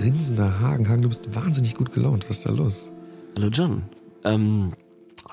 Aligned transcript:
grinsender 0.00 0.60
Hagen. 0.60 0.88
Hagen, 0.88 1.02
du 1.02 1.08
bist 1.08 1.34
wahnsinnig 1.34 1.74
gut 1.74 1.92
gelaunt. 1.92 2.24
Was 2.30 2.38
ist 2.38 2.46
da 2.46 2.50
los? 2.50 2.88
Hallo 3.36 3.48
John. 3.48 3.82
Ähm, 4.24 4.72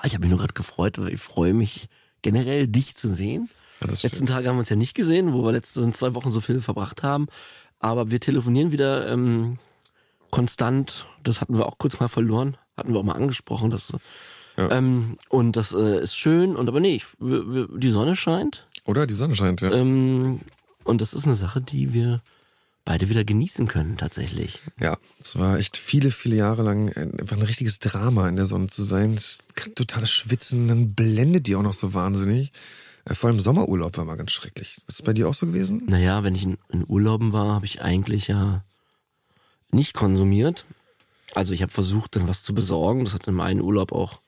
ich 0.04 0.12
habe 0.12 0.20
mich 0.20 0.28
nur 0.28 0.38
gerade 0.38 0.52
gefreut, 0.52 0.98
weil 0.98 1.14
ich 1.14 1.22
freue 1.22 1.54
mich 1.54 1.88
generell, 2.20 2.66
dich 2.66 2.94
zu 2.94 3.08
sehen. 3.08 3.48
Ja, 3.80 3.86
das 3.86 4.02
Letzten 4.02 4.26
Tage 4.26 4.46
haben 4.46 4.56
wir 4.56 4.60
uns 4.60 4.68
ja 4.68 4.76
nicht 4.76 4.94
gesehen, 4.94 5.32
wo 5.32 5.42
wir 5.42 5.52
letzten 5.52 5.94
zwei 5.94 6.14
Wochen 6.14 6.30
so 6.30 6.42
viel 6.42 6.60
verbracht 6.60 7.02
haben. 7.02 7.28
Aber 7.78 8.10
wir 8.10 8.20
telefonieren 8.20 8.70
wieder 8.70 9.10
ähm, 9.10 9.58
konstant. 10.30 11.06
Das 11.22 11.40
hatten 11.40 11.56
wir 11.56 11.64
auch 11.64 11.78
kurz 11.78 11.98
mal 11.98 12.08
verloren. 12.08 12.58
Hatten 12.76 12.92
wir 12.92 13.00
auch 13.00 13.04
mal 13.04 13.14
angesprochen. 13.16 13.70
Dass, 13.70 13.90
ja. 14.58 14.70
ähm, 14.70 15.16
und 15.30 15.56
das 15.56 15.72
äh, 15.72 16.02
ist 16.02 16.14
schön. 16.14 16.56
Und 16.56 16.68
aber 16.68 16.80
nee, 16.80 16.96
ich, 16.96 17.06
die 17.20 17.90
Sonne 17.90 18.16
scheint. 18.16 18.66
Oder? 18.84 19.06
Die 19.06 19.14
Sonne 19.14 19.34
scheint, 19.34 19.62
ja. 19.62 19.72
Ähm, 19.72 20.40
und 20.84 21.00
das 21.00 21.14
ist 21.14 21.24
eine 21.24 21.36
Sache, 21.36 21.62
die 21.62 21.94
wir 21.94 22.20
beide 22.88 23.10
wieder 23.10 23.22
genießen 23.22 23.68
können, 23.68 23.98
tatsächlich. 23.98 24.60
Ja, 24.80 24.96
es 25.20 25.38
war 25.38 25.58
echt 25.58 25.76
viele, 25.76 26.10
viele 26.10 26.36
Jahre 26.36 26.62
lang 26.62 26.90
einfach 26.96 27.36
ein 27.36 27.42
richtiges 27.42 27.80
Drama, 27.80 28.26
in 28.30 28.36
der 28.36 28.46
Sonne 28.46 28.68
zu 28.68 28.82
sein. 28.82 29.20
Totales 29.74 30.10
Schwitzen, 30.10 30.68
dann 30.68 30.94
blendet 30.94 31.48
die 31.48 31.56
auch 31.56 31.62
noch 31.62 31.74
so 31.74 31.92
wahnsinnig. 31.92 32.50
Äh, 33.04 33.12
vor 33.12 33.28
allem 33.28 33.40
Sommerurlaub 33.40 33.98
war 33.98 34.06
mal 34.06 34.16
ganz 34.16 34.32
schrecklich. 34.32 34.78
Ist 34.86 35.00
es 35.00 35.02
bei 35.02 35.12
dir 35.12 35.28
auch 35.28 35.34
so 35.34 35.44
gewesen? 35.44 35.82
Naja, 35.84 36.24
wenn 36.24 36.34
ich 36.34 36.44
in, 36.44 36.56
in 36.70 36.86
Urlauben 36.88 37.34
war, 37.34 37.56
habe 37.56 37.66
ich 37.66 37.82
eigentlich 37.82 38.26
ja 38.26 38.64
nicht 39.70 39.92
konsumiert. 39.92 40.64
Also 41.34 41.52
ich 41.52 41.60
habe 41.60 41.70
versucht, 41.70 42.16
dann 42.16 42.26
was 42.26 42.42
zu 42.42 42.54
besorgen. 42.54 43.04
Das 43.04 43.12
hat 43.12 43.28
in 43.28 43.34
meinem 43.34 43.60
Urlaub 43.60 43.92
auch 43.92 44.22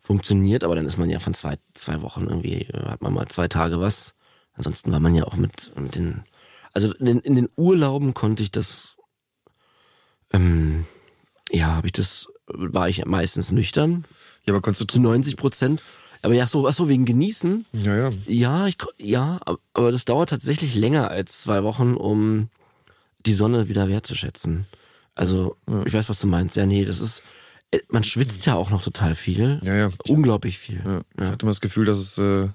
funktioniert, 0.00 0.62
aber 0.62 0.76
dann 0.76 0.86
ist 0.86 0.98
man 0.98 1.10
ja 1.10 1.18
von 1.18 1.34
zwei, 1.34 1.58
zwei 1.74 2.00
Wochen 2.02 2.28
irgendwie, 2.28 2.60
äh, 2.60 2.90
hat 2.90 3.02
man 3.02 3.12
mal 3.12 3.26
zwei 3.26 3.48
Tage 3.48 3.80
was 3.80 4.14
Ansonsten 4.58 4.90
war 4.90 4.98
man 4.98 5.14
ja 5.14 5.22
auch 5.22 5.36
mit, 5.36 5.72
mit 5.78 5.94
den, 5.94 6.24
also 6.78 6.94
in 6.94 7.06
den, 7.06 7.18
in 7.20 7.34
den 7.34 7.48
Urlauben 7.56 8.14
konnte 8.14 8.44
ich 8.44 8.52
das, 8.52 8.96
ähm, 10.32 10.86
ja, 11.50 11.74
habe 11.74 11.88
ich 11.88 11.92
das, 11.92 12.28
war 12.46 12.88
ich 12.88 13.04
meistens 13.04 13.50
nüchtern. 13.50 14.04
Ja, 14.44 14.52
aber 14.52 14.62
konntest 14.62 14.82
du 14.82 14.86
zu 14.86 15.00
90 15.00 15.36
Prozent. 15.36 15.82
Aber 16.22 16.34
ja, 16.34 16.46
so, 16.46 16.68
ach 16.68 16.72
so, 16.72 16.88
wegen 16.88 17.04
Genießen. 17.04 17.66
Ja, 17.72 17.96
ja. 17.96 18.10
Ja, 18.26 18.66
ich, 18.68 18.76
ja, 18.96 19.40
aber 19.72 19.90
das 19.90 20.04
dauert 20.04 20.30
tatsächlich 20.30 20.76
länger 20.76 21.10
als 21.10 21.42
zwei 21.42 21.64
Wochen, 21.64 21.94
um 21.94 22.48
die 23.26 23.34
Sonne 23.34 23.68
wieder 23.68 23.88
wertzuschätzen. 23.88 24.66
Also, 25.16 25.56
ja. 25.68 25.82
ich 25.84 25.92
weiß, 25.92 26.08
was 26.08 26.20
du 26.20 26.28
meinst. 26.28 26.54
Ja, 26.54 26.64
nee, 26.64 26.84
das 26.84 27.00
ist, 27.00 27.24
äh, 27.72 27.80
man 27.88 28.04
schwitzt 28.04 28.46
ja 28.46 28.54
auch 28.54 28.70
noch 28.70 28.82
total 28.82 29.16
viel. 29.16 29.60
Ja, 29.64 29.74
ja. 29.74 29.90
Unglaublich 30.06 30.58
viel. 30.58 30.80
Ja. 30.84 31.00
Ich 31.16 31.32
hatte 31.32 31.44
mal 31.44 31.50
das 31.50 31.60
Gefühl, 31.60 31.86
dass 31.86 31.98
es, 31.98 32.18
äh, 32.18 32.48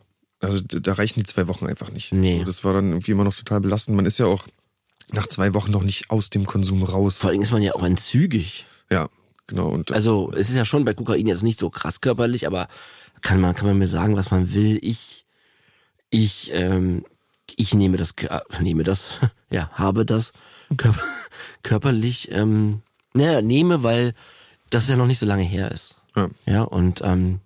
also 0.44 0.61
da 0.61 0.94
reichen 0.94 1.19
die 1.19 1.25
zwei 1.25 1.47
Wochen 1.47 1.67
einfach 1.67 1.91
nicht. 1.91 2.11
Nee. 2.11 2.33
Also 2.33 2.45
das 2.45 2.63
war 2.63 2.73
dann 2.73 2.89
irgendwie 2.91 3.11
immer 3.11 3.23
noch 3.23 3.36
total 3.36 3.61
belastend. 3.61 3.95
Man 3.95 4.05
ist 4.05 4.19
ja 4.19 4.25
auch 4.25 4.47
nach 5.11 5.27
zwei 5.27 5.53
Wochen 5.53 5.72
noch 5.72 5.83
nicht 5.83 6.09
aus 6.09 6.30
dem 6.30 6.45
Konsum 6.45 6.83
raus. 6.83 7.19
Vor 7.19 7.30
allem 7.30 7.41
ist 7.41 7.52
man 7.52 7.61
ja 7.61 7.73
auch 7.73 7.83
entzügig. 7.83 8.66
Ja, 8.89 9.09
genau. 9.47 9.69
Und 9.69 9.91
also 9.91 10.31
es 10.36 10.49
ist 10.49 10.55
ja 10.55 10.66
schon 10.66 10.86
bei 10.86 10.94
Kokain 10.94 11.27
jetzt 11.27 11.44
nicht 11.44 11.59
so 11.59 11.69
krass 11.69 12.02
körperlich, 12.02 12.47
aber 12.47 12.67
kann 13.21 13.39
man 13.39 13.55
kann 13.55 13.67
man 13.67 13.77
mir 13.77 13.88
sagen, 13.88 14.16
was 14.16 14.31
man 14.31 14.53
will. 14.53 14.80
Ich 14.81 15.25
ich 16.09 16.52
ähm, 16.53 17.05
ich 17.55 17.73
nehme 17.73 17.97
das 17.97 18.14
nehme 18.59 18.83
das 18.83 19.19
ja 19.52 19.69
habe 19.73 20.05
das 20.05 20.33
körper, 20.77 21.02
körperlich 21.64 22.30
ähm, 22.31 22.81
naja, 23.14 23.42
nehme, 23.42 23.83
weil 23.83 24.14
das 24.70 24.89
ja 24.89 24.95
noch 24.95 25.08
nicht 25.08 25.20
so 25.20 25.25
lange 25.25 25.43
her 25.43 25.71
ist. 25.71 26.02
Ja, 26.15 26.30
ja 26.45 26.61
und 26.64 27.02
ähm, 27.04 27.39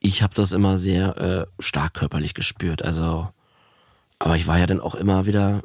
ich 0.00 0.22
habe 0.22 0.34
das 0.34 0.52
immer 0.52 0.78
sehr 0.78 1.16
äh, 1.18 1.62
stark 1.62 1.94
körperlich 1.94 2.34
gespürt. 2.34 2.82
Also, 2.82 3.28
aber 4.18 4.36
ich 4.36 4.46
war 4.46 4.58
ja 4.58 4.66
dann 4.66 4.80
auch 4.80 4.94
immer 4.94 5.26
wieder, 5.26 5.62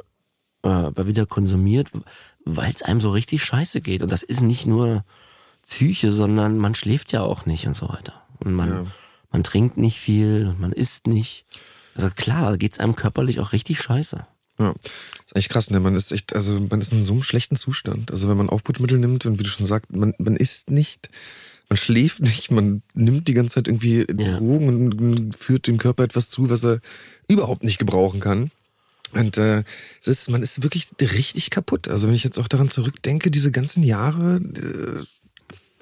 äh, 0.63 0.91
wieder 1.05 1.25
konsumiert, 1.25 1.89
weil 2.43 2.71
es 2.71 2.81
einem 2.81 3.01
so 3.01 3.09
richtig 3.09 3.43
scheiße 3.43 3.81
geht. 3.81 4.03
Und 4.03 4.11
das 4.11 4.23
ist 4.23 4.41
nicht 4.41 4.65
nur 4.65 5.03
Psyche, 5.63 6.11
sondern 6.11 6.57
man 6.57 6.75
schläft 6.75 7.11
ja 7.13 7.21
auch 7.21 7.45
nicht 7.45 7.65
und 7.65 7.75
so 7.75 7.89
weiter. 7.89 8.21
Und 8.39 8.53
man, 8.53 8.69
ja. 8.69 8.85
man 9.31 9.43
trinkt 9.43 9.77
nicht 9.77 9.99
viel 9.99 10.47
und 10.47 10.59
man 10.59 10.73
isst 10.73 11.07
nicht. 11.07 11.45
Also 11.95 12.09
klar, 12.09 12.51
da 12.51 12.57
geht's 12.57 12.79
einem 12.79 12.95
körperlich 12.95 13.39
auch 13.39 13.53
richtig 13.53 13.81
scheiße. 13.81 14.27
Ja, 14.59 14.73
ist 15.25 15.35
echt 15.35 15.49
krass, 15.49 15.69
ne? 15.69 15.79
Man 15.79 15.95
ist 15.95 16.11
echt, 16.11 16.33
also 16.33 16.59
man 16.59 16.79
ist 16.81 16.91
in 16.91 17.03
so 17.03 17.13
einem 17.13 17.23
schlechten 17.23 17.55
Zustand. 17.55 18.11
Also 18.11 18.29
wenn 18.29 18.37
man 18.37 18.49
Aufputschmittel 18.49 18.97
nimmt 18.97 19.25
und 19.25 19.39
wie 19.39 19.43
du 19.43 19.49
schon 19.49 19.65
sagst, 19.65 19.93
man, 19.93 20.13
man 20.17 20.35
isst 20.35 20.69
nicht, 20.69 21.09
man 21.69 21.77
schläft 21.77 22.21
nicht, 22.21 22.51
man 22.51 22.81
nimmt 22.93 23.27
die 23.27 23.33
ganze 23.33 23.55
Zeit 23.55 23.67
irgendwie 23.67 24.05
ja. 24.17 24.37
Drogen 24.37 24.93
und 24.93 25.35
führt 25.35 25.67
dem 25.67 25.77
Körper 25.77 26.03
etwas 26.03 26.29
zu, 26.29 26.49
was 26.49 26.63
er 26.63 26.79
überhaupt 27.27 27.63
nicht 27.63 27.77
gebrauchen 27.77 28.19
kann. 28.19 28.51
Und 29.13 29.37
äh, 29.37 29.63
es 30.01 30.07
ist, 30.07 30.29
man 30.29 30.43
ist 30.43 30.61
wirklich 30.61 30.87
richtig 30.99 31.49
kaputt. 31.49 31.87
Also 31.87 32.07
wenn 32.07 32.15
ich 32.15 32.23
jetzt 32.23 32.37
auch 32.39 32.47
daran 32.47 32.69
zurückdenke, 32.69 33.31
diese 33.31 33.51
ganzen 33.51 33.81
Jahre 33.81 34.37
äh, 34.37 35.03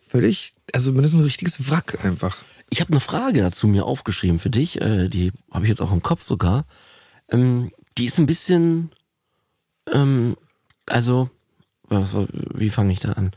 völlig, 0.07 0.53
also 0.71 0.93
man 0.93 1.03
ist 1.03 1.13
ein 1.13 1.21
richtiges 1.21 1.69
Wrack 1.69 2.03
einfach. 2.05 2.37
Ich 2.69 2.81
habe 2.81 2.91
eine 2.91 2.99
Frage 2.99 3.41
dazu 3.41 3.67
mir 3.67 3.85
aufgeschrieben 3.85 4.39
für 4.39 4.49
dich, 4.49 4.81
äh, 4.81 5.09
die 5.09 5.31
habe 5.51 5.65
ich 5.65 5.69
jetzt 5.69 5.81
auch 5.81 5.91
im 5.91 6.03
Kopf 6.03 6.25
sogar. 6.27 6.65
Ähm, 7.29 7.71
die 7.97 8.05
ist 8.05 8.19
ein 8.19 8.25
bisschen, 8.25 8.91
ähm, 9.91 10.37
also, 10.85 11.29
was, 11.83 12.15
wie 12.53 12.69
fange 12.69 12.93
ich 12.93 12.99
da 12.99 13.13
an? 13.13 13.31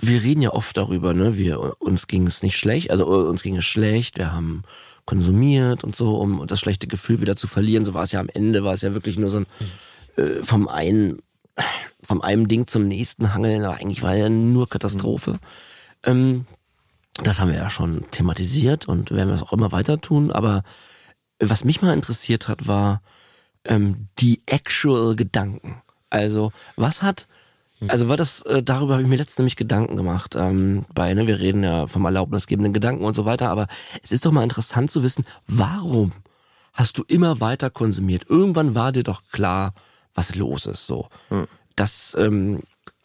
Wir 0.00 0.22
reden 0.22 0.42
ja 0.42 0.50
oft 0.52 0.76
darüber, 0.76 1.14
ne? 1.14 1.36
Wir 1.36 1.80
uns 1.80 2.06
ging 2.06 2.26
es 2.26 2.42
nicht 2.42 2.56
schlecht, 2.56 2.90
also 2.90 3.06
uns 3.06 3.42
ging 3.42 3.56
es 3.56 3.64
schlecht, 3.64 4.18
wir 4.18 4.32
haben 4.32 4.62
konsumiert 5.04 5.82
und 5.82 5.96
so, 5.96 6.16
um 6.18 6.46
das 6.46 6.60
schlechte 6.60 6.86
Gefühl 6.86 7.20
wieder 7.20 7.36
zu 7.36 7.48
verlieren. 7.48 7.84
So 7.84 7.94
war 7.94 8.04
es 8.04 8.12
ja 8.12 8.20
am 8.20 8.28
Ende, 8.28 8.62
war 8.62 8.74
es 8.74 8.82
ja 8.82 8.94
wirklich 8.94 9.18
nur 9.18 9.30
so 9.30 9.38
ein 9.38 9.46
äh, 10.16 10.42
vom 10.42 10.68
einen 10.68 11.20
vom 12.02 12.22
einem 12.22 12.48
Ding 12.48 12.66
zum 12.66 12.88
nächsten 12.88 13.34
hangeln, 13.34 13.64
aber 13.64 13.76
eigentlich 13.76 14.02
war 14.02 14.14
ja 14.14 14.28
nur 14.28 14.68
Katastrophe. 14.68 15.32
Mhm. 15.32 15.38
Ähm, 16.04 16.46
das 17.22 17.40
haben 17.40 17.50
wir 17.50 17.58
ja 17.58 17.70
schon 17.70 18.06
thematisiert 18.10 18.88
und 18.88 19.10
werden 19.10 19.32
es 19.34 19.42
auch 19.42 19.52
immer 19.52 19.72
weiter 19.72 20.00
tun. 20.00 20.32
Aber 20.32 20.62
was 21.38 21.64
mich 21.64 21.82
mal 21.82 21.92
interessiert 21.92 22.48
hat, 22.48 22.66
war 22.66 23.02
ähm, 23.64 24.08
die 24.18 24.40
actual 24.46 25.16
Gedanken. 25.16 25.82
Also 26.08 26.52
was 26.76 27.02
hat 27.02 27.28
also 27.88 28.08
war 28.08 28.16
das, 28.16 28.42
äh, 28.42 28.62
darüber 28.62 28.94
habe 28.94 29.02
ich 29.02 29.08
mir 29.08 29.16
letztens 29.16 29.38
nämlich 29.38 29.56
Gedanken 29.56 29.96
gemacht. 29.96 30.34
Ähm, 30.36 30.84
bei, 30.94 31.14
ne, 31.14 31.26
wir 31.26 31.38
reden 31.38 31.62
ja 31.62 31.86
vom 31.86 32.04
erlaubnisgebenden 32.04 32.72
Gedanken 32.72 33.04
und 33.04 33.14
so 33.14 33.24
weiter, 33.24 33.48
aber 33.48 33.66
es 34.02 34.12
ist 34.12 34.26
doch 34.26 34.32
mal 34.32 34.42
interessant 34.42 34.90
zu 34.90 35.02
wissen, 35.02 35.24
warum 35.46 36.12
hast 36.72 36.98
du 36.98 37.04
immer 37.08 37.40
weiter 37.40 37.70
konsumiert? 37.70 38.24
Irgendwann 38.28 38.74
war 38.74 38.92
dir 38.92 39.02
doch 39.02 39.22
klar, 39.32 39.72
was 40.14 40.34
los 40.34 40.66
ist. 40.66 40.86
So. 40.86 41.08
Hm. 41.28 41.46
Das 41.76 42.16
ähm, 42.18 42.62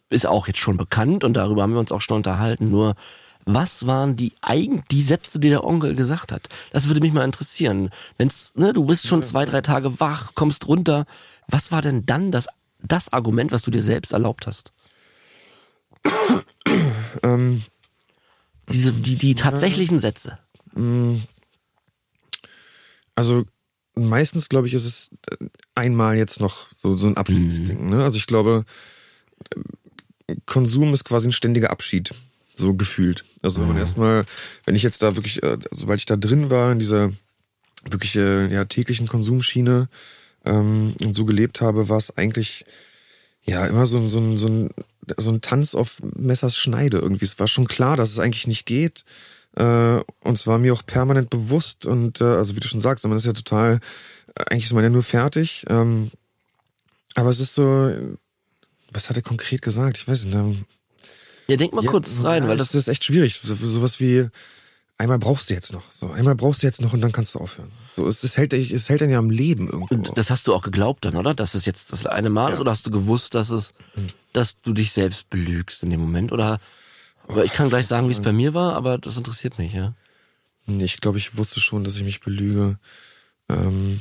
ist 0.10 0.26
auch 0.26 0.48
jetzt 0.48 0.60
schon 0.60 0.78
bekannt 0.78 1.24
und 1.24 1.36
darüber 1.36 1.64
haben 1.64 1.74
wir 1.74 1.80
uns 1.80 1.92
auch 1.92 2.02
schon 2.02 2.18
unterhalten. 2.18 2.70
Nur 2.70 2.96
was 3.46 3.86
waren 3.86 4.16
die 4.16 4.34
eigen 4.42 4.84
die 4.90 5.04
Sätze, 5.04 5.40
die 5.40 5.50
der 5.50 5.64
Onkel 5.64 5.96
gesagt 5.96 6.32
hat? 6.32 6.50
Das 6.74 6.88
würde 6.88 7.02
mich 7.02 7.14
mal 7.14 7.24
interessieren. 7.24 7.90
Wenn's, 8.18 8.52
ne, 8.56 8.74
du 8.74 8.86
bist 8.86 9.08
schon 9.08 9.24
zwei, 9.24 9.46
drei 9.46 9.62
Tage 9.62 10.00
wach, 10.00 10.34
kommst 10.34 10.68
runter. 10.68 11.06
Was 11.48 11.72
war 11.72 11.82
denn 11.82 12.06
dann 12.06 12.32
das 12.32 12.48
das 12.82 13.12
Argument, 13.12 13.52
was 13.52 13.64
du 13.64 13.72
dir 13.72 13.84
selbst 13.84 14.14
erlaubt 14.14 14.48
hast? 14.48 14.72
ähm, 17.24 17.64
Diese, 18.70 18.94
die, 18.94 19.16
die 19.16 19.36
tatsächlichen 19.36 20.00
Sätze. 20.00 20.38
Mm. 20.74 21.18
Also 23.16 23.46
meistens, 23.96 24.50
glaube 24.50 24.68
ich, 24.68 24.74
ist 24.74 24.86
es 24.86 25.10
einmal 25.74 26.18
jetzt 26.18 26.40
noch 26.40 26.68
so, 26.76 26.98
so 26.98 27.08
ein 27.08 27.18
Abschiedsding. 27.18 27.86
Mhm. 27.86 27.90
Ne? 27.92 28.04
Also 28.04 28.18
ich 28.18 28.28
glaube, 28.28 28.66
Konsum 30.46 30.94
ist 30.94 31.06
quasi 31.06 31.30
ein 31.30 31.34
ständiger 31.34 31.72
Abschied, 31.72 32.14
so 32.54 32.74
gefühlt. 32.74 33.24
Also 33.42 33.62
wenn 33.62 33.68
man 33.68 33.78
mhm. 33.78 33.82
erstmal, 33.82 34.26
wenn 34.66 34.76
ich 34.76 34.84
jetzt 34.84 35.02
da 35.04 35.16
wirklich, 35.16 35.42
äh, 35.44 35.58
sobald 35.72 36.00
ich 36.00 36.06
da 36.06 36.18
drin 36.18 36.50
war, 36.50 36.72
in 36.72 36.80
dieser 36.80 37.12
wirklich 37.90 38.16
äh, 38.16 38.52
ja, 38.52 38.66
täglichen 38.66 39.08
Konsumschiene, 39.08 39.88
ähm, 40.46 40.96
und 41.02 41.16
so 41.16 41.26
gelebt 41.26 41.62
habe, 41.62 41.90
war 41.90 41.98
es 41.98 42.16
eigentlich 42.18 42.66
ja 43.44 43.66
immer 43.68 43.86
so, 43.86 44.08
so, 44.08 44.38
so, 44.38 44.48
ein, 44.48 44.70
so 45.18 45.32
ein 45.32 45.42
Tanz 45.42 45.76
auf 45.76 46.02
Messers 46.16 46.58
Schneide 46.58 46.98
irgendwie. 46.98 47.26
Es 47.26 47.40
war 47.40 47.48
schon 47.48 47.68
klar, 47.68 47.98
dass 47.98 48.12
es 48.12 48.20
eigentlich 48.20 48.48
nicht 48.48 48.66
geht. 48.66 49.06
Äh, 49.56 50.00
und 50.22 50.34
es 50.34 50.48
war 50.48 50.58
mir 50.58 50.74
auch 50.74 50.86
permanent 50.86 51.30
bewusst 51.30 51.86
und 51.86 52.22
äh, 52.22 52.26
also 52.26 52.56
wie 52.56 52.60
du 52.60 52.68
schon 52.68 52.82
sagst, 52.82 53.08
man 53.08 53.18
ist 53.18 53.26
ja 53.26 53.34
total, 53.34 53.80
eigentlich 54.50 54.66
ist 54.66 54.74
man 54.74 54.84
ja 54.84 54.90
nur 54.90 55.04
fertig. 55.04 55.66
Ähm, 55.70 56.12
aber 57.14 57.30
es 57.30 57.40
ist 57.40 57.56
so, 57.56 57.94
was 58.92 59.10
hat 59.10 59.16
er 59.16 59.22
konkret 59.22 59.62
gesagt? 59.62 59.98
Ich 59.98 60.08
weiß 60.08 60.26
nicht. 60.26 60.36
Ähm, 60.36 60.66
ja, 61.48 61.58
denk 61.58 61.74
mal 61.74 61.84
ja, 61.84 61.92
kurz 61.92 62.24
rein, 62.24 62.48
weil 62.48 62.58
das, 62.58 62.70
das 62.70 62.84
ist 62.84 62.88
echt 62.88 63.06
schwierig. 63.06 63.40
So, 63.44 63.56
sowas 63.56 64.00
wie, 64.00 64.28
einmal 64.98 65.20
brauchst 65.20 65.50
du 65.50 65.54
jetzt 65.54 65.74
noch. 65.74 65.92
So, 65.92 66.10
einmal 66.12 66.36
brauchst 66.36 66.64
du 66.64 66.68
jetzt 66.68 66.82
noch 66.82 66.94
und 66.94 67.02
dann 67.02 67.12
kannst 67.12 67.36
du 67.36 67.40
aufhören. 67.40 67.72
So, 67.94 68.08
es, 68.08 68.24
es 68.24 68.38
hält, 68.38 68.54
es 68.54 68.90
hält 68.90 69.02
dann 69.02 69.10
ja 69.10 69.20
am 69.20 69.30
Leben 69.30 69.70
irgendwo. 69.70 69.94
Und 69.94 70.18
das 70.18 70.30
hast 70.30 70.48
du 70.48 70.54
auch 70.54 70.62
geglaubt 70.62 71.06
dann, 71.06 71.16
oder? 71.16 71.34
Dass 71.34 71.56
es 71.56 71.66
jetzt 71.66 71.92
das 71.92 72.06
eine 72.06 72.30
Mal 72.30 72.48
ja. 72.48 72.54
ist 72.54 72.60
oder 72.60 72.72
hast 72.72 72.88
du 72.88 72.92
gewusst, 72.92 73.36
dass 73.36 73.50
es, 73.50 73.74
hm. 73.94 74.08
dass 74.34 74.62
du 74.62 74.74
dich 74.74 74.92
selbst 74.92 75.30
belügst 75.30 75.84
in 75.84 75.90
dem 75.90 76.00
Moment 76.00 76.32
oder? 76.32 76.60
Aber 77.28 77.44
ich 77.44 77.52
kann 77.52 77.70
gleich 77.70 77.88
sagen, 77.88 78.08
wie 78.08 78.14
es 78.14 78.22
bei 78.22 78.32
mir 78.32 78.54
war, 78.54 78.76
aber 78.76 78.98
das 78.98 79.18
interessiert 79.18 79.58
mich, 79.58 79.74
ja. 79.74 79.96
Ich 80.68 81.02
glaube, 81.02 81.18
ich 81.18 81.38
wusste 81.38 81.60
schon, 81.60 81.84
dass 81.84 81.96
ich 81.96 82.04
mich 82.04 82.22
belüge. 82.22 82.78
Ähm, 83.50 84.00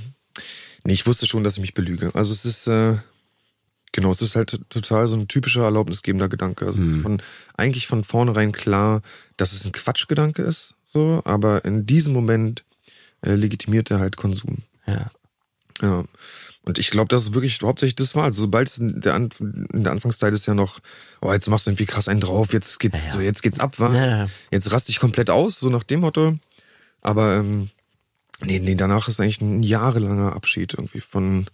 Nee, 0.84 0.92
ich 0.92 1.06
wusste 1.06 1.26
schon, 1.26 1.44
dass 1.44 1.54
ich 1.54 1.60
mich 1.60 1.74
belüge. 1.74 2.10
Also 2.14 2.32
es 2.32 2.44
ist, 2.44 2.66
äh, 2.66 2.96
genau, 3.92 4.10
es 4.10 4.20
ist 4.20 4.36
halt 4.36 4.60
total 4.68 5.08
so 5.08 5.16
ein 5.16 5.28
typischer 5.28 5.62
erlaubnisgebender 5.62 6.28
Gedanke. 6.28 6.66
Also 6.66 6.80
es 6.80 6.88
ist 6.88 7.02
von, 7.02 7.22
eigentlich 7.56 7.86
von 7.86 8.04
vornherein 8.04 8.52
klar, 8.52 9.00
dass 9.38 9.52
es 9.52 9.64
ein 9.64 9.72
Quatschgedanke 9.72 10.42
ist, 10.42 10.74
so, 10.94 11.20
aber 11.24 11.64
in 11.64 11.86
diesem 11.86 12.12
Moment 12.12 12.64
äh, 13.22 13.34
legitimiert 13.34 13.90
er 13.90 13.98
halt 13.98 14.16
Konsum. 14.16 14.58
Ja. 14.86 15.10
Ja. 15.82 16.04
Und 16.62 16.78
ich 16.78 16.90
glaube, 16.90 17.08
das 17.08 17.24
ist 17.24 17.34
wirklich 17.34 17.58
hauptsächlich 17.62 17.96
das 17.96 18.14
war. 18.14 18.24
Also 18.24 18.40
sobald 18.42 18.68
es 18.68 18.78
in 18.78 19.00
der, 19.00 19.14
An 19.14 19.28
in 19.72 19.82
der 19.82 19.92
Anfangszeit 19.92 20.32
ist 20.32 20.46
ja 20.46 20.54
noch, 20.54 20.78
oh, 21.20 21.32
jetzt 21.32 21.48
machst 21.48 21.66
du 21.66 21.70
irgendwie 21.72 21.84
krass 21.86 22.08
einen 22.08 22.20
drauf, 22.20 22.52
jetzt 22.52 22.78
geht's, 22.80 23.00
Ja, 23.00 23.06
ja. 23.08 23.12
so 23.12 23.20
jetzt 23.20 23.42
geht's 23.42 23.58
ab, 23.60 23.78
wa? 23.80 23.92
Ja, 23.92 24.06
ja. 24.06 24.26
Jetzt 24.52 24.70
raste 24.72 24.90
ich 24.92 25.00
komplett 25.00 25.28
aus, 25.30 25.58
so 25.60 25.68
nach 25.68 25.82
dem 25.82 26.00
Motto. 26.00 26.38
Aber 27.02 27.34
ähm, 27.36 27.70
nee, 28.42 28.60
nee, 28.60 28.76
danach 28.76 29.08
ist 29.08 29.20
eigentlich 29.20 29.40
ein 29.42 29.62
jahrelanger 29.62 30.34
Abschied 30.34 30.74
irgendwie 30.74 31.00
von 31.00 31.46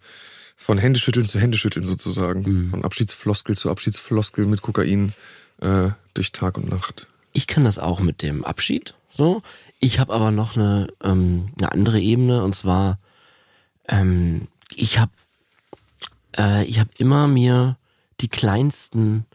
von 0.56 0.76
Händeschütteln 0.76 1.26
zu 1.26 1.40
Händeschütteln 1.40 1.86
sozusagen, 1.86 2.42
Mhm. 2.42 2.70
von 2.70 2.84
Abschiedsfloskel 2.84 3.56
zu 3.56 3.70
Abschiedsfloskel 3.70 4.44
mit 4.44 4.60
Kokain 4.60 5.14
äh, 5.62 5.88
durch 6.12 6.32
Tag 6.32 6.58
und 6.58 6.68
Nacht. 6.68 7.06
Ich 7.32 7.46
kann 7.46 7.64
das 7.64 7.78
auch 7.78 8.00
mit 8.00 8.20
dem 8.20 8.44
Abschied. 8.44 8.94
So. 9.10 9.42
Ich 9.78 9.98
habe 9.98 10.12
aber 10.12 10.30
noch 10.30 10.56
eine, 10.56 10.88
ähm, 11.02 11.50
eine 11.58 11.72
andere 11.72 12.00
Ebene 12.00 12.42
und 12.44 12.54
zwar 12.54 12.98
ähm, 13.88 14.48
ich 14.74 14.98
habe 14.98 15.12
äh, 16.36 16.64
ich 16.64 16.78
habe 16.78 16.90
immer 16.98 17.26
mir 17.26 17.76
die 18.20 18.28
kleinsten 18.28 19.26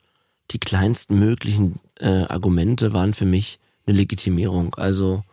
die 0.51 0.59
kleinsten 0.59 1.17
möglichen 1.19 1.79
äh, 1.99 2.25
Argumente 2.25 2.93
waren 2.93 3.13
für 3.13 3.25
mich 3.25 3.59
eine 3.87 3.97
Legitimierung. 3.97 4.75
Also 4.75 5.23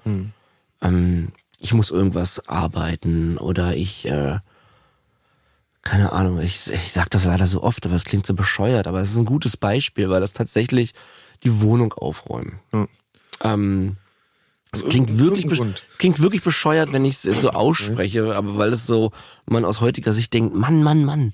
ähm, 0.80 1.32
ich 1.58 1.74
muss 1.74 1.90
irgendwas 1.90 2.48
arbeiten 2.48 3.38
oder 3.38 3.76
ich 3.76 4.06
äh, 4.06 4.38
keine 5.82 6.12
Ahnung, 6.12 6.38
ich, 6.38 6.70
ich 6.70 6.92
sag 6.92 7.10
das 7.10 7.24
leider 7.24 7.46
so 7.46 7.62
oft, 7.62 7.84
aber 7.86 7.96
es 7.96 8.04
klingt 8.04 8.24
so 8.24 8.34
bescheuert, 8.34 8.86
aber 8.86 9.00
es 9.00 9.10
ist 9.10 9.16
ein 9.16 9.24
gutes 9.24 9.56
Beispiel, 9.56 10.08
weil 10.08 10.20
das 10.20 10.32
tatsächlich 10.32 10.94
die 11.42 11.60
Wohnung 11.60 11.92
aufräumen. 11.92 12.60
Ja. 12.72 12.86
Ähm, 13.42 13.96
es 14.72 14.80
Also 14.82 14.88
klingt 14.88 15.18
wirklich, 15.18 15.46
es 15.46 15.98
klingt 15.98 16.20
wirklich 16.20 16.42
bescheuert, 16.42 16.92
wenn 16.92 17.04
ich 17.04 17.24
es 17.24 17.40
so 17.40 17.50
ausspreche, 17.50 18.34
aber 18.34 18.56
weil 18.58 18.72
es 18.72 18.86
so, 18.86 19.12
man 19.46 19.64
aus 19.64 19.80
heutiger 19.80 20.12
Sicht 20.12 20.32
denkt, 20.32 20.54
Mann, 20.54 20.82
Mann, 20.82 21.04
Mann, 21.04 21.32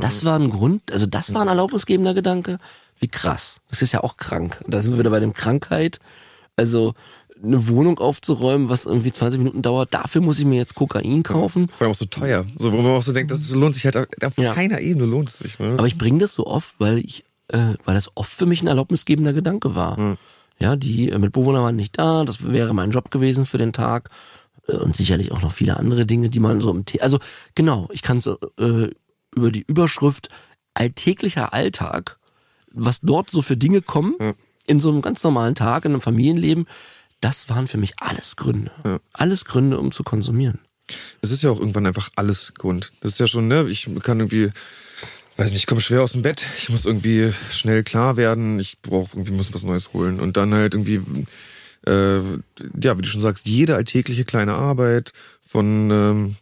das 0.00 0.24
war 0.24 0.38
ein 0.38 0.48
Grund, 0.50 0.90
also 0.92 1.04
das 1.06 1.34
war 1.34 1.42
ein 1.42 1.48
erlaubnisgebender 1.48 2.14
Gedanke. 2.14 2.58
Wie 3.00 3.08
krass. 3.08 3.60
Das 3.68 3.82
ist 3.82 3.92
ja 3.92 4.02
auch 4.02 4.16
krank. 4.16 4.62
Da 4.66 4.80
sind 4.80 4.92
wir 4.92 4.98
wieder 5.00 5.10
bei 5.10 5.20
dem 5.20 5.34
Krankheit. 5.34 5.98
Also 6.56 6.94
eine 7.42 7.68
Wohnung 7.68 7.98
aufzuräumen, 7.98 8.68
was 8.70 8.86
irgendwie 8.86 9.12
20 9.12 9.38
Minuten 9.38 9.60
dauert, 9.60 9.92
dafür 9.92 10.22
muss 10.22 10.38
ich 10.38 10.46
mir 10.46 10.56
jetzt 10.56 10.74
Kokain 10.74 11.22
kaufen. 11.22 11.68
Vor 11.68 11.82
allem 11.82 11.90
auch 11.90 11.96
so 11.98 12.06
teuer. 12.06 12.46
So, 12.56 12.72
wo 12.72 12.76
man 12.80 12.92
auch 12.92 13.02
so 13.02 13.12
denkt, 13.12 13.30
das 13.30 13.50
lohnt 13.50 13.74
sich 13.74 13.84
halt 13.84 13.96
auf 13.96 14.38
Ja. 14.38 14.54
keiner 14.54 14.80
Ebene 14.80 15.04
lohnt 15.06 15.28
es 15.28 15.38
sich. 15.38 15.58
Ne? 15.58 15.74
Aber 15.76 15.86
ich 15.86 15.98
bringe 15.98 16.20
das 16.20 16.32
so 16.32 16.46
oft, 16.46 16.76
weil 16.78 16.98
ich, 16.98 17.24
äh, 17.48 17.74
weil 17.84 17.94
das 17.96 18.10
oft 18.14 18.32
für 18.32 18.46
mich 18.46 18.62
ein 18.62 18.68
erlaubnisgebender 18.68 19.32
Gedanke 19.34 19.74
war. 19.74 20.16
Ja, 20.58 20.76
die 20.76 21.10
äh, 21.10 21.18
Mitbewohner 21.18 21.62
waren 21.62 21.76
nicht 21.76 21.98
da, 21.98 22.24
das 22.24 22.50
wäre 22.50 22.74
mein 22.74 22.90
Job 22.90 23.10
gewesen 23.10 23.46
für 23.46 23.58
den 23.58 23.72
Tag 23.72 24.10
Äh, 24.66 24.76
und 24.76 24.96
sicherlich 24.96 25.32
auch 25.32 25.42
noch 25.42 25.52
viele 25.52 25.76
andere 25.76 26.06
Dinge, 26.06 26.30
die 26.30 26.40
man 26.40 26.60
so 26.60 26.70
im 26.70 26.84
The 26.88 27.02
also 27.02 27.18
genau, 27.54 27.88
ich 27.92 28.02
kann 28.02 28.20
so 28.20 28.38
äh, 28.58 28.90
über 29.36 29.50
die 29.50 29.64
Überschrift 29.66 30.28
alltäglicher 30.74 31.52
Alltag, 31.52 32.18
was 32.72 33.00
dort 33.00 33.30
so 33.30 33.42
für 33.42 33.56
Dinge 33.56 33.82
kommen 33.82 34.14
in 34.66 34.80
so 34.80 34.90
einem 34.90 35.02
ganz 35.02 35.22
normalen 35.22 35.54
Tag 35.54 35.84
in 35.84 35.92
einem 35.92 36.00
Familienleben, 36.00 36.66
das 37.20 37.48
waren 37.48 37.66
für 37.66 37.78
mich 37.78 37.94
alles 38.00 38.36
Gründe, 38.36 38.70
alles 39.12 39.44
Gründe, 39.44 39.78
um 39.78 39.92
zu 39.92 40.02
konsumieren. 40.02 40.58
Es 41.20 41.30
ist 41.30 41.42
ja 41.42 41.50
auch 41.50 41.60
irgendwann 41.60 41.86
einfach 41.86 42.10
alles 42.16 42.54
Grund. 42.54 42.92
Das 43.00 43.12
ist 43.12 43.20
ja 43.20 43.26
schon, 43.26 43.48
ne, 43.48 43.66
ich 43.68 43.88
kann 44.02 44.20
irgendwie, 44.20 44.50
weiß 45.36 45.50
nicht, 45.50 45.60
ich 45.60 45.66
komme 45.66 45.80
schwer 45.80 46.02
aus 46.02 46.12
dem 46.12 46.22
Bett, 46.22 46.46
ich 46.58 46.68
muss 46.68 46.84
irgendwie 46.86 47.32
schnell 47.50 47.82
klar 47.82 48.16
werden, 48.16 48.60
ich 48.60 48.78
brauche 48.82 49.10
irgendwie, 49.16 49.32
muss 49.32 49.52
was 49.52 49.64
Neues 49.64 49.92
holen. 49.92 50.20
Und 50.20 50.36
dann 50.36 50.54
halt 50.54 50.74
irgendwie, 50.74 51.00
äh, 51.86 52.18
ja, 52.80 52.96
wie 52.98 53.02
du 53.02 53.08
schon 53.08 53.20
sagst, 53.20 53.46
jede 53.46 53.74
alltägliche 53.74 54.24
kleine 54.24 54.54
Arbeit 54.54 55.12
von, 55.46 55.90
ähm, 55.90 56.36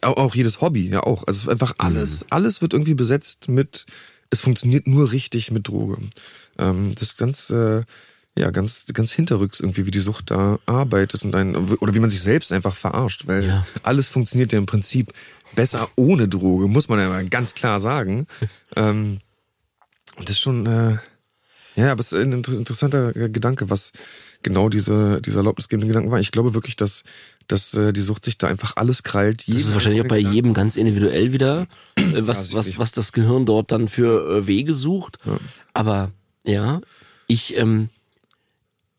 auch 0.00 0.34
jedes 0.34 0.60
Hobby, 0.62 0.88
ja 0.88 1.02
auch. 1.02 1.26
Also 1.26 1.50
einfach 1.50 1.74
alles, 1.78 2.24
alles 2.30 2.62
wird 2.62 2.72
irgendwie 2.72 2.94
besetzt 2.94 3.48
mit, 3.48 3.84
es 4.30 4.40
funktioniert 4.40 4.86
nur 4.86 5.12
richtig 5.12 5.50
mit 5.50 5.68
Droge. 5.68 5.98
Ähm, 6.58 6.92
das 6.94 7.02
ist 7.02 7.18
ganz, 7.18 7.50
äh, 7.50 7.82
ja, 8.36 8.50
ganz, 8.50 8.86
ganz 8.92 9.12
hinterrücks 9.12 9.60
irgendwie, 9.60 9.86
wie 9.86 9.90
die 9.90 10.00
Sucht 10.00 10.30
da 10.30 10.58
arbeitet 10.66 11.22
und 11.22 11.34
ein, 11.34 11.54
oder 11.54 11.94
wie 11.94 12.00
man 12.00 12.10
sich 12.10 12.22
selbst 12.22 12.52
einfach 12.52 12.74
verarscht, 12.74 13.26
weil 13.26 13.44
Ja. 13.46 13.66
alles 13.82 14.08
funktioniert 14.08 14.52
ja 14.52 14.58
im 14.58 14.66
Prinzip 14.66 15.12
besser 15.54 15.88
ohne 15.96 16.28
Droge, 16.28 16.68
muss 16.68 16.88
man 16.88 16.98
ja 16.98 17.08
mal 17.08 17.28
ganz 17.28 17.54
klar 17.54 17.80
sagen. 17.80 18.26
ähm, 18.76 19.20
und 20.16 20.28
das 20.28 20.36
ist 20.36 20.42
schon, 20.42 20.66
äh, 20.66 20.96
ja, 21.76 21.92
aber 21.92 22.00
es 22.00 22.12
ist 22.12 22.20
ein 22.20 22.32
inter- 22.32 22.52
interessanter 22.52 23.12
Gedanke, 23.12 23.68
was 23.70 23.92
genau 24.42 24.68
diese, 24.68 25.20
dieser 25.20 25.38
erlaubnisgebende 25.38 25.88
Gedanke 25.88 26.10
war. 26.10 26.20
Ich 26.20 26.30
glaube 26.30 26.54
wirklich, 26.54 26.76
dass, 26.76 27.02
dass 27.48 27.74
äh, 27.74 27.92
die 27.92 28.02
Sucht 28.02 28.24
sich 28.24 28.38
da 28.38 28.46
einfach 28.46 28.76
alles 28.76 29.02
krallt. 29.02 29.48
Das 29.48 29.56
ist 29.56 29.72
wahrscheinlich 29.74 30.02
auch 30.02 30.08
bei 30.08 30.18
jedem 30.18 30.54
ganz 30.54 30.76
individuell 30.76 31.32
wieder, 31.32 31.66
äh, 31.96 32.02
was, 32.26 32.50
Ja, 32.52 32.58
was, 32.58 32.78
was 32.78 32.92
das 32.92 33.12
Gehirn 33.12 33.46
dort 33.46 33.72
dann 33.72 33.88
für 33.88 34.38
äh, 34.38 34.46
Wege 34.46 34.74
sucht. 34.74 35.18
Aber 35.72 36.12
ja, 36.44 36.80
ich, 37.26 37.56
ähm, 37.56 37.88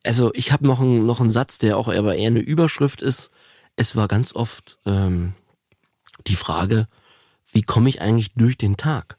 also 0.03 0.31
ich 0.33 0.51
habe 0.51 0.65
noch 0.67 0.81
einen 0.81 1.05
noch 1.05 1.21
einen 1.21 1.29
Satz, 1.29 1.59
der 1.59 1.77
auch 1.77 1.87
aber 1.87 2.15
eher 2.15 2.27
eine 2.27 2.39
Überschrift 2.39 3.01
ist. 3.01 3.31
Es 3.75 3.95
war 3.95 4.07
ganz 4.07 4.35
oft 4.35 4.79
ähm, 4.85 5.33
die 6.27 6.35
Frage, 6.35 6.87
wie 7.51 7.63
komme 7.63 7.89
ich 7.89 8.01
eigentlich 8.01 8.33
durch 8.33 8.57
den 8.57 8.77
Tag? 8.77 9.17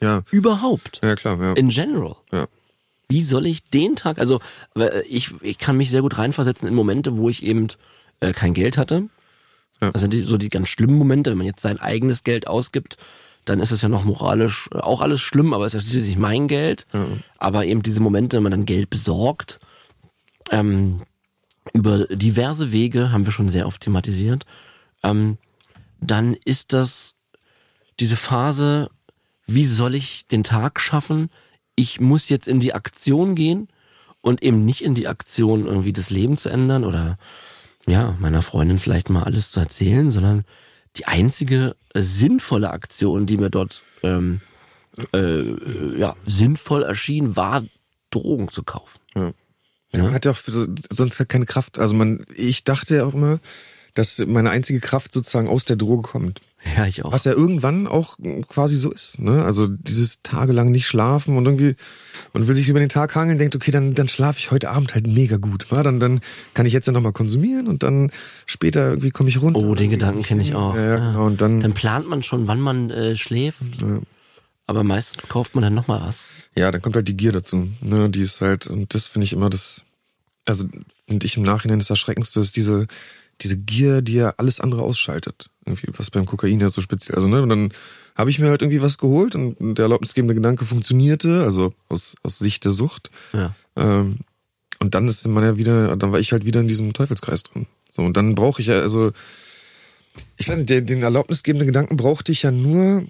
Ja, 0.00 0.22
Überhaupt. 0.30 1.00
ja 1.02 1.14
klar, 1.14 1.40
ja. 1.40 1.52
In 1.52 1.68
general. 1.68 2.16
ja. 2.32 2.46
Wie 3.08 3.22
soll 3.22 3.46
ich 3.46 3.64
den 3.64 3.94
Tag, 3.94 4.18
also 4.18 4.40
äh, 4.74 5.02
ich, 5.02 5.32
ich 5.42 5.58
kann 5.58 5.76
mich 5.76 5.90
sehr 5.90 6.00
gut 6.02 6.16
reinversetzen 6.18 6.66
in 6.66 6.74
Momente, 6.74 7.16
wo 7.16 7.28
ich 7.28 7.42
eben 7.42 7.68
äh, 8.20 8.32
kein 8.32 8.54
Geld 8.54 8.78
hatte. 8.78 9.08
Ja. 9.80 9.90
Also 9.90 10.06
die, 10.06 10.22
so 10.22 10.38
die 10.38 10.48
ganz 10.48 10.68
schlimmen 10.68 10.96
Momente, 10.96 11.30
wenn 11.30 11.38
man 11.38 11.46
jetzt 11.46 11.60
sein 11.60 11.78
eigenes 11.78 12.24
Geld 12.24 12.46
ausgibt, 12.46 12.96
dann 13.44 13.60
ist 13.60 13.72
es 13.72 13.82
ja 13.82 13.88
noch 13.88 14.04
moralisch 14.04 14.68
äh, 14.72 14.78
auch 14.78 15.00
alles 15.00 15.20
schlimm, 15.20 15.52
aber 15.52 15.66
es 15.66 15.74
ist 15.74 15.84
ja 15.84 15.90
schließlich 15.90 16.16
mein 16.16 16.48
Geld. 16.48 16.86
Aber 17.38 17.66
eben 17.66 17.82
diese 17.82 18.00
Momente, 18.00 18.36
wenn 18.36 18.44
man 18.44 18.52
dann 18.52 18.66
Geld 18.66 18.88
besorgt, 18.88 19.60
ähm, 20.50 21.02
über 21.72 22.06
diverse 22.06 22.72
Wege, 22.72 23.12
haben 23.12 23.24
wir 23.24 23.32
schon 23.32 23.48
sehr 23.48 23.66
oft 23.66 23.82
thematisiert, 23.82 24.46
ähm, 25.02 25.38
dann 26.02 26.34
ist 26.34 26.72
das 26.72 27.14
diese 28.00 28.16
Phase, 28.16 28.90
wie 29.46 29.64
soll 29.64 29.94
ich 29.94 30.26
den 30.26 30.44
Tag 30.44 30.80
schaffen? 30.80 31.30
Ich 31.74 32.00
muss 32.00 32.28
jetzt 32.28 32.48
in 32.48 32.60
die 32.60 32.74
Aktion 32.74 33.34
gehen 33.34 33.68
und 34.20 34.42
eben 34.42 34.64
nicht 34.64 34.82
in 34.82 34.94
die 34.94 35.08
Aktion 35.08 35.66
irgendwie 35.66 35.92
das 35.92 36.10
Leben 36.10 36.36
zu 36.36 36.48
ändern 36.48 36.84
oder 36.84 37.16
ja, 37.86 38.16
meiner 38.20 38.42
Freundin 38.42 38.78
vielleicht 38.78 39.10
mal 39.10 39.24
alles 39.24 39.50
zu 39.50 39.60
erzählen, 39.60 40.10
sondern 40.10 40.44
die 40.96 41.06
einzige 41.06 41.74
sinnvolle 41.94 42.70
Aktion, 42.70 43.26
die 43.26 43.38
mir 43.38 43.50
dort 43.50 43.82
ähm, 44.02 44.40
äh, 45.12 45.98
ja, 45.98 46.14
sinnvoll 46.26 46.82
erschien, 46.82 47.34
war 47.34 47.64
Drogen 48.10 48.50
zu 48.50 48.62
kaufen. 48.62 49.00
Ja. 49.14 49.32
Man 49.94 50.14
hat 50.14 50.24
ja 50.24 50.30
auch 50.30 50.36
für- 50.36 50.68
sonst 50.90 51.28
keine 51.28 51.46
Kraft. 51.46 51.78
Also 51.78 51.94
man, 51.94 52.24
ich 52.34 52.64
dachte 52.64 52.96
ja 52.96 53.04
auch 53.04 53.14
immer, 53.14 53.40
dass 53.94 54.18
meine 54.26 54.50
einzige 54.50 54.80
Kraft 54.80 55.12
sozusagen 55.12 55.48
aus 55.48 55.64
der 55.64 55.76
Droge 55.76 56.02
kommt. 56.08 56.40
Ja, 56.76 56.86
ich 56.86 57.04
auch. 57.04 57.12
Was 57.12 57.24
ja 57.24 57.32
irgendwann 57.32 57.86
auch 57.86 58.18
quasi 58.48 58.76
so 58.76 58.90
ist. 58.90 59.18
Ne? 59.18 59.44
Also 59.44 59.66
dieses 59.66 60.22
tagelang 60.22 60.70
nicht 60.70 60.86
schlafen 60.86 61.36
und 61.36 61.44
irgendwie 61.44 61.74
und 62.32 62.46
will 62.46 62.54
sich 62.54 62.68
über 62.68 62.78
den 62.78 62.88
Tag 62.88 63.14
hangeln, 63.16 63.36
denkt, 63.36 63.56
okay, 63.56 63.72
dann, 63.72 63.94
dann 63.94 64.08
schlafe 64.08 64.38
ich 64.38 64.50
heute 64.50 64.70
Abend 64.70 64.94
halt 64.94 65.06
mega 65.06 65.36
gut. 65.36 65.70
Wa? 65.70 65.82
Dann, 65.82 65.98
dann 65.98 66.20
kann 66.54 66.64
ich 66.64 66.72
jetzt 66.72 66.86
ja 66.86 66.92
nochmal 66.92 67.12
konsumieren 67.12 67.66
und 67.66 67.82
dann 67.82 68.12
später 68.46 68.90
irgendwie 68.90 69.10
komme 69.10 69.28
ich 69.28 69.42
runter. 69.42 69.58
Oh, 69.58 69.74
den 69.74 69.90
Gedanken 69.90 70.22
kenne 70.22 70.40
ich 70.42 70.54
auch. 70.54 70.76
Ja, 70.76 70.82
ja, 70.82 70.96
genau. 70.96 71.26
Und 71.26 71.40
dann, 71.40 71.60
Dann 71.60 71.72
plant 71.72 72.08
man 72.08 72.22
schon, 72.22 72.46
wann 72.46 72.60
man 72.60 72.90
äh, 72.90 73.16
schläft. 73.16 73.60
Aber 74.66 74.84
meistens 74.84 75.28
kauft 75.28 75.54
man 75.56 75.62
dann 75.62 75.74
nochmal 75.74 76.00
was. 76.00 76.26
ja, 76.54 76.70
dann 76.70 76.80
kommt 76.80 76.94
halt 76.94 77.08
die 77.08 77.16
Gier 77.16 77.32
dazu. 77.32 77.68
Ne? 77.80 78.08
Die 78.08 78.22
ist 78.22 78.40
halt, 78.40 78.68
und 78.68 78.94
das 78.94 79.08
finde 79.08 79.24
ich 79.24 79.32
immer 79.32 79.50
das, 79.50 79.82
also 80.44 80.68
finde 81.08 81.26
ich 81.26 81.36
im 81.36 81.42
Nachhinein 81.42 81.80
das 81.80 81.90
Erschreckendste, 81.90 82.40
ist 82.40 82.56
diese, 82.56 82.86
diese 83.42 83.56
Gier, 83.56 84.02
die 84.02 84.14
ja 84.14 84.34
alles 84.36 84.60
andere 84.60 84.82
ausschaltet. 84.82 85.50
Irgendwie, 85.64 85.88
was 85.96 86.10
beim 86.10 86.26
Kokain 86.26 86.60
ja 86.60 86.70
so 86.70 86.80
speziell. 86.80 87.16
Also, 87.16 87.28
ne, 87.28 87.42
und 87.42 87.48
dann 87.48 87.72
habe 88.14 88.30
ich 88.30 88.38
mir 88.38 88.50
halt 88.50 88.62
irgendwie 88.62 88.82
was 88.82 88.98
geholt 88.98 89.34
und 89.34 89.76
der 89.76 89.84
erlaubnisgebende 89.84 90.34
Gedanke 90.34 90.64
funktionierte, 90.64 91.42
also 91.44 91.72
aus, 91.88 92.14
aus 92.22 92.38
Sicht 92.38 92.64
der 92.64 92.72
Sucht. 92.72 93.10
Ja. 93.32 93.54
Ähm, 93.76 94.18
und 94.80 94.94
dann 94.94 95.08
ist 95.08 95.26
man 95.26 95.44
ja 95.44 95.56
wieder, 95.56 95.96
dann 95.96 96.12
war 96.12 96.20
ich 96.20 96.32
halt 96.32 96.44
wieder 96.44 96.60
in 96.60 96.68
diesem 96.68 96.92
Teufelskreis 96.92 97.44
drin. 97.44 97.66
So, 97.90 98.02
und 98.02 98.16
dann 98.16 98.34
brauche 98.34 98.60
ich 98.60 98.68
ja, 98.68 98.80
also, 98.80 99.12
ich 100.36 100.48
weiß 100.48 100.58
nicht, 100.58 100.70
den, 100.70 100.86
den 100.86 101.02
erlaubnisgebenden 101.02 101.66
Gedanken 101.66 101.96
brauchte 101.96 102.32
ich 102.32 102.42
ja 102.42 102.50
nur, 102.50 103.04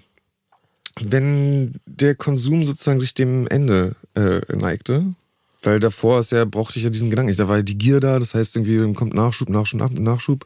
wenn 1.01 1.75
der 1.85 2.15
Konsum 2.15 2.65
sozusagen 2.65 2.99
sich 2.99 3.13
dem 3.13 3.47
Ende 3.47 3.95
äh, 4.15 4.41
neigte. 4.55 5.05
Weil 5.63 5.79
davor 5.79 6.19
ist 6.19 6.31
ja, 6.31 6.45
brauchte 6.45 6.77
ich 6.77 6.83
ja 6.83 6.89
diesen 6.89 7.09
Gedanken 7.09 7.29
nicht. 7.29 7.39
Da 7.39 7.47
war 7.47 7.57
ja 7.57 7.63
die 7.63 7.77
Gier 7.77 7.99
da, 7.99 8.19
das 8.19 8.33
heißt 8.33 8.55
irgendwie 8.55 8.77
dann 8.77 8.95
kommt 8.95 9.13
Nachschub, 9.13 9.49
Nachschub, 9.49 9.91
Nachschub. 9.91 10.45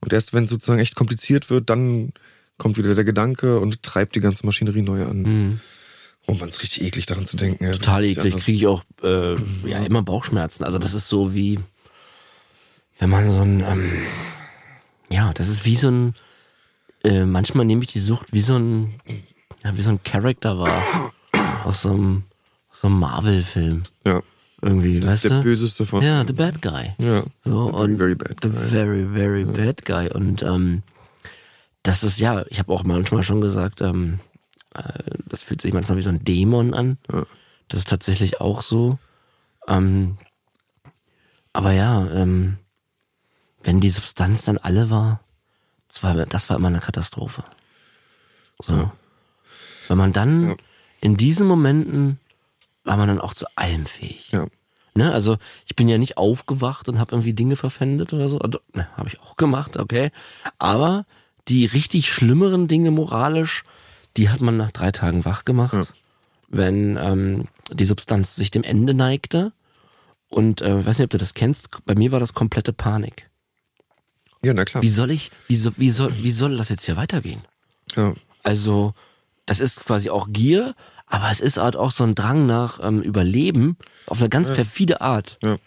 Und 0.00 0.12
erst 0.12 0.32
wenn 0.32 0.44
es 0.44 0.50
sozusagen 0.50 0.78
echt 0.78 0.94
kompliziert 0.94 1.50
wird, 1.50 1.70
dann 1.70 2.12
kommt 2.58 2.76
wieder 2.76 2.94
der 2.94 3.04
Gedanke 3.04 3.58
und 3.58 3.82
treibt 3.82 4.14
die 4.14 4.20
ganze 4.20 4.46
Maschinerie 4.46 4.82
neu 4.82 5.04
an. 5.04 5.22
Mhm. 5.22 5.60
Oh 6.26 6.34
man, 6.34 6.50
ist 6.50 6.62
richtig 6.62 6.82
eklig 6.84 7.06
daran 7.06 7.26
zu 7.26 7.36
denken. 7.36 7.64
Ja, 7.64 7.72
Total 7.72 8.04
eklig, 8.04 8.36
kriege 8.36 8.56
ich 8.56 8.66
auch 8.66 8.84
äh, 9.02 9.34
ja 9.68 9.82
immer 9.84 10.02
Bauchschmerzen. 10.02 10.62
Also 10.62 10.78
das 10.78 10.94
ist 10.94 11.08
so 11.08 11.34
wie, 11.34 11.58
wenn 12.98 13.10
man 13.10 13.28
so 13.28 13.40
ein, 13.40 13.64
ähm, 13.66 14.02
ja, 15.10 15.32
das 15.32 15.48
ist 15.48 15.64
wie 15.64 15.76
so 15.76 15.88
ein, 15.88 16.14
äh, 17.02 17.24
manchmal 17.24 17.64
nehme 17.64 17.82
ich 17.82 17.88
die 17.88 17.98
Sucht 17.98 18.32
wie 18.32 18.42
so 18.42 18.56
ein, 18.56 19.00
ja, 19.64 19.76
wie 19.76 19.82
so 19.82 19.90
ein 19.90 20.02
Charakter 20.02 20.58
war 20.58 21.12
aus 21.64 21.82
so 21.82 21.90
einem, 21.90 22.24
aus 22.70 22.82
so 22.82 22.88
einem 22.88 23.00
Marvel-Film 23.00 23.82
Ja, 24.06 24.22
irgendwie, 24.62 25.04
weißt 25.04 25.24
der 25.24 25.30
du? 25.38 25.42
böseste 25.42 25.86
von. 25.86 26.02
Ja, 26.02 26.24
the 26.26 26.32
bad 26.32 26.60
guy. 26.62 26.94
Ja. 27.00 27.24
So 27.44 27.66
The 27.66 27.72
very, 27.72 27.84
und 27.84 27.96
very 27.98 28.14
bad 28.14 28.36
the 28.42 28.48
guy. 28.50 28.68
very 28.68 29.06
very 29.06 29.44
bad 29.44 29.84
guy 29.84 30.10
und 30.10 30.42
ähm, 30.42 30.82
das 31.82 32.02
ist 32.04 32.20
ja, 32.20 32.44
ich 32.48 32.58
habe 32.58 32.72
auch 32.72 32.84
manchmal 32.84 33.22
schon 33.22 33.40
gesagt, 33.40 33.80
ähm, 33.80 34.20
äh, 34.74 34.82
das 35.26 35.42
fühlt 35.42 35.62
sich 35.62 35.72
manchmal 35.72 35.96
wie 35.98 36.02
so 36.02 36.10
ein 36.10 36.22
Dämon 36.24 36.74
an. 36.74 36.98
Ja. 37.10 37.24
Das 37.68 37.80
ist 37.80 37.88
tatsächlich 37.88 38.40
auch 38.40 38.62
so. 38.62 38.98
Ähm, 39.68 40.18
aber 41.52 41.72
ja, 41.72 42.06
ähm, 42.12 42.58
wenn 43.62 43.80
die 43.80 43.90
Substanz 43.90 44.44
dann 44.44 44.58
alle 44.58 44.90
war, 44.90 45.20
das 45.88 46.02
war, 46.02 46.14
das 46.26 46.50
war 46.50 46.56
immer 46.56 46.68
eine 46.68 46.80
Katastrophe. 46.80 47.44
So. 48.62 48.90
Wenn 49.88 49.98
man 49.98 50.12
dann 50.12 50.50
Ja. 50.50 50.56
in 51.00 51.16
diesen 51.16 51.46
Momenten 51.46 52.18
war 52.84 52.96
man 52.96 53.08
dann 53.08 53.20
auch 53.20 53.34
zu 53.34 53.46
allem 53.56 53.86
fähig. 53.86 54.30
Ja. 54.32 54.46
Ne, 54.94 55.12
also 55.12 55.38
ich 55.66 55.76
bin 55.76 55.88
ja 55.88 55.98
nicht 55.98 56.16
aufgewacht 56.16 56.88
und 56.88 56.98
habe 56.98 57.14
irgendwie 57.14 57.32
Dinge 57.32 57.56
verpfändet 57.56 58.12
oder 58.12 58.28
so. 58.28 58.38
Also, 58.40 58.58
ne, 58.74 58.88
habe 58.96 59.08
ich 59.08 59.20
auch 59.20 59.36
gemacht, 59.36 59.76
okay. 59.76 60.10
Aber 60.58 61.06
die 61.48 61.64
richtig 61.66 62.10
schlimmeren 62.12 62.66
Dinge 62.68 62.90
moralisch, 62.90 63.62
die 64.16 64.28
hat 64.30 64.40
man 64.40 64.56
nach 64.56 64.72
drei 64.72 64.90
Tagen 64.90 65.24
wach 65.24 65.44
gemacht, 65.44 65.72
Ja. 65.74 65.82
wenn 66.48 66.96
ähm, 66.96 67.46
die 67.72 67.84
Substanz 67.84 68.34
sich 68.34 68.50
dem 68.50 68.64
Ende 68.64 68.92
neigte. 68.94 69.52
Und 70.28 70.60
äh, 70.62 70.80
ich 70.80 70.86
weiß 70.86 70.98
nicht, 70.98 71.04
ob 71.04 71.10
du 71.10 71.18
das 71.18 71.34
kennst. 71.34 71.68
Bei 71.86 71.94
mir 71.94 72.10
war 72.12 72.20
das 72.20 72.34
komplette 72.34 72.72
Panik. 72.72 73.30
ja, 74.44 74.52
na 74.54 74.64
klar. 74.64 74.82
Wie 74.82 74.88
soll 74.88 75.10
ich, 75.12 75.30
wie 75.48 75.56
soll, 75.56 75.72
wie 75.76 75.90
soll, 75.90 76.12
wie 76.22 76.32
soll 76.32 76.56
das 76.56 76.68
jetzt 76.68 76.84
hier 76.84 76.96
weitergehen? 76.96 77.42
Ja. 77.94 78.14
Also, 78.42 78.94
das 79.46 79.60
ist 79.60 79.84
quasi 79.86 80.10
auch 80.10 80.28
Gier, 80.30 80.74
aber 81.10 81.30
es 81.30 81.40
ist 81.40 81.58
halt 81.58 81.76
auch 81.76 81.90
so 81.90 82.04
ein 82.04 82.14
Drang 82.14 82.46
nach 82.46 82.80
ähm, 82.82 83.02
Überleben 83.02 83.76
auf 84.06 84.20
eine 84.20 84.28
ganz 84.30 84.50
perfide 84.50 85.00
Art. 85.02 85.38
Ja. 85.42 85.58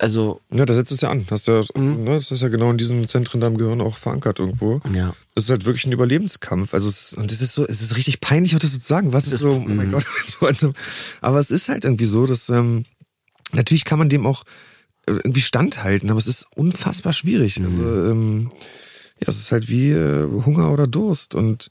Also, 0.00 0.40
Ja, 0.52 0.64
da 0.64 0.74
setzt 0.74 0.92
es 0.92 1.00
ja 1.00 1.10
an. 1.10 1.26
Hast 1.28 1.48
ja, 1.48 1.62
Mhm. 1.74 2.04
ne, 2.04 2.14
das 2.16 2.30
ist 2.30 2.42
ja 2.42 2.48
genau 2.48 2.70
in 2.70 2.78
diesen 2.78 3.08
Zentren 3.08 3.40
deinem 3.40 3.58
Gehirn 3.58 3.80
auch 3.80 3.96
verankert 3.96 4.38
irgendwo. 4.38 4.80
ja. 4.94 5.12
Es 5.34 5.44
ist 5.44 5.50
halt 5.50 5.64
wirklich 5.64 5.86
ein 5.86 5.92
Überlebenskampf. 5.92 6.72
Also 6.74 6.88
es, 6.88 7.12
und 7.14 7.30
es 7.32 7.40
ist 7.40 7.54
so, 7.54 7.66
es 7.66 7.80
ist 7.82 7.96
richtig 7.96 8.20
peinlich, 8.20 8.54
auch 8.54 8.60
das 8.60 8.72
zu 8.72 8.78
sagen. 8.86 9.12
Was 9.12 9.26
ist, 9.26 9.32
ist- 9.34 9.40
so, 9.40 9.52
oh 9.52 9.58
mein 9.58 9.88
mhm. 9.88 9.92
Gott, 9.92 10.04
so, 10.24 10.46
also, 10.46 10.72
aber 11.20 11.38
es 11.40 11.50
ist 11.50 11.68
halt 11.68 11.84
irgendwie 11.84 12.04
so, 12.06 12.26
dass 12.26 12.48
ähm, 12.48 12.84
natürlich 13.52 13.84
kann 13.84 13.98
man 13.98 14.08
dem 14.08 14.26
auch 14.26 14.44
äh, 15.06 15.12
irgendwie 15.12 15.40
standhalten, 15.40 16.10
aber 16.10 16.18
es 16.18 16.26
ist 16.28 16.46
unfassbar 16.54 17.12
schwierig. 17.12 17.60
Also 17.60 17.82
ähm, 17.82 18.50
ja, 19.20 19.26
es 19.28 19.38
ist 19.40 19.50
halt 19.52 19.68
wie 19.68 19.90
äh, 19.90 20.28
Hunger 20.44 20.70
oder 20.72 20.86
Durst 20.86 21.34
und 21.34 21.70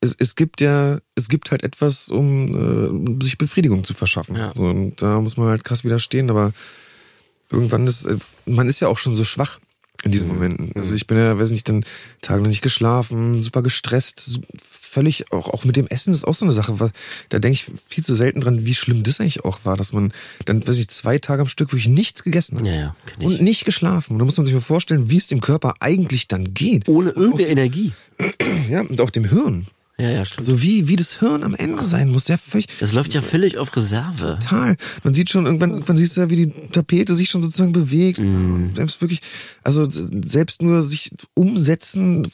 es, 0.00 0.14
es 0.18 0.34
gibt 0.34 0.60
ja, 0.60 0.98
es 1.14 1.28
gibt 1.28 1.50
halt 1.50 1.62
etwas, 1.62 2.08
um 2.08 3.18
äh, 3.20 3.24
sich 3.24 3.38
Befriedigung 3.38 3.84
zu 3.84 3.94
verschaffen. 3.94 4.36
Ja. 4.36 4.52
So, 4.54 4.64
und 4.64 5.00
da 5.00 5.20
muss 5.20 5.36
man 5.36 5.48
halt 5.48 5.64
krass 5.64 5.84
widerstehen, 5.84 6.30
aber 6.30 6.52
irgendwann 7.50 7.86
ist, 7.86 8.06
äh, 8.06 8.16
man 8.44 8.68
ist 8.68 8.80
ja 8.80 8.88
auch 8.88 8.98
schon 8.98 9.14
so 9.14 9.24
schwach 9.24 9.58
in 10.02 10.12
diesen 10.12 10.28
Momenten. 10.28 10.72
Also 10.74 10.94
ich 10.94 11.06
bin 11.06 11.16
ja, 11.16 11.38
weiß 11.38 11.50
nicht, 11.50 11.68
dann 11.68 11.84
tagelang 12.20 12.50
nicht 12.50 12.62
geschlafen, 12.62 13.40
super 13.40 13.62
gestresst, 13.62 14.40
völlig, 14.62 15.32
auch, 15.32 15.48
auch 15.48 15.64
mit 15.64 15.76
dem 15.76 15.86
Essen 15.88 16.12
ist 16.12 16.26
auch 16.26 16.34
so 16.34 16.44
eine 16.44 16.52
Sache, 16.52 16.80
was, 16.80 16.90
da 17.28 17.38
denke 17.38 17.54
ich 17.54 17.66
viel 17.86 18.04
zu 18.04 18.14
selten 18.14 18.40
dran, 18.40 18.64
wie 18.64 18.74
schlimm 18.74 19.02
das 19.02 19.20
eigentlich 19.20 19.44
auch 19.44 19.60
war, 19.64 19.76
dass 19.76 19.92
man 19.92 20.12
dann, 20.44 20.66
weiß 20.66 20.78
ich, 20.78 20.88
zwei 20.88 21.18
Tage 21.18 21.42
am 21.42 21.48
Stück 21.48 21.72
wirklich 21.72 21.88
nichts 21.88 22.24
gegessen 22.24 22.58
hat. 22.58 22.66
Ja, 22.66 22.74
ja, 22.74 22.96
ich. 23.18 23.26
Und 23.26 23.42
nicht 23.42 23.64
geschlafen. 23.64 24.14
Und 24.14 24.18
da 24.20 24.24
muss 24.24 24.36
man 24.36 24.46
sich 24.46 24.54
mal 24.54 24.60
vorstellen, 24.60 25.10
wie 25.10 25.18
es 25.18 25.26
dem 25.26 25.40
Körper 25.40 25.74
eigentlich 25.80 26.28
dann 26.28 26.54
geht. 26.54 26.88
Ohne 26.88 27.10
irgendeine 27.10 27.48
Energie. 27.48 27.92
Ja, 28.70 28.80
und 28.80 29.00
auch 29.00 29.10
dem 29.10 29.24
Hirn. 29.24 29.66
Ja, 29.98 30.10
ja, 30.10 30.24
stimmt. 30.26 30.46
So 30.46 30.60
wie, 30.60 30.88
wie 30.88 30.96
das 30.96 31.20
Hirn 31.20 31.42
am 31.42 31.54
Ende 31.54 31.82
sein 31.82 32.10
muss. 32.10 32.24
Der 32.24 32.36
völlig, 32.36 32.66
Das 32.80 32.92
läuft 32.92 33.14
ja 33.14 33.22
völlig 33.22 33.56
auf 33.56 33.74
Reserve. 33.74 34.38
total. 34.40 34.76
Man 35.04 35.14
sieht 35.14 35.30
schon, 35.30 35.46
irgendwann, 35.46 35.70
irgendwann 35.70 35.96
siehst 35.96 36.16
du 36.16 36.20
ja, 36.20 36.28
wie 36.28 36.46
die 36.46 36.68
Tapete 36.70 37.14
sich 37.14 37.30
schon 37.30 37.42
sozusagen 37.42 37.72
bewegt. 37.72 38.20
Selbst 38.74 39.00
wirklich, 39.00 39.22
also 39.62 39.86
selbst 39.88 40.60
nur 40.60 40.82
sich 40.82 41.12
umsetzen, 41.32 42.30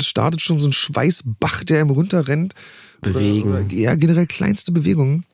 startet 0.00 0.40
schon 0.40 0.60
so 0.60 0.68
ein 0.68 0.72
Schweißbach, 0.72 1.64
der 1.64 1.80
ihm 1.80 1.90
runterrennt. 1.90 2.54
Bewegen. 3.00 3.48
Oder, 3.50 3.64
oder, 3.64 3.72
ja, 3.74 3.94
generell 3.96 4.26
kleinste 4.26 4.70
Bewegungen. 4.70 5.24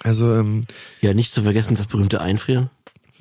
Also, 0.00 0.34
ähm, 0.34 0.64
Ja, 1.00 1.14
nicht 1.14 1.32
zu 1.32 1.42
vergessen, 1.42 1.74
das 1.76 1.86
berühmte 1.86 2.20
Einfrieren. 2.20 2.68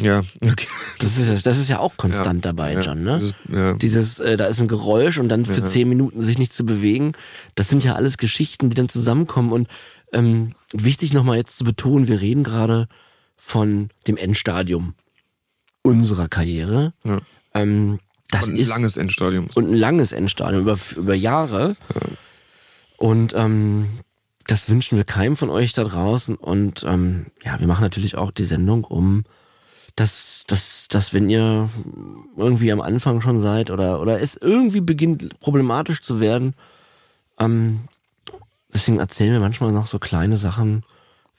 Ja, 0.01 0.22
okay. 0.41 0.67
Das 1.00 1.17
ist, 1.17 1.27
ja- 1.27 1.36
das 1.43 1.58
ist 1.58 1.70
ja 1.70 1.79
auch 1.79 1.96
konstant 1.98 2.43
Ja, 2.46 2.51
dabei, 2.51 2.74
ja, 2.74 2.79
John, 2.81 3.03
ne? 3.03 3.17
dieses- 3.20 3.36
ja. 3.51 3.74
Dieses, 3.74 4.20
äh, 4.20 4.38
da 4.38 4.46
ist 4.46 4.60
ein 4.60 4.67
Geräusch 4.67 5.17
und 5.20 5.29
dann 5.29 5.46
für 5.46 5.63
zehn 5.63 5.88
Minuten 5.89 6.22
sich 6.22 6.38
nicht 6.38 6.53
zu 6.53 6.65
bewegen. 6.65 7.13
Das 7.55 7.70
sind 7.70 7.84
ja 7.84 7.96
alles 7.96 8.17
Geschichten, 8.17 8.70
die 8.70 8.75
dann 8.75 8.89
zusammenkommen. 8.89 9.51
Und 9.51 9.67
ähm, 10.13 10.53
wichtig 10.74 11.13
nochmal 11.13 11.38
jetzt 11.38 11.58
zu 11.58 11.63
betonen, 11.63 12.08
wir 12.08 12.20
reden 12.22 12.43
gerade 12.43 12.88
von 13.38 13.89
dem 14.08 14.17
Endstadium 14.17 14.93
unserer 15.84 16.27
Karriere. 16.27 16.93
Ja. 17.03 17.17
Ähm, 17.53 18.00
das 18.29 18.46
Und 18.48 18.53
ein 18.53 18.58
ist 18.58 18.70
langes 18.70 18.98
Endstadium. 18.98 19.48
und 19.55 19.70
ein 19.70 19.75
langes 19.75 20.12
Endstadium 20.12 20.62
über, 20.62 20.77
über 20.96 21.15
Jahre. 21.15 21.75
Und 22.98 23.34
ähm, 23.36 23.88
das 24.48 24.70
wünschen 24.70 24.98
wir 24.98 25.03
keinem 25.05 25.36
von 25.38 25.50
euch 25.50 25.74
da 25.74 25.84
draußen. 25.84 26.36
Und 26.36 26.84
ähm, 26.88 27.27
ja, 27.43 27.60
wir 27.60 27.67
machen 27.67 27.81
natürlich 27.81 28.15
auch 28.15 28.31
die 28.31 28.46
Sendung, 28.46 28.84
um 28.84 29.24
dass, 29.95 30.43
dass, 30.48 30.88
dass 30.88 31.13
wenn 31.13 31.29
ihr 31.29 31.69
irgendwie 32.38 32.71
am 32.71 32.81
Anfang 32.81 33.21
schon 33.21 33.39
seid 33.41 33.69
oder, 33.69 34.00
oder 34.01 34.19
es 34.21 34.36
irgendwie 34.36 34.81
beginnt 34.81 35.39
problematisch 35.39 36.01
zu 36.01 36.19
werden, 36.19 36.53
ähm, 37.39 37.81
deswegen 38.74 39.00
erzählen 39.00 39.33
wir 39.33 39.39
manchmal 39.39 39.71
noch 39.71 39.88
so 39.88 40.00
kleine 40.00 40.38
Sachen, 40.38 40.83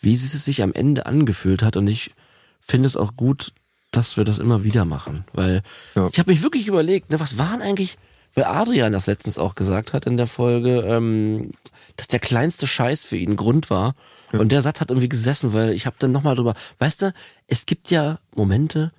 wie 0.01 0.15
es 0.15 0.31
sich 0.45 0.63
am 0.63 0.73
Ende 0.73 1.07
angefühlt 1.07 1.63
hat. 1.63 1.77
Und 1.77 1.87
ich 1.89 2.13
finde 2.61 2.87
es 2.87 2.97
auch 2.97 3.17
gut, 3.17 3.53
dass 3.91 4.17
wir 4.17 4.25
das 4.25 4.39
immer 4.39 4.65
wieder 4.65 4.85
machen. 4.85 5.25
Weil 5.33 5.63
Ja. 5.95 6.09
ich 6.11 6.19
habe 6.19 6.31
mich 6.31 6.43
wirklich 6.43 6.67
überlegt, 6.67 7.11
ne, 7.11 7.21
was 7.21 7.39
waren 7.39 7.63
eigentlich, 7.63 7.99
weil 8.35 8.45
Adrian 8.45 8.93
das 8.93 9.07
letztens 9.07 9.39
auch 9.39 9.55
gesagt 9.55 9.93
hat 9.93 10.07
in 10.07 10.17
der 10.17 10.27
Folge, 10.27 10.81
ähm, 10.81 11.53
dass 11.97 12.09
der 12.09 12.21
kleinste 12.21 12.67
Scheiß 12.67 13.05
für 13.05 13.17
ihn 13.17 13.37
Grund 13.37 13.71
war. 13.71 13.95
Und 14.33 14.51
der 14.51 14.63
Satz 14.63 14.81
hat 14.81 14.91
irgendwie 14.91 15.11
gesessen, 15.11 15.53
weil 15.53 15.73
ich 15.73 15.85
habe 15.85 15.97
dann 15.99 16.13
nochmal 16.13 16.37
drüber, 16.37 16.55
weißt 16.79 17.03
du, 17.03 17.15
es 17.47 17.67
gibt 17.67 17.91
ja 17.91 18.19
Momente, 18.35 18.93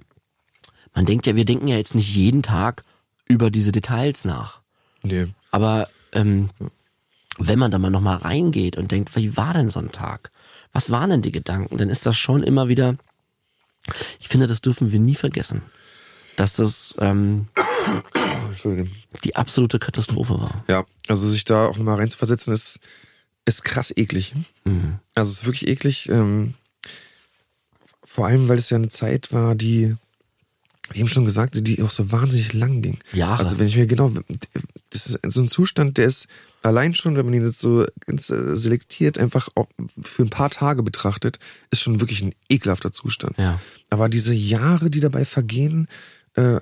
man 0.94 1.06
denkt 1.06 1.26
ja, 1.26 1.36
wir 1.36 1.46
denken 1.46 1.68
ja 1.68 1.78
jetzt 1.78 1.96
nicht 1.96 2.14
jeden 2.14 2.44
Tag 2.44 2.84
über 3.28 3.50
diese 3.50 3.72
Details 3.72 4.26
nach. 4.26 4.62
Nee. 5.02 5.28
Aber 5.50 5.90
ähm, 6.12 6.50
wenn 7.40 7.58
man 7.58 7.72
da 7.72 7.80
mal 7.80 7.90
nochmal 7.90 8.18
reingeht 8.18 8.78
und 8.78 8.92
denkt, 8.92 9.16
wie 9.16 9.36
war 9.36 9.54
denn 9.54 9.70
so 9.70 9.80
ein 9.80 9.92
Tag? 9.92 10.32
Was 10.72 10.92
waren 10.92 11.10
denn 11.10 11.22
die 11.22 11.32
Gedanken? 11.32 11.78
Dann 11.78 11.90
ist 11.90 12.06
das 12.06 12.18
schon 12.18 12.44
immer 12.44 12.68
wieder, 12.68 12.96
ich 14.20 14.28
finde, 14.28 14.48
das 14.48 14.62
dürfen 14.62 14.92
wir 14.92 15.00
nie 15.00 15.16
vergessen, 15.16 15.64
dass 16.36 16.56
das 16.56 16.96
ähm, 17.00 17.48
Entschuldigung. 18.54 18.92
die 19.24 19.36
absolute 19.36 19.80
Katastrophe 19.80 20.40
war. 20.40 20.64
Ja, 20.68 20.86
also 21.08 21.30
sich 21.30 21.46
da 21.46 21.68
auch 21.68 21.78
nochmal 21.78 21.98
reinzuversetzen, 21.98 22.54
ist, 22.54 22.80
ist 23.46 23.64
krass 23.64 23.94
eklig. 23.96 24.34
Also 25.16 25.32
es 25.32 25.38
ist 25.38 25.46
wirklich 25.46 25.68
eklig. 25.68 26.10
Ähm, 26.10 26.54
vor 28.06 28.28
allem, 28.28 28.48
weil 28.48 28.58
es 28.58 28.70
ja 28.70 28.78
eine 28.78 28.90
Zeit 28.90 29.34
war, 29.34 29.56
die, 29.56 29.96
wie 30.92 31.00
eben 31.00 31.10
schon 31.10 31.26
gesagt, 31.26 31.68
die 31.68 31.82
auch 31.82 31.92
so 31.92 32.12
wahnsinnig 32.12 32.54
lang 32.54 32.82
ging. 32.82 33.00
Jahre. 33.12 33.44
Also 33.44 33.58
wenn 33.58 33.66
ich 33.66 33.76
mir 33.76 33.88
genau, 33.88 34.12
das 34.92 35.08
ist 35.08 35.20
so 35.24 35.42
ein 35.42 35.48
Zustand, 35.48 35.98
der 35.98 36.06
ist 36.06 36.28
allein 36.62 36.94
schon, 36.94 37.16
wenn 37.16 37.26
man 37.26 37.34
ihn 37.34 37.46
jetzt 37.46 37.60
so 37.60 37.86
ganz 38.06 38.30
äh, 38.30 38.56
selektiert, 38.56 39.18
einfach 39.18 39.50
auch 39.56 39.68
für 40.00 40.24
ein 40.24 40.30
paar 40.30 40.50
Tage 40.50 40.84
betrachtet, 40.84 41.40
ist 41.72 41.82
schon 41.82 42.00
wirklich 42.00 42.22
ein 42.22 42.36
ekelhafter 42.50 42.92
Zustand. 42.92 43.38
Ja. 43.38 43.60
Aber 43.90 44.10
diese 44.10 44.34
Jahre, 44.34 44.90
die 44.90 45.00
dabei 45.00 45.26
vergehen, 45.26 45.88
äh, 46.36 46.60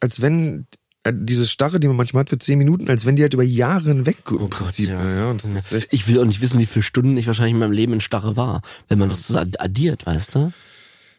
als, 0.00 0.20
wenn 0.20 0.66
diese 1.12 1.46
Starre, 1.48 1.80
die 1.80 1.88
man 1.88 1.96
manchmal 1.96 2.22
hat 2.22 2.30
für 2.30 2.38
zehn 2.38 2.58
Minuten, 2.58 2.88
als 2.88 3.04
wenn 3.06 3.16
die 3.16 3.22
halt 3.22 3.34
über 3.34 3.42
Jahre 3.42 3.88
hinweg 3.88 4.18
im 4.28 4.36
Oh 4.36 4.38
Gott, 4.40 4.50
Prinzip, 4.50 4.88
ja. 4.88 5.16
ja. 5.16 5.30
und 5.30 5.42
das 5.42 5.50
ist 5.50 5.72
echt, 5.72 5.92
Ich 5.92 6.08
will 6.08 6.20
auch 6.20 6.24
nicht 6.24 6.40
wissen, 6.40 6.58
wie 6.58 6.66
viele 6.66 6.82
Stunden 6.82 7.16
ich 7.16 7.26
wahrscheinlich 7.26 7.54
in 7.54 7.58
meinem 7.58 7.72
Leben 7.72 7.92
in 7.92 8.00
Starre 8.00 8.36
war, 8.36 8.62
wenn 8.88 8.98
man 8.98 9.08
das 9.08 9.34
addiert, 9.34 10.06
weißt 10.06 10.34
du? 10.34 10.52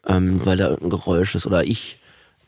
Ähm, 0.06 0.44
weil 0.44 0.56
da 0.56 0.68
irgendein 0.68 0.90
Geräusch 0.90 1.34
ist 1.34 1.46
oder 1.46 1.64
ich. 1.64 1.98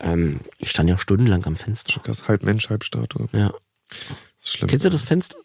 Ähm, 0.00 0.40
ich 0.58 0.70
stand 0.70 0.88
ja 0.88 0.98
stundenlang 0.98 1.44
am 1.44 1.56
Fenster. 1.56 2.00
krass, 2.00 2.26
halb 2.26 2.42
Mensch, 2.42 2.70
halb 2.70 2.82
Statue. 2.82 3.28
Ja. 3.32 3.52
Das 3.88 4.46
ist 4.46 4.52
schlimm. 4.54 4.68
Kennst 4.68 4.84
du 4.84 4.90
das 4.90 5.02
Fenster? 5.02 5.36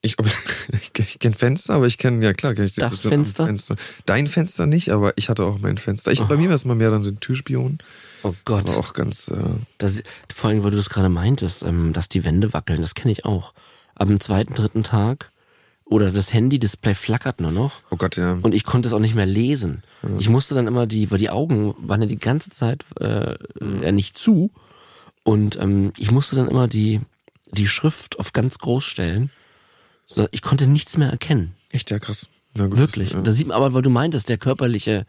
Ich, 0.00 0.16
ich, 0.72 0.90
ich 0.98 1.18
kenne 1.18 1.34
Fenster, 1.34 1.74
aber 1.74 1.86
ich 1.86 1.98
kenne, 1.98 2.24
ja 2.24 2.32
klar, 2.32 2.54
kenn 2.54 2.64
ich 2.64 2.74
Das 2.74 3.06
am 3.06 3.24
Fenster? 3.24 3.76
Dein 4.06 4.26
Fenster 4.26 4.66
nicht, 4.66 4.90
aber 4.90 5.16
ich 5.16 5.28
hatte 5.28 5.44
auch 5.44 5.58
mein 5.60 5.78
Fenster. 5.78 6.10
Ich, 6.10 6.20
Bei 6.20 6.36
mir 6.36 6.48
war 6.48 6.56
es 6.56 6.64
mal 6.64 6.74
mehr 6.74 6.90
dann 6.90 7.04
so 7.04 7.10
ein 7.10 7.20
Türspion. 7.20 7.78
Oh 8.22 8.34
Gott. 8.44 8.68
Aber 8.68 8.78
auch 8.78 8.92
ganz, 8.92 9.28
äh, 9.28 9.34
Das, 9.78 10.02
vor 10.34 10.50
allem, 10.50 10.62
weil 10.62 10.70
du 10.70 10.76
das 10.76 10.90
gerade 10.90 11.08
meintest, 11.08 11.62
ähm, 11.62 11.92
dass 11.92 12.08
die 12.08 12.24
Wände 12.24 12.52
wackeln, 12.52 12.80
das 12.80 12.94
kenne 12.94 13.12
ich 13.12 13.24
auch. 13.24 13.52
ab 13.94 14.08
dem 14.08 14.20
zweiten, 14.20 14.54
dritten 14.54 14.82
Tag 14.82 15.30
oder 15.84 16.10
das 16.10 16.32
Handy-Display 16.32 16.94
flackert 16.94 17.40
nur 17.40 17.52
noch. 17.52 17.80
Oh 17.90 17.96
Gott, 17.96 18.16
ja. 18.16 18.38
Und 18.42 18.54
ich 18.54 18.64
konnte 18.64 18.88
es 18.88 18.92
auch 18.94 18.98
nicht 19.00 19.14
mehr 19.14 19.26
lesen. 19.26 19.82
Ich 20.18 20.28
musste 20.28 20.54
dann 20.54 20.66
immer 20.66 20.86
die, 20.86 21.10
weil 21.10 21.18
die 21.18 21.30
Augen 21.30 21.74
waren 21.78 22.00
ja 22.00 22.08
die 22.08 22.18
ganze 22.18 22.50
Zeit 22.50 22.84
äh, 23.00 23.36
ja 23.60 23.92
nicht 23.92 24.16
zu. 24.18 24.50
Und 25.24 25.56
ähm, 25.56 25.92
ich 25.98 26.10
musste 26.10 26.34
dann 26.34 26.48
immer 26.48 26.66
die, 26.68 27.00
die 27.52 27.68
Schrift 27.68 28.18
auf 28.18 28.32
ganz 28.32 28.58
groß 28.58 28.84
stellen. 28.84 29.30
Ich 30.30 30.42
konnte 30.42 30.66
nichts 30.66 30.96
mehr 30.96 31.10
erkennen. 31.10 31.54
Echt, 31.70 31.90
ja, 31.90 31.98
krass. 31.98 32.28
Na 32.54 32.66
gut, 32.66 32.78
Wirklich. 32.78 33.12
Ja. 33.12 33.20
Da 33.20 33.30
sieht 33.32 33.46
man 33.46 33.56
aber, 33.56 33.72
weil 33.74 33.82
du 33.82 33.90
meintest, 33.90 34.28
der 34.28 34.38
körperliche, 34.38 35.06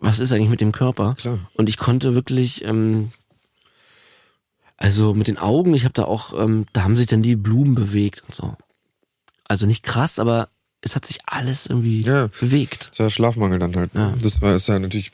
was 0.00 0.18
ist 0.18 0.32
eigentlich 0.32 0.48
mit 0.50 0.60
dem 0.60 0.72
Körper? 0.72 1.14
Klar. 1.18 1.38
Und 1.54 1.68
ich 1.68 1.76
konnte 1.76 2.14
wirklich, 2.14 2.64
ähm, 2.64 3.10
also 4.76 5.14
mit 5.14 5.28
den 5.28 5.38
Augen, 5.38 5.74
ich 5.74 5.84
habe 5.84 5.92
da 5.92 6.04
auch, 6.04 6.32
ähm, 6.38 6.66
da 6.72 6.82
haben 6.84 6.96
sich 6.96 7.06
dann 7.06 7.22
die 7.22 7.36
Blumen 7.36 7.74
bewegt 7.74 8.22
und 8.26 8.34
so. 8.34 8.56
Also 9.44 9.66
nicht 9.66 9.82
krass, 9.82 10.18
aber 10.18 10.48
es 10.80 10.96
hat 10.96 11.04
sich 11.04 11.18
alles 11.26 11.66
irgendwie 11.66 12.02
Ja. 12.02 12.28
bewegt. 12.40 12.88
Das 12.90 12.98
ja 12.98 13.10
Schlafmangel 13.10 13.58
dann 13.58 13.76
halt. 13.76 13.90
Ja. 13.94 14.14
Das 14.22 14.40
war 14.40 14.54
ist 14.54 14.68
ja 14.68 14.78
natürlich 14.78 15.12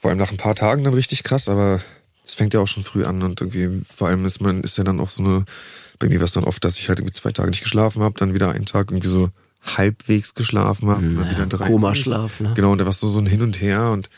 vor 0.00 0.10
allem 0.10 0.18
nach 0.18 0.30
ein 0.30 0.38
paar 0.38 0.54
Tagen 0.54 0.84
dann 0.84 0.94
richtig 0.94 1.22
krass, 1.22 1.48
aber 1.48 1.82
es 2.24 2.34
fängt 2.34 2.54
ja 2.54 2.60
auch 2.60 2.68
schon 2.68 2.84
früh 2.84 3.04
an 3.04 3.22
und 3.22 3.40
irgendwie 3.40 3.82
vor 3.94 4.08
allem 4.08 4.24
ist 4.24 4.40
man 4.40 4.62
ist 4.62 4.78
ja 4.78 4.84
dann 4.84 5.00
auch 5.00 5.10
so 5.10 5.22
eine 5.22 5.44
bei 5.98 6.08
mir 6.08 6.18
war 6.20 6.26
es 6.26 6.32
dann 6.32 6.44
oft, 6.44 6.62
dass 6.64 6.78
ich 6.78 6.88
halt 6.88 6.98
irgendwie 6.98 7.14
zwei 7.14 7.32
Tage 7.32 7.50
nicht 7.50 7.62
geschlafen 7.62 8.02
habe, 8.02 8.18
dann 8.18 8.34
wieder 8.34 8.50
einen 8.50 8.66
Tag 8.66 8.90
irgendwie 8.90 9.08
so 9.08 9.30
halbwegs 9.66 10.34
geschlafen 10.34 10.88
habe, 10.88 11.02
Naja, 11.04 11.30
wieder 11.30 11.46
drei. 11.46 11.68
Komaschlaf, 11.70 12.40
ne? 12.40 12.52
Genau, 12.54 12.72
und 12.72 12.78
da 12.78 12.86
war 12.86 12.92
so 12.92 13.08
so 13.08 13.18
ein 13.20 13.26
Hin 13.26 13.42
und 13.42 13.60
Her 13.60 13.90
und 13.90 14.08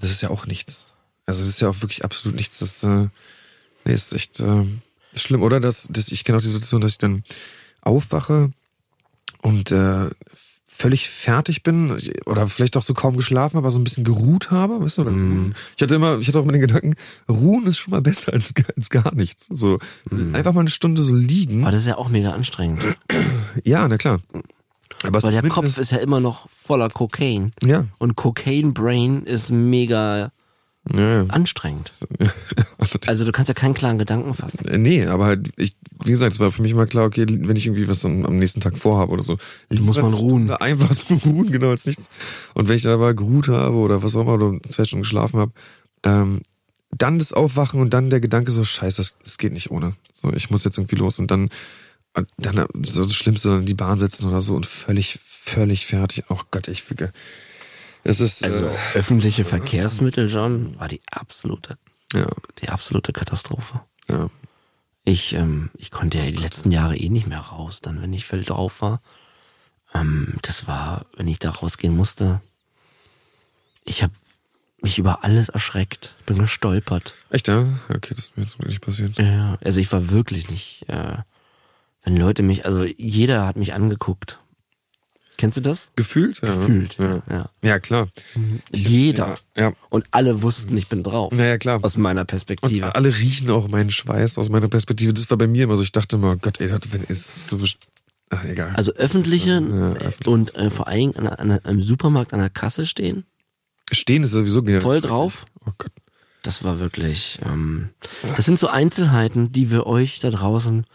das 0.00 0.10
ist 0.10 0.22
ja 0.22 0.30
auch 0.30 0.46
nichts. 0.46 0.84
Also 1.26 1.40
das 1.42 1.50
ist 1.50 1.60
ja 1.60 1.68
auch 1.68 1.80
wirklich 1.82 2.04
absolut 2.04 2.36
nichts. 2.36 2.58
Das 2.60 2.82
äh, 2.82 3.08
nee, 3.84 3.92
ist 3.94 4.12
echt 4.12 4.40
äh, 4.40 4.64
ist 5.12 5.22
schlimm, 5.22 5.42
oder? 5.42 5.60
Das, 5.60 5.88
das, 5.90 6.10
ich 6.12 6.24
kenne 6.24 6.38
auch 6.38 6.42
die 6.42 6.48
Situation, 6.48 6.80
dass 6.80 6.92
ich 6.92 6.98
dann 6.98 7.22
aufwache 7.82 8.50
und 9.42 9.70
äh, 9.72 10.08
völlig 10.66 11.08
fertig 11.10 11.62
bin 11.62 11.96
oder 12.26 12.48
vielleicht 12.48 12.76
auch 12.76 12.82
so 12.82 12.94
kaum 12.94 13.16
geschlafen 13.16 13.56
habe, 13.56 13.66
aber 13.66 13.70
so 13.70 13.78
ein 13.78 13.84
bisschen 13.84 14.04
geruht 14.04 14.50
habe, 14.50 14.80
weißt 14.80 14.98
du? 14.98 15.04
Mhm. 15.04 15.52
Ich 15.76 15.82
hatte 15.82 15.94
immer, 15.94 16.18
ich 16.18 16.26
hatte 16.26 16.38
auch 16.38 16.42
immer 16.42 16.52
den 16.52 16.60
Gedanken, 16.62 16.94
ruhen 17.28 17.66
ist 17.66 17.78
schon 17.78 17.90
mal 17.92 18.00
besser 18.02 18.32
als, 18.32 18.52
als 18.76 18.90
gar 18.90 19.14
nichts. 19.14 19.46
So 19.50 19.78
Mhm. 20.10 20.34
einfach 20.34 20.52
mal 20.54 20.60
eine 20.60 20.70
Stunde 20.70 21.02
so 21.02 21.14
liegen. 21.14 21.62
Aber 21.62 21.72
das 21.72 21.82
ist 21.82 21.88
ja 21.88 21.98
auch 21.98 22.08
mega 22.08 22.32
anstrengend. 22.32 22.82
Ja, 23.64 23.86
na 23.86 23.96
klar. 23.98 24.20
Aber 25.04 25.22
Weil 25.22 25.32
der 25.32 25.48
Kopf 25.48 25.78
ist 25.78 25.90
ja 25.90 25.98
immer 25.98 26.20
noch 26.20 26.48
voller 26.48 26.88
Cocaine. 26.88 27.52
ja, 27.62 27.86
Und 27.98 28.16
Cocaine 28.16 28.72
Brain 28.72 29.24
ist 29.24 29.50
mega 29.50 30.32
ja, 30.90 31.24
anstrengend. 31.28 31.92
Also 33.06 33.24
du 33.24 33.30
kannst 33.32 33.48
ja 33.48 33.54
keinen 33.54 33.74
klaren 33.74 33.98
Gedanken 33.98 34.34
fassen. 34.34 34.66
Äh, 34.66 34.78
Nee, 34.78 35.06
aber 35.06 35.26
halt, 35.26 35.50
ich, 35.56 35.76
wie 36.04 36.10
gesagt, 36.10 36.32
es 36.32 36.40
war 36.40 36.50
für 36.50 36.62
mich 36.62 36.72
immer 36.72 36.86
klar, 36.86 37.06
okay, 37.06 37.24
wenn 37.28 37.56
ich 37.56 37.66
irgendwie 37.66 37.86
was 37.88 38.04
am, 38.04 38.26
am 38.26 38.38
nächsten 38.38 38.60
Tag 38.60 38.76
vorhabe 38.76 39.12
oder 39.12 39.22
so. 39.22 39.38
muss 39.70 39.96
lieber 39.96 40.10
man 40.10 40.14
ruhen. 40.14 40.50
Einfach 40.50 40.92
so 40.92 41.14
ruhen, 41.14 41.50
genau, 41.50 41.70
als 41.70 41.86
nichts. 41.86 42.08
Und 42.54 42.68
wenn 42.68 42.76
ich 42.76 42.82
dann 42.82 42.92
aber 42.92 43.14
geruht 43.14 43.48
habe 43.48 43.76
oder 43.76 44.02
was 44.02 44.16
auch 44.16 44.22
immer, 44.22 44.34
oder 44.34 44.58
zwei 44.68 44.84
Stunden 44.84 45.04
geschlafen 45.04 45.38
habe, 45.38 45.52
ähm, 46.02 46.42
dann 46.90 47.18
das 47.18 47.32
Aufwachen 47.32 47.80
und 47.80 47.94
dann 47.94 48.10
der 48.10 48.20
Gedanke 48.20 48.50
so, 48.50 48.64
scheiße, 48.64 48.96
das, 48.98 49.16
das 49.22 49.38
geht 49.38 49.52
nicht 49.52 49.70
ohne. 49.70 49.94
So, 50.12 50.32
ich 50.32 50.50
muss 50.50 50.64
jetzt 50.64 50.76
irgendwie 50.78 50.96
los 50.96 51.18
und 51.18 51.30
dann, 51.30 51.50
und 52.14 52.28
dann 52.36 52.66
so 52.82 53.04
das 53.04 53.14
Schlimmste, 53.14 53.48
dann 53.48 53.60
in 53.60 53.66
die 53.66 53.74
Bahn 53.74 53.98
setzen 53.98 54.28
oder 54.28 54.40
so 54.40 54.54
und 54.54 54.66
völlig, 54.66 55.18
völlig 55.24 55.86
fertig. 55.86 56.24
Oh 56.28 56.40
Gott, 56.50 56.68
ich 56.68 56.82
füge. 56.82 57.12
Es 58.04 58.20
ist, 58.20 58.44
Also 58.44 58.66
äh, 58.66 58.76
öffentliche 58.94 59.44
Verkehrsmittel, 59.44 60.28
John, 60.30 60.78
war 60.78 60.88
die 60.88 61.00
absolute, 61.10 61.78
ja, 62.12 62.26
die 62.60 62.68
absolute 62.68 63.12
Katastrophe. 63.12 63.80
ja. 64.08 64.28
Ich, 65.04 65.32
ähm, 65.32 65.70
ich 65.78 65.90
konnte 65.90 66.18
ja 66.18 66.26
die 66.26 66.36
letzten 66.36 66.70
Jahre 66.70 66.96
eh 66.96 67.08
nicht 67.08 67.26
mehr 67.26 67.40
raus, 67.40 67.80
dann 67.80 68.00
wenn 68.02 68.12
ich 68.12 68.24
voll 68.24 68.44
drauf 68.44 68.82
war. 68.82 69.00
Ähm, 69.92 70.34
das 70.42 70.68
war, 70.68 71.06
wenn 71.16 71.26
ich 71.26 71.40
da 71.40 71.50
rausgehen 71.50 71.96
musste. 71.96 72.40
Ich 73.84 74.04
habe 74.04 74.12
mich 74.80 74.98
über 74.98 75.24
alles 75.24 75.48
erschreckt, 75.48 76.14
bin 76.24 76.38
gestolpert. 76.38 77.14
Echt, 77.30 77.48
ja? 77.48 77.66
Okay, 77.88 78.14
das 78.14 78.26
ist 78.26 78.36
mir 78.36 78.44
jetzt 78.44 78.58
wirklich 78.60 78.80
passiert. 78.80 79.18
Ja, 79.18 79.58
also 79.64 79.80
ich 79.80 79.90
war 79.90 80.08
wirklich 80.10 80.48
nicht, 80.50 80.84
äh, 80.88 81.16
wenn 82.04 82.16
Leute 82.16 82.42
mich, 82.42 82.64
also 82.66 82.84
jeder 82.84 83.46
hat 83.46 83.56
mich 83.56 83.72
angeguckt. 83.74 84.38
Kennst 85.38 85.56
du 85.56 85.60
das? 85.62 85.90
Gefühlt? 85.96 86.40
Ja. 86.42 86.54
Gefühlt, 86.54 86.96
Ja, 86.98 87.22
ja. 87.28 87.50
ja 87.62 87.78
klar. 87.80 88.08
Jeder. 88.72 89.34
Ja, 89.56 89.62
ja. 89.70 89.72
Und 89.90 90.04
alle 90.10 90.42
wussten, 90.42 90.76
ich 90.76 90.88
bin 90.88 91.02
drauf. 91.02 91.32
Naja, 91.32 91.58
klar. 91.58 91.80
Aus 91.82 91.96
meiner 91.96 92.20
Und 92.20 92.26
Perspektive. 92.28 92.94
alle 92.94 93.08
riechen 93.16 93.50
auch 93.50 93.66
meinen 93.68 93.90
Schweiß 93.90 94.38
aus 94.38 94.50
meiner 94.50 94.68
Perspektive. 94.68 95.12
Das 95.14 95.28
war 95.30 95.38
bei 95.38 95.46
mir 95.46 95.64
immer 95.64 95.76
so. 95.76 95.82
Ich 95.82 95.90
dachte 95.92 96.16
immer, 96.16 96.36
Gott, 96.36 96.60
ey, 96.60 96.68
das 96.68 96.80
wenn- 96.92 97.04
ist 97.04 97.48
so. 97.48 97.58
Ach, 98.30 98.44
egal. 98.44 98.72
Also 98.76 98.92
öffentliche 98.94 99.50
Ja, 99.60 99.92
öffentlich 99.94 100.28
und 100.28 100.54
äh, 100.54 100.70
vor 100.70 100.86
allem 100.86 101.12
an, 101.16 101.26
an, 101.26 101.60
am 101.64 101.82
Supermarkt 101.82 102.32
an 102.34 102.40
der 102.40 102.50
Kasse 102.50 102.86
stehen, 102.86 103.24
Stehen 103.90 104.22
ist 104.22 104.30
sowieso 104.30 104.62
genial. 104.62 104.80
voll 104.80 105.00
drauf. 105.00 105.44
Oh 105.66 105.72
Gott. 105.76 105.90
Das 106.42 106.62
war 106.64 106.78
wirklich, 106.80 107.38
ähm, 107.44 107.90
das 108.36 108.44
sind 108.46 108.58
so 108.58 108.68
Einzelheiten, 108.68 109.52
die 109.52 109.70
wir 109.70 109.86
euch 109.86 110.18
da 110.20 110.30
draußen, 110.30 110.86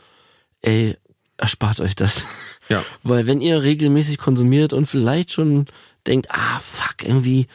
ey, 0.68 0.98
erspart 1.38 1.80
euch 1.80 1.96
das. 1.96 2.26
Ja. 2.70 2.84
Weil 3.04 3.26
wenn 3.28 3.42
ihr 3.42 3.62
regelmäßig 3.64 4.18
konsumiert 4.18 4.74
und 4.74 4.86
vielleicht 4.86 5.32
schon 5.32 5.66
denkt, 6.06 6.28
ah, 6.32 6.60
fuck, 6.60 7.04
irgendwie, 7.04 7.48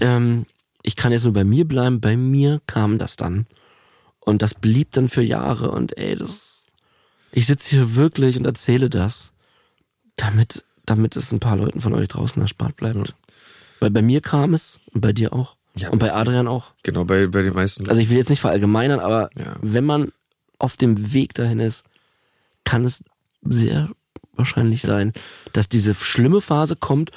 ähm, 0.00 0.46
ich 0.82 0.96
kann 0.96 1.12
jetzt 1.12 1.24
nur 1.24 1.32
bei 1.32 1.44
mir 1.44 1.66
bleiben, 1.66 2.00
bei 2.00 2.16
mir 2.16 2.60
kam 2.66 2.98
das 2.98 3.16
dann. 3.16 3.46
Und 4.20 4.42
das 4.42 4.54
blieb 4.54 4.92
dann 4.92 5.08
für 5.08 5.22
Jahre 5.22 5.70
und 5.70 5.96
ey, 5.98 6.16
das, 6.16 6.64
ich 7.32 7.46
sitze 7.46 7.70
hier 7.70 7.94
wirklich 7.94 8.36
und 8.36 8.44
erzähle 8.44 8.88
das, 8.90 9.32
damit, 10.16 10.64
damit 10.86 11.16
es 11.16 11.32
ein 11.32 11.40
paar 11.40 11.56
Leuten 11.56 11.80
von 11.80 11.94
euch 11.94 12.08
draußen 12.08 12.40
erspart 12.42 12.76
bleibt. 12.76 13.14
Weil 13.80 13.90
bei 13.90 14.02
mir 14.02 14.20
kam 14.20 14.54
es 14.54 14.80
und 14.92 15.00
bei 15.00 15.12
dir 15.12 15.32
auch. 15.32 15.56
Ja. 15.76 15.90
Und 15.90 15.98
bei 15.98 16.12
Adrian 16.12 16.46
auch. 16.48 16.72
Genau, 16.82 17.04
bei, 17.04 17.26
bei 17.26 17.42
den 17.42 17.54
meisten. 17.54 17.88
Also 17.88 18.00
ich 18.00 18.10
will 18.10 18.16
jetzt 18.18 18.28
nicht 18.30 18.40
verallgemeinern, 18.40 19.00
aber 19.00 19.30
Ja. 19.36 19.56
wenn 19.62 19.84
man 19.84 20.12
auf 20.58 20.76
dem 20.76 21.12
Weg 21.12 21.34
dahin 21.34 21.58
ist, 21.60 21.82
kann 22.64 22.84
es 22.84 23.02
sehr 23.42 23.90
wahrscheinlich 24.34 24.82
sein, 24.82 25.12
dass 25.52 25.68
diese 25.68 25.94
schlimme 25.94 26.40
Phase 26.40 26.76
kommt 26.76 27.10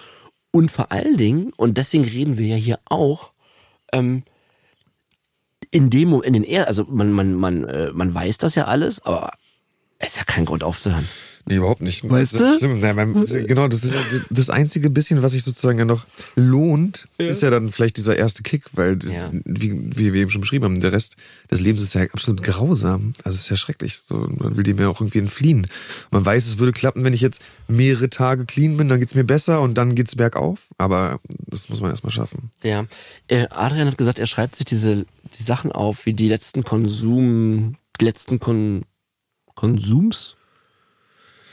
und 0.51 0.71
vor 0.71 0.91
allen 0.91 1.17
Dingen, 1.17 1.51
und 1.57 1.77
deswegen 1.77 2.05
reden 2.05 2.37
wir 2.37 2.47
ja 2.47 2.55
hier 2.55 2.79
auch, 2.85 3.33
ähm, 3.91 4.23
in 5.71 5.89
dem 5.89 6.21
in 6.21 6.33
den 6.33 6.43
er 6.43 6.67
also 6.67 6.85
man 6.85 7.11
man 7.11 7.33
man 7.33 7.65
äh, 7.65 7.91
man 7.91 8.13
weiß 8.13 8.37
das 8.37 8.55
ja 8.55 8.65
alles, 8.65 9.03
aber 9.05 9.31
es 9.99 10.09
ist 10.09 10.17
ja 10.17 10.23
kein 10.23 10.45
Grund 10.45 10.63
aufzuhören. 10.63 11.07
Nee, 11.47 11.57
überhaupt 11.57 11.81
nicht. 11.81 12.09
Weißt 12.09 12.35
das 12.35 12.59
du? 12.59 12.81
Beim, 12.81 13.13
genau, 13.45 13.67
das 13.67 13.83
ist 13.83 13.93
ja 13.93 13.99
das 14.31 14.49
einzige 14.49 14.89
bisschen, 14.89 15.21
was 15.21 15.33
sich 15.33 15.43
sozusagen 15.43 15.77
ja 15.77 15.85
noch 15.85 16.05
lohnt, 16.35 17.07
ist 17.19 17.43
ja 17.43 17.51
dann 17.51 17.71
vielleicht 17.71 17.97
dieser 17.97 18.17
erste 18.17 18.41
Kick, 18.41 18.63
weil, 18.73 18.97
Ja. 19.05 19.29
wie, 19.45 19.73
wie 19.95 20.11
wir 20.13 20.21
eben 20.21 20.31
schon 20.31 20.41
beschrieben 20.41 20.65
haben, 20.65 20.81
der 20.81 20.91
Rest 20.91 21.17
des 21.51 21.61
Lebens 21.61 21.83
ist 21.83 21.93
ja 21.93 22.01
absolut 22.11 22.41
grausam. 22.41 23.13
Also 23.23 23.35
es 23.35 23.41
ist 23.41 23.49
ja 23.49 23.57
schrecklich. 23.57 23.99
So, 24.05 24.27
man 24.27 24.57
will 24.57 24.63
dem 24.63 24.79
ja 24.79 24.87
auch 24.89 24.99
irgendwie 25.01 25.19
entfliehen. 25.19 25.67
Man 26.09 26.25
weiß, 26.25 26.47
es 26.47 26.57
würde 26.57 26.71
klappen, 26.71 27.03
wenn 27.03 27.13
ich 27.13 27.21
jetzt 27.21 27.41
mehrere 27.67 28.09
Tage 28.09 28.45
clean 28.45 28.77
bin, 28.77 28.89
dann 28.89 28.99
geht's 28.99 29.13
mir 29.13 29.23
besser 29.23 29.61
und 29.61 29.75
dann 29.77 29.93
geht's 29.93 30.15
bergauf. 30.15 30.69
Aber 30.79 31.19
das 31.27 31.69
muss 31.69 31.79
man 31.79 31.91
erstmal 31.91 32.11
schaffen. 32.11 32.49
Ja, 32.63 32.85
äh, 33.27 33.47
Adrian 33.51 33.87
hat 33.87 33.97
gesagt, 33.99 34.17
er 34.17 34.25
schreibt 34.27 34.55
sich 34.55 34.65
diese 34.65 35.05
die 35.37 35.43
Sachen 35.43 35.71
auf, 35.71 36.05
wie 36.07 36.13
die 36.13 36.27
letzten 36.27 36.63
Konsum, 36.63 37.75
die 37.99 38.05
letzten 38.05 38.39
Kon, 38.39 38.83
Konsums. 39.55 40.35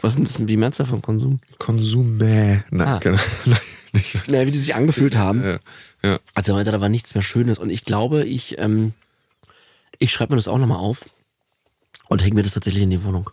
Was 0.03 0.15
sind 0.15 0.27
das 0.29 0.35
denn 0.35 0.47
die 0.47 0.57
Mehrzahl 0.57 0.87
von 0.87 1.01
Konsum? 1.01 1.41
Konsume. 1.59 2.65
Nein, 2.71 2.89
Ah. 2.89 2.99
keine, 2.99 3.19
nein, 3.47 3.59
nicht. 3.93 4.29
Naja, 4.29 4.47
wie 4.47 4.53
die 4.53 4.59
sich 4.59 4.75
angefühlt 4.75 5.17
haben. 5.17 5.43
Ja, 5.45 5.59
ja. 6.03 6.19
Also 6.35 6.53
er 6.53 6.57
meinte, 6.57 6.73
da 6.73 6.81
war 6.81 6.89
nichts 6.89 7.15
mehr 7.15 7.23
Schönes. 7.23 7.59
Und 7.59 7.71
ich 7.71 7.85
glaube, 7.85 8.25
ich, 8.25 8.59
ähm, 8.59 8.93
ich 9.99 10.13
schreibe 10.13 10.33
mir 10.35 10.37
das 10.39 10.49
auch 10.49 10.59
nochmal 10.59 10.79
auf 10.79 11.05
und 12.09 12.23
hänge 12.23 12.35
mir 12.35 12.43
das 12.43 12.53
tatsächlich 12.55 12.83
in 12.83 12.91
die 12.91 13.05
Wohnung. 13.05 13.31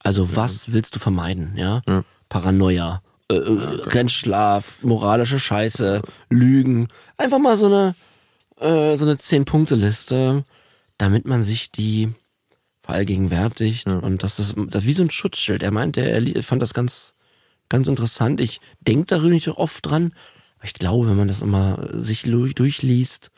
Also 0.00 0.36
was 0.36 0.72
willst 0.72 0.94
du 0.94 0.98
vermeiden, 1.00 1.54
ja? 1.56 1.82
Ja. 1.88 2.04
Paranoia, 2.28 3.02
äh, 3.30 3.34
äh, 3.36 3.78
Grenzschlaf, 3.88 4.78
moralische 4.82 5.38
Scheiße, 5.38 6.02
Lügen. 6.30 6.88
Einfach 7.16 7.38
mal 7.38 7.56
so 7.56 7.66
eine, 7.66 7.94
äh, 8.60 8.96
so 8.96 9.04
eine 9.04 9.16
Zehn-Punkte-Liste, 9.18 10.44
damit 10.98 11.26
man 11.26 11.42
sich 11.44 11.70
die 11.70 12.12
verallgegenwärtigt. 12.86 13.86
Und 13.86 14.22
das 14.22 14.38
ist 14.38 14.54
das 14.68 14.82
ist 14.82 14.88
wie 14.88 14.92
so 14.92 15.02
ein 15.02 15.10
Schutzschild. 15.10 15.62
Er 15.62 15.70
meinte, 15.72 16.00
er 16.00 16.42
fand 16.42 16.62
das 16.62 16.72
ganz, 16.74 17.14
ganz 17.68 17.88
interessant. 17.88 18.40
Ich 18.40 18.60
denke 18.80 19.06
darüber 19.06 19.30
nicht 19.30 19.44
so 19.44 19.56
oft 19.56 19.84
dran, 19.84 20.12
aber 20.58 20.66
ich 20.66 20.74
glaube, 20.74 21.08
wenn 21.08 21.16
man 21.16 21.28
das 21.28 21.40
immer 21.40 21.88
sich 21.92 22.22
durch- 22.22 22.54
durchliest, 22.54 23.30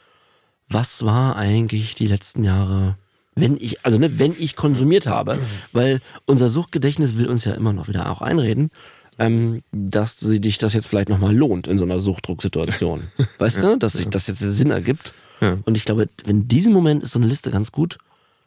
was 0.69 1.05
war 1.05 1.37
eigentlich 1.37 1.95
die 1.95 2.07
letzten 2.07 2.45
Jahre, 2.45 2.97
wenn 3.35 3.57
ich, 3.59 3.85
also 3.85 3.99
ne, 3.99 4.19
wenn 4.19 4.35
ich 4.39 4.55
konsumiert 4.55 5.07
habe, 5.07 5.39
weil 5.73 6.01
unser 6.27 6.49
Suchtgedächtnis 6.49 7.17
will 7.17 7.27
uns 7.29 7.45
ja 7.45 7.55
immer 7.55 7.73
noch 7.73 7.89
wieder 7.89 8.11
auch 8.11 8.21
einreden, 8.21 8.71
ähm, 9.19 9.63
dass 9.73 10.21
sie 10.21 10.41
dich 10.41 10.59
das 10.59 10.75
jetzt 10.75 10.87
vielleicht 10.89 11.09
nochmal 11.09 11.35
lohnt 11.35 11.67
in 11.67 11.79
so 11.79 11.85
einer 11.85 11.99
Suchtdrucksituation. 12.01 13.09
Weißt 13.39 13.63
du, 13.63 13.77
dass 13.77 13.95
sich 13.95 14.09
das 14.09 14.27
jetzt 14.27 14.41
Sinn 14.41 14.71
ergibt. 14.71 15.15
Ja. 15.41 15.57
Und 15.65 15.77
ich 15.77 15.85
glaube, 15.85 16.09
in 16.27 16.49
diesem 16.49 16.73
Moment 16.73 17.03
ist 17.03 17.13
so 17.13 17.19
eine 17.19 17.27
Liste 17.29 17.51
ganz 17.51 17.73
gut, 17.73 17.99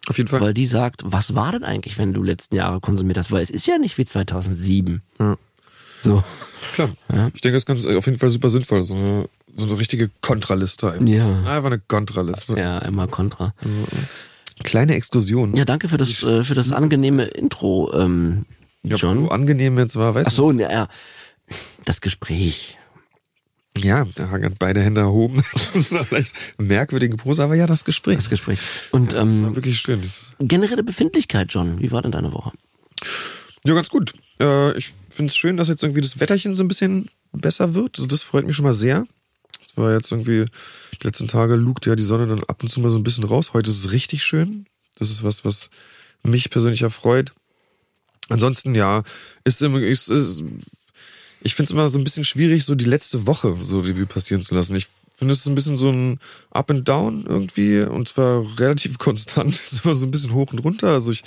Auf 0.07 0.17
jeden 0.17 0.29
Fall. 0.29 0.41
Weil 0.41 0.53
die 0.53 0.65
sagt, 0.65 1.01
was 1.05 1.35
war 1.35 1.51
denn 1.51 1.63
eigentlich, 1.63 1.97
wenn 1.97 2.13
du 2.13 2.23
letzten 2.23 2.55
Jahre 2.55 2.79
konsumiert 2.79 3.17
hast? 3.17 3.31
Weil 3.31 3.43
es 3.43 3.49
ist 3.51 3.67
ja 3.67 3.77
nicht 3.77 3.97
wie 3.97 4.05
2007. 4.05 5.01
Ja. 5.19 5.37
So. 6.01 6.23
Klar. 6.73 6.89
Ja. 7.13 7.29
Ich 7.33 7.41
denke, 7.41 7.53
das 7.55 7.63
ist 7.63 7.67
ganz, 7.67 7.85
auf 7.85 8.05
jeden 8.05 8.17
Fall 8.17 8.29
super 8.29 8.49
sinnvoll. 8.49 8.83
So 8.83 8.95
eine, 8.95 9.29
so 9.55 9.67
eine 9.67 9.77
richtige 9.79 10.09
Kontraliste. 10.21 10.91
einfach. 10.91 11.05
Ja. 11.05 11.27
Einfach 11.43 11.67
eine 11.67 11.79
Kontraliste. 11.79 12.57
Ja, 12.57 12.79
immer 12.79 13.07
Kontra. 13.07 13.53
Kleine 14.63 14.95
Exkursion. 14.95 15.55
Ja, 15.55 15.65
danke 15.65 15.87
für 15.89 15.97
das, 15.97 16.23
äh, 16.23 16.43
für 16.43 16.55
das 16.55 16.71
angenehme 16.71 17.25
Intro, 17.25 17.91
ähm, 17.93 18.45
Ja, 18.83 18.95
John. 18.95 19.25
so 19.25 19.29
angenehm 19.29 19.77
jetzt 19.79 19.95
war, 19.95 20.15
weißt 20.15 20.27
Ach 20.27 20.31
so, 20.31 20.51
ja, 20.51 20.71
ja. 20.71 20.87
Das 21.85 22.01
Gespräch. 22.01 22.77
Ja, 23.77 24.05
da 24.15 24.29
haben 24.29 24.55
beide 24.59 24.81
Hände 24.81 25.01
erhoben. 25.01 25.43
Das 25.73 25.87
vielleicht 25.87 26.33
eine 26.57 26.67
merkwürdige 26.67 27.15
Pose, 27.15 27.43
aber 27.43 27.55
ja, 27.55 27.65
das 27.65 27.85
Gespräch. 27.85 28.17
Das 28.17 28.29
Gespräch. 28.29 28.59
Und 28.91 29.13
war 29.13 29.21
ähm, 29.21 29.55
wirklich 29.55 29.79
schön. 29.79 30.01
Generelle 30.39 30.83
Befindlichkeit, 30.83 31.47
John. 31.49 31.79
Wie 31.79 31.91
war 31.91 32.01
denn 32.01 32.11
deine 32.11 32.33
Woche? 32.33 32.51
ja, 33.63 33.73
ganz 33.73 33.89
gut. 33.89 34.13
Äh, 34.39 34.77
ich 34.77 34.91
finde 35.09 35.29
es 35.29 35.37
schön, 35.37 35.57
dass 35.57 35.69
jetzt 35.69 35.83
irgendwie 35.83 36.01
das 36.01 36.19
Wetterchen 36.19 36.55
so 36.55 36.63
ein 36.63 36.67
bisschen 36.67 37.09
besser 37.31 37.73
wird. 37.73 37.97
Also 37.97 38.07
das 38.07 38.23
freut 38.23 38.45
mich 38.45 38.55
schon 38.55 38.65
mal 38.65 38.73
sehr. 38.73 39.07
Es 39.65 39.77
war 39.77 39.93
jetzt 39.93 40.11
irgendwie, 40.11 40.45
die 41.01 41.07
letzten 41.07 41.27
Tage 41.27 41.55
lugt 41.55 41.85
ja 41.85 41.95
die 41.95 42.03
Sonne 42.03 42.27
dann 42.27 42.43
ab 42.43 42.61
und 42.63 42.69
zu 42.69 42.81
mal 42.81 42.91
so 42.91 42.99
ein 42.99 43.03
bisschen 43.03 43.23
raus. 43.23 43.53
Heute 43.53 43.69
ist 43.69 43.85
es 43.85 43.91
richtig 43.91 44.23
schön. 44.23 44.65
Das 44.97 45.09
ist 45.09 45.23
was, 45.23 45.45
was 45.45 45.69
mich 46.23 46.49
persönlich 46.49 46.81
erfreut. 46.81 47.31
Ansonsten, 48.29 48.75
ja, 48.75 49.03
ist 49.43 49.61
immer, 49.61 49.81
ist, 49.81 50.09
ist, 50.09 50.43
ich 51.41 51.55
finde 51.55 51.65
es 51.67 51.71
immer 51.71 51.89
so 51.89 51.97
ein 51.99 52.03
bisschen 52.03 52.25
schwierig, 52.25 52.65
so 52.65 52.75
die 52.75 52.85
letzte 52.85 53.25
Woche 53.27 53.57
so 53.61 53.79
Revue 53.79 54.05
passieren 54.05 54.43
zu 54.43 54.55
lassen. 54.55 54.75
Ich 54.75 54.87
finde 55.15 55.33
es 55.33 55.45
ein 55.45 55.55
bisschen 55.55 55.77
so 55.77 55.91
ein 55.91 56.19
Up 56.49 56.71
and 56.71 56.87
Down 56.87 57.25
irgendwie 57.27 57.81
und 57.81 58.07
zwar 58.07 58.59
relativ 58.59 58.97
konstant. 58.97 59.53
Es 59.65 59.73
ist 59.73 59.85
immer 59.85 59.95
so 59.95 60.05
ein 60.05 60.11
bisschen 60.11 60.33
hoch 60.33 60.51
und 60.51 60.59
runter. 60.59 60.89
Also 60.89 61.11
ich 61.11 61.23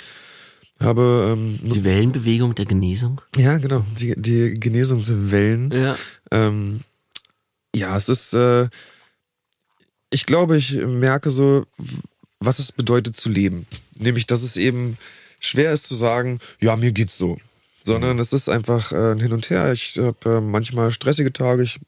habe, 0.81 1.33
ähm, 1.33 1.59
Die 1.63 1.83
Wellenbewegung 1.83 2.55
der 2.55 2.65
Genesung? 2.65 3.21
ja 3.35 3.57
genau, 3.57 3.85
die, 3.99 4.13
die 4.17 4.53
Genesungswellen. 4.59 5.71
Ja. 5.71 5.97
Ähm, 6.31 6.81
ja, 7.73 7.95
es 7.95 8.09
ist, 8.09 8.33
äh, 8.33 8.67
ich 10.09 10.25
glaube, 10.25 10.57
ich 10.57 10.73
merke 10.73 11.31
so, 11.31 11.65
was 12.39 12.59
es 12.59 12.71
bedeutet 12.71 13.17
zu 13.17 13.29
leben. 13.29 13.65
Nämlich, 13.97 14.27
dass 14.27 14.43
es 14.43 14.57
eben 14.57 14.97
schwer 15.39 15.71
ist 15.71 15.87
zu 15.87 15.95
sagen, 15.95 16.39
ja, 16.59 16.75
mir 16.75 16.91
geht's 16.91 17.17
so. 17.17 17.37
Sondern 17.85 18.19
es 18.19 18.33
ist 18.33 18.49
einfach 18.49 18.91
äh, 18.91 19.11
ein 19.11 19.19
Hin 19.19 19.33
und 19.33 19.49
Her. 19.49 19.71
Ich 19.71 19.97
habe 19.97 20.37
äh, 20.37 20.41
manchmal 20.41 20.91
stressige 20.91 21.31
Tage, 21.31 21.63
ich, 21.63 21.79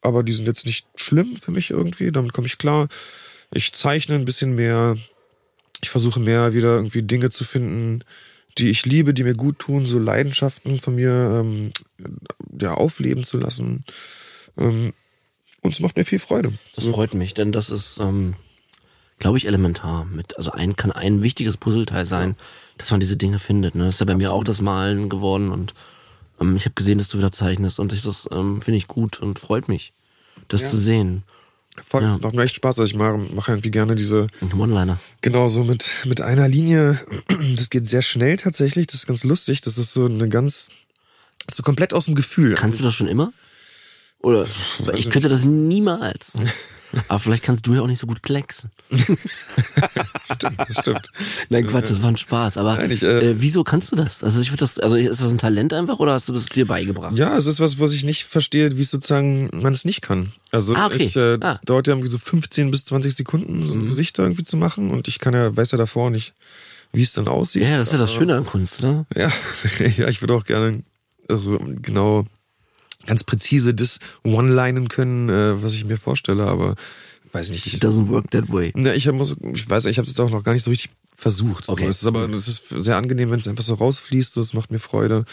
aber 0.00 0.22
die 0.22 0.32
sind 0.32 0.46
jetzt 0.46 0.66
nicht 0.66 0.86
schlimm 0.94 1.36
für 1.36 1.50
mich 1.50 1.70
irgendwie. 1.70 2.12
Damit 2.12 2.32
komme 2.32 2.46
ich 2.46 2.58
klar. 2.58 2.88
Ich 3.52 3.72
zeichne 3.72 4.14
ein 4.14 4.24
bisschen 4.24 4.54
mehr. 4.54 4.96
Ich 5.82 5.90
versuche 5.90 6.20
mehr 6.20 6.54
wieder 6.54 6.76
irgendwie 6.76 7.02
Dinge 7.02 7.30
zu 7.30 7.44
finden, 7.44 8.04
die 8.58 8.70
ich 8.70 8.86
liebe, 8.86 9.14
die 9.14 9.24
mir 9.24 9.34
gut 9.34 9.58
tun, 9.58 9.86
so 9.86 9.98
Leidenschaften 9.98 10.78
von 10.80 10.94
mir 10.94 11.40
ähm, 11.40 11.72
ja, 12.60 12.74
aufleben 12.74 13.24
zu 13.24 13.38
lassen. 13.38 13.84
Ähm, 14.58 14.92
und 15.62 15.72
es 15.72 15.80
macht 15.80 15.96
mir 15.96 16.04
viel 16.04 16.18
Freude. 16.18 16.52
Das 16.76 16.86
freut 16.86 17.14
mich, 17.14 17.34
denn 17.34 17.52
das 17.52 17.70
ist, 17.70 17.98
ähm, 18.00 18.34
glaube 19.18 19.38
ich, 19.38 19.46
elementar. 19.46 20.04
Mit, 20.04 20.36
also 20.36 20.52
ein 20.52 20.76
kann 20.76 20.92
ein 20.92 21.22
wichtiges 21.22 21.56
Puzzleteil 21.56 22.06
sein, 22.06 22.36
dass 22.80 22.90
man 22.90 23.00
diese 23.00 23.16
Dinge 23.16 23.38
findet. 23.38 23.74
Ne? 23.74 23.84
Das 23.86 23.96
ist 23.96 24.00
ja 24.00 24.06
bei 24.06 24.16
mir 24.16 24.32
auch 24.32 24.44
das 24.44 24.60
Malen 24.60 25.08
geworden 25.08 25.50
und 25.50 25.74
ähm, 26.40 26.56
ich 26.56 26.64
habe 26.64 26.74
gesehen, 26.74 26.98
dass 26.98 27.08
du 27.08 27.18
wieder 27.18 27.32
zeichnest 27.32 27.78
und 27.78 27.92
ich, 27.92 28.02
das 28.02 28.28
ähm, 28.32 28.60
finde 28.62 28.78
ich 28.78 28.86
gut 28.88 29.20
und 29.20 29.38
freut 29.38 29.68
mich, 29.68 29.92
das 30.48 30.70
zu 30.70 30.76
sehen. 30.76 31.22
Voll, 31.88 32.02
Ja. 32.02 32.18
Macht 32.20 32.34
mir 32.34 32.42
echt 32.42 32.56
Spaß. 32.56 32.78
Also 32.80 32.90
ich 32.90 32.96
mache, 32.98 33.16
mache 33.16 33.52
irgendwie 33.52 33.70
gerne 33.70 33.94
diese, 33.94 34.26
Ein 34.40 34.52
One-Liner. 34.58 34.98
genau 35.20 35.48
so 35.48 35.62
mit, 35.64 35.88
mit 36.04 36.20
einer 36.20 36.48
Linie. 36.48 36.98
Das 37.56 37.70
geht 37.70 37.86
sehr 37.86 38.02
schnell 38.02 38.36
tatsächlich. 38.36 38.88
Das 38.88 38.96
ist 38.96 39.06
ganz 39.06 39.24
lustig. 39.24 39.60
Das 39.62 39.78
ist 39.78 39.92
so 39.94 40.06
eine 40.06 40.28
ganz, 40.28 40.68
das 41.46 41.54
ist 41.54 41.56
so 41.58 41.62
komplett 41.62 41.94
aus 41.94 42.06
dem 42.06 42.16
Gefühl. 42.16 42.54
Kannst 42.54 42.80
du 42.80 42.84
das 42.84 42.94
schon 42.94 43.06
immer? 43.08 43.32
Oder 44.20 44.46
ich 44.94 45.08
könnte 45.10 45.28
das 45.28 45.44
niemals. 45.44 46.32
Aber 47.08 47.18
vielleicht 47.18 47.42
kannst 47.42 47.66
du 47.66 47.74
ja 47.74 47.82
auch 47.82 47.86
nicht 47.86 48.00
so 48.00 48.06
gut 48.06 48.22
klecksen. 48.22 48.70
Das 50.58 50.78
stimmt. 50.80 51.10
Nein, 51.48 51.66
Quatsch, 51.66 51.90
das 51.90 52.02
war 52.02 52.08
ein 52.10 52.16
Spaß. 52.16 52.56
Aber 52.56 52.76
Nein, 52.76 52.90
ich, 52.90 53.02
äh, 53.02 53.30
äh, 53.30 53.34
wieso 53.38 53.64
kannst 53.64 53.92
du 53.92 53.96
das? 53.96 54.22
Also 54.24 54.40
ich 54.40 54.50
würde 54.50 54.58
das, 54.60 54.78
also 54.78 54.96
ist 54.96 55.20
das 55.20 55.30
ein 55.30 55.38
Talent 55.38 55.72
einfach 55.72 55.98
oder 55.98 56.12
hast 56.12 56.28
du 56.28 56.32
das 56.32 56.46
dir 56.46 56.66
beigebracht? 56.66 57.16
Ja, 57.16 57.36
es 57.36 57.46
ist 57.46 57.60
was, 57.60 57.78
was 57.78 57.92
ich 57.92 58.04
nicht 58.04 58.24
verstehe, 58.24 58.76
wie 58.76 58.82
es 58.82 58.90
sozusagen 58.90 59.50
man 59.52 59.72
es 59.72 59.84
nicht 59.84 60.02
kann. 60.02 60.32
Also 60.50 60.74
Ah, 60.74 60.86
okay. 60.86 61.04
ich, 61.04 61.16
äh, 61.16 61.38
das 61.38 61.56
Ah. 61.56 61.60
Mhm. 61.60 61.66
dauert 61.66 61.86
ja 61.86 61.92
irgendwie 61.94 62.08
so 62.10 62.18
15 62.18 62.70
bis 62.70 62.84
20 62.84 63.14
Sekunden, 63.14 63.64
so 63.64 63.74
ein 63.74 63.86
Gesicht 63.86 64.18
da 64.18 64.22
irgendwie 64.24 64.44
zu 64.44 64.56
machen. 64.56 64.90
Und 64.90 65.08
ich 65.08 65.18
kann 65.18 65.34
ja, 65.34 65.56
weiß 65.56 65.70
ja 65.72 65.78
davor 65.78 66.10
nicht, 66.10 66.34
wie 66.92 67.02
es 67.02 67.12
dann 67.12 67.28
aussieht. 67.28 67.62
Ja, 67.62 67.78
das 67.78 67.88
ist 67.88 67.92
ja 67.92 67.98
das 67.98 68.12
Schöne 68.12 68.34
an 68.36 68.46
Kunst, 68.46 68.80
oder? 68.80 69.06
Ja, 69.14 69.30
ja, 69.96 70.08
ich 70.08 70.20
würde 70.22 70.34
auch 70.34 70.44
gerne 70.44 70.82
also 71.28 71.58
genau 71.80 72.26
ganz 73.06 73.24
präzise 73.24 73.74
das 73.74 73.98
One-Linen 74.24 74.88
können, 74.88 75.28
äh, 75.28 75.62
was 75.62 75.74
ich 75.74 75.84
mir 75.84 75.98
vorstelle, 75.98 76.46
aber 76.46 76.74
weiß 77.32 77.50
nicht. 77.50 77.66
It 77.66 77.74
Ich, 77.74 77.80
doesn't 77.80 78.08
work 78.08 78.30
that 78.32 78.48
way. 78.52 78.72
ne, 78.74 78.94
ich 78.94 79.10
muss, 79.12 79.36
ich 79.54 79.68
weiß, 79.68 79.84
ich 79.86 79.98
habe 79.98 80.04
es 80.04 80.10
jetzt 80.10 80.20
auch 80.20 80.30
noch 80.30 80.42
gar 80.42 80.52
nicht 80.52 80.64
so 80.64 80.70
richtig 80.70 80.90
versucht. 81.16 81.68
Okay. 81.68 81.84
So, 81.84 81.88
es 81.88 82.00
ist 82.02 82.06
aber 82.06 82.28
es 82.30 82.48
ist 82.48 82.62
sehr 82.76 82.96
angenehm, 82.96 83.30
wenn 83.30 83.40
es 83.40 83.48
einfach 83.48 83.62
so 83.64 83.74
rausfließt. 83.74 84.34
So, 84.34 84.40
es 84.40 84.54
macht 84.54 84.70
mir 84.70 84.78
Freude. 84.78 85.24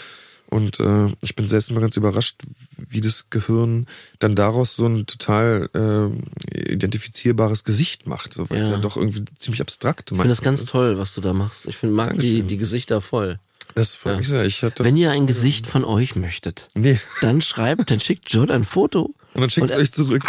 Und 0.50 0.80
äh, 0.80 1.08
ich 1.22 1.36
bin 1.36 1.50
selbst 1.50 1.70
immer 1.72 1.82
ganz 1.82 1.98
überrascht, 1.98 2.38
wie 2.78 3.02
das 3.02 3.30
Gehirn 3.30 3.86
dann 4.20 4.34
daraus 4.34 4.78
so 4.78 4.86
ein 4.86 5.06
total 5.06 5.70
äh, 5.74 6.72
identifizierbares 6.74 7.64
Gesicht 7.66 8.08
macht, 8.08 8.34
so, 8.36 8.50
weil 8.50 8.62
es 8.62 8.68
Ja. 8.68 8.76
ja 8.76 8.80
doch 8.80 8.96
irgendwie 8.96 9.26
ziemlich 9.38 9.60
abstrakt 9.62 10.12
Ich 10.12 10.16
finde 10.18 10.30
das 10.30 10.42
ganz 10.42 10.62
ist. 10.62 10.70
toll, 10.70 10.98
was 10.98 11.14
du 11.16 11.22
da 11.22 11.34
machst. 11.34 11.66
Ich 11.66 11.76
finde, 11.76 11.96
mag 11.96 12.18
die, 12.18 12.44
die 12.44 12.58
Gesichter 12.58 13.02
voll. 13.02 13.40
Das 13.78 13.96
freut 13.96 14.18
mich 14.18 14.28
sehr. 14.28 14.44
Ich 14.44 14.64
hatte, 14.64 14.84
Wenn 14.84 14.98
ihr 14.98 15.12
ein 15.12 15.28
Gesicht 15.28 15.68
von 15.68 15.86
euch 15.86 16.16
möchtet, 16.16 16.70
nee, 16.74 17.00
dann 17.22 17.42
schreibt, 17.44 17.92
dann 17.92 18.00
schickt 18.00 18.32
John 18.34 18.50
ein 18.50 18.64
Foto. 18.64 19.14
und 19.36 19.42
dann 19.42 19.50
schickt 19.52 19.68
es 19.68 19.74
Und- 19.74 19.80
euch 19.82 19.92
zurück. 19.92 20.24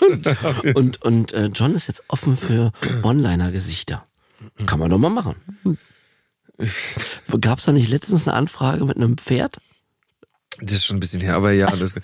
Und, 0.74 1.00
und 1.02 1.32
äh, 1.32 1.46
John 1.46 1.74
ist 1.74 1.86
jetzt 1.88 2.02
offen 2.08 2.36
für 2.36 2.70
One-Liner-Gesichter. 3.02 4.06
Kann 4.66 4.78
man 4.78 4.90
doch 4.90 4.98
mal 4.98 5.08
machen. 5.08 5.36
Gab 7.40 7.58
es 7.58 7.64
da 7.64 7.72
nicht 7.72 7.88
letztens 7.88 8.28
eine 8.28 8.36
Anfrage 8.36 8.84
mit 8.84 8.96
einem 8.98 9.16
Pferd? 9.16 9.56
Das 10.60 10.72
ist 10.74 10.84
schon 10.86 10.98
ein 10.98 11.00
bisschen 11.00 11.22
her, 11.22 11.34
aber 11.34 11.52
ja, 11.52 11.74
das, 11.74 11.94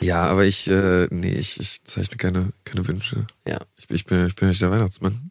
ja, 0.00 0.24
aber 0.24 0.44
ich, 0.46 0.66
äh, 0.68 1.06
nee, 1.10 1.34
ich, 1.34 1.60
ich 1.60 1.84
zeichne 1.84 2.16
keine, 2.16 2.52
keine 2.64 2.86
Wünsche. 2.88 3.26
Ja. 3.46 3.60
Ich, 3.76 3.90
ich 3.90 4.04
bin, 4.06 4.26
ich 4.26 4.34
bin 4.36 4.48
nicht 4.48 4.60
der 4.62 4.70
Weihnachtsmann. 4.70 5.23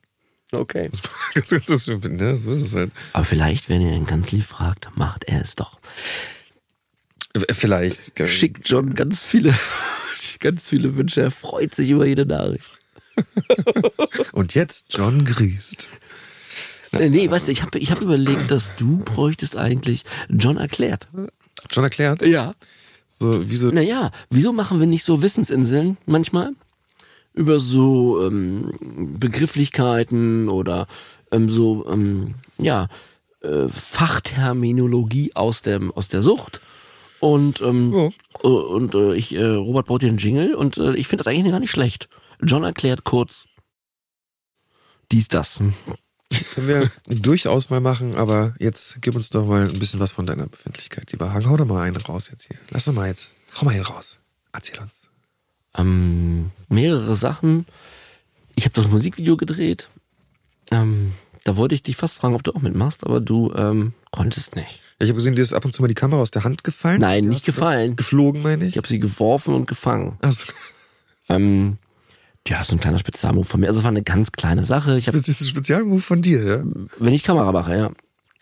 Okay. 0.53 0.89
Das 1.33 1.51
ist 1.51 1.67
so 1.67 1.97
ne? 1.97 2.37
So 2.37 2.53
ist 2.53 2.61
es 2.61 2.75
halt. 2.75 2.91
Aber 3.13 3.25
vielleicht, 3.25 3.69
wenn 3.69 3.81
ihr 3.81 3.93
ihn 3.93 4.05
ganz 4.05 4.31
lieb 4.31 4.45
fragt, 4.45 4.87
macht 4.95 5.23
er 5.25 5.41
es 5.41 5.55
doch. 5.55 5.79
Äh, 7.33 7.53
Vielleicht. 7.53 8.13
Schickt 8.27 8.69
John 8.69 8.93
ganz 8.93 9.25
viele, 9.25 9.53
ganz 10.39 10.69
viele 10.69 10.95
Wünsche. 10.95 11.21
Er 11.21 11.31
freut 11.31 11.73
sich 11.73 11.89
über 11.89 12.05
jede 12.05 12.25
Nachricht. 12.25 12.65
Und 14.31 14.55
jetzt 14.55 14.87
John 14.89 15.25
grüßt. 15.25 15.89
Nee, 16.93 17.09
nee 17.09 17.29
weißt 17.29 17.47
du, 17.47 17.51
ich 17.51 17.63
habe 17.63 17.77
ich 17.79 17.91
hab 17.91 18.01
überlegt, 18.01 18.51
dass 18.51 18.75
du 18.75 18.97
bräuchtest 18.99 19.57
eigentlich 19.57 20.03
John 20.29 20.57
erklärt. 20.57 21.07
John 21.71 21.83
erklärt? 21.83 22.21
Ja. 22.23 22.53
So, 23.09 23.49
wie 23.49 23.55
so, 23.55 23.69
Naja, 23.69 24.11
wieso 24.29 24.53
machen 24.53 24.79
wir 24.79 24.87
nicht 24.87 25.03
so 25.03 25.21
Wissensinseln 25.21 25.97
manchmal? 26.05 26.51
Über 27.33 27.59
so 27.59 28.25
ähm, 28.25 29.17
Begrifflichkeiten 29.19 30.49
oder 30.49 30.87
ähm, 31.31 31.49
so, 31.49 31.87
ähm, 31.87 32.35
ja, 32.57 32.87
äh, 33.41 33.67
Fachterminologie 33.69 35.31
aus, 35.35 35.61
dem, 35.61 35.91
aus 35.91 36.07
der 36.07 36.21
Sucht. 36.21 36.61
Und, 37.19 37.61
ähm, 37.61 38.11
äh, 38.43 38.47
und 38.47 38.95
äh, 38.95 39.15
ich, 39.15 39.33
äh, 39.33 39.43
Robert 39.45 39.87
baut 39.87 40.01
dir 40.01 40.09
einen 40.09 40.17
Jingle 40.17 40.53
und 40.55 40.77
äh, 40.77 40.93
ich 40.95 41.07
finde 41.07 41.23
das 41.23 41.31
eigentlich 41.31 41.51
gar 41.51 41.59
nicht 41.59 41.71
schlecht. 41.71 42.09
John 42.41 42.63
erklärt 42.63 43.03
kurz 43.03 43.45
dies, 45.13 45.27
das. 45.27 45.59
können 46.55 46.67
wir 46.67 46.91
durchaus 47.07 47.69
mal 47.69 47.79
machen, 47.81 48.15
aber 48.15 48.55
jetzt 48.57 48.99
gib 49.01 49.15
uns 49.15 49.29
doch 49.29 49.45
mal 49.45 49.69
ein 49.69 49.79
bisschen 49.79 49.99
was 49.99 50.11
von 50.11 50.25
deiner 50.25 50.47
Befindlichkeit, 50.47 51.11
lieber 51.11 51.31
Hagen. 51.31 51.47
Hau 51.47 51.55
doch 51.55 51.65
mal 51.65 51.83
einen 51.83 51.97
raus 51.97 52.29
jetzt 52.31 52.47
hier. 52.47 52.57
Lass 52.71 52.85
doch 52.85 52.93
mal 52.93 53.07
jetzt. 53.07 53.31
Hau 53.55 53.65
mal 53.65 53.75
einen 53.75 53.83
raus. 53.83 54.17
Erzähl 54.51 54.79
uns. 54.79 55.02
Ähm, 55.77 56.51
mehrere 56.69 57.15
Sachen. 57.15 57.65
Ich 58.55 58.65
habe 58.65 58.73
das 58.73 58.87
Musikvideo 58.89 59.37
gedreht. 59.37 59.89
Ähm, 60.71 61.13
da 61.43 61.55
wollte 61.57 61.75
ich 61.75 61.83
dich 61.83 61.95
fast 61.95 62.17
fragen, 62.17 62.35
ob 62.35 62.43
du 62.43 62.51
auch 62.53 62.61
mitmachst, 62.61 63.05
aber 63.05 63.19
du 63.19 63.53
ähm, 63.55 63.93
konntest 64.11 64.55
nicht. 64.55 64.81
Ja, 64.99 65.05
ich 65.05 65.09
habe 65.09 65.17
gesehen, 65.17 65.35
dir 65.35 65.41
ist 65.41 65.53
ab 65.53 65.65
und 65.65 65.73
zu 65.73 65.81
mal 65.81 65.87
die 65.87 65.93
Kamera 65.93 66.21
aus 66.21 66.31
der 66.31 66.43
Hand 66.43 66.63
gefallen. 66.63 67.01
Nein, 67.01 67.25
nicht 67.25 67.45
gefallen. 67.45 67.95
Geflogen, 67.95 68.41
meine 68.41 68.65
ich. 68.65 68.71
Ich 68.71 68.77
habe 68.77 68.87
sie 68.87 68.99
geworfen 68.99 69.53
und 69.53 69.67
gefangen. 69.67 70.17
Also, 70.21 70.45
Ähm, 71.29 71.77
ja, 72.47 72.63
so 72.63 72.73
ein 72.73 72.79
kleiner 72.79 72.99
Spezialmove 72.99 73.47
von 73.47 73.61
mir. 73.61 73.67
Also 73.67 73.79
es 73.79 73.83
war 73.83 73.91
eine 73.91 74.03
ganz 74.03 74.31
kleine 74.31 74.65
Sache. 74.65 74.97
Ich 74.97 75.07
habe, 75.07 75.17
das 75.17 75.29
ist 75.29 75.41
ein 75.41 75.47
Spezialmove 75.47 76.01
von 76.01 76.21
dir, 76.21 76.43
ja? 76.43 76.63
wenn 76.99 77.13
ich 77.13 77.23
Kamera 77.23 77.51
mache, 77.51 77.77
ja. 77.77 77.91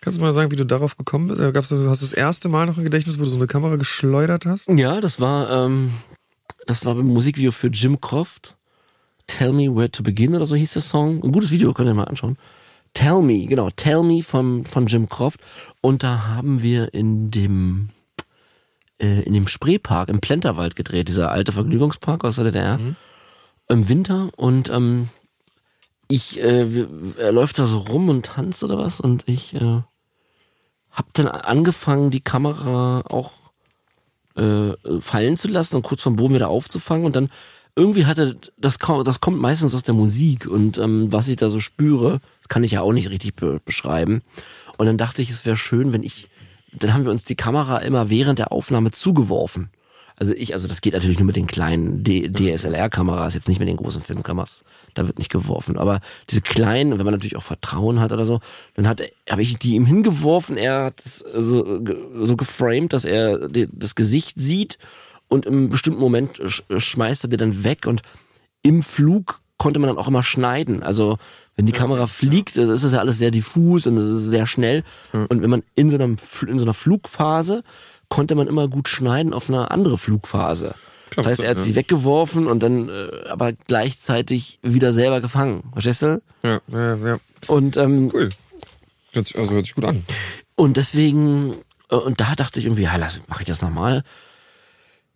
Kannst 0.00 0.18
du 0.18 0.22
mal 0.22 0.32
sagen, 0.32 0.50
wie 0.50 0.56
du 0.56 0.66
darauf 0.66 0.96
gekommen 0.96 1.28
bist? 1.28 1.40
Äh, 1.40 1.52
Gab's 1.52 1.68
das, 1.68 1.78
hast 1.86 2.02
du 2.02 2.06
das 2.06 2.12
erste 2.12 2.48
Mal 2.48 2.66
noch 2.66 2.76
ein 2.76 2.82
Gedächtnis, 2.82 3.20
wo 3.20 3.24
du 3.24 3.30
so 3.30 3.36
eine 3.36 3.46
Kamera 3.46 3.76
geschleudert 3.76 4.46
hast? 4.46 4.68
Ja, 4.68 5.00
das 5.00 5.20
war, 5.20 5.66
ähm, 5.66 5.92
das 6.66 6.84
war 6.84 6.94
beim 6.94 7.06
Musikvideo 7.06 7.52
für 7.52 7.68
Jim 7.68 8.00
Croft. 8.00 8.56
Tell 9.26 9.52
Me 9.52 9.74
Where 9.74 9.90
to 9.90 10.02
Begin 10.02 10.34
oder 10.34 10.46
so 10.46 10.56
hieß 10.56 10.72
der 10.74 10.82
Song. 10.82 11.22
Ein 11.22 11.32
gutes 11.32 11.50
Video, 11.50 11.72
könnt 11.72 11.88
ihr 11.88 11.94
mal 11.94 12.04
anschauen. 12.04 12.36
Tell 12.94 13.22
Me, 13.22 13.46
genau, 13.46 13.70
Tell 13.70 14.02
Me 14.02 14.22
von, 14.22 14.64
von 14.64 14.86
Jim 14.86 15.08
Croft. 15.08 15.40
Und 15.80 16.02
da 16.02 16.26
haben 16.26 16.62
wir 16.62 16.92
in 16.92 17.30
dem, 17.30 17.90
äh, 19.00 19.22
in 19.22 19.32
dem 19.32 19.46
Spreepark 19.48 20.08
im 20.08 20.20
Plenterwald 20.20 20.76
gedreht, 20.76 21.08
dieser 21.08 21.30
alte 21.30 21.52
Vergnügungspark 21.52 22.24
aus 22.24 22.36
der 22.36 22.44
DDR, 22.46 22.78
Mhm. 22.78 22.96
im 23.68 23.88
Winter. 23.88 24.28
Und 24.36 24.68
ähm, 24.68 25.08
ich, 26.08 26.38
äh, 26.40 26.74
wir- 26.74 26.88
er 27.16 27.32
läuft 27.32 27.58
da 27.58 27.66
so 27.66 27.78
rum 27.78 28.08
und 28.10 28.26
tanzt 28.26 28.62
oder 28.62 28.76
was. 28.76 29.00
Und 29.00 29.22
ich 29.26 29.54
äh, 29.54 29.80
hab 30.90 31.14
dann 31.14 31.28
angefangen, 31.28 32.10
die 32.10 32.20
Kamera 32.20 33.02
auch 33.08 33.32
äh, 34.36 35.00
fallen 35.00 35.36
zu 35.36 35.48
lassen 35.48 35.76
und 35.76 35.82
kurz 35.82 36.02
vom 36.02 36.16
Boden 36.16 36.34
wieder 36.34 36.48
aufzufangen 36.48 37.06
und 37.06 37.16
dann 37.16 37.28
irgendwie 37.74 38.04
hatte 38.06 38.36
das 38.58 38.78
das 38.78 39.20
kommt 39.20 39.40
meistens 39.40 39.74
aus 39.74 39.82
der 39.82 39.94
Musik 39.94 40.46
und 40.46 40.78
ähm, 40.78 41.10
was 41.10 41.28
ich 41.28 41.36
da 41.36 41.48
so 41.48 41.60
spüre, 41.60 42.20
das 42.40 42.48
kann 42.48 42.64
ich 42.64 42.72
ja 42.72 42.82
auch 42.82 42.92
nicht 42.92 43.10
richtig 43.10 43.34
be 43.34 43.58
beschreiben. 43.64 44.22
Und 44.76 44.86
dann 44.86 44.98
dachte 44.98 45.22
ich, 45.22 45.30
es 45.30 45.46
wäre 45.46 45.56
schön, 45.56 45.92
wenn 45.92 46.02
ich, 46.02 46.28
dann 46.72 46.92
haben 46.92 47.04
wir 47.04 47.12
uns 47.12 47.24
die 47.24 47.34
Kamera 47.34 47.78
immer 47.78 48.10
während 48.10 48.38
der 48.38 48.52
Aufnahme 48.52 48.90
zugeworfen. 48.90 49.70
Also 50.22 50.34
ich, 50.36 50.54
also 50.54 50.68
das 50.68 50.80
geht 50.82 50.92
natürlich 50.94 51.18
nur 51.18 51.26
mit 51.26 51.34
den 51.34 51.48
kleinen 51.48 52.04
DSLR-Kameras, 52.04 53.34
jetzt 53.34 53.48
nicht 53.48 53.58
mit 53.58 53.68
den 53.68 53.76
großen 53.76 54.00
Filmkameras. 54.00 54.62
Da 54.94 55.08
wird 55.08 55.18
nicht 55.18 55.32
geworfen. 55.32 55.76
Aber 55.76 55.98
diese 56.30 56.42
kleinen, 56.42 56.96
wenn 56.96 57.04
man 57.04 57.12
natürlich 57.12 57.34
auch 57.34 57.42
Vertrauen 57.42 57.98
hat 57.98 58.12
oder 58.12 58.24
so, 58.24 58.38
dann 58.76 58.86
hat 58.86 59.02
habe 59.28 59.42
ich 59.42 59.58
die 59.58 59.74
ihm 59.74 59.84
hingeworfen. 59.84 60.56
Er 60.56 60.84
hat 60.84 61.04
es 61.04 61.24
so, 61.34 61.80
ge- 61.80 61.96
so 62.22 62.36
geframed, 62.36 62.92
dass 62.92 63.04
er 63.04 63.48
das 63.48 63.96
Gesicht 63.96 64.34
sieht 64.40 64.78
und 65.26 65.44
im 65.44 65.70
bestimmten 65.70 65.98
Moment 66.00 66.40
sch 66.46 66.62
schmeißt 66.78 67.24
er 67.24 67.28
die 67.28 67.36
dann 67.36 67.64
weg 67.64 67.88
und 67.88 68.02
im 68.62 68.84
Flug 68.84 69.40
konnte 69.58 69.80
man 69.80 69.88
dann 69.88 69.98
auch 69.98 70.06
immer 70.08 70.22
schneiden. 70.22 70.84
Also 70.84 71.18
wenn 71.56 71.66
die 71.66 71.72
Kamera 71.72 72.06
fliegt, 72.06 72.56
dann 72.56 72.70
ist 72.70 72.84
das 72.84 72.92
ja 72.92 73.00
alles 73.00 73.18
sehr 73.18 73.32
diffus 73.32 73.88
und 73.88 73.96
es 73.98 74.22
ist 74.22 74.30
sehr 74.30 74.46
schnell. 74.46 74.84
Und 75.12 75.42
wenn 75.42 75.50
man 75.50 75.64
in 75.74 75.90
so, 75.90 75.96
einem, 75.96 76.16
in 76.46 76.58
so 76.60 76.64
einer 76.64 76.74
Flugphase 76.74 77.64
konnte 78.12 78.34
man 78.34 78.46
immer 78.46 78.68
gut 78.68 78.88
schneiden 78.88 79.32
auf 79.32 79.48
eine 79.48 79.70
andere 79.70 79.96
Flugphase. 79.96 80.74
Klar, 81.08 81.24
das 81.24 81.26
heißt, 81.26 81.40
er 81.40 81.50
hat 81.50 81.56
ja. 81.56 81.64
sie 81.64 81.74
weggeworfen 81.74 82.46
und 82.46 82.62
dann 82.62 82.90
äh, 82.90 83.26
aber 83.26 83.54
gleichzeitig 83.54 84.58
wieder 84.62 84.92
selber 84.92 85.22
gefangen. 85.22 85.62
Verstehst 85.72 86.02
du? 86.02 86.22
Ja, 86.42 86.60
ja, 86.70 86.96
ja. 86.96 87.18
Und 87.46 87.78
ähm, 87.78 88.10
Cool. 88.12 88.28
Hört 89.12 89.26
sich, 89.26 89.38
also 89.38 89.54
hört 89.54 89.64
sich 89.64 89.74
gut 89.74 89.86
an. 89.86 90.04
und 90.56 90.76
deswegen, 90.76 91.54
äh, 91.90 91.94
und 91.94 92.20
da 92.20 92.34
dachte 92.34 92.58
ich 92.58 92.66
irgendwie, 92.66 92.82
ja, 92.82 92.96
lass, 92.96 93.18
mach 93.28 93.40
ich 93.40 93.46
das 93.46 93.62
nochmal. 93.62 94.04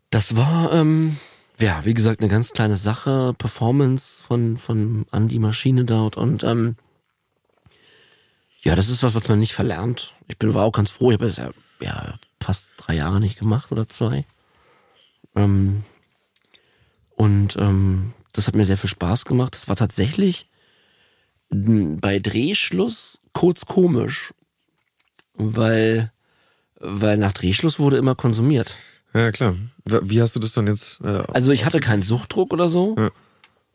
Das 0.08 0.34
war, 0.34 0.72
ähm, 0.72 1.18
ja, 1.58 1.84
wie 1.84 1.92
gesagt, 1.92 2.20
eine 2.20 2.30
ganz 2.30 2.52
kleine 2.52 2.78
Sache, 2.78 3.34
Performance 3.36 4.22
von, 4.26 4.56
von 4.56 5.04
Andy 5.12 5.38
Maschine 5.38 5.84
dort 5.84 6.16
und, 6.16 6.44
ähm, 6.44 6.76
ja, 8.62 8.74
das 8.74 8.88
ist 8.88 9.02
was, 9.02 9.14
was 9.14 9.28
man 9.28 9.38
nicht 9.38 9.52
verlernt. 9.52 10.16
Ich 10.28 10.38
bin, 10.38 10.54
war 10.54 10.64
auch 10.64 10.72
ganz 10.72 10.90
froh, 10.90 11.10
ich 11.10 11.18
habe 11.18 11.26
das 11.26 11.36
ja, 11.36 11.50
ja 11.80 12.18
fast 12.42 12.70
drei 12.76 12.94
Jahre 12.94 13.20
nicht 13.20 13.38
gemacht 13.38 13.72
oder 13.72 13.88
zwei. 13.88 14.24
Ähm, 15.34 15.84
und 17.10 17.56
ähm, 17.56 18.12
das 18.32 18.46
hat 18.46 18.54
mir 18.54 18.64
sehr 18.64 18.76
viel 18.76 18.90
Spaß 18.90 19.24
gemacht. 19.24 19.54
Das 19.54 19.68
war 19.68 19.76
tatsächlich 19.76 20.48
bei 21.50 22.18
Drehschluss 22.18 23.20
kurz 23.32 23.66
komisch, 23.66 24.34
weil, 25.34 26.12
weil 26.80 27.16
nach 27.16 27.32
Drehschluss 27.32 27.78
wurde 27.78 27.96
immer 27.96 28.14
konsumiert. 28.14 28.74
Ja, 29.14 29.32
klar. 29.32 29.54
Wie 29.84 30.10
wie 30.10 30.20
hast 30.22 30.36
du 30.36 30.40
das 30.40 30.52
dann 30.52 30.66
jetzt? 30.66 31.00
Äh, 31.02 31.22
Also 31.32 31.52
ich 31.52 31.64
hatte 31.64 31.80
keinen 31.80 32.02
Suchtdruck 32.02 32.52
oder 32.52 32.68
so, 32.68 32.96
Ja. 32.98 33.10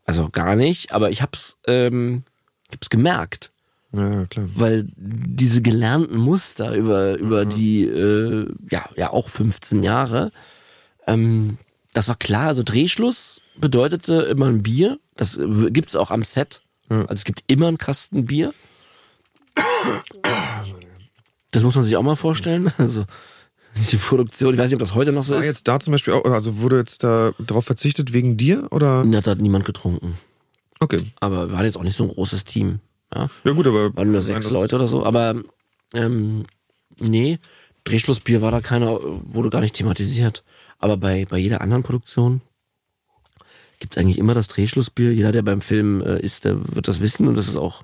also 0.06 0.30
gar 0.30 0.56
nicht, 0.56 0.92
aber 0.92 1.10
ich 1.10 1.22
hab's, 1.22 1.58
ähm, 1.66 2.24
ich 2.70 2.76
hab's 2.76 2.90
gemerkt, 2.90 3.52
ja, 3.94 4.26
klar. 4.26 4.50
weil 4.56 4.88
diese 4.96 5.62
gelernten 5.62 6.18
Muster 6.18 6.76
über 6.76 7.18
über 7.18 7.46
die 7.46 7.84
äh, 7.86 8.48
ja 8.70 8.90
ja 8.96 9.12
auch 9.12 9.30
15 9.30 9.84
Jahre, 9.84 10.32
ähm, 11.08 11.58
das 11.94 12.08
war 12.08 12.16
klar. 12.16 12.48
Also 12.48 12.64
Drehschluss 12.64 13.42
bedeutete 13.58 14.22
immer 14.24 14.48
ein 14.48 14.64
Bier, 14.64 15.00
das 15.16 15.38
äh, 15.38 15.72
gibt's 15.72 15.96
auch 15.96 16.12
am 16.12 16.24
Set. 16.24 16.62
Also 16.90 17.14
es 17.14 17.24
gibt 17.24 17.44
immer 17.48 17.68
einen 17.70 17.78
Kasten 17.78 18.26
Bier. 18.26 18.54
Das 21.52 21.64
muss 21.64 21.76
man 21.76 21.84
sich 21.84 21.96
auch 21.96 22.04
mal 22.04 22.16
vorstellen. 22.16 22.72
Also 22.78 23.06
die 23.92 23.96
Produktion, 23.98 24.54
ich 24.54 24.60
weiß 24.60 24.66
nicht, 24.70 24.76
ob 24.76 24.80
das 24.82 24.96
heute 24.96 25.14
noch 25.14 25.24
so 25.24 25.34
War 25.34 25.40
ist. 25.40 25.46
jetzt 25.46 25.68
da 25.68 25.80
zum 25.80 25.92
Beispiel 25.92 26.14
auch, 26.14 26.26
also 26.26 26.60
wurde 26.60 26.78
jetzt 26.78 27.04
da 27.04 27.32
drauf 27.40 27.66
verzichtet 27.66 28.12
wegen 28.12 28.36
dir 28.36 28.68
oder? 28.72 29.06
Da 29.06 29.32
hat 29.32 29.40
niemand 29.40 29.64
getrunken. 29.64 30.18
Okay. 30.82 31.06
Aber 31.22 31.48
wir 31.48 31.54
waren 31.54 31.66
jetzt 31.66 31.78
auch 31.78 31.84
nicht 31.84 31.96
so 31.96 32.04
ein 32.04 32.10
großes 32.10 32.44
Team. 32.44 32.80
Ja? 33.14 33.30
Ja 33.44 33.52
gut, 33.52 33.68
aber 33.68 33.96
Waren 33.96 34.12
nur 34.12 34.22
sechs 34.22 34.50
Leute 34.50 34.76
oder 34.76 34.88
so. 34.88 35.06
Aber 35.06 35.36
ähm, 35.94 36.46
nee, 37.00 37.40
Drehschlussbier 37.84 38.42
war 38.42 38.52
da 38.52 38.62
keiner, 38.62 39.00
wurde 39.02 39.50
gar 39.50 39.62
nicht 39.62 39.76
thematisiert. 39.76 40.44
Aber 40.80 40.98
bei, 40.98 41.26
bei 41.26 41.38
jeder 41.38 41.62
anderen 41.62 41.84
Produktion 41.84 42.42
gibt's 43.80 43.98
eigentlich 43.98 44.18
immer 44.18 44.34
das 44.34 44.48
Drehschlussbier. 44.48 45.14
Jeder, 45.14 45.32
der 45.32 45.42
beim 45.42 45.62
Film 45.62 46.02
äh, 46.02 46.20
ist, 46.20 46.46
der 46.46 46.76
wird 46.76 46.88
das 46.88 47.02
wissen 47.02 47.28
und 47.28 47.36
das 47.36 47.48
ist 47.48 47.58
auch 47.58 47.84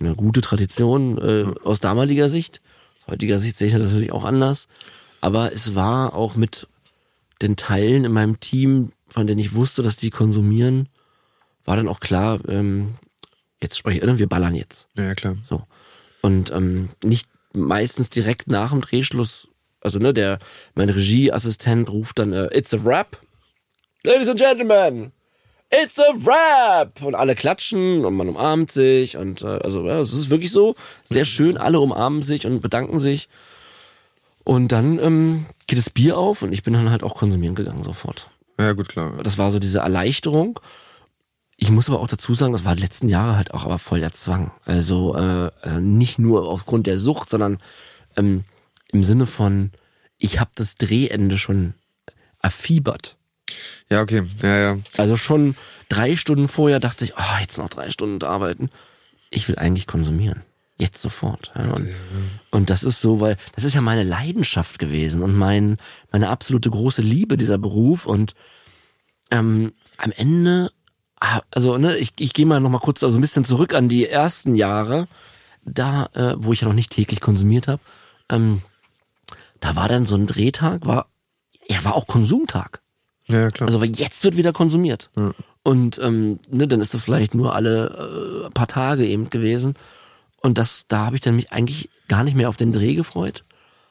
eine 0.00 0.14
gute 0.14 0.40
Tradition 0.40 1.18
äh, 1.18 1.46
aus 1.64 1.80
damaliger 1.80 2.28
Sicht. 2.28 2.60
Aus 3.00 3.12
heutiger 3.12 3.40
Sicht 3.40 3.56
sehe 3.56 3.68
ich 3.68 3.72
das 3.72 3.82
natürlich 3.82 4.12
auch 4.12 4.24
anders. 4.24 4.68
Aber 5.20 5.52
es 5.52 5.74
war 5.74 6.14
auch 6.14 6.36
mit 6.36 6.68
den 7.42 7.56
Teilen 7.56 8.04
in 8.04 8.12
meinem 8.12 8.40
Team, 8.40 8.92
von 9.08 9.26
denen 9.26 9.40
ich 9.40 9.54
wusste, 9.54 9.82
dass 9.82 9.96
die 9.96 10.10
konsumieren, 10.10 10.88
war 11.64 11.76
dann 11.76 11.88
auch 11.88 12.00
klar, 12.00 12.38
ähm, 12.48 12.94
jetzt 13.62 13.78
spreche 13.78 13.98
ich, 13.98 14.04
ne, 14.04 14.18
wir 14.18 14.28
ballern 14.28 14.54
jetzt. 14.54 14.88
Ja, 14.96 15.04
ja, 15.04 15.14
klar. 15.14 15.36
So. 15.48 15.62
Und 16.20 16.50
ähm, 16.50 16.88
nicht 17.04 17.28
meistens 17.52 18.10
direkt 18.10 18.48
nach 18.48 18.70
dem 18.70 18.80
Drehschluss, 18.80 19.48
also 19.80 19.98
ne, 19.98 20.12
der, 20.12 20.38
mein 20.74 20.88
Regieassistent 20.88 21.88
ruft 21.90 22.18
dann, 22.18 22.32
äh, 22.32 22.46
it's 22.56 22.74
a 22.74 22.78
rap. 22.84 23.20
Ladies 24.04 24.28
and 24.28 24.38
Gentlemen, 24.38 25.12
it's 25.70 25.98
a 25.98 26.12
rap! 26.26 27.02
Und 27.02 27.14
alle 27.14 27.34
klatschen 27.34 28.04
und 28.04 28.14
man 28.14 28.28
umarmt 28.28 28.70
sich 28.70 29.16
und 29.16 29.42
äh, 29.42 29.46
also 29.46 29.86
ja, 29.86 30.00
es 30.00 30.12
ist 30.12 30.30
wirklich 30.30 30.52
so, 30.52 30.76
sehr 31.04 31.24
schön, 31.24 31.56
alle 31.56 31.80
umarmen 31.80 32.22
sich 32.22 32.46
und 32.46 32.60
bedanken 32.60 33.00
sich. 33.00 33.28
Und 34.44 34.72
dann 34.72 34.98
ähm, 34.98 35.46
geht 35.66 35.78
das 35.78 35.90
Bier 35.90 36.16
auf 36.16 36.40
und 36.42 36.52
ich 36.52 36.62
bin 36.62 36.72
dann 36.72 36.90
halt 36.90 37.02
auch 37.02 37.14
konsumieren 37.14 37.54
gegangen 37.54 37.82
sofort. 37.82 38.30
Ja, 38.58 38.72
gut, 38.72 38.88
klar. 38.88 39.12
Das 39.22 39.36
war 39.36 39.52
so 39.52 39.58
diese 39.58 39.80
Erleichterung. 39.80 40.58
Ich 41.60 41.70
muss 41.70 41.88
aber 41.88 41.98
auch 41.98 42.06
dazu 42.06 42.34
sagen, 42.34 42.52
das 42.52 42.64
war 42.64 42.76
die 42.76 42.82
letzten 42.82 43.08
Jahre 43.08 43.36
halt 43.36 43.52
auch 43.52 43.64
aber 43.64 43.80
voll 43.80 43.98
der 43.98 44.12
Zwang. 44.12 44.52
Also 44.64 45.16
äh, 45.16 45.46
äh, 45.64 45.80
nicht 45.80 46.20
nur 46.20 46.48
aufgrund 46.48 46.86
der 46.86 46.98
Sucht, 46.98 47.30
sondern 47.30 47.58
ähm, 48.16 48.44
im 48.92 49.02
Sinne 49.02 49.26
von, 49.26 49.72
ich 50.18 50.38
habe 50.38 50.52
das 50.54 50.76
Drehende 50.76 51.36
schon 51.36 51.74
erfiebert. 52.40 53.16
Ja, 53.90 54.02
okay. 54.02 54.22
Ja, 54.40 54.58
ja. 54.58 54.78
Also 54.96 55.16
schon 55.16 55.56
drei 55.88 56.14
Stunden 56.14 56.46
vorher 56.46 56.78
dachte 56.78 57.04
ich, 57.04 57.14
oh, 57.16 57.40
jetzt 57.40 57.58
noch 57.58 57.68
drei 57.68 57.90
Stunden 57.90 58.24
arbeiten. 58.24 58.70
Ich 59.30 59.48
will 59.48 59.56
eigentlich 59.56 59.88
konsumieren. 59.88 60.42
Jetzt 60.76 61.02
sofort. 61.02 61.50
Ja, 61.56 61.72
und, 61.72 61.88
und 62.52 62.70
das 62.70 62.84
ist 62.84 63.00
so, 63.00 63.18
weil 63.18 63.36
das 63.56 63.64
ist 63.64 63.74
ja 63.74 63.80
meine 63.80 64.04
Leidenschaft 64.04 64.78
gewesen 64.78 65.22
und 65.24 65.34
mein, 65.34 65.76
meine 66.12 66.28
absolute 66.28 66.70
große 66.70 67.02
Liebe, 67.02 67.36
dieser 67.36 67.58
Beruf. 67.58 68.06
Und 68.06 68.36
ähm, 69.32 69.72
am 69.96 70.12
Ende, 70.12 70.70
also 71.50 71.78
ne, 71.78 71.96
ich, 71.96 72.12
ich 72.18 72.32
gehe 72.32 72.46
mal 72.46 72.60
noch 72.60 72.70
mal 72.70 72.78
kurz 72.78 73.02
also 73.02 73.18
ein 73.18 73.20
bisschen 73.20 73.44
zurück 73.44 73.74
an 73.74 73.88
die 73.88 74.06
ersten 74.06 74.54
Jahre, 74.54 75.08
da, 75.64 76.08
äh, 76.14 76.34
wo 76.38 76.52
ich 76.52 76.60
ja 76.60 76.68
noch 76.68 76.74
nicht 76.74 76.92
täglich 76.92 77.20
konsumiert 77.20 77.68
habe. 77.68 77.80
Ähm, 78.28 78.62
da 79.60 79.76
war 79.76 79.88
dann 79.88 80.04
so 80.04 80.14
ein 80.14 80.26
Drehtag, 80.26 80.86
war, 80.86 81.06
ja, 81.66 81.82
war 81.84 81.94
auch 81.94 82.06
Konsumtag. 82.06 82.80
Ja, 83.26 83.40
ja, 83.40 83.50
klar. 83.50 83.68
Also 83.68 83.80
weil 83.80 83.90
jetzt 83.90 84.24
wird 84.24 84.36
wieder 84.36 84.52
konsumiert. 84.52 85.10
Und 85.62 85.98
ähm, 85.98 86.40
ne, 86.48 86.66
dann 86.66 86.80
ist 86.80 86.94
das 86.94 87.02
vielleicht 87.02 87.34
nur 87.34 87.54
alle 87.54 88.46
äh, 88.46 88.50
paar 88.50 88.68
Tage 88.68 89.06
eben 89.06 89.28
gewesen. 89.28 89.74
Und 90.40 90.56
das, 90.56 90.86
da 90.88 91.06
habe 91.06 91.16
ich 91.16 91.22
dann 91.22 91.36
mich 91.36 91.52
eigentlich 91.52 91.90
gar 92.06 92.24
nicht 92.24 92.36
mehr 92.36 92.48
auf 92.48 92.56
den 92.56 92.72
Dreh 92.72 92.94
gefreut, 92.94 93.44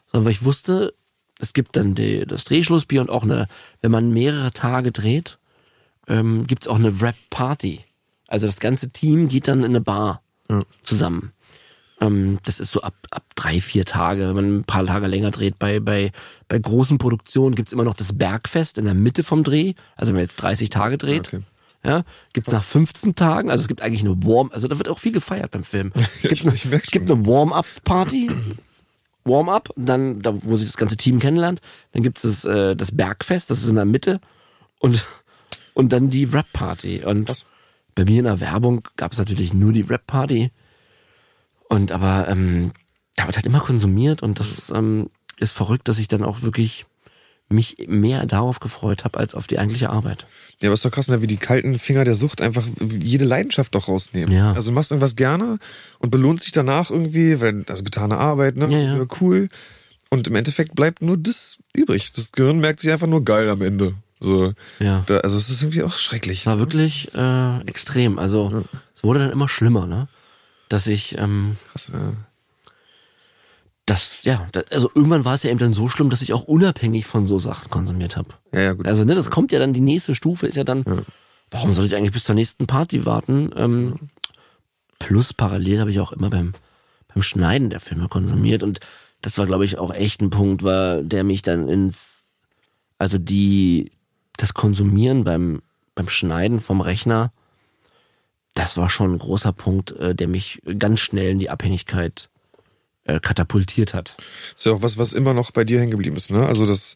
sondern 0.05 0.25
weil 0.25 0.31
ich 0.31 0.45
wusste, 0.45 0.93
es 1.39 1.53
gibt 1.53 1.75
dann 1.75 1.93
die, 1.93 2.25
das 2.25 2.45
Drehschlussbier 2.45 3.01
und 3.01 3.09
auch 3.09 3.23
eine, 3.23 3.47
wenn 3.81 3.91
man 3.91 4.11
mehrere 4.11 4.51
Tage 4.53 4.91
dreht, 4.91 5.37
ähm, 6.07 6.47
gibt's 6.47 6.67
auch 6.67 6.75
eine 6.77 7.01
Rap-Party. 7.01 7.81
Also 8.27 8.45
das 8.47 8.59
ganze 8.59 8.89
Team 8.89 9.27
geht 9.27 9.47
dann 9.47 9.59
in 9.59 9.65
eine 9.65 9.81
Bar 9.81 10.21
zusammen. 10.83 11.31
Ähm, 11.99 12.39
das 12.43 12.59
ist 12.59 12.71
so 12.71 12.81
ab, 12.81 12.93
ab 13.11 13.23
drei, 13.35 13.59
vier 13.61 13.83
Tage, 13.85 14.27
wenn 14.27 14.35
man 14.35 14.57
ein 14.59 14.63
paar 14.63 14.85
Tage 14.85 15.07
länger 15.07 15.31
dreht. 15.31 15.57
Bei, 15.59 15.79
bei, 15.79 16.11
bei 16.47 16.59
großen 16.59 16.97
Produktionen 16.97 17.55
gibt's 17.55 17.71
immer 17.73 17.83
noch 17.83 17.95
das 17.95 18.17
Bergfest 18.17 18.77
in 18.77 18.85
der 18.85 18.93
Mitte 18.93 19.23
vom 19.23 19.43
Dreh. 19.43 19.73
Also 19.95 20.09
wenn 20.09 20.15
man 20.17 20.23
jetzt 20.25 20.35
30 20.37 20.69
Tage 20.69 20.97
dreht. 20.97 21.27
Okay. 21.27 21.41
Ja, 21.85 22.03
gibt's 22.33 22.51
nach 22.51 22.63
15 22.63 23.15
Tagen, 23.15 23.49
also 23.51 23.61
es 23.61 23.67
gibt 23.67 23.81
eigentlich 23.81 24.01
eine 24.01 24.15
Warm, 24.25 24.49
also 24.51 24.67
da 24.67 24.77
wird 24.77 24.89
auch 24.89 24.99
viel 24.99 25.11
gefeiert 25.13 25.51
beim 25.51 25.63
Film. 25.63 25.93
Es 25.95 26.21
gibt, 26.21 26.33
ich- 26.33 26.45
eine, 26.45 26.55
ich 26.55 26.65
es 26.65 26.91
gibt 26.91 27.09
eine 27.09 27.25
Warm-up-Party, 27.25 28.29
Warm-up, 29.23 29.69
dann, 29.75 30.21
da, 30.21 30.33
wo 30.41 30.57
sich 30.57 30.67
das 30.67 30.75
ganze 30.77 30.97
Team 30.97 31.19
kennenlernt, 31.19 31.61
dann 31.91 32.01
gibt 32.03 32.23
es 32.23 32.45
äh, 32.45 32.75
das 32.75 32.95
Bergfest, 32.95 33.51
das 33.51 33.61
ist 33.61 33.69
in 33.69 33.75
der 33.75 33.85
Mitte 33.85 34.19
und, 34.79 35.05
und 35.77 35.93
dann 35.93 36.09
die 36.09 36.23
Rap-Party. 36.23 37.03
Und 37.05 37.29
Was? 37.29 37.45
bei 37.93 38.03
mir 38.03 38.19
in 38.19 38.25
der 38.25 38.39
Werbung 38.39 38.81
gab 38.97 39.11
es 39.11 39.19
natürlich 39.19 39.53
nur 39.53 39.71
die 39.71 39.81
Rap-Party. 39.81 40.51
Und 41.69 41.91
aber 41.91 42.27
ähm, 42.27 42.71
da 43.15 43.27
wird 43.27 43.35
halt 43.35 43.45
immer 43.45 43.59
konsumiert 43.59 44.23
und 44.23 44.39
das 44.39 44.71
ähm, 44.73 45.11
ist 45.39 45.51
verrückt, 45.53 45.87
dass 45.87 45.99
ich 45.99 46.07
dann 46.07 46.23
auch 46.23 46.41
wirklich 46.41 46.85
mich 47.49 47.85
mehr 47.87 48.25
darauf 48.25 48.59
gefreut 48.59 49.05
habe 49.05 49.19
als 49.19 49.35
auf 49.35 49.45
die 49.45 49.59
eigentliche 49.59 49.91
Arbeit. 49.91 50.25
Ja, 50.61 50.69
aber 50.69 50.73
ist 50.73 50.83
doch 50.83 50.91
krass, 50.91 51.09
ne, 51.09 51.21
wie 51.21 51.27
die 51.27 51.37
kalten 51.37 51.77
Finger 51.77 52.03
der 52.03 52.15
Sucht 52.15 52.41
einfach 52.41 52.65
jede 52.81 53.25
Leidenschaft 53.25 53.75
doch 53.75 53.87
rausnehmen. 53.87 54.35
Ja. 54.35 54.53
Also 54.53 54.71
du 54.71 54.75
machst 54.75 54.91
irgendwas 54.91 55.15
gerne 55.15 55.59
und 55.99 56.09
belohnt 56.09 56.41
sich 56.41 56.51
danach 56.51 56.89
irgendwie, 56.89 57.39
weil 57.39 57.63
also 57.69 57.83
getane 57.83 58.17
Arbeit, 58.17 58.57
ne? 58.57 58.67
Ja, 58.69 58.79
ja. 58.79 59.05
Cool. 59.21 59.49
Und 60.09 60.27
im 60.27 60.35
Endeffekt 60.35 60.75
bleibt 60.75 61.03
nur 61.03 61.17
das 61.17 61.57
übrig. 61.73 62.11
Das 62.13 62.31
Gehirn 62.31 62.59
merkt 62.59 62.79
sich 62.79 62.91
einfach 62.91 63.07
nur 63.07 63.23
geil 63.23 63.49
am 63.49 63.61
Ende. 63.61 63.93
So. 64.19 64.53
Ja. 64.79 65.03
Da, 65.05 65.19
also 65.19 65.37
es 65.37 65.49
ist 65.49 65.61
irgendwie 65.61 65.83
auch 65.83 65.97
schrecklich. 65.97 66.45
war 66.45 66.59
wirklich 66.59 67.13
äh, 67.15 67.61
extrem. 67.67 68.17
Also 68.19 68.63
es 68.95 69.03
wurde 69.03 69.19
dann 69.19 69.31
immer 69.31 69.47
schlimmer, 69.47 69.85
ne? 69.85 70.07
Dass 70.69 70.87
ich 70.87 71.17
ähm, 71.17 71.57
Krass, 71.71 71.91
ja. 71.93 72.13
das, 73.85 74.23
ja, 74.23 74.47
da, 74.51 74.63
also 74.71 74.91
irgendwann 74.93 75.23
war 75.23 75.35
es 75.35 75.43
ja 75.43 75.49
eben 75.49 75.59
dann 75.59 75.73
so 75.73 75.87
schlimm, 75.87 76.09
dass 76.09 76.21
ich 76.21 76.33
auch 76.33 76.43
unabhängig 76.43 77.05
von 77.05 77.25
so 77.25 77.39
Sachen 77.39 77.69
konsumiert 77.69 78.17
habe. 78.17 78.29
Ja, 78.53 78.61
ja, 78.61 78.73
gut. 78.73 78.87
Also, 78.87 79.05
ne, 79.05 79.15
das 79.15 79.29
kommt 79.29 79.51
ja 79.51 79.59
dann, 79.59 79.73
die 79.73 79.81
nächste 79.81 80.15
Stufe 80.15 80.47
ist 80.47 80.57
ja 80.57 80.63
dann, 80.63 80.83
warum 81.51 81.73
soll 81.73 81.85
ich 81.85 81.95
eigentlich 81.95 82.11
bis 82.11 82.25
zur 82.25 82.35
nächsten 82.35 82.67
Party 82.67 83.05
warten? 83.05 83.51
Ähm, 83.55 84.09
plus 84.99 85.33
parallel 85.33 85.79
habe 85.79 85.91
ich 85.91 85.99
auch 85.99 86.11
immer 86.11 86.29
beim, 86.29 86.53
beim 87.13 87.23
Schneiden 87.23 87.69
der 87.69 87.79
Filme 87.79 88.09
konsumiert 88.09 88.63
und 88.63 88.79
das 89.21 89.37
war, 89.37 89.45
glaube 89.45 89.65
ich, 89.65 89.77
auch 89.77 89.93
echt 89.93 90.21
ein 90.21 90.29
Punkt, 90.29 90.63
war, 90.63 91.01
der 91.01 91.23
mich 91.23 91.41
dann 91.41 91.67
ins, 91.69 92.27
also 92.97 93.17
die, 93.17 93.91
das 94.37 94.53
Konsumieren 94.53 95.23
beim, 95.23 95.61
beim 95.95 96.09
Schneiden 96.09 96.59
vom 96.59 96.81
Rechner, 96.81 97.31
das 98.53 98.77
war 98.77 98.89
schon 98.89 99.13
ein 99.15 99.19
großer 99.19 99.53
Punkt, 99.53 99.91
äh, 99.91 100.15
der 100.15 100.27
mich 100.27 100.61
ganz 100.79 100.99
schnell 100.99 101.31
in 101.31 101.39
die 101.39 101.49
Abhängigkeit 101.49 102.29
äh, 103.03 103.19
katapultiert 103.19 103.93
hat. 103.93 104.17
Ist 104.55 104.65
ja 104.65 104.71
auch 104.73 104.81
was, 104.81 104.97
was 104.97 105.13
immer 105.13 105.33
noch 105.33 105.51
bei 105.51 105.63
dir 105.63 105.79
hängen 105.79 105.91
geblieben 105.91 106.17
ist, 106.17 106.31
ne? 106.31 106.45
Also 106.45 106.65
das, 106.65 106.95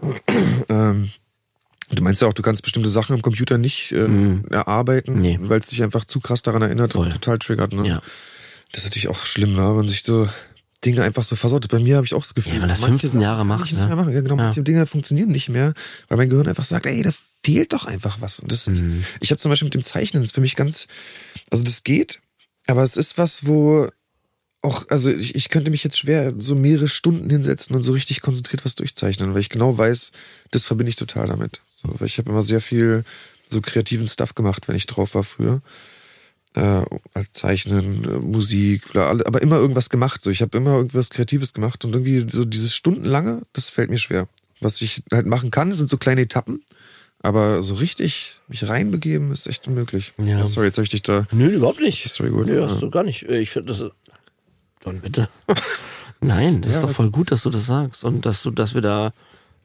ähm, 0.68 1.10
du 1.90 2.02
meinst 2.02 2.22
ja 2.22 2.28
auch, 2.28 2.32
du 2.32 2.42
kannst 2.42 2.62
bestimmte 2.62 2.88
Sachen 2.88 3.16
im 3.16 3.22
Computer 3.22 3.58
nicht 3.58 3.92
äh, 3.92 4.08
erarbeiten, 4.50 5.14
Mhm. 5.16 5.20
Nee. 5.20 5.38
weil 5.42 5.60
es 5.60 5.66
dich 5.68 5.82
einfach 5.82 6.04
zu 6.04 6.20
krass 6.20 6.42
daran 6.42 6.62
erinnert 6.62 6.92
Voll. 6.92 7.06
und 7.06 7.12
total 7.12 7.38
triggert, 7.38 7.72
ne? 7.72 7.86
Ja. 7.88 8.02
Das 8.72 8.82
ist 8.82 8.90
natürlich 8.90 9.08
auch 9.08 9.24
schlimm, 9.26 9.54
ne? 9.54 9.68
wenn 9.68 9.76
man 9.76 9.88
sich 9.88 10.02
so 10.02 10.28
Dinge 10.84 11.02
einfach 11.02 11.24
so 11.24 11.36
versaut. 11.36 11.68
Bei 11.68 11.78
mir 11.78 11.96
habe 11.96 12.06
ich 12.06 12.14
auch 12.14 12.22
das 12.22 12.34
Gefühl, 12.34 12.50
Ja, 12.52 12.54
wenn 12.56 12.60
man 12.62 12.68
das 12.70 12.80
manche 12.80 12.98
15 13.08 13.20
Jahre 13.20 13.38
Sachen 13.38 13.48
macht, 13.48 13.72
ne? 13.72 13.96
machen. 13.96 14.12
Ja, 14.14 14.20
genau, 14.20 14.36
Ja. 14.36 14.44
manche 14.44 14.62
Dinge 14.62 14.86
funktionieren 14.86 15.30
nicht 15.30 15.48
mehr, 15.48 15.74
weil 16.08 16.18
mein 16.18 16.28
Gehirn 16.28 16.48
einfach 16.48 16.64
sagt, 16.64 16.86
ey, 16.86 17.02
da 17.02 17.10
fehlt 17.42 17.72
doch 17.72 17.84
einfach 17.86 18.20
was. 18.20 18.40
Und 18.40 18.50
das, 18.52 18.66
Mhm. 18.68 19.04
ich 19.20 19.30
habe 19.30 19.40
zum 19.40 19.50
Beispiel 19.50 19.66
mit 19.66 19.74
dem 19.74 19.82
Zeichnen, 19.82 20.22
das 20.22 20.30
ist 20.30 20.34
für 20.34 20.40
mich 20.40 20.56
ganz, 20.56 20.88
also 21.50 21.64
das 21.64 21.82
geht, 21.84 22.20
aber 22.66 22.82
es 22.82 22.96
ist 22.96 23.18
was, 23.18 23.46
wo 23.46 23.88
auch, 24.62 24.88
also 24.88 25.10
ich, 25.10 25.34
ich 25.34 25.50
könnte 25.50 25.70
mich 25.70 25.84
jetzt 25.84 25.98
schwer 25.98 26.32
so 26.38 26.54
mehrere 26.54 26.88
Stunden 26.88 27.28
hinsetzen 27.28 27.76
und 27.76 27.82
so 27.82 27.92
richtig 27.92 28.22
konzentriert 28.22 28.64
was 28.64 28.74
durchzeichnen, 28.74 29.34
weil 29.34 29.40
ich 29.42 29.50
genau 29.50 29.76
weiß, 29.76 30.10
das 30.52 30.64
verbinde 30.64 30.88
ich 30.88 30.96
total 30.96 31.26
damit. 31.28 31.60
So, 31.70 31.88
weil 31.98 32.06
ich 32.06 32.16
habe 32.16 32.30
immer 32.30 32.42
sehr 32.42 32.62
viel 32.62 33.04
so 33.46 33.60
kreativen 33.60 34.08
Stuff 34.08 34.34
gemacht, 34.34 34.66
wenn 34.66 34.76
ich 34.76 34.86
drauf 34.86 35.14
war 35.14 35.22
früher. 35.24 35.60
Äh, 36.54 36.82
halt 37.14 37.28
Zeichnen, 37.32 38.04
äh, 38.04 38.18
Musik, 38.20 38.92
bla, 38.92 39.10
aber 39.10 39.42
immer 39.42 39.56
irgendwas 39.56 39.90
gemacht. 39.90 40.22
So, 40.22 40.30
ich 40.30 40.40
habe 40.40 40.56
immer 40.56 40.76
irgendwas 40.76 41.10
Kreatives 41.10 41.52
gemacht 41.52 41.84
und 41.84 41.92
irgendwie 41.94 42.24
so 42.30 42.44
dieses 42.44 42.74
stundenlange, 42.74 43.42
das 43.52 43.70
fällt 43.70 43.90
mir 43.90 43.98
schwer. 43.98 44.28
Was 44.60 44.80
ich 44.80 45.02
halt 45.12 45.26
machen 45.26 45.50
kann, 45.50 45.72
sind 45.72 45.90
so 45.90 45.96
kleine 45.96 46.20
Etappen, 46.22 46.62
aber 47.20 47.60
so 47.60 47.74
richtig 47.74 48.40
mich 48.46 48.68
reinbegeben 48.68 49.32
ist 49.32 49.48
echt 49.48 49.66
unmöglich. 49.66 50.12
Ja. 50.16 50.46
sorry, 50.46 50.66
jetzt 50.66 50.76
habe 50.76 50.84
ich 50.84 50.90
dich 50.90 51.02
da. 51.02 51.26
Nö, 51.32 51.48
überhaupt 51.48 51.80
nicht. 51.80 52.08
Story 52.08 52.30
gut. 52.30 52.46
Nö, 52.46 52.62
hast 52.62 52.80
du 52.80 52.88
gar 52.88 53.02
nicht. 53.02 53.24
Äh, 53.28 53.40
Ich 53.40 53.50
finde 53.50 53.72
das. 53.74 53.90
John, 54.84 55.00
bitte. 55.00 55.28
Nein, 56.20 56.62
das 56.62 56.72
Ja, 56.74 56.78
ist 56.78 56.84
doch 56.84 56.90
voll 56.90 57.10
gut, 57.10 57.32
dass 57.32 57.42
du 57.42 57.50
das 57.50 57.66
sagst 57.66 58.04
und 58.04 58.24
dass 58.26 58.42
du, 58.44 58.50
dass 58.52 58.74
wir 58.74 58.80
da. 58.80 59.12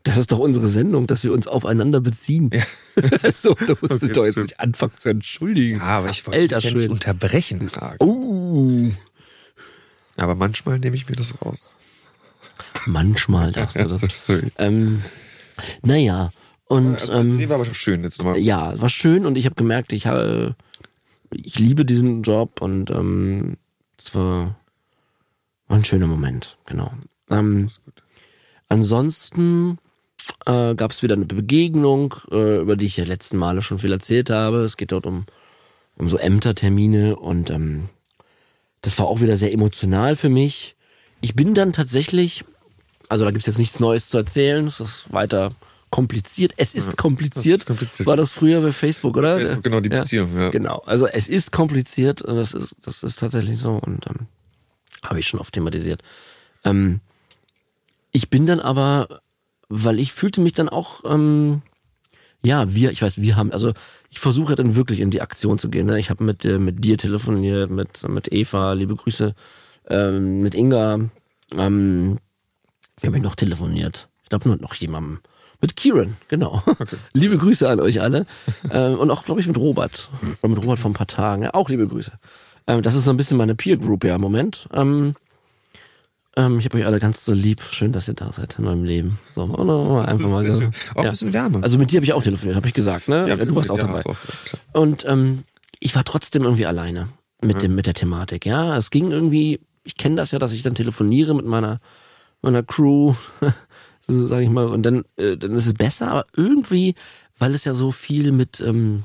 Das 0.03 0.17
ist 0.17 0.31
doch 0.31 0.39
unsere 0.39 0.67
Sendung, 0.67 1.07
dass 1.07 1.23
wir 1.23 1.33
uns 1.33 1.47
aufeinander 1.47 1.99
beziehen. 2.01 2.49
Ja. 2.53 2.63
so, 3.33 3.53
da 3.53 3.73
musst 3.81 3.95
Okay, 3.95 4.07
du 4.07 4.13
doch 4.13 4.25
jetzt 4.25 4.37
nicht 4.37 4.59
anfangen 4.59 4.93
zu 4.95 5.09
entschuldigen. 5.09 5.81
aber 5.81 6.09
ich 6.09 6.25
wollte 6.25 6.47
dich 6.47 6.63
ja 6.63 6.71
nicht 6.77 6.89
unterbrechen. 6.89 7.69
Uh. 8.01 8.91
Aber 10.15 10.35
manchmal 10.35 10.79
nehme 10.79 10.95
ich 10.95 11.07
mir 11.09 11.15
das 11.15 11.33
raus. 11.45 11.75
Manchmal 12.85 13.51
darfst 13.51 13.75
du 13.77 13.85
das. 13.87 14.25
Sorry. 14.25 14.51
Ähm, 14.57 15.01
naja, 15.81 16.31
und 16.65 16.95
Also, 16.95 17.13
ähm, 17.19 17.49
war 17.49 17.55
aber 17.59 17.73
schön 17.73 18.03
jetzt 18.03 18.19
nochmal. 18.19 18.37
ja, 18.37 18.79
war 18.79 18.89
schön 18.89 19.25
und 19.25 19.35
ich 19.37 19.45
habe 19.45 19.55
gemerkt, 19.55 19.91
ich 19.91 20.07
habe, 20.07 20.55
ich 21.31 21.59
liebe 21.59 21.83
diesen 21.85 22.23
Job 22.23 22.61
und 22.61 22.89
ähm, 22.91 23.57
es 23.97 24.13
war, 24.15 24.55
war 25.67 25.77
ein 25.77 25.85
schöner 25.85 26.07
Moment, 26.07 26.57
genau. 26.65 26.93
Ähm, 27.29 27.67
ansonsten 28.69 29.77
äh, 30.45 30.75
gab 30.75 30.91
es 30.91 31.03
wieder 31.03 31.15
eine 31.15 31.25
Begegnung, 31.25 32.15
äh, 32.31 32.59
über 32.59 32.75
die 32.75 32.85
ich 32.85 32.97
ja 32.97 33.05
letzten 33.05 33.37
Male 33.37 33.61
schon 33.61 33.79
viel 33.79 33.91
erzählt 33.91 34.29
habe. 34.29 34.59
Es 34.59 34.77
geht 34.77 34.91
dort 34.91 35.05
um, 35.05 35.25
um 35.97 36.09
so 36.09 36.17
Ämtertermine 36.17 37.15
und 37.15 37.49
ähm, 37.49 37.89
das 38.81 38.97
war 38.99 39.07
auch 39.07 39.21
wieder 39.21 39.37
sehr 39.37 39.51
emotional 39.51 40.15
für 40.15 40.29
mich. 40.29 40.75
Ich 41.21 41.35
bin 41.35 41.53
dann 41.53 41.73
tatsächlich, 41.73 42.45
also 43.09 43.25
da 43.25 43.31
gibt's 43.31 43.47
jetzt 43.47 43.57
nichts 43.57 43.79
Neues 43.79 44.09
zu 44.09 44.17
erzählen, 44.17 44.67
es 44.67 44.79
ist 44.79 45.11
weiter 45.11 45.51
kompliziert. 45.89 46.53
Es 46.57 46.73
ist 46.73 46.97
kompliziert. 46.97 47.55
das 47.55 47.61
ist 47.61 47.65
kompliziert. 47.65 48.07
War 48.07 48.17
das 48.17 48.31
früher 48.31 48.61
bei 48.61 48.71
Facebook, 48.71 49.17
oder? 49.17 49.39
Facebook, 49.39 49.63
genau, 49.63 49.79
die 49.79 49.89
Beziehung, 49.89 50.37
ja. 50.37 50.49
Genau, 50.49 50.83
also 50.85 51.07
es 51.07 51.27
ist 51.27 51.51
kompliziert, 51.51 52.21
und 52.21 52.37
das 52.37 52.53
ist, 52.53 52.75
das 52.81 53.03
ist 53.03 53.19
tatsächlich 53.19 53.59
so 53.59 53.71
und 53.71 54.05
ähm, 54.07 54.27
habe 55.03 55.19
ich 55.19 55.27
schon 55.27 55.39
oft 55.39 55.53
thematisiert. 55.53 56.01
Ähm, 56.63 57.01
ich 58.11 58.29
bin 58.29 58.45
dann 58.45 58.59
aber, 58.59 59.21
weil 59.69 59.99
ich 59.99 60.11
fühlte 60.13 60.41
mich 60.41 60.53
dann 60.53 60.67
auch, 60.67 61.03
ähm, 61.05 61.61
ja, 62.43 62.73
wir, 62.73 62.91
ich 62.91 63.01
weiß, 63.01 63.21
wir 63.21 63.35
haben, 63.35 63.51
also 63.51 63.73
ich 64.09 64.19
versuche 64.19 64.55
dann 64.55 64.75
wirklich 64.75 64.99
in 64.99 65.11
die 65.11 65.21
Aktion 65.21 65.59
zu 65.59 65.69
gehen. 65.69 65.87
Ne? 65.87 65.99
Ich 65.99 66.09
habe 66.09 66.23
mit, 66.23 66.43
äh, 66.45 66.57
mit 66.57 66.83
dir 66.83 66.97
telefoniert, 66.97 67.69
mit, 67.69 68.07
mit 68.07 68.31
Eva, 68.31 68.73
liebe 68.73 68.95
Grüße, 68.95 69.35
ähm, 69.89 70.41
mit 70.41 70.55
Inga, 70.55 70.99
ähm, 71.55 72.17
wir 72.99 73.11
haben 73.11 73.21
noch 73.21 73.35
telefoniert. 73.35 74.09
Ich 74.23 74.29
glaube 74.29 74.47
nur 74.47 74.57
noch 74.57 74.73
jemandem. 74.73 75.19
Mit 75.61 75.75
Kieran, 75.75 76.15
genau. 76.29 76.63
liebe 77.13 77.37
Grüße 77.37 77.69
an 77.69 77.81
euch 77.81 78.01
alle. 78.01 78.25
ähm, 78.71 78.97
und 78.97 79.11
auch, 79.11 79.25
glaube 79.25 79.41
ich, 79.41 79.47
mit 79.47 79.57
Robert. 79.57 80.09
Oder 80.41 80.53
mit 80.53 80.63
Robert 80.63 80.79
vor 80.79 80.91
ein 80.91 80.93
paar 80.93 81.07
Tagen. 81.07 81.43
Ja, 81.43 81.53
auch 81.53 81.69
liebe 81.69 81.85
Grüße. 81.85 82.13
Ähm, 82.67 82.81
das 82.81 82.95
ist 82.95 83.03
so 83.03 83.11
ein 83.11 83.17
bisschen 83.17 83.37
meine 83.37 83.55
Peer 83.55 83.75
Group 83.75 84.05
ja 84.05 84.15
im 84.15 84.21
Moment. 84.21 84.69
Ähm, 84.73 85.15
ähm, 86.39 86.59
ich 86.59 86.65
habe 86.65 86.77
euch 86.77 86.85
alle 86.85 86.99
ganz 86.99 87.25
so 87.25 87.33
lieb. 87.33 87.61
Schön, 87.71 87.91
dass 87.91 88.07
ihr 88.07 88.13
da 88.13 88.31
seid 88.31 88.57
in 88.57 88.65
meinem 88.65 88.83
Leben. 88.83 89.19
So, 89.35 89.43
einfach 89.43 90.29
mal. 90.29 90.71
Auch 90.95 91.03
ein 91.03 91.09
bisschen 91.09 91.33
Wärme. 91.33 91.61
Also 91.61 91.77
mit 91.77 91.91
dir 91.91 91.97
habe 91.97 92.05
ich 92.05 92.13
auch 92.13 92.23
telefoniert, 92.23 92.55
habe 92.55 92.67
ich 92.67 92.73
gesagt, 92.73 93.07
ne? 93.09 93.27
Ja, 93.27 93.35
du 93.35 93.55
warst 93.55 93.69
auch 93.69 93.77
dabei. 93.77 94.05
auch. 94.05 94.15
Und 94.71 95.05
ähm, 95.05 95.43
ich 95.79 95.95
war 95.95 96.05
trotzdem 96.05 96.43
irgendwie 96.43 96.65
alleine 96.65 97.09
mit 97.41 97.61
dem 97.61 97.75
mit 97.75 97.87
der 97.87 97.93
Thematik. 97.93 98.45
Ja, 98.45 98.77
es 98.77 98.89
ging 98.89 99.11
irgendwie. 99.11 99.59
Ich 99.83 99.95
kenne 99.95 100.15
das 100.15 100.31
ja, 100.31 100.39
dass 100.39 100.53
ich 100.53 100.61
dann 100.61 100.75
telefoniere 100.75 101.33
mit 101.33 101.45
meiner 101.45 101.79
meiner 102.41 102.63
Crew, 102.63 103.15
sage 104.07 104.43
ich 104.43 104.49
mal, 104.49 104.67
und 104.67 104.83
dann 104.83 105.03
äh, 105.17 105.35
dann 105.35 105.53
ist 105.53 105.65
es 105.65 105.73
besser. 105.73 106.09
Aber 106.11 106.25
irgendwie, 106.35 106.95
weil 107.37 107.53
es 107.53 107.65
ja 107.65 107.73
so 107.73 107.91
viel 107.91 108.31
mit 108.31 108.61
ähm, 108.61 109.03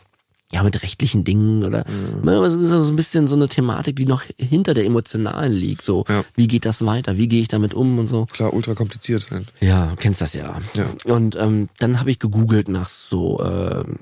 ja 0.54 0.62
mit 0.62 0.82
rechtlichen 0.82 1.24
Dingen 1.24 1.64
oder 1.64 1.84
ne, 2.22 2.32
es 2.44 2.54
ist 2.54 2.68
so 2.70 2.90
ein 2.92 2.96
bisschen 2.96 3.26
so 3.28 3.34
eine 3.36 3.48
Thematik, 3.48 3.96
die 3.96 4.06
noch 4.06 4.22
hinter 4.38 4.72
der 4.72 4.84
emotionalen 4.86 5.52
liegt. 5.52 5.82
So, 5.82 6.04
Ja. 6.08 6.24
wie 6.36 6.46
geht 6.46 6.64
das 6.64 6.84
weiter? 6.86 7.16
Wie 7.16 7.28
gehe 7.28 7.40
ich 7.42 7.48
damit 7.48 7.74
um 7.74 7.98
und 7.98 8.06
so? 8.06 8.26
Klar, 8.26 8.54
ultra 8.54 8.74
kompliziert. 8.74 9.30
halt. 9.30 9.46
Ja, 9.60 9.94
kennst 9.98 10.20
das 10.20 10.34
ja. 10.34 10.60
Ja. 10.76 10.86
Und 11.12 11.36
ähm, 11.36 11.68
dann 11.78 11.98
habe 12.00 12.10
ich 12.10 12.18
gegoogelt 12.18 12.68
nach 12.68 12.88
so 12.88 13.40
ähm, 13.44 13.98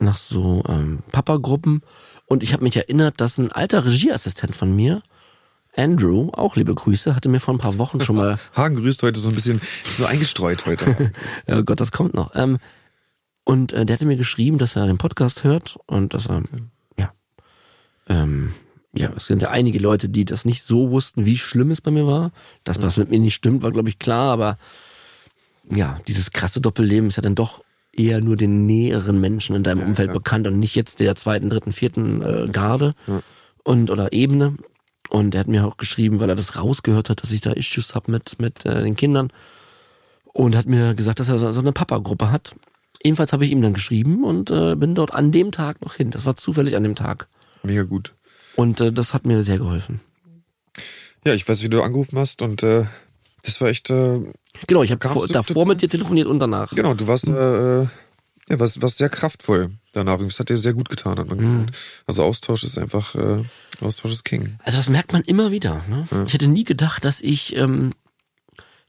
nach 0.00 0.16
so 0.16 0.62
ähm, 0.68 1.00
Papa-Gruppen 1.10 1.80
und 2.26 2.42
ich 2.42 2.52
habe 2.52 2.62
mich 2.62 2.76
erinnert, 2.76 3.20
dass 3.20 3.38
ein 3.38 3.50
alter 3.50 3.84
Regieassistent 3.84 4.54
von 4.54 4.74
mir, 4.76 5.02
Andrew, 5.76 6.30
auch 6.32 6.56
liebe 6.56 6.74
Grüße, 6.74 7.16
hatte 7.16 7.28
mir 7.28 7.40
vor 7.40 7.54
ein 7.54 7.58
paar 7.58 7.78
Wochen 7.78 8.00
schon 8.02 8.16
mal, 8.16 8.38
Hagen 8.56 8.76
grüßt 8.76 9.02
heute 9.02 9.18
so 9.18 9.28
ein 9.28 9.34
bisschen 9.34 9.60
so 9.96 10.04
eingestreut 10.06 10.66
heute. 10.66 11.12
ja 11.48 11.60
Gott, 11.62 11.80
das 11.80 11.90
kommt 11.92 12.14
noch. 12.14 12.32
Ähm, 12.34 12.58
und 13.48 13.72
äh, 13.72 13.86
der 13.86 13.94
hatte 13.94 14.04
mir 14.04 14.18
geschrieben, 14.18 14.58
dass 14.58 14.76
er 14.76 14.86
den 14.86 14.98
Podcast 14.98 15.42
hört 15.42 15.78
und 15.86 16.12
dass 16.12 16.26
er, 16.26 16.42
ja, 16.98 17.14
ähm, 18.06 18.52
ja, 18.92 19.10
es 19.16 19.24
sind 19.24 19.40
ja 19.40 19.48
einige 19.48 19.78
Leute, 19.78 20.10
die 20.10 20.26
das 20.26 20.44
nicht 20.44 20.64
so 20.64 20.90
wussten, 20.90 21.24
wie 21.24 21.38
schlimm 21.38 21.70
es 21.70 21.80
bei 21.80 21.90
mir 21.90 22.06
war. 22.06 22.30
Dass 22.64 22.82
was 22.82 22.98
mit 22.98 23.08
mir 23.08 23.18
nicht 23.18 23.34
stimmt, 23.34 23.62
war 23.62 23.70
glaube 23.70 23.88
ich 23.88 23.98
klar, 23.98 24.32
aber 24.34 24.58
ja, 25.70 25.98
dieses 26.06 26.30
krasse 26.30 26.60
Doppelleben 26.60 27.08
ist 27.08 27.16
ja 27.16 27.22
dann 27.22 27.36
doch 27.36 27.64
eher 27.90 28.20
nur 28.20 28.36
den 28.36 28.66
näheren 28.66 29.18
Menschen 29.18 29.56
in 29.56 29.62
deinem 29.62 29.80
Umfeld 29.80 30.12
bekannt 30.12 30.46
und 30.46 30.58
nicht 30.58 30.74
jetzt 30.74 31.00
der 31.00 31.14
zweiten, 31.14 31.48
dritten, 31.48 31.72
vierten 31.72 32.20
äh, 32.20 32.48
Garde 32.52 32.94
und 33.64 33.90
oder 33.90 34.12
Ebene. 34.12 34.58
Und 35.08 35.34
er 35.34 35.40
hat 35.40 35.48
mir 35.48 35.66
auch 35.66 35.78
geschrieben, 35.78 36.20
weil 36.20 36.28
er 36.28 36.36
das 36.36 36.56
rausgehört 36.56 37.08
hat, 37.08 37.22
dass 37.22 37.32
ich 37.32 37.40
da 37.40 37.52
Issues 37.52 37.94
hab 37.94 38.08
mit 38.08 38.38
mit 38.38 38.66
äh, 38.66 38.82
den 38.82 38.94
Kindern 38.94 39.32
und 40.34 40.54
hat 40.54 40.66
mir 40.66 40.94
gesagt, 40.94 41.18
dass 41.18 41.30
er 41.30 41.38
so 41.38 41.50
so 41.50 41.60
eine 41.60 41.72
Papa-Gruppe 41.72 42.30
hat. 42.30 42.54
Ebenfalls 43.02 43.32
habe 43.32 43.44
ich 43.44 43.52
ihm 43.52 43.62
dann 43.62 43.74
geschrieben 43.74 44.24
und 44.24 44.50
äh, 44.50 44.74
bin 44.74 44.94
dort 44.94 45.12
an 45.14 45.30
dem 45.32 45.52
Tag 45.52 45.80
noch 45.82 45.94
hin. 45.94 46.10
Das 46.10 46.24
war 46.26 46.36
zufällig 46.36 46.76
an 46.76 46.82
dem 46.82 46.94
Tag. 46.94 47.28
Mega 47.62 47.84
gut. 47.84 48.14
Und 48.56 48.80
äh, 48.80 48.92
das 48.92 49.14
hat 49.14 49.26
mir 49.26 49.42
sehr 49.42 49.58
geholfen. 49.58 50.00
Ja, 51.24 51.34
ich 51.34 51.48
weiß, 51.48 51.62
wie 51.62 51.68
du 51.68 51.82
angerufen 51.82 52.18
hast 52.18 52.42
und 52.42 52.62
äh, 52.62 52.84
das 53.42 53.60
war 53.60 53.68
echt. 53.68 53.90
Äh, 53.90 54.20
Genau, 54.66 54.82
ich 54.82 54.90
habe 54.90 55.08
vor, 55.08 55.28
davor 55.28 55.66
mit 55.66 55.82
dir 55.82 55.88
telefoniert 55.88 56.26
und 56.26 56.40
danach. 56.40 56.70
genau, 56.74 56.94
du 56.94 57.06
warst 57.06 57.28
äh, 57.28 57.82
äh, 57.82 57.86
ja, 58.48 58.58
warst, 58.58 58.82
warst 58.82 58.98
sehr 58.98 59.08
kraftvoll 59.08 59.70
danach. 59.92 60.18
Das 60.18 60.40
hat 60.40 60.48
dir 60.48 60.56
sehr 60.56 60.72
gut 60.72 60.88
getan, 60.88 61.18
hat 61.18 61.28
man 61.28 61.38
gemerkt. 61.38 61.76
Also 62.06 62.24
Austausch 62.24 62.64
ist 62.64 62.76
einfach 62.78 63.14
äh, 63.14 63.44
Austausch 63.80 64.10
ist 64.12 64.24
King. 64.24 64.58
Also 64.64 64.78
das 64.78 64.88
merkt 64.88 65.12
man 65.12 65.22
immer 65.22 65.52
wieder. 65.52 65.82
Ne? 65.88 66.08
Ich 66.26 66.32
hätte 66.34 66.48
nie 66.48 66.64
gedacht, 66.64 67.04
dass 67.04 67.20
ich 67.20 67.54
ähm, 67.54 67.92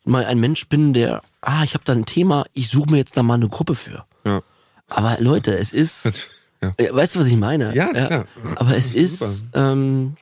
mal 0.06 0.26
ein 0.26 0.40
Mensch 0.40 0.68
bin, 0.70 0.94
der, 0.94 1.22
ah, 1.42 1.64
ich 1.64 1.74
habe 1.74 1.84
da 1.84 1.94
ein 1.94 2.06
Thema, 2.06 2.46
ich 2.54 2.70
suche 2.70 2.92
mir 2.92 2.98
jetzt 2.98 3.18
da 3.18 3.24
mal 3.24 3.36
eine 3.36 3.50
Gruppe 3.50 3.76
für. 3.76 4.06
Ja. 4.26 4.42
Aber 4.88 5.18
Leute, 5.20 5.58
es 5.58 5.74
ist, 5.74 6.30
Ja. 6.62 6.72
äh, 6.78 6.94
weißt 6.94 7.16
du, 7.16 7.20
was 7.22 7.28
ich 7.28 7.38
meine? 7.38 7.74
Ja, 7.74 7.88
klar. 7.88 8.26
Aber 8.56 8.76
es 8.76 8.94
ist, 8.96 9.22
ist 9.22 9.46
ähm, 9.54 10.18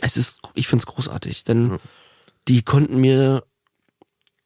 es 0.00 0.16
ist, 0.16 0.38
ich 0.54 0.66
find's 0.66 0.86
großartig, 0.86 1.44
denn 1.44 1.78
die 2.48 2.62
konnten 2.62 2.98
mir 3.00 3.44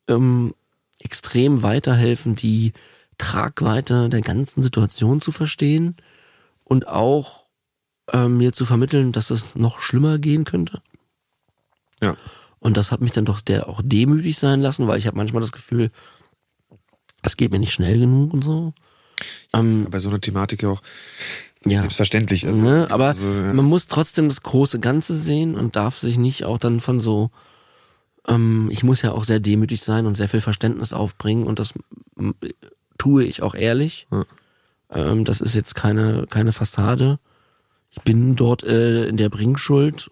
ähm, 0.08 0.54
extrem 1.00 1.62
weiterhelfen, 1.62 2.34
die 2.34 2.72
Tragweite 3.16 4.08
der 4.10 4.20
ganzen 4.20 4.62
Situation 4.62 5.20
zu 5.20 5.32
verstehen 5.32 5.96
und 6.64 6.88
auch 6.88 7.46
ähm, 8.12 8.36
mir 8.36 8.52
zu 8.52 8.66
vermitteln, 8.66 9.12
dass 9.12 9.30
es 9.30 9.54
noch 9.54 9.80
schlimmer 9.80 10.18
gehen 10.18 10.44
könnte. 10.44 10.82
Ja. 12.02 12.16
Und 12.64 12.78
das 12.78 12.90
hat 12.90 13.02
mich 13.02 13.12
dann 13.12 13.26
doch 13.26 13.42
der 13.42 13.68
auch 13.68 13.82
demütig 13.84 14.38
sein 14.38 14.62
lassen, 14.62 14.88
weil 14.88 14.98
ich 14.98 15.06
habe 15.06 15.18
manchmal 15.18 15.42
das 15.42 15.52
Gefühl, 15.52 15.90
es 17.20 17.36
geht 17.36 17.50
mir 17.52 17.58
nicht 17.58 17.74
schnell 17.74 17.98
genug 17.98 18.32
und 18.32 18.42
so. 18.42 18.72
Ähm, 19.52 19.88
Bei 19.90 19.98
so 19.98 20.08
einer 20.08 20.18
Thematik 20.18 20.62
ja 20.62 20.70
auch 20.70 20.80
ja. 21.66 21.80
selbstverständlich. 21.80 22.46
Also, 22.46 22.62
Ne? 22.62 22.86
Aber 22.88 23.08
also, 23.08 23.26
ja. 23.26 23.52
man 23.52 23.66
muss 23.66 23.86
trotzdem 23.86 24.30
das 24.30 24.42
große 24.42 24.80
Ganze 24.80 25.14
sehen 25.14 25.56
und 25.56 25.76
darf 25.76 25.98
sich 25.98 26.16
nicht 26.16 26.46
auch 26.46 26.56
dann 26.56 26.80
von 26.80 27.00
so, 27.00 27.30
ähm, 28.26 28.70
ich 28.72 28.82
muss 28.82 29.02
ja 29.02 29.12
auch 29.12 29.24
sehr 29.24 29.40
demütig 29.40 29.82
sein 29.82 30.06
und 30.06 30.16
sehr 30.16 30.30
viel 30.30 30.40
Verständnis 30.40 30.94
aufbringen 30.94 31.46
und 31.46 31.58
das 31.58 31.74
tue 32.96 33.24
ich 33.24 33.42
auch 33.42 33.54
ehrlich. 33.54 34.06
Ja. 34.10 34.24
Ähm, 34.90 35.26
das 35.26 35.42
ist 35.42 35.54
jetzt 35.54 35.74
keine, 35.74 36.26
keine 36.30 36.52
Fassade. 36.52 37.18
Ich 37.90 38.00
bin 38.00 38.36
dort 38.36 38.62
äh, 38.64 39.06
in 39.06 39.18
der 39.18 39.28
Bringschuld, 39.28 40.10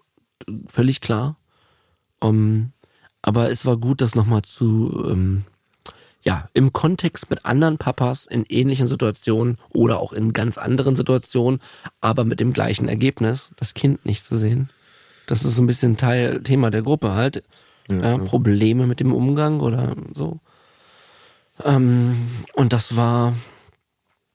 völlig 0.67 1.01
klar. 1.01 1.37
Um, 2.23 2.71
aber 3.21 3.51
es 3.51 3.65
war 3.65 3.77
gut, 3.77 3.99
das 3.99 4.15
nochmal 4.15 4.43
zu, 4.43 5.05
ähm, 5.09 5.43
ja, 6.21 6.47
im 6.53 6.71
Kontext 6.71 7.29
mit 7.29 7.43
anderen 7.43 7.77
Papas 7.77 8.27
in 8.27 8.45
ähnlichen 8.47 8.87
Situationen 8.87 9.57
oder 9.73 9.99
auch 9.99 10.13
in 10.13 10.31
ganz 10.31 10.57
anderen 10.57 10.95
Situationen, 10.95 11.59
aber 11.99 12.23
mit 12.23 12.39
dem 12.39 12.53
gleichen 12.53 12.87
Ergebnis, 12.87 13.51
das 13.57 13.73
Kind 13.73 14.05
nicht 14.05 14.23
zu 14.23 14.37
sehen. 14.37 14.69
Das 15.27 15.43
ist 15.43 15.55
so 15.55 15.63
ein 15.63 15.67
bisschen 15.67 15.97
Teil, 15.97 16.41
Thema 16.43 16.71
der 16.71 16.81
Gruppe 16.81 17.13
halt. 17.13 17.43
Ja, 17.89 18.17
Probleme 18.17 18.87
mit 18.87 19.01
dem 19.01 19.13
Umgang 19.13 19.59
oder 19.59 19.97
so. 20.13 20.39
Ähm, 21.65 22.15
und 22.53 22.71
das 22.71 22.95
war, 22.95 23.35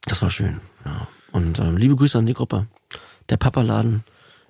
das 0.05 0.21
war 0.21 0.29
schön. 0.29 0.61
Ja. 0.85 1.07
Und 1.31 1.57
ähm, 1.57 1.75
liebe 1.77 1.95
Grüße 1.95 2.19
an 2.19 2.27
die 2.27 2.35
Gruppe. 2.35 2.67
Der 3.29 3.37
Papaladen 3.37 4.03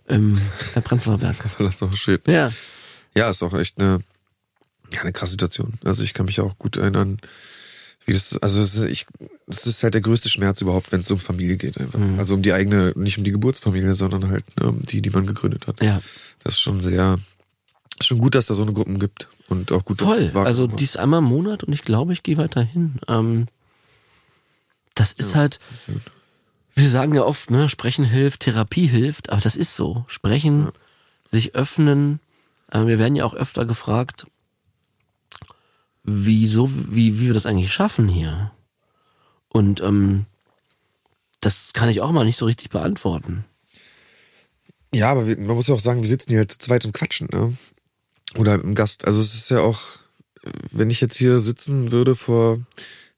im 0.07 0.41
im 0.75 0.83
Prenzlauer 0.83 1.19
Berg. 1.19 1.37
Das 1.59 1.75
ist 1.75 1.83
auch 1.83 1.93
schön. 1.93 2.19
Ja. 2.27 2.51
Ja, 3.15 3.29
ist 3.29 3.43
auch 3.43 3.53
echt 3.53 3.79
eine, 3.79 3.99
ja, 4.91 5.01
eine 5.01 5.11
krasse 5.11 5.31
Situation. 5.31 5.79
Also 5.83 6.03
ich 6.03 6.13
kann 6.13 6.25
mich 6.25 6.39
auch 6.39 6.57
gut 6.57 6.77
erinnern, 6.77 7.19
wie 8.05 8.13
das, 8.13 8.37
also 8.37 8.61
es 8.61 8.75
ist, 8.75 8.81
ich, 8.89 9.05
das 9.47 9.67
ist 9.67 9.83
halt 9.83 9.93
der 9.93 10.01
größte 10.01 10.29
Schmerz 10.29 10.61
überhaupt, 10.61 10.91
wenn 10.91 11.01
es 11.01 11.11
um 11.11 11.19
Familie 11.19 11.57
geht 11.57 11.79
einfach. 11.79 11.99
Mhm. 11.99 12.17
Also 12.17 12.33
um 12.33 12.41
die 12.41 12.53
eigene, 12.53 12.93
nicht 12.95 13.17
um 13.17 13.23
die 13.23 13.31
Geburtsfamilie, 13.31 13.93
sondern 13.93 14.29
halt 14.29 14.45
ne, 14.59 14.69
um 14.69 14.81
die, 14.83 15.01
die 15.01 15.09
man 15.09 15.27
gegründet 15.27 15.67
hat. 15.67 15.81
Ja. 15.81 16.01
Das 16.43 16.55
ist 16.55 16.61
schon 16.61 16.81
sehr, 16.81 17.19
ist 17.99 18.07
schon 18.07 18.19
gut, 18.19 18.35
dass 18.35 18.45
da 18.45 18.53
so 18.53 18.63
eine 18.63 18.73
Gruppen 18.73 18.99
gibt 18.99 19.29
und 19.47 19.71
auch 19.71 19.85
gut, 19.85 20.01
dass 20.01 20.07
Voll. 20.07 20.31
Also 20.45 20.67
dies 20.67 20.95
einmal 20.95 21.19
im 21.19 21.25
Monat 21.25 21.63
und 21.63 21.73
ich 21.73 21.83
glaube, 21.83 22.13
ich 22.13 22.23
gehe 22.23 22.37
weiter 22.37 22.61
hin. 22.63 22.99
Ähm, 23.07 23.47
das 24.95 25.13
ist 25.13 25.35
halt, 25.35 25.59
wir 26.75 26.89
sagen 26.89 27.13
ja 27.13 27.23
oft, 27.23 27.51
ne, 27.51 27.69
Sprechen 27.69 28.05
hilft, 28.05 28.41
Therapie 28.41 28.87
hilft, 28.87 29.29
aber 29.29 29.41
das 29.41 29.55
ist 29.55 29.75
so. 29.75 30.03
Sprechen, 30.07 30.71
sich 31.31 31.55
öffnen. 31.55 32.19
Äh, 32.71 32.85
wir 32.85 32.99
werden 32.99 33.15
ja 33.15 33.25
auch 33.25 33.33
öfter 33.33 33.65
gefragt, 33.65 34.27
wieso, 36.03 36.69
wie, 36.71 37.19
wie 37.19 37.27
wir 37.27 37.33
das 37.33 37.45
eigentlich 37.45 37.73
schaffen 37.73 38.07
hier. 38.07 38.51
Und 39.49 39.81
ähm, 39.81 40.25
das 41.41 41.71
kann 41.73 41.89
ich 41.89 42.01
auch 42.01 42.11
mal 42.11 42.25
nicht 42.25 42.37
so 42.37 42.45
richtig 42.45 42.69
beantworten. 42.69 43.45
Ja, 44.93 45.11
aber 45.11 45.27
wir, 45.27 45.37
man 45.37 45.55
muss 45.55 45.67
ja 45.67 45.75
auch 45.75 45.79
sagen, 45.79 46.01
wir 46.01 46.07
sitzen 46.07 46.29
hier 46.29 46.39
halt 46.39 46.51
zu 46.51 46.59
zweit 46.59 46.85
und 46.85 46.93
quatschen, 46.93 47.27
ne? 47.31 47.55
Oder 48.37 48.55
im 48.55 48.75
Gast. 48.75 49.05
Also 49.05 49.21
es 49.21 49.33
ist 49.33 49.49
ja 49.49 49.59
auch, 49.61 49.81
wenn 50.71 50.89
ich 50.89 51.01
jetzt 51.01 51.17
hier 51.17 51.39
sitzen 51.39 51.91
würde 51.91 52.15
vor, 52.15 52.59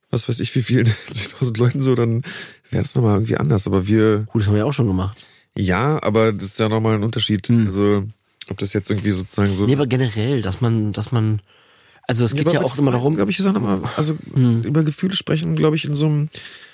was 0.09 0.27
weiß 0.27 0.39
ich, 0.39 0.53
wie 0.55 0.63
vielen, 0.63 0.87
10.000 1.11 1.57
Leuten 1.57 1.81
so, 1.81 1.95
dann 1.95 2.23
wäre 2.69 2.83
das 2.83 2.95
nochmal 2.95 3.15
irgendwie 3.15 3.37
anders. 3.37 3.67
Aber 3.67 3.87
wir, 3.87 4.25
Gut, 4.31 4.41
das 4.41 4.47
haben 4.47 4.53
wir 4.53 4.59
ja 4.59 4.65
auch 4.65 4.73
schon 4.73 4.87
gemacht. 4.87 5.25
ja, 5.57 6.01
aber 6.03 6.31
das 6.33 6.45
ist 6.45 6.59
ja 6.59 6.69
nochmal 6.69 6.95
ein 6.95 7.03
Unterschied. 7.03 7.49
Also, 7.49 8.07
ob 8.51 8.57
das 8.59 8.73
jetzt 8.73 8.89
irgendwie 8.89 9.11
sozusagen 9.11 9.53
so. 9.53 9.65
Nee, 9.65 9.73
aber 9.73 9.87
generell, 9.87 10.41
dass 10.41 10.61
man, 10.61 10.93
dass 10.93 11.11
man, 11.11 11.41
also 12.07 12.25
es 12.25 12.35
geht 12.35 12.51
ja, 12.51 12.59
aber 12.59 12.67
auch 12.67 12.77
immer 12.77 12.91
darum, 12.91 13.15
Glaube 13.15 13.31
ich, 13.31 13.41
auch 13.45 13.53
nochmal, 13.53 13.81
also 13.97 14.17
über 14.35 14.83
Gefühle 14.83 15.15
sprechen, 15.15 15.55
glaube 15.55 15.75
ich, 15.75 15.85
in 15.85 15.95
so 15.95 16.05
einem. 16.05 16.29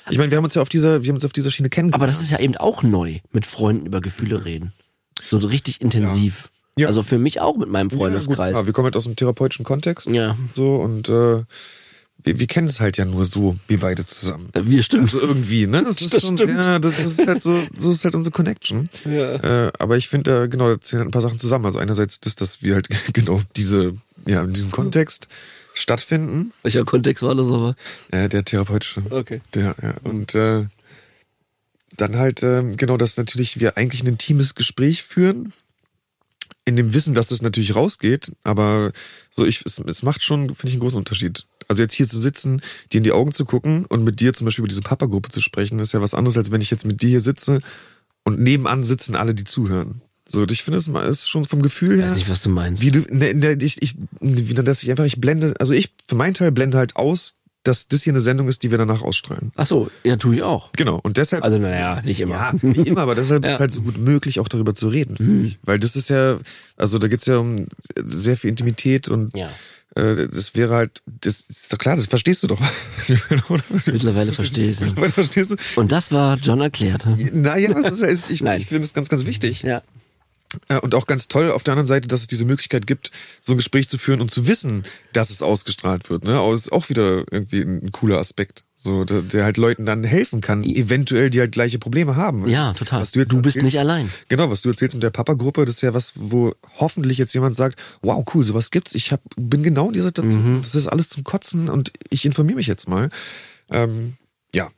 Ich 0.10 0.18
meine, 0.18 0.32
wir 0.32 0.38
haben 0.38 0.46
uns 0.46 0.56
ja 0.56 0.62
auf 0.62 0.70
dieser, 0.70 1.04
wir 1.04 1.10
haben 1.10 1.16
uns 1.16 1.26
auf 1.26 1.34
dieser 1.34 1.52
Schiene 1.52 1.70
kennengelernt. 1.70 2.02
Aber 2.02 2.12
das 2.12 2.22
ist 2.22 2.32
ja 2.32 2.40
eben 2.40 2.56
auch 2.58 2.84
neu, 2.84 3.20
mit 3.32 3.46
Freunden 3.46 3.86
über 3.86 4.02
Gefühle 4.02 4.46
reden. 4.46 4.74
So 5.30 5.38
richtig 5.38 5.82
intensiv. 5.82 6.50
Ja. 6.78 6.88
Also 6.88 7.04
für 7.04 7.18
mich 7.18 7.42
auch 7.42 7.58
mit 7.58 7.70
meinem 7.70 7.90
Ja, 7.90 7.98
gut, 7.98 8.06
Freundeskreis. 8.06 8.66
wir 8.66 8.74
kommen 8.74 8.86
halt 8.86 8.96
aus 8.96 9.06
einem 9.06 9.16
therapeutischen 9.16 9.66
Kontext. 9.66 10.08
Ja. 10.08 10.38
So 10.54 10.76
und 10.76 11.10
äh, 11.10 11.44
wir, 12.28 12.40
wir 12.40 12.48
kennen 12.48 12.68
es 12.68 12.80
halt 12.80 12.98
ja 12.98 13.06
nur 13.06 13.26
so, 13.26 13.56
wir 13.68 13.80
beide 13.80 14.06
zusammen. 14.06 14.50
Wir 14.54 14.84
stimmt. 14.84 15.06
Also 15.14 15.22
irgendwie, 15.22 15.66
ne? 15.66 15.84
Das 15.84 16.02
ist 16.02 16.14
Das 16.14 16.22
schon, 16.22 16.38
stimmt. 16.38 16.54
ja, 16.54 16.78
das 16.80 17.00
ist 17.00 17.26
halt 17.26 17.42
so, 17.42 17.66
so 17.78 17.92
ist 17.92 18.04
halt 18.04 18.14
unsere 18.16 18.32
Connection. 18.32 18.90
Ja. 19.06 19.68
Äh, 19.68 19.72
aber 19.80 19.98
ich 19.98 20.08
finde, 20.10 20.44
äh, 20.44 20.48
genau, 20.48 20.70
da 20.76 20.82
zählen 20.82 21.00
halt 21.02 21.10
ein 21.10 21.12
paar 21.12 21.22
Sachen 21.22 21.40
zusammen. 21.40 21.66
Also 21.66 21.80
einerseits 21.80 22.20
das, 22.20 22.36
dass 22.36 22.62
wir 22.62 22.76
halt 22.76 22.90
genau 23.14 23.42
diese, 23.56 23.94
ja, 24.26 24.44
in 24.44 24.54
diesem 24.54 24.72
Kontext 24.72 25.28
stattfinden. 25.74 26.52
Welcher 26.64 26.84
Kontext 26.86 27.24
war 27.24 27.36
das 27.36 27.48
aber? 27.48 27.76
Äh, 28.12 28.30
der 28.30 28.44
therapeutische. 28.46 29.02
Okay. 29.10 29.42
Der, 29.54 29.76
ja. 29.82 29.94
Und 30.04 30.36
äh, 30.36 30.66
dann 31.96 32.18
halt, 32.18 32.44
ähm, 32.44 32.78
genau, 32.78 32.98
dass 32.98 33.18
natürlich 33.18 33.60
wir 33.60 33.78
eigentlich 33.78 34.04
ein 34.04 34.08
intimes 34.08 34.56
Gespräch 34.56 35.04
führen. 35.04 35.54
In 36.68 36.76
dem 36.76 36.94
Wissen, 36.94 37.16
dass 37.16 37.28
das 37.28 37.42
natürlich 37.42 37.76
rausgeht, 37.76 38.34
aber 38.44 38.92
so 39.32 39.46
ich, 39.46 39.64
es, 39.66 39.80
es 39.80 40.04
macht 40.04 40.22
schon, 40.22 40.48
finde 40.48 40.68
ich, 40.68 40.74
einen 40.74 40.82
großen 40.82 40.98
Unterschied. 40.98 41.46
Also 41.70 41.82
jetzt 41.82 41.94
hier 41.94 42.10
zu 42.10 42.20
sitzen, 42.20 42.62
dir 42.92 42.98
in 42.98 43.06
die 43.06 43.14
Augen 43.14 43.32
zu 43.32 43.46
gucken 43.46 43.86
und 43.86 44.04
mit 44.04 44.20
dir 44.20 44.34
zum 44.34 44.46
Beispiel 44.46 44.64
über 44.64 44.68
diese 44.68 44.82
Papa-Gruppe 44.82 45.30
zu 45.30 45.40
sprechen, 45.40 45.80
ist 45.80 45.94
ja 45.94 46.02
was 46.02 46.14
anderes, 46.14 46.38
als 46.38 46.52
wenn 46.52 46.60
ich 46.60 46.70
jetzt 46.70 46.86
mit 46.86 47.02
dir 47.02 47.08
hier 47.10 47.22
sitze 47.22 47.62
und 48.26 48.42
nebenan 48.42 48.84
sitzen 48.84 49.16
alle, 49.16 49.34
die 49.34 49.46
zuhören. 49.46 50.02
So, 50.30 50.46
ich 50.46 50.64
finde, 50.64 50.78
es 50.78 50.88
ist 50.88 51.30
schon 51.30 51.46
vom 51.46 51.62
Gefühl 51.62 51.94
Ich 51.94 52.02
her. 52.02 52.10
weiß 52.10 52.18
nicht, 52.18 52.30
was 52.30 52.42
du 52.42 52.50
meinst. 52.50 52.82
Wie 52.82 52.92
du, 52.92 53.00
ne, 53.10 53.34
ne, 53.34 53.58
ich, 53.62 53.82
ich, 53.82 53.96
wie 54.20 54.54
dann, 54.54 54.66
dass 54.66 54.84
ich 54.84 54.92
einfach, 54.92 55.06
ich 55.06 55.22
blende, 55.22 55.54
also 55.60 55.74
ich, 55.74 55.94
für 56.06 56.16
meinen 56.16 56.34
Teil 56.34 56.52
blende 56.52 56.78
halt 56.78 56.98
aus, 56.98 57.36
dass 57.68 57.88
das 57.88 58.04
hier 58.04 58.14
eine 58.14 58.20
Sendung 58.22 58.48
ist, 58.48 58.64
die 58.64 58.72
wir 58.72 58.78
danach 58.78 59.02
ausstrahlen. 59.02 59.52
Ach 59.56 59.68
so, 59.68 59.90
ja, 60.04 60.16
tue 60.16 60.36
ich 60.36 60.44
auch. 60.44 60.72
Genau. 60.74 61.00
Und 61.04 61.18
deshalb. 61.18 61.44
Also 61.44 61.58
naja, 61.58 62.02
nicht 62.04 62.20
immer. 62.20 62.36
Ja, 62.36 62.54
nicht 62.62 62.88
immer, 62.88 63.02
aber 63.02 63.16
deshalb 63.16 63.44
Ja. 63.46 63.54
ist 63.56 63.60
halt 63.60 63.72
so 63.74 63.82
gut 63.82 63.98
möglich, 63.98 64.40
auch 64.40 64.48
darüber 64.48 64.74
zu 64.74 64.88
reden. 64.88 65.46
ich. 65.46 65.60
Weil 65.64 65.80
das 65.80 65.96
ist 65.96 66.10
ja, 66.10 66.40
also 66.78 66.98
da 67.00 67.08
geht's 67.08 67.26
ja 67.26 67.38
um 67.38 67.66
sehr 68.04 68.38
viel 68.38 68.50
Intimität 68.50 69.08
und 69.10 69.36
Ja. 69.36 69.50
äh, 69.96 70.28
das 70.28 70.56
wäre 70.56 70.74
halt, 70.76 71.02
das 71.22 71.42
ist 71.50 71.72
doch 71.74 71.78
klar, 71.78 71.96
das 71.96 72.06
verstehst 72.06 72.44
du 72.44 72.48
doch. 72.48 72.60
Mittlerweile 73.86 74.34
verstehe 74.34 74.66
ich 74.70 74.78
es. 74.78 74.82
Mittlerweile 74.82 75.12
verstehst 75.12 75.52
du? 75.52 75.56
Und 75.76 75.92
das 75.92 76.12
war 76.12 76.38
John 76.38 76.62
erklärt. 76.62 77.06
Naja, 77.34 77.72
ist, 77.80 78.30
ich, 78.30 78.42
ich 78.46 78.66
finde 78.68 78.84
es 78.84 78.94
ganz, 78.94 79.10
ganz 79.10 79.26
wichtig. 79.26 79.62
Ja. 79.64 79.82
Ja, 80.70 80.78
und 80.78 80.96
auch 80.96 81.08
ganz 81.08 81.28
toll 81.28 81.52
auf 81.52 81.64
der 81.64 81.74
anderen 81.74 81.88
Seite, 81.88 82.08
dass 82.08 82.22
es 82.22 82.28
diese 82.28 82.46
Möglichkeit 82.46 82.88
gibt, 82.88 83.12
so 83.42 83.54
ein 83.54 83.58
Gespräch 83.58 83.90
zu 83.90 83.98
führen 83.98 84.22
und 84.22 84.32
zu 84.32 84.48
wissen, 84.48 84.84
dass 85.14 85.30
es 85.30 85.42
ausgestrahlt 85.42 86.10
wird. 86.10 86.24
Ne? 86.24 86.38
Aber 86.40 86.54
das 86.54 86.62
ist 86.62 86.72
auch 86.72 86.88
wieder 86.90 87.26
irgendwie 87.32 87.62
ein, 87.62 87.84
ein 87.86 87.92
cooler 87.92 88.18
Aspekt. 88.18 88.64
So, 88.80 89.04
der, 89.06 89.24
der 89.24 89.44
halt 89.44 89.58
Leuten 89.58 89.86
dann 89.86 90.04
helfen 90.04 90.40
kann, 90.40 90.64
eventuell, 90.64 91.30
die 91.32 91.40
halt 91.40 91.52
gleiche 91.52 91.80
Probleme 91.80 92.16
haben. 92.16 92.48
Ja, 92.48 92.74
total. 92.74 93.02
Was 93.02 93.12
du, 93.12 93.20
jetzt 93.20 93.32
Du 93.34 93.42
bist 93.42 93.58
erzählst- 93.58 93.66
nicht 93.66 93.80
allein. 93.80 94.10
Genau, 94.30 94.50
was 94.50 94.62
du 94.62 94.70
erzählst 94.70 94.94
mit 94.96 95.04
der 95.04 95.10
Papa-Gruppe, 95.10 95.66
das 95.66 95.76
ist 95.76 95.82
ja 95.82 95.94
was, 95.96 96.14
wo 96.16 96.54
hoffentlich 96.78 97.18
jetzt 97.18 97.34
jemand 97.34 97.56
sagt, 97.56 97.78
wow, 98.02 98.24
cool, 98.34 98.44
sowas 98.46 98.70
gibt's. 98.72 98.94
Ich 98.96 99.12
hab, 99.12 99.20
bin 99.36 99.64
genau 99.64 99.88
in 99.88 99.94
dieser 99.94 100.06
Situation. 100.06 100.58
Mhm. 100.58 100.62
Das 100.62 100.76
ist 100.76 100.88
alles 100.88 101.10
zum 101.10 101.24
Kotzen 101.24 101.70
und 101.70 101.92
ich 102.10 102.24
informiere 102.26 102.58
mich 102.58 102.68
jetzt 102.68 102.88
mal. 102.88 103.10
Ähm, 103.72 104.16
ja, 104.54 104.70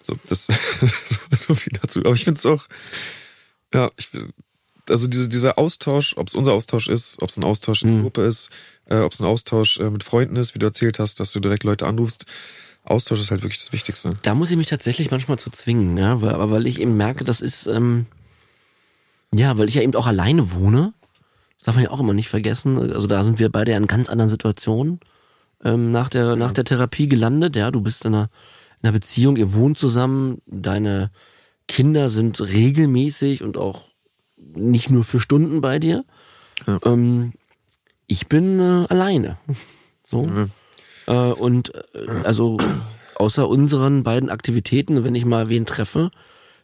so, 0.00 0.18
das 0.28 0.46
so 1.30 1.54
viel 1.54 1.78
dazu. 1.80 2.00
Aber 2.00 2.14
ich 2.14 2.24
finde 2.24 2.38
es 2.38 2.46
auch, 2.46 2.66
ja, 3.74 3.90
ich, 3.98 4.08
also 4.88 5.08
diese, 5.08 5.28
dieser 5.28 5.58
Austausch, 5.58 6.16
ob 6.16 6.28
es 6.28 6.34
unser 6.34 6.52
Austausch 6.52 6.88
ist, 6.88 7.20
ob 7.22 7.30
es 7.30 7.36
ein 7.36 7.44
Austausch 7.44 7.82
in 7.82 7.90
Mhm. 7.90 7.94
der 7.94 8.02
Gruppe 8.02 8.22
ist, 8.22 8.50
äh, 8.86 8.98
ob 9.00 9.12
es 9.12 9.20
ein 9.20 9.26
Austausch 9.26 9.78
äh, 9.78 9.90
mit 9.90 10.02
Freunden 10.02 10.36
ist, 10.36 10.54
wie 10.54 10.58
du 10.58 10.66
erzählt 10.66 10.98
hast, 10.98 11.20
dass 11.20 11.32
du 11.32 11.40
direkt 11.40 11.64
Leute 11.64 11.86
anrufst. 11.86 12.26
Austausch 12.84 13.20
ist 13.20 13.30
halt 13.30 13.42
wirklich 13.42 13.60
das 13.60 13.72
Wichtigste. 13.72 14.16
Da 14.22 14.34
muss 14.34 14.50
ich 14.50 14.56
mich 14.56 14.68
tatsächlich 14.68 15.10
manchmal 15.12 15.38
zu 15.38 15.50
zwingen, 15.50 15.96
ja, 15.96 16.20
weil, 16.20 16.30
aber 16.34 16.50
weil 16.50 16.66
ich 16.66 16.80
eben 16.80 16.96
merke, 16.96 17.22
das 17.24 17.40
ist, 17.40 17.66
ähm, 17.66 18.06
ja, 19.32 19.56
weil 19.56 19.68
ich 19.68 19.76
ja 19.76 19.82
eben 19.82 19.94
auch 19.94 20.06
alleine 20.06 20.52
wohne, 20.52 20.92
Das 21.58 21.66
darf 21.66 21.74
man 21.76 21.84
ja 21.84 21.90
auch 21.90 22.00
immer 22.00 22.12
nicht 22.12 22.28
vergessen. 22.28 22.92
Also 22.92 23.06
da 23.06 23.22
sind 23.22 23.38
wir 23.38 23.48
beide 23.50 23.70
ja 23.70 23.76
in 23.76 23.86
ganz 23.86 24.08
anderen 24.08 24.28
Situationen 24.30 24.98
ähm, 25.64 25.92
nach 25.92 26.08
der 26.08 26.34
nach 26.34 26.52
der 26.52 26.64
Therapie 26.64 27.06
gelandet. 27.08 27.54
Ja, 27.54 27.70
du 27.70 27.80
bist 27.80 28.04
in 28.04 28.14
einer, 28.16 28.30
in 28.80 28.88
einer 28.88 28.92
Beziehung, 28.92 29.36
ihr 29.36 29.54
wohnt 29.54 29.78
zusammen, 29.78 30.42
deine 30.46 31.12
Kinder 31.68 32.10
sind 32.10 32.40
regelmäßig 32.40 33.42
und 33.44 33.56
auch 33.56 33.91
nicht 34.54 34.90
nur 34.90 35.04
für 35.04 35.20
Stunden 35.20 35.60
bei 35.60 35.78
dir. 35.78 36.04
Ja. 36.66 36.78
Ähm, 36.84 37.32
ich 38.06 38.28
bin 38.28 38.60
äh, 38.60 38.86
alleine. 38.88 39.38
So. 40.04 40.28
Äh, 41.06 41.12
und 41.14 41.74
äh, 41.74 42.06
also 42.24 42.58
außer 43.14 43.48
unseren 43.48 44.02
beiden 44.02 44.28
Aktivitäten, 44.28 45.04
wenn 45.04 45.14
ich 45.14 45.24
mal 45.24 45.48
wen 45.48 45.64
treffe, 45.64 46.10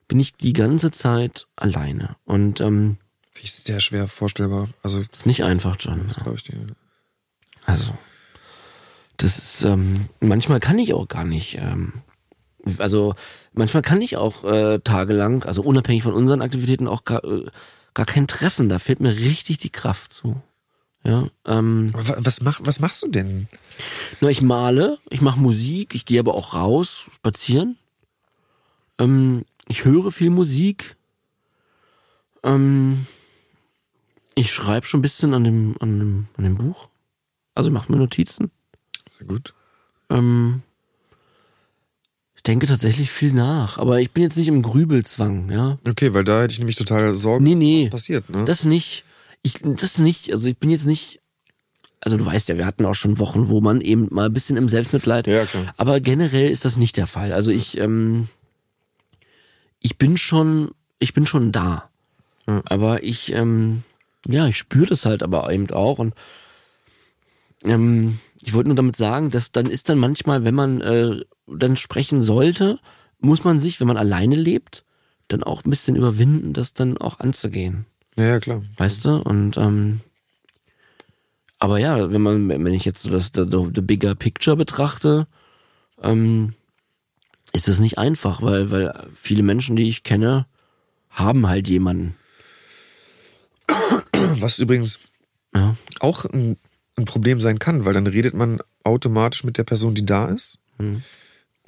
bin 0.06 0.20
ich 0.20 0.36
die 0.36 0.52
ganze 0.52 0.90
Zeit 0.90 1.46
alleine. 1.56 2.16
Und 2.26 2.60
ähm, 2.60 2.98
ich 3.40 3.52
sehr 3.52 3.80
schwer 3.80 4.08
vorstellbar. 4.08 4.68
Also, 4.82 5.00
ist 5.00 5.26
nicht 5.26 5.44
einfach, 5.44 5.76
John. 5.78 6.04
das 6.08 6.16
glaube 6.16 6.36
ich 6.36 6.42
dir. 6.42 6.58
Also, 7.64 7.84
das 9.16 9.38
ist, 9.38 9.62
ähm, 9.62 10.08
manchmal 10.20 10.60
kann 10.60 10.78
ich 10.78 10.94
auch 10.94 11.08
gar 11.08 11.24
nicht, 11.24 11.56
ähm, 11.56 11.94
also 12.78 13.14
manchmal 13.58 13.82
kann 13.82 14.00
ich 14.00 14.16
auch 14.16 14.44
äh, 14.44 14.78
tagelang, 14.78 15.42
also 15.42 15.62
unabhängig 15.62 16.04
von 16.04 16.14
unseren 16.14 16.40
Aktivitäten, 16.40 16.88
auch 16.88 17.04
gar, 17.04 17.22
äh, 17.24 17.44
gar 17.92 18.06
kein 18.06 18.26
Treffen. 18.26 18.68
Da 18.68 18.78
fehlt 18.78 19.00
mir 19.00 19.14
richtig 19.14 19.58
die 19.58 19.70
Kraft 19.70 20.12
zu. 20.14 20.40
Ja, 21.04 21.28
ähm, 21.44 21.92
was, 21.94 22.40
mach, 22.40 22.60
was 22.62 22.80
machst 22.80 23.02
du 23.02 23.08
denn? 23.08 23.48
na, 24.20 24.28
ich 24.28 24.42
male, 24.42 24.98
ich 25.10 25.20
mache 25.20 25.38
Musik, 25.38 25.94
ich 25.94 26.04
gehe 26.04 26.20
aber 26.20 26.34
auch 26.34 26.54
raus, 26.54 27.04
spazieren. 27.14 27.76
Ähm, 28.98 29.44
ich 29.68 29.84
höre 29.84 30.10
viel 30.12 30.30
Musik. 30.30 30.96
Ähm, 32.42 33.06
ich 34.34 34.52
schreibe 34.52 34.86
schon 34.86 35.00
ein 35.00 35.02
bisschen 35.02 35.34
an 35.34 35.44
dem, 35.44 35.76
an 35.80 35.98
dem, 35.98 36.28
an 36.36 36.44
dem 36.44 36.56
Buch. 36.56 36.88
Also 37.54 37.70
mache 37.70 37.90
mir 37.90 37.98
Notizen. 37.98 38.50
Sehr 39.18 39.26
gut. 39.26 39.54
Ähm, 40.10 40.62
denke 42.48 42.66
tatsächlich 42.66 43.10
viel 43.10 43.32
nach, 43.32 43.76
aber 43.78 44.00
ich 44.00 44.10
bin 44.10 44.22
jetzt 44.22 44.36
nicht 44.36 44.48
im 44.48 44.62
Grübelzwang, 44.62 45.50
ja. 45.50 45.78
Okay, 45.86 46.14
weil 46.14 46.24
da 46.24 46.40
hätte 46.42 46.52
ich 46.52 46.58
nämlich 46.58 46.76
total 46.76 47.14
Sorgen, 47.14 47.44
Nee, 47.44 47.54
nee. 47.54 47.84
was 47.84 48.00
passiert, 48.00 48.30
ne? 48.30 48.44
Das 48.46 48.64
nicht. 48.64 49.04
Ich, 49.42 49.54
das 49.62 49.98
nicht. 49.98 50.32
Also 50.32 50.48
ich 50.48 50.56
bin 50.56 50.70
jetzt 50.70 50.86
nicht. 50.86 51.20
Also 52.00 52.16
du 52.16 52.24
weißt 52.24 52.48
ja, 52.48 52.56
wir 52.56 52.66
hatten 52.66 52.86
auch 52.86 52.94
schon 52.94 53.18
Wochen, 53.18 53.48
wo 53.48 53.60
man 53.60 53.80
eben 53.80 54.08
mal 54.10 54.26
ein 54.26 54.32
bisschen 54.32 54.56
im 54.56 54.68
Selbstmitleid. 54.68 55.26
Ja, 55.26 55.44
klar. 55.44 55.66
Aber 55.76 56.00
generell 56.00 56.50
ist 56.50 56.64
das 56.64 56.76
nicht 56.76 56.96
der 56.96 57.06
Fall. 57.06 57.32
Also 57.32 57.50
ich, 57.50 57.76
ähm, 57.76 58.28
ich 59.80 59.98
bin 59.98 60.16
schon, 60.16 60.70
ich 61.00 61.12
bin 61.12 61.26
schon 61.26 61.52
da. 61.52 61.90
Ja. 62.46 62.62
Aber 62.66 63.02
ich, 63.02 63.32
ähm, 63.32 63.82
ja, 64.26 64.46
ich 64.46 64.56
spüre 64.56 64.86
das 64.86 65.04
halt 65.04 65.22
aber 65.22 65.52
eben 65.52 65.70
auch 65.70 65.98
und 65.98 66.14
ähm, 67.64 68.20
ich 68.40 68.54
wollte 68.54 68.68
nur 68.68 68.76
damit 68.76 68.96
sagen, 68.96 69.30
dass 69.30 69.52
dann 69.52 69.66
ist 69.66 69.88
dann 69.88 69.98
manchmal, 69.98 70.44
wenn 70.44 70.54
man 70.54 70.80
äh, 70.80 71.24
dann 71.50 71.76
sprechen 71.76 72.22
sollte, 72.22 72.78
muss 73.20 73.44
man 73.44 73.58
sich, 73.58 73.80
wenn 73.80 73.86
man 73.86 73.96
alleine 73.96 74.36
lebt, 74.36 74.84
dann 75.28 75.42
auch 75.42 75.64
ein 75.64 75.70
bisschen 75.70 75.96
überwinden, 75.96 76.52
das 76.52 76.74
dann 76.74 76.96
auch 76.98 77.20
anzugehen. 77.20 77.86
ja, 78.16 78.24
ja, 78.24 78.40
klar. 78.40 78.62
Weißt 78.76 79.04
du? 79.04 79.16
Und 79.16 79.56
ähm, 79.56 80.00
aber 81.58 81.78
ja, 81.78 82.12
wenn 82.12 82.22
man, 82.22 82.48
wenn 82.48 82.74
ich 82.74 82.84
jetzt 82.84 83.02
so 83.02 83.10
das 83.10 83.32
the, 83.34 83.44
the, 83.50 83.80
bigger 83.80 84.14
picture 84.14 84.56
betrachte, 84.56 85.26
ähm, 86.00 86.54
ist 87.52 87.66
das 87.66 87.80
nicht 87.80 87.98
einfach, 87.98 88.42
weil, 88.42 88.70
weil 88.70 89.08
viele 89.14 89.42
Menschen, 89.42 89.74
die 89.74 89.88
ich 89.88 90.04
kenne, 90.04 90.46
haben 91.10 91.48
halt 91.48 91.68
jemanden. 91.68 92.14
Was 94.38 94.58
übrigens 94.58 95.00
Ja. 95.54 95.76
auch 96.00 96.24
ein, 96.26 96.56
ein 96.96 97.04
Problem 97.06 97.40
sein 97.40 97.58
kann, 97.58 97.84
weil 97.84 97.94
dann 97.94 98.06
redet 98.06 98.34
man 98.34 98.60
automatisch 98.84 99.42
mit 99.44 99.58
der 99.58 99.64
Person, 99.64 99.94
die 99.94 100.06
da 100.06 100.28
ist 100.28 100.58
Hm. 100.78 101.02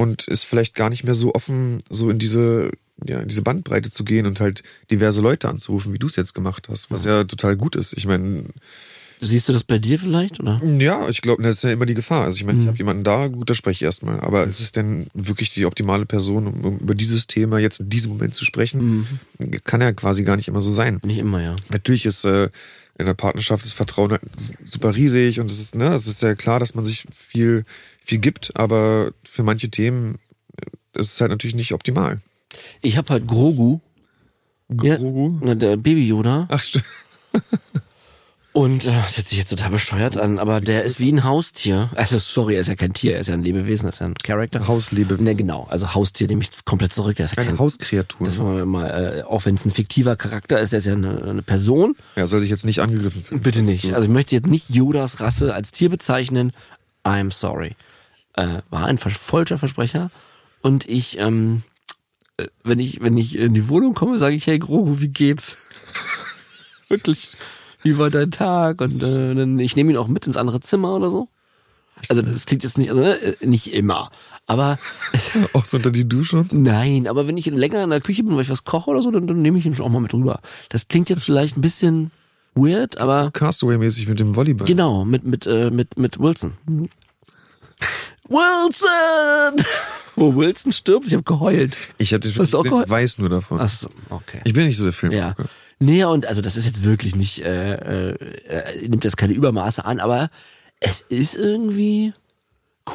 Und 0.01 0.27
ist 0.29 0.45
vielleicht 0.45 0.75
gar 0.75 0.91
nicht 0.91 1.05
mehr 1.05 1.15
so 1.15 1.35
offen, 1.35 1.83
so 1.91 2.11
in 2.11 2.19
diese, 2.19 2.71
ja, 3.05 3.21
in 3.21 3.29
diese 3.29 3.43
Bandbreite 3.43 3.91
zu 3.91 4.05
gehen 4.05 4.27
und 4.27 4.41
halt 4.41 4.63
diverse 4.91 5.21
Leute 5.21 5.49
anzurufen, 5.49 5.93
wie 5.93 5.99
du 5.99 6.07
es 6.07 6.17
jetzt 6.17 6.35
gemacht 6.35 6.69
hast, 6.71 6.91
was 6.91 7.05
ja 7.05 7.25
total 7.25 7.57
gut 7.57 7.77
ist. 7.77 7.93
Ich 7.95 8.07
meine, 8.07 8.45
Siehst 9.23 9.51
du 9.51 9.53
das 9.53 9.65
bei 9.65 9.79
dir 9.79 9.99
vielleicht, 9.99 10.41
oder? 10.41 10.63
ja, 10.79 11.07
ich 11.11 11.21
glaube, 11.21 11.43
das 11.43 11.57
ist 11.57 11.63
ja 11.65 11.73
immer 11.73 11.85
die 11.85 11.93
Gefahr. 11.93 12.25
Also 12.25 12.39
ich 12.39 12.45
meine, 12.45 12.59
ich 12.59 12.65
Mhm. 12.65 12.69
habe 12.69 12.79
jemanden 12.79 13.05
da, 13.05 13.27
gut, 13.27 13.51
da 13.51 13.55
spreche 13.55 13.77
ich 13.77 13.83
erstmal. 13.83 14.19
Aber 14.21 14.45
ist 14.45 14.61
es 14.61 14.73
denn 14.73 15.09
wirklich 15.13 15.53
die 15.53 15.67
optimale 15.67 16.07
Person, 16.07 16.47
um, 16.47 16.65
um 16.65 16.79
über 16.79 16.95
dieses 16.95 17.27
Thema 17.27 17.59
jetzt 17.59 17.81
in 17.81 17.91
diesem 17.91 18.13
Moment 18.13 18.35
zu 18.35 18.47
sprechen? 18.47 19.07
Mhm. 19.39 19.61
Kann 19.65 19.83
ja 19.83 19.93
quasi 19.93 20.25
gar 20.25 20.37
nicht 20.37 20.49
immer 20.49 20.63
so 20.63 20.73
sein. 20.73 21.01
Nicht 21.05 21.19
immer, 21.19 21.43
ja. 21.43 21.55
Natürlich 21.69 22.07
ist 22.07 22.25
äh, 22.25 22.49
in 22.99 23.05
der 23.05 23.13
Partnerschaft 23.13 23.63
das 23.63 23.75
Vertrauen 23.75 24.11
halt 24.13 24.23
super 24.65 24.95
riesig 24.97 25.39
und 25.39 25.51
es 25.51 25.61
ist, 25.61 25.75
ne, 25.75 25.93
es 25.95 26.07
ist 26.07 26.23
ja 26.23 26.35
klar, 26.35 26.59
dass 26.59 26.75
man 26.75 26.87
sich 26.87 27.07
viel, 27.15 27.67
viel 28.11 28.19
gibt, 28.19 28.53
aber 28.55 29.13
für 29.25 29.43
manche 29.43 29.71
Themen 29.71 30.19
ist 30.95 31.13
es 31.15 31.21
halt 31.21 31.31
natürlich 31.31 31.55
nicht 31.55 31.73
optimal. 31.73 32.19
Ich 32.83 32.97
habe 32.97 33.09
halt 33.11 33.27
Grogu, 33.27 33.79
ja, 34.83 34.97
Grogu? 34.97 35.39
na, 35.43 35.55
der 35.55 35.77
Baby 35.77 36.07
Yoda, 36.09 36.47
Ach, 36.51 36.63
stimmt. 36.63 36.85
und 38.53 38.85
äh, 38.85 38.91
das 38.91 39.17
hört 39.17 39.29
sich 39.29 39.39
jetzt 39.39 39.51
total 39.51 39.71
bescheuert 39.71 40.17
an, 40.17 40.41
aber 40.41 40.61
der 40.61 40.83
ist 40.83 40.99
wie 40.99 41.13
ein 41.13 41.23
Haustier. 41.23 41.91
Also 41.95 42.19
sorry, 42.19 42.55
er 42.57 42.63
ist 42.63 42.67
ja 42.67 42.75
kein 42.75 42.93
Tier, 42.93 43.15
er 43.15 43.21
ist 43.21 43.29
ja 43.29 43.35
ein 43.35 43.45
Lebewesen, 43.45 43.87
er 43.87 43.91
ist 43.91 44.01
ja 44.01 44.07
ein 44.07 44.15
Charakter. 44.15 44.67
Hauslebewesen. 44.67 45.25
Ne, 45.25 45.37
genau, 45.37 45.69
also 45.71 45.95
Haustier 45.95 46.27
nehme 46.27 46.43
ich 46.43 46.51
komplett 46.65 46.93
zurück. 46.93 47.15
Der 47.15 47.27
ist 47.27 47.37
ja 47.37 47.43
Eine 47.43 47.51
kein, 47.51 47.59
Hauskreatur. 47.61 48.27
das 48.27 48.41
wollen 48.41 48.57
wir 48.57 48.67
mal, 48.67 49.19
äh, 49.19 49.23
auch 49.23 49.45
wenn 49.45 49.55
es 49.55 49.65
ein 49.65 49.71
fiktiver 49.71 50.17
Charakter 50.17 50.59
ist, 50.59 50.73
der 50.73 50.81
ist 50.81 50.87
ja 50.87 50.95
eine, 50.95 51.23
eine 51.23 51.43
Person. 51.43 51.95
Ja, 52.17 52.27
soll 52.27 52.41
sich 52.41 52.51
jetzt 52.51 52.65
nicht 52.65 52.81
angegriffen 52.81 53.23
fühlen. 53.23 53.43
Bitte 53.43 53.63
nicht. 53.63 53.95
Also 53.95 54.07
ich 54.09 54.13
möchte 54.13 54.35
jetzt 54.35 54.49
nicht 54.49 54.69
Yodas 54.71 55.21
Rasse 55.21 55.55
als 55.55 55.71
Tier 55.71 55.89
bezeichnen. 55.89 56.51
I'm 57.05 57.33
sorry. 57.33 57.77
Äh, 58.35 58.63
war 58.71 58.87
ein 58.87 58.99
falscher 58.99 59.59
Versprecher. 59.59 60.11
Und 60.63 60.89
ich, 60.89 61.19
ähm, 61.19 61.63
äh, 62.37 62.47
wenn 62.63 62.79
ich, 62.79 63.01
wenn 63.01 63.17
ich 63.19 63.37
in 63.37 63.55
die 63.55 63.69
Wohnung 63.69 63.95
komme, 63.95 64.19
sage 64.19 64.37
ich, 64.37 64.47
hey 64.47 64.59
Grogu, 64.59 65.01
wie 65.01 65.09
geht's? 65.09 65.59
Wirklich. 66.89 67.37
Wie 67.83 67.99
war 67.99 68.11
dein 68.11 68.31
Tag? 68.31 68.81
Und 68.81 69.03
äh, 69.03 69.35
dann, 69.35 69.59
ich 69.59 69.77
nehme 69.77 69.93
ihn 69.93 69.99
auch 69.99 70.09
mit 70.09 70.27
ins 70.27 70.37
andere 70.37 70.61
Zimmer 70.61 70.95
oder 70.95 71.11
so. 71.11 71.29
Also 72.09 72.23
das 72.23 72.47
klingt 72.47 72.63
jetzt 72.63 72.79
nicht, 72.79 72.91
also 72.91 73.03
äh, 73.03 73.37
nicht 73.45 73.73
immer. 73.73 74.11
Aber 74.47 74.79
Auch 75.53 75.65
so 75.65 75.77
unter 75.77 75.91
die 75.91 76.09
Dusche 76.09 76.39
und 76.39 76.51
so. 76.51 76.57
Nein, 76.57 77.07
aber 77.07 77.27
wenn 77.27 77.37
ich 77.37 77.47
länger 77.47 77.85
in 77.85 77.91
der 77.91 78.01
Küche 78.01 78.23
bin, 78.23 78.35
weil 78.35 78.43
ich 78.43 78.51
was 78.51 78.65
koche 78.65 78.91
oder 78.91 79.03
so, 79.03 79.11
dann, 79.11 79.27
dann 79.27 79.43
nehme 79.43 79.59
ich 79.59 79.67
ihn 79.67 79.75
schon 79.75 79.87
auch 79.87 79.91
mal 79.91 80.01
mit 80.01 80.15
rüber. 80.15 80.41
Das 80.69 80.89
klingt 80.89 81.11
jetzt 81.11 81.25
vielleicht 81.25 81.57
ein 81.57 81.63
bisschen 81.63 82.11
weird, 82.55 82.99
aber 82.99 83.31
Castaway-mäßig 83.33 84.09
mit 84.09 84.21
dem 84.21 84.35
Volleyball. 84.35 84.67
genau, 84.67 85.05
mit, 85.05 85.25
mit, 85.25 85.47
äh, 85.47 85.71
mit, 85.71 85.99
mit 85.99 86.19
Wilson. 86.19 86.55
Wilson! 88.31 89.65
Wo 90.17 90.35
Wilson 90.37 90.73
stirbt, 90.73 91.07
ich 91.07 91.13
habe 91.15 91.23
geheult. 91.25 91.77
Ich, 91.99 92.15
hab, 92.15 92.25
Hast 92.25 92.53
du 92.55 92.59
auch 92.59 92.65
ich 92.65 92.71
geheult? 92.71 92.89
weiß 92.89 93.19
nur 93.19 93.29
davon. 93.29 93.61
Ach 93.61 93.69
so, 93.69 93.89
okay. 94.09 94.41
Ich 94.45 94.53
bin 94.53 94.67
nicht 94.67 94.77
so 94.77 94.85
der 94.85 94.93
Film. 94.93 95.13
Ja. 95.13 95.35
Nee, 95.79 96.05
und 96.05 96.27
also 96.27 96.41
das 96.43 96.57
ist 96.57 96.67
jetzt 96.67 96.85
wirklich 96.85 97.17
nicht, 97.17 97.43
äh, 97.45 98.11
äh, 98.13 98.89
nimmt 98.89 99.05
jetzt 99.05 99.17
keine 99.17 99.33
Übermaße 99.33 99.85
an, 99.85 99.99
aber 99.99 100.29
es 100.79 101.01
ist 101.09 101.35
irgendwie 101.37 102.13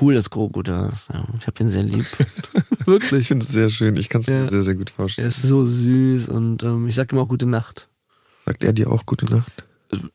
cool, 0.01 0.13
dass 0.13 0.29
Grogu 0.29 0.61
da 0.61 0.87
ist. 0.89 1.09
Ja, 1.11 1.25
ich 1.39 1.47
habe 1.47 1.63
ihn 1.63 1.69
sehr 1.69 1.83
lieb. 1.83 2.05
Ich 2.85 2.87
wirklich. 2.87 3.27
finde 3.27 3.43
es 3.43 3.51
sehr 3.51 3.71
schön. 3.71 3.97
Ich 3.97 4.09
kann 4.09 4.21
es 4.21 4.27
mir 4.27 4.43
Ja. 4.43 4.47
sehr, 4.51 4.61
sehr 4.61 4.75
gut 4.75 4.91
Er 4.91 4.93
vorstellen. 4.93 5.27
ist 5.27 5.41
so 5.41 5.65
süß 5.65 6.29
und 6.29 6.61
ähm, 6.61 6.87
ich 6.87 6.93
sag 6.93 7.11
ihm 7.11 7.17
auch 7.17 7.27
gute 7.27 7.47
Nacht. 7.47 7.87
Sagt 8.45 8.63
er 8.63 8.73
dir 8.73 8.91
auch 8.91 9.07
gute 9.07 9.25
Nacht? 9.25 9.51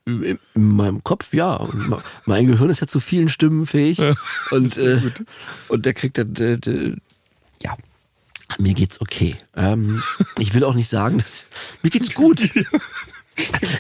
In, 0.04 0.22
in 0.22 0.38
meinem 0.54 1.04
Kopf 1.04 1.32
ja. 1.34 1.66
Mein 2.26 2.46
Gehirn 2.46 2.70
ist 2.70 2.80
ja 2.80 2.86
zu 2.86 3.00
vielen 3.00 3.28
Stimmen 3.28 3.66
fähig. 3.66 4.00
und, 4.50 4.76
äh, 4.76 5.00
und 5.68 5.86
der 5.86 5.94
kriegt 5.94 6.18
dann, 6.18 6.34
äh, 6.36 6.54
äh, 6.54 6.96
ja, 7.62 7.76
mir 8.58 8.74
geht's 8.74 9.00
okay. 9.00 9.36
Ähm, 9.56 10.02
ich 10.38 10.54
will 10.54 10.64
auch 10.64 10.74
nicht 10.74 10.88
sagen, 10.88 11.18
dass 11.18 11.44
mir 11.82 11.90
geht's 11.90 12.14
gut. 12.14 12.40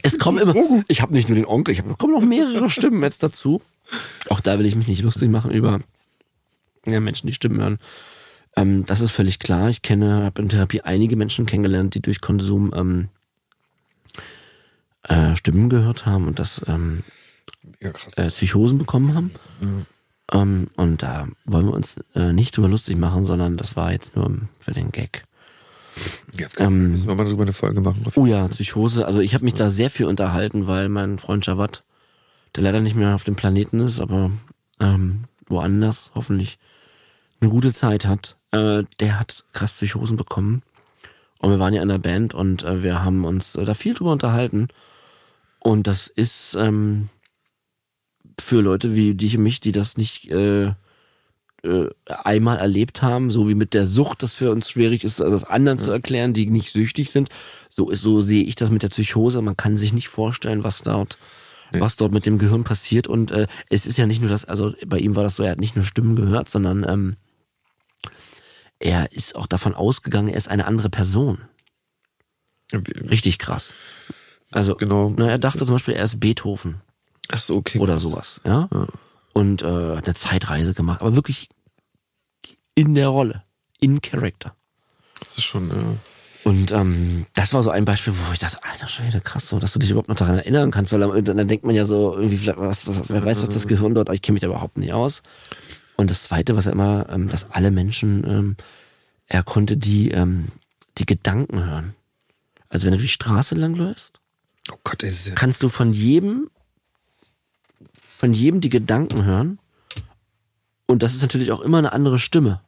es 0.02 0.18
kommen 0.18 0.38
immer, 0.38 0.84
ich 0.88 1.02
habe 1.02 1.12
nicht 1.12 1.28
nur 1.28 1.36
den 1.36 1.46
Onkel, 1.46 1.72
ich 1.72 1.80
habe 1.80 1.94
kommen 1.96 2.14
noch 2.14 2.22
mehrere 2.22 2.70
Stimmen 2.70 3.02
jetzt 3.02 3.22
dazu. 3.22 3.60
Auch 4.28 4.40
da 4.40 4.58
will 4.58 4.66
ich 4.66 4.76
mich 4.76 4.86
nicht 4.86 5.02
lustig 5.02 5.30
machen 5.30 5.50
über 5.50 5.80
ja, 6.86 7.00
Menschen, 7.00 7.26
die 7.26 7.34
Stimmen 7.34 7.60
hören. 7.60 7.78
Ähm, 8.56 8.84
das 8.86 9.00
ist 9.00 9.10
völlig 9.10 9.38
klar. 9.38 9.70
Ich 9.70 9.82
kenne, 9.82 10.24
habe 10.24 10.42
in 10.42 10.48
Therapie 10.48 10.82
einige 10.82 11.16
Menschen 11.16 11.46
kennengelernt, 11.46 11.94
die 11.94 12.02
durch 12.02 12.20
Konsum 12.20 12.72
ähm, 12.74 13.08
äh, 15.04 15.36
Stimmen 15.36 15.68
gehört 15.68 16.06
haben 16.06 16.26
und 16.26 16.38
das 16.38 16.62
ähm, 16.66 17.02
Ja, 17.80 17.90
äh, 18.16 18.28
Psychosen 18.28 18.78
bekommen 18.78 19.14
haben. 19.14 19.30
Ähm, 20.32 20.68
und 20.76 21.02
da 21.02 21.28
wollen 21.44 21.66
wir 21.66 21.74
uns 21.74 21.96
äh, 22.14 22.32
nicht 22.32 22.56
drüber 22.56 22.68
lustig 22.68 22.96
machen, 22.96 23.24
sondern 23.24 23.56
das 23.56 23.76
war 23.76 23.92
jetzt 23.92 24.16
nur 24.16 24.38
für 24.60 24.72
den 24.72 24.92
Gag. 24.92 25.24
Ja, 26.32 26.46
ähm, 26.58 26.92
müssen 26.92 27.08
wir 27.08 27.14
mal 27.14 27.24
darüber 27.24 27.42
eine 27.42 27.52
Folge 27.52 27.80
machen. 27.80 28.04
Oh 28.14 28.26
ja, 28.26 28.46
Psychose. 28.48 29.06
Also 29.06 29.20
ich 29.20 29.34
habe 29.34 29.44
mich 29.44 29.54
da 29.54 29.70
sehr 29.70 29.90
viel 29.90 30.06
unterhalten, 30.06 30.66
weil 30.66 30.88
mein 30.88 31.18
Freund 31.18 31.44
Jawad, 31.46 31.82
der 32.54 32.62
leider 32.62 32.80
nicht 32.80 32.96
mehr 32.96 33.14
auf 33.14 33.24
dem 33.24 33.36
Planeten 33.36 33.80
ist, 33.80 34.00
aber 34.00 34.30
ähm, 34.78 35.24
woanders 35.46 36.10
hoffentlich 36.14 36.58
eine 37.40 37.50
gute 37.50 37.72
Zeit 37.72 38.06
hat, 38.06 38.36
äh, 38.52 38.84
der 39.00 39.18
hat 39.18 39.44
krass 39.52 39.74
Psychosen 39.74 40.16
bekommen. 40.16 40.62
Und 41.40 41.50
wir 41.50 41.58
waren 41.58 41.72
ja 41.72 41.82
in 41.82 41.88
der 41.88 41.98
Band 41.98 42.34
und 42.34 42.62
äh, 42.62 42.82
wir 42.82 43.02
haben 43.02 43.24
uns 43.24 43.54
äh, 43.54 43.64
da 43.64 43.74
viel 43.74 43.94
drüber 43.94 44.12
unterhalten. 44.12 44.68
Und 45.60 45.86
das 45.86 46.06
ist 46.06 46.54
ähm, 46.58 47.08
für 48.38 48.60
Leute 48.60 48.94
wie 48.94 49.14
dich 49.14 49.36
und 49.36 49.42
mich, 49.42 49.60
die 49.60 49.72
das 49.72 49.96
nicht 49.96 50.30
äh, 50.30 50.72
äh, 51.62 51.88
einmal 52.06 52.56
erlebt 52.56 53.02
haben, 53.02 53.30
so 53.30 53.48
wie 53.48 53.54
mit 53.54 53.74
der 53.74 53.86
Sucht, 53.86 54.22
das 54.22 54.34
für 54.34 54.50
uns 54.50 54.70
schwierig 54.70 55.04
ist, 55.04 55.20
das 55.20 55.44
anderen 55.44 55.78
ja. 55.78 55.84
zu 55.84 55.90
erklären, 55.90 56.32
die 56.32 56.46
nicht 56.46 56.72
süchtig 56.72 57.10
sind. 57.10 57.28
So 57.68 57.90
ist, 57.90 58.00
so 58.00 58.22
sehe 58.22 58.44
ich 58.44 58.54
das 58.54 58.70
mit 58.70 58.82
der 58.82 58.88
Psychose. 58.88 59.42
Man 59.42 59.56
kann 59.56 59.76
sich 59.76 59.92
nicht 59.92 60.08
vorstellen, 60.08 60.64
was 60.64 60.80
dort, 60.80 61.18
nee. 61.70 61.80
was 61.80 61.96
dort 61.96 62.12
mit 62.12 62.24
dem 62.24 62.38
Gehirn 62.38 62.64
passiert. 62.64 63.06
Und 63.06 63.30
äh, 63.30 63.46
es 63.68 63.84
ist 63.84 63.98
ja 63.98 64.06
nicht 64.06 64.22
nur 64.22 64.30
das, 64.30 64.46
also 64.46 64.72
bei 64.86 64.98
ihm 64.98 65.16
war 65.16 65.22
das 65.22 65.36
so, 65.36 65.42
er 65.42 65.52
hat 65.52 65.60
nicht 65.60 65.76
nur 65.76 65.84
Stimmen 65.84 66.16
gehört, 66.16 66.48
sondern 66.48 66.86
ähm, 66.88 67.16
er 68.78 69.12
ist 69.12 69.36
auch 69.36 69.46
davon 69.46 69.74
ausgegangen, 69.74 70.30
er 70.30 70.38
ist 70.38 70.48
eine 70.48 70.66
andere 70.66 70.88
Person. 70.88 71.42
Richtig 72.72 73.38
krass. 73.38 73.74
Also, 74.50 74.74
genau. 74.74 75.12
na, 75.16 75.28
er 75.28 75.38
dachte 75.38 75.64
zum 75.64 75.74
Beispiel, 75.74 75.94
er 75.94 76.04
ist 76.04 76.20
Beethoven. 76.20 76.80
Ach 77.30 77.40
so, 77.40 77.56
okay. 77.56 77.78
Oder 77.78 77.98
sowas, 77.98 78.40
ja. 78.44 78.68
ja. 78.72 78.86
Und 79.32 79.62
äh, 79.62 79.96
hat 79.96 80.06
eine 80.06 80.14
Zeitreise 80.14 80.74
gemacht, 80.74 81.00
aber 81.00 81.14
wirklich 81.14 81.48
in 82.74 82.94
der 82.94 83.08
Rolle, 83.08 83.44
in 83.78 84.00
Character. 84.00 84.54
Das 85.20 85.38
ist 85.38 85.44
schon, 85.44 85.68
ja. 85.68 85.96
Und 86.42 86.72
ähm, 86.72 87.26
das 87.34 87.52
war 87.52 87.62
so 87.62 87.70
ein 87.70 87.84
Beispiel, 87.84 88.14
wo 88.14 88.32
ich 88.32 88.38
dachte, 88.38 88.64
alter 88.64 88.88
Schwede, 88.88 89.20
krass, 89.20 89.46
so, 89.46 89.58
dass 89.58 89.72
du 89.72 89.78
dich 89.78 89.90
überhaupt 89.90 90.08
noch 90.08 90.16
daran 90.16 90.38
erinnern 90.38 90.70
kannst, 90.70 90.92
weil 90.92 91.00
dann, 91.00 91.24
dann 91.24 91.48
denkt 91.48 91.64
man 91.64 91.74
ja 91.74 91.84
so, 91.84 92.16
irgendwie, 92.16 92.46
was, 92.56 92.86
was, 92.86 92.96
wer 93.08 93.24
weiß, 93.24 93.42
was 93.42 93.50
das 93.50 93.68
Gehirn 93.68 93.94
dort, 93.94 94.08
ich 94.08 94.22
kenne 94.22 94.34
mich 94.34 94.40
da 94.40 94.46
überhaupt 94.46 94.78
nicht 94.78 94.92
aus. 94.92 95.22
Und 95.96 96.10
das 96.10 96.22
Zweite, 96.22 96.56
was 96.56 96.66
er 96.66 96.72
immer, 96.72 97.06
ähm, 97.10 97.28
dass 97.28 97.50
alle 97.50 97.70
Menschen, 97.70 98.24
ähm, 98.26 98.56
er 99.26 99.42
konnte 99.42 99.76
die, 99.76 100.10
ähm, 100.12 100.48
die 100.96 101.04
Gedanken 101.04 101.62
hören. 101.62 101.94
Also 102.70 102.86
wenn 102.86 102.94
du 102.94 103.00
die 103.00 103.08
Straße 103.08 103.54
langläufst, 103.54 104.19
oh 104.72 104.78
Gott, 104.84 105.02
ist 105.02 105.26
ja 105.26 105.34
kannst 105.34 105.62
du 105.62 105.68
von 105.68 105.92
jedem, 105.92 106.50
von 108.16 108.32
jedem 108.32 108.60
die 108.60 108.68
Gedanken 108.68 109.24
hören. 109.24 109.58
Und 110.86 111.02
das 111.02 111.14
ist 111.14 111.22
natürlich 111.22 111.52
auch 111.52 111.60
immer 111.60 111.78
eine 111.78 111.92
andere 111.92 112.18
Stimme. 112.18 112.60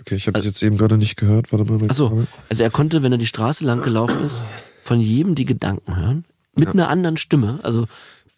Okay, 0.00 0.16
ich 0.16 0.26
habe 0.26 0.36
also, 0.36 0.48
das 0.48 0.60
jetzt 0.60 0.62
eben 0.62 0.76
gerade 0.76 0.98
nicht 0.98 1.16
gehört. 1.16 1.50
Warte 1.52 1.70
mal. 1.70 1.90
Achso, 1.90 2.26
also 2.48 2.62
er 2.62 2.70
konnte, 2.70 3.02
wenn 3.02 3.12
er 3.12 3.18
die 3.18 3.26
Straße 3.26 3.64
lang 3.64 3.82
gelaufen 3.82 4.22
ist, 4.22 4.42
von 4.84 5.00
jedem 5.00 5.34
die 5.34 5.46
Gedanken 5.46 5.96
hören. 5.96 6.24
Mit 6.54 6.68
ja. 6.68 6.74
einer 6.74 6.88
anderen 6.88 7.16
Stimme. 7.16 7.60
Also 7.62 7.86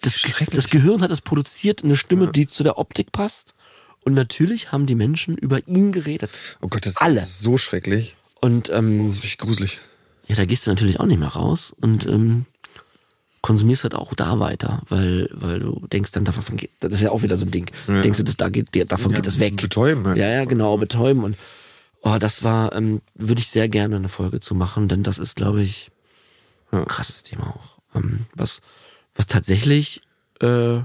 das, 0.01 0.23
das 0.53 0.71
Gehirn 0.71 1.03
hat 1.03 1.11
es 1.11 1.21
produziert, 1.21 1.85
eine 1.85 1.97
Stimme, 1.97 2.27
ja. 2.27 2.31
die 2.31 2.47
zu 2.47 2.63
der 2.63 2.79
Optik 2.79 3.13
passt. 3.13 3.55
Und 4.05 4.15
natürlich 4.15 4.73
haben 4.73 4.87
die 4.87 4.95
Menschen 4.95 5.37
über 5.37 5.67
ihn 5.67 5.93
geredet. 5.93 6.31
Oh 6.61 6.69
Gott, 6.69 6.87
das 6.87 6.97
Alle. 6.97 7.21
ist 7.21 7.41
so 7.41 7.59
schrecklich. 7.59 8.17
Und 8.41 8.71
ähm, 8.71 9.01
oh, 9.01 9.09
das 9.09 9.19
ist 9.19 9.25
richtig 9.25 9.39
gruselig. 9.39 9.81
Ja, 10.29 10.37
da 10.37 10.45
gehst 10.45 10.67
du 10.67 10.71
natürlich 10.71 11.01
auch 11.01 11.07
nicht 11.07 11.19
mehr 11.19 11.29
raus 11.29 11.75
und 11.81 12.07
ähm, 12.07 12.45
konsumierst 13.41 13.85
halt 13.85 13.95
auch 13.95 14.15
da 14.15 14.39
weiter, 14.39 14.83
weil 14.89 15.29
weil 15.33 15.61
du 15.61 15.87
denkst 15.91 16.13
dann 16.13 16.25
davon 16.25 16.57
geht, 16.57 16.71
das 16.81 16.93
ist 16.93 17.01
ja 17.01 17.11
auch 17.11 17.23
wieder 17.23 17.37
so 17.37 17.47
ein 17.47 17.51
Ding. 17.51 17.71
Ja. 17.87 18.03
Denkst 18.03 18.19
du, 18.19 18.25
das 18.25 18.37
da 18.37 18.49
geht, 18.49 18.69
davon 18.93 19.11
ja, 19.13 19.17
geht 19.17 19.27
das 19.27 19.41
weg. 19.41 19.57
Betäuben. 19.57 20.07
Halt. 20.07 20.19
Ja, 20.19 20.29
ja, 20.29 20.45
genau, 20.45 20.77
betäuben 20.77 21.25
und 21.25 21.37
oh, 22.03 22.17
das 22.19 22.45
war 22.45 22.75
ähm, 22.75 23.01
würde 23.15 23.41
ich 23.41 23.49
sehr 23.49 23.69
gerne 23.69 23.97
eine 23.97 24.09
Folge 24.09 24.41
zu 24.41 24.55
machen, 24.55 24.89
denn 24.89 25.03
das 25.03 25.19
ist, 25.19 25.37
glaube 25.37 25.63
ich, 25.63 25.91
ein 26.71 26.85
krasses 26.85 27.23
Thema 27.23 27.49
auch, 27.49 27.79
ähm, 27.95 28.27
was 28.35 28.61
was 29.15 29.27
tatsächlich 29.27 30.03
äh, 30.41 30.81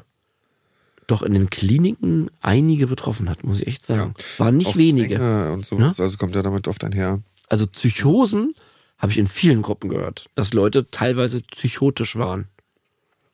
doch 1.08 1.22
in 1.22 1.34
den 1.34 1.50
Kliniken 1.50 2.30
einige 2.42 2.88
betroffen 2.88 3.30
hat, 3.30 3.44
muss 3.44 3.60
ich 3.60 3.68
echt 3.68 3.86
sagen. 3.86 4.14
Ja. 4.18 4.46
Waren 4.46 4.58
nicht 4.58 4.78
wenige. 4.78 5.52
Und 5.52 5.66
so. 5.66 5.78
Ne? 5.78 5.94
Also 5.98 6.18
kommt 6.18 6.34
ja 6.34 6.42
damit 6.42 6.68
oft 6.68 6.84
einher. 6.84 7.22
Also 7.50 7.68
Psychosen 7.68 8.56
habe 9.04 9.12
ich 9.12 9.18
in 9.18 9.28
vielen 9.28 9.62
Gruppen 9.62 9.90
gehört, 9.90 10.30
dass 10.34 10.54
Leute 10.54 10.90
teilweise 10.90 11.42
psychotisch 11.42 12.16
waren. 12.16 12.48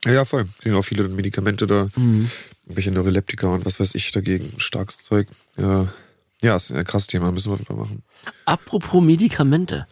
Ja, 0.03 0.13
ja 0.13 0.25
voll. 0.25 0.47
Kriegen 0.61 0.75
auch 0.75 0.83
viele 0.83 1.07
Medikamente 1.07 1.67
da, 1.67 1.89
mhm. 1.95 2.31
irgendwelche 2.63 2.89
Neuroleptika 2.89 3.47
und 3.47 3.65
was 3.67 3.79
weiß 3.79 3.93
ich 3.93 4.11
dagegen, 4.11 4.51
starkes 4.57 5.03
Zeug. 5.03 5.27
Ja, 5.57 5.87
ja, 6.41 6.55
ist 6.55 6.71
ein 6.71 6.83
krasses 6.85 7.07
Thema, 7.07 7.31
müssen 7.31 7.55
wir 7.55 7.75
machen. 7.75 8.01
Apropos 8.45 9.03
Medikamente, 9.03 9.85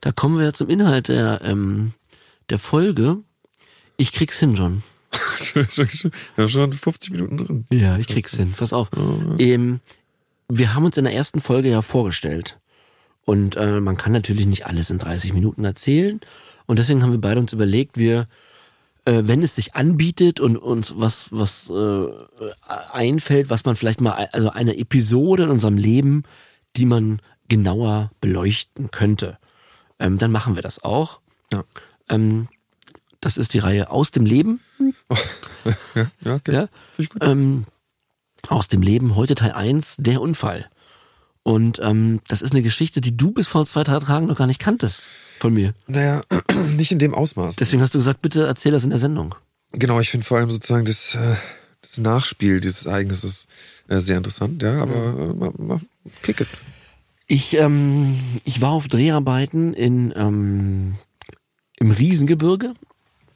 da 0.00 0.12
kommen 0.12 0.38
wir 0.38 0.54
zum 0.54 0.68
Inhalt 0.68 1.08
der, 1.08 1.40
ähm, 1.42 1.94
der 2.48 2.60
Folge. 2.60 3.16
Ich 3.96 4.12
krieg's 4.12 4.38
hin, 4.38 4.54
John. 4.54 4.84
ja, 6.36 6.48
schon 6.48 6.72
50 6.72 7.10
Minuten 7.10 7.38
drin. 7.38 7.66
Ja, 7.72 7.98
ich 7.98 8.06
krieg's 8.06 8.36
hin. 8.36 8.54
Pass 8.56 8.72
auf. 8.72 8.90
Ähm, 9.38 9.80
wir 10.48 10.74
haben 10.74 10.84
uns 10.84 10.96
in 10.96 11.04
der 11.04 11.14
ersten 11.14 11.40
Folge 11.40 11.70
ja 11.70 11.82
vorgestellt. 11.82 12.56
Und 13.24 13.56
äh, 13.56 13.80
man 13.80 13.96
kann 13.96 14.12
natürlich 14.12 14.46
nicht 14.46 14.66
alles 14.66 14.90
in 14.90 14.98
30 14.98 15.32
Minuten 15.32 15.64
erzählen. 15.64 16.20
Und 16.66 16.78
deswegen 16.78 17.02
haben 17.02 17.12
wir 17.12 17.20
beide 17.20 17.40
uns 17.40 17.52
überlegt, 17.52 17.96
wir, 17.96 18.26
äh, 19.04 19.22
wenn 19.24 19.42
es 19.42 19.54
sich 19.54 19.74
anbietet 19.74 20.40
und 20.40 20.56
uns 20.56 20.94
was, 20.96 21.28
was 21.32 21.70
äh, 21.70 22.08
einfällt, 22.90 23.50
was 23.50 23.64
man 23.64 23.76
vielleicht 23.76 24.00
mal, 24.00 24.28
also 24.32 24.50
eine 24.50 24.76
Episode 24.76 25.44
in 25.44 25.50
unserem 25.50 25.78
Leben, 25.78 26.24
die 26.76 26.86
man 26.86 27.20
genauer 27.48 28.10
beleuchten 28.20 28.90
könnte, 28.90 29.38
ähm, 29.98 30.18
dann 30.18 30.30
machen 30.30 30.54
wir 30.54 30.62
das 30.62 30.82
auch. 30.82 31.20
Ja. 31.52 31.62
Ähm, 32.08 32.48
das 33.20 33.38
ist 33.38 33.54
die 33.54 33.58
Reihe 33.58 33.90
Aus 33.90 34.10
dem 34.10 34.26
Leben. 34.26 34.60
ja, 34.78 36.06
ja, 36.24 36.34
okay. 36.34 36.52
ja? 36.52 36.68
Ähm, 37.22 37.64
aus 38.48 38.68
dem 38.68 38.82
Leben, 38.82 39.16
heute 39.16 39.34
Teil 39.34 39.52
1, 39.52 39.96
der 39.98 40.20
Unfall. 40.20 40.68
Und 41.44 41.78
ähm, 41.82 42.20
das 42.26 42.40
ist 42.40 42.52
eine 42.52 42.62
Geschichte, 42.62 43.02
die 43.02 43.16
du 43.16 43.30
bis 43.30 43.48
vor 43.48 43.66
zwei 43.66 43.84
Tagen 43.84 44.26
noch 44.26 44.38
gar 44.38 44.46
nicht 44.46 44.60
kanntest 44.60 45.02
von 45.38 45.52
mir. 45.52 45.74
Naja, 45.86 46.22
nicht 46.76 46.90
in 46.90 46.98
dem 46.98 47.14
Ausmaß. 47.14 47.56
Deswegen 47.56 47.82
hast 47.82 47.94
du 47.94 47.98
gesagt, 47.98 48.22
bitte 48.22 48.46
erzähl 48.46 48.72
das 48.72 48.82
in 48.82 48.90
der 48.90 48.98
Sendung. 48.98 49.34
Genau, 49.72 50.00
ich 50.00 50.08
finde 50.08 50.24
vor 50.24 50.38
allem 50.38 50.50
sozusagen 50.50 50.86
das, 50.86 51.14
äh, 51.14 51.36
das 51.82 51.98
Nachspiel 51.98 52.60
dieses 52.60 52.86
Ereignisses 52.86 53.46
äh, 53.88 54.00
sehr 54.00 54.16
interessant, 54.16 54.62
ja, 54.62 54.80
aber 54.80 54.94
äh, 54.94 55.34
mal, 55.34 55.52
mal, 55.58 55.80
kick 56.22 56.40
it. 56.40 56.48
Ich, 57.26 57.58
ähm, 57.58 58.18
ich 58.44 58.62
war 58.62 58.70
auf 58.70 58.88
Dreharbeiten 58.88 59.74
in, 59.74 60.14
ähm, 60.16 60.96
im 61.76 61.90
Riesengebirge. 61.90 62.72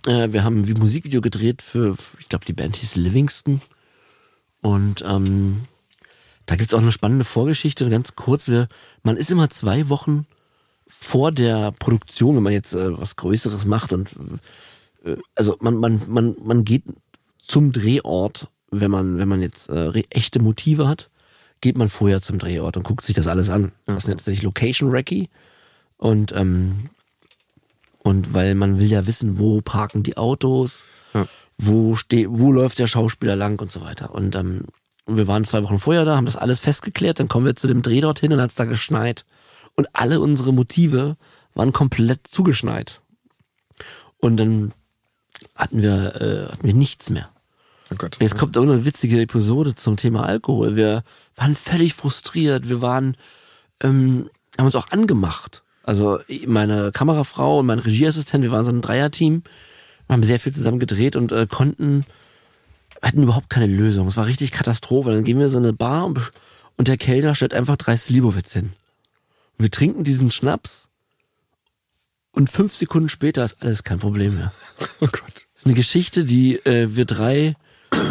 Äh, 0.06 0.32
wir 0.32 0.44
haben 0.44 0.64
ein 0.64 0.78
Musikvideo 0.78 1.20
gedreht 1.20 1.60
für, 1.60 1.96
ich 2.20 2.28
glaube, 2.30 2.46
die 2.46 2.54
Band 2.54 2.76
hieß 2.76 2.96
Livingston. 2.96 3.60
Und 4.62 5.04
ähm, 5.06 5.64
da 6.48 6.56
gibt's 6.56 6.72
auch 6.72 6.80
eine 6.80 6.92
spannende 6.92 7.26
Vorgeschichte, 7.26 7.88
ganz 7.90 8.16
kurz. 8.16 8.48
Wir, 8.48 8.68
man 9.02 9.18
ist 9.18 9.30
immer 9.30 9.50
zwei 9.50 9.90
Wochen 9.90 10.26
vor 10.88 11.30
der 11.30 11.72
Produktion, 11.72 12.36
wenn 12.36 12.42
man 12.42 12.54
jetzt 12.54 12.74
äh, 12.74 12.98
was 12.98 13.16
Größeres 13.16 13.66
macht 13.66 13.92
und 13.92 14.16
äh, 15.04 15.16
also 15.34 15.58
man, 15.60 15.76
man, 15.76 16.00
man, 16.08 16.36
man 16.42 16.64
geht 16.64 16.84
zum 17.38 17.72
Drehort, 17.72 18.48
wenn 18.70 18.90
man, 18.90 19.18
wenn 19.18 19.28
man 19.28 19.42
jetzt 19.42 19.68
äh, 19.68 19.90
echte 20.08 20.40
Motive 20.40 20.88
hat, 20.88 21.10
geht 21.60 21.76
man 21.76 21.90
vorher 21.90 22.22
zum 22.22 22.38
Drehort 22.38 22.78
und 22.78 22.82
guckt 22.82 23.04
sich 23.04 23.14
das 23.14 23.26
alles 23.26 23.50
an. 23.50 23.72
Das 23.84 24.06
nennt 24.06 24.22
sich 24.22 24.42
Location 24.42 24.90
Recce. 24.90 25.28
Und, 25.98 26.32
ähm, 26.32 26.88
und 27.98 28.32
weil 28.32 28.54
man 28.54 28.78
will 28.78 28.90
ja 28.90 29.06
wissen, 29.06 29.38
wo 29.38 29.60
parken 29.60 30.02
die 30.02 30.16
Autos, 30.16 30.86
ja. 31.12 31.26
wo 31.58 31.94
steht, 31.94 32.28
wo 32.30 32.52
läuft 32.52 32.78
der 32.78 32.86
Schauspieler 32.86 33.36
lang 33.36 33.60
und 33.60 33.70
so 33.70 33.82
weiter. 33.82 34.14
Und 34.14 34.34
ähm, 34.34 34.66
und 35.08 35.16
wir 35.16 35.26
waren 35.26 35.44
zwei 35.44 35.62
Wochen 35.62 35.78
vorher 35.78 36.04
da, 36.04 36.16
haben 36.16 36.26
das 36.26 36.36
alles 36.36 36.60
festgeklärt, 36.60 37.18
dann 37.18 37.28
kommen 37.28 37.46
wir 37.46 37.56
zu 37.56 37.66
dem 37.66 37.80
Dreh 37.80 38.02
dorthin 38.02 38.30
und 38.30 38.38
dann 38.38 38.44
hat's 38.44 38.56
da 38.56 38.66
geschneit. 38.66 39.24
Und 39.74 39.88
alle 39.94 40.20
unsere 40.20 40.52
Motive 40.52 41.16
waren 41.54 41.72
komplett 41.72 42.26
zugeschneit. 42.30 43.00
Und 44.18 44.36
dann 44.36 44.74
hatten 45.54 45.80
wir, 45.80 46.14
äh, 46.20 46.52
hatten 46.52 46.66
wir 46.66 46.74
nichts 46.74 47.08
mehr. 47.08 47.30
Oh 47.90 47.94
Gott. 47.96 48.18
Jetzt 48.20 48.36
kommt 48.36 48.56
aber 48.58 48.70
eine 48.70 48.84
witzige 48.84 49.20
Episode 49.22 49.74
zum 49.74 49.96
Thema 49.96 50.26
Alkohol. 50.26 50.76
Wir 50.76 51.04
waren 51.36 51.54
völlig 51.54 51.94
frustriert. 51.94 52.68
Wir 52.68 52.82
waren, 52.82 53.16
ähm, 53.82 54.28
haben 54.58 54.66
uns 54.66 54.74
auch 54.74 54.90
angemacht. 54.90 55.62
Also 55.84 56.18
meine 56.46 56.92
Kamerafrau 56.92 57.60
und 57.60 57.66
mein 57.66 57.78
Regieassistent, 57.78 58.44
wir 58.44 58.50
waren 58.50 58.66
so 58.66 58.72
ein 58.72 58.82
Dreierteam, 58.82 59.42
haben 60.10 60.22
sehr 60.22 60.38
viel 60.38 60.52
zusammen 60.52 60.80
gedreht 60.80 61.16
und 61.16 61.32
äh, 61.32 61.46
konnten 61.46 62.04
hatten 63.02 63.22
überhaupt 63.22 63.50
keine 63.50 63.66
Lösung. 63.66 64.08
Es 64.08 64.16
war 64.16 64.26
richtig 64.26 64.52
Katastrophe. 64.52 65.12
Dann 65.12 65.24
gehen 65.24 65.38
wir 65.38 65.48
so 65.48 65.58
eine 65.58 65.72
Bar 65.72 66.06
und, 66.06 66.32
und 66.76 66.88
der 66.88 66.96
Kellner 66.96 67.34
stellt 67.34 67.54
einfach 67.54 67.76
drei 67.76 67.96
Slivovitz 67.96 68.52
hin. 68.52 68.72
Und 69.56 69.64
wir 69.64 69.70
trinken 69.70 70.04
diesen 70.04 70.30
Schnaps 70.30 70.88
und 72.32 72.50
fünf 72.50 72.74
Sekunden 72.74 73.08
später 73.08 73.44
ist 73.44 73.62
alles 73.62 73.84
kein 73.84 73.98
Problem 73.98 74.36
mehr. 74.36 74.52
Oh 75.00 75.06
Gott. 75.06 75.48
Das 75.54 75.62
ist 75.62 75.66
eine 75.66 75.74
Geschichte, 75.74 76.24
die 76.24 76.56
äh, 76.64 76.94
wir 76.94 77.04
drei 77.04 77.56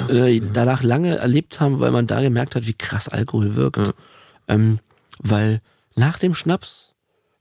äh, 0.10 0.42
danach 0.54 0.84
lange 0.84 1.18
erlebt 1.18 1.60
haben, 1.60 1.80
weil 1.80 1.92
man 1.92 2.08
da 2.08 2.22
gemerkt 2.22 2.56
hat, 2.56 2.68
wie 2.68 2.74
krass 2.74 3.08
Alkohol 3.08 3.56
wirkt. 3.56 3.78
Ja. 3.78 3.94
Ähm, 4.48 4.80
weil 5.20 5.62
nach 5.96 6.20
dem 6.20 6.34
Schnaps 6.34 6.94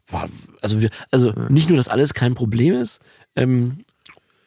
war, 0.08 0.28
also 0.62 0.80
wir, 0.80 0.90
also 1.10 1.32
ja. 1.32 1.48
nicht 1.48 1.68
nur, 1.68 1.76
dass 1.76 1.88
alles 1.88 2.14
kein 2.14 2.34
Problem 2.34 2.74
ist, 2.74 3.00
ähm, 3.34 3.84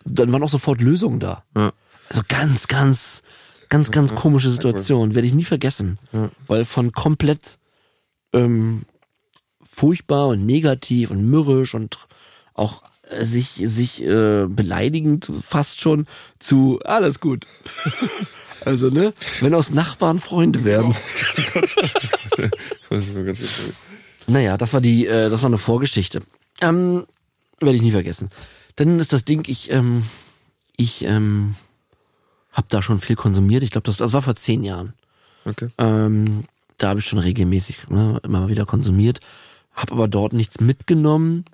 dann 0.05 0.31
waren 0.31 0.43
auch 0.43 0.49
sofort 0.49 0.81
Lösungen 0.81 1.19
da. 1.19 1.43
Ja. 1.55 1.71
Also 2.09 2.21
ganz, 2.27 2.67
ganz, 2.67 3.21
ganz, 3.69 3.91
ganz 3.91 4.15
komische 4.15 4.51
Situation. 4.51 5.15
Werde 5.15 5.27
ich 5.27 5.33
nie 5.33 5.43
vergessen. 5.43 5.99
Weil 6.47 6.65
von 6.65 6.91
komplett 6.91 7.57
ähm, 8.33 8.83
furchtbar 9.63 10.27
und 10.27 10.45
negativ 10.45 11.11
und 11.11 11.23
mürrisch 11.29 11.73
und 11.75 11.99
auch 12.53 12.83
sich, 13.21 13.61
sich 13.63 14.03
äh, 14.03 14.45
beleidigend 14.47 15.31
fast 15.41 15.81
schon 15.81 16.05
zu 16.39 16.79
alles 16.83 17.19
gut. 17.19 17.47
also, 18.65 18.89
ne? 18.89 19.13
Wenn 19.39 19.53
aus 19.53 19.71
Nachbarn 19.71 20.19
Freunde 20.19 20.63
werden. 20.63 20.95
Das 22.89 23.03
ist 23.03 23.13
mir 23.13 23.25
ganz 23.25 23.39
witzig. 23.41 23.73
Naja, 24.27 24.57
das 24.57 24.73
war 24.73 24.81
die, 24.81 25.05
äh, 25.05 25.29
das 25.29 25.41
war 25.41 25.49
eine 25.49 25.57
Vorgeschichte. 25.57 26.21
Ähm, 26.61 27.05
werde 27.59 27.75
ich 27.75 27.81
nie 27.81 27.91
vergessen. 27.91 28.29
Dann 28.77 28.99
ist 28.99 29.11
das 29.11 29.25
Ding, 29.25 29.43
ich, 29.47 29.69
ähm, 29.71 30.03
ich 30.77 31.03
ähm, 31.03 31.55
habe 32.51 32.67
da 32.69 32.81
schon 32.81 32.99
viel 32.99 33.15
konsumiert. 33.15 33.63
Ich 33.63 33.71
glaube, 33.71 33.85
das, 33.85 33.97
das 33.97 34.13
war 34.13 34.21
vor 34.21 34.35
zehn 34.35 34.63
Jahren. 34.63 34.93
Okay. 35.45 35.67
Ähm, 35.77 36.45
da 36.77 36.89
habe 36.89 36.99
ich 36.99 37.05
schon 37.05 37.19
regelmäßig 37.19 37.89
ne, 37.89 38.19
immer 38.23 38.47
wieder 38.49 38.65
konsumiert, 38.65 39.19
habe 39.73 39.93
aber 39.93 40.07
dort 40.07 40.33
nichts 40.33 40.59
mitgenommen 40.61 41.45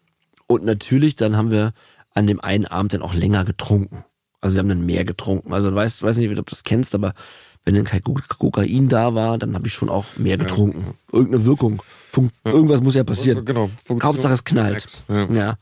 und 0.48 0.64
natürlich 0.64 1.16
dann 1.16 1.36
haben 1.38 1.52
wir 1.52 1.74
an 2.14 2.28
dem 2.28 2.39
einen 2.41 2.66
Abend 2.66 2.93
dann 2.93 3.02
auch 3.02 3.14
länger 3.14 3.43
getrunken. 3.46 4.06
Also 4.41 4.56
wir 4.56 4.60
haben 4.60 4.70
dann 4.70 4.86
mehr 4.86 5.04
getrunken. 5.06 5.54
Also 5.54 5.70
du 5.72 5.76
weißt, 5.76 6.04
weiß 6.04 6.18
nicht, 6.18 6.30
ob 6.30 6.36
du 6.36 6.43
das 6.43 6.64
kennst, 6.64 6.93
aber 6.96 7.14
wenn 7.64 7.74
dann 7.74 7.84
kein 7.84 8.04
Ko- 8.04 8.20
Kokain 8.38 8.89
da 8.89 9.16
war, 9.16 9.38
dann 9.39 9.56
habe 9.56 9.66
ich 9.68 9.74
schon 9.74 9.89
auch 9.89 10.06
mehr 10.18 10.38
getrunken. 10.38 10.93
Irgendeine 11.12 11.46
Wirkung. 11.46 11.82
Fun 12.12 12.30
Irgendwas 12.43 12.82
muss 12.82 12.93
ja 12.96 13.04
passieren. 13.04 13.43
Genau. 13.43 13.70
Funktion- 13.86 14.04
Hauptsache 14.04 14.34
es 14.34 14.43
knallt. 14.43 15.04
Ja. 15.10 15.26
Ja. 15.34 15.58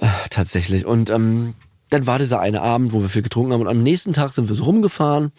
Äh, 0.00 0.06
Tatsächlich. 0.30 0.86
Und 0.86 1.10
ähm, 1.10 1.54
dann 1.90 2.06
war 2.06 2.18
dieser 2.18 2.40
eine 2.40 2.62
Abend, 2.62 2.92
wo 2.92 3.02
wir 3.02 3.08
viel 3.08 3.22
getrunken 3.22 3.52
haben. 3.52 3.60
Und 3.60 3.68
am 3.68 3.82
nächsten 3.82 4.12
Tag 4.12 4.32
sind 4.32 4.48
wir 4.48 4.56
so 4.56 4.64
rumgefahren. 4.64 5.32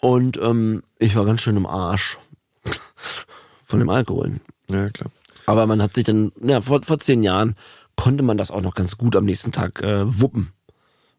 Und 0.00 0.38
ähm, 0.40 0.82
ich 0.98 1.16
war 1.16 1.24
ganz 1.24 1.40
schön 1.40 1.56
im 1.56 1.66
Arsch. 1.66 2.18
Von 3.64 3.80
dem 3.80 3.88
Alkohol. 3.88 4.32
ja, 4.70 4.88
klar. 4.90 5.10
Aber 5.46 5.66
man 5.66 5.80
hat 5.80 5.94
sich 5.94 6.04
dann, 6.04 6.32
ja, 6.42 6.60
vor, 6.60 6.82
vor 6.82 6.98
zehn 6.98 7.22
Jahren 7.22 7.54
konnte 7.94 8.22
man 8.22 8.36
das 8.36 8.50
auch 8.50 8.60
noch 8.60 8.74
ganz 8.74 8.98
gut 8.98 9.16
am 9.16 9.24
nächsten 9.24 9.52
Tag 9.52 9.82
äh, 9.82 10.02
wuppen. 10.20 10.52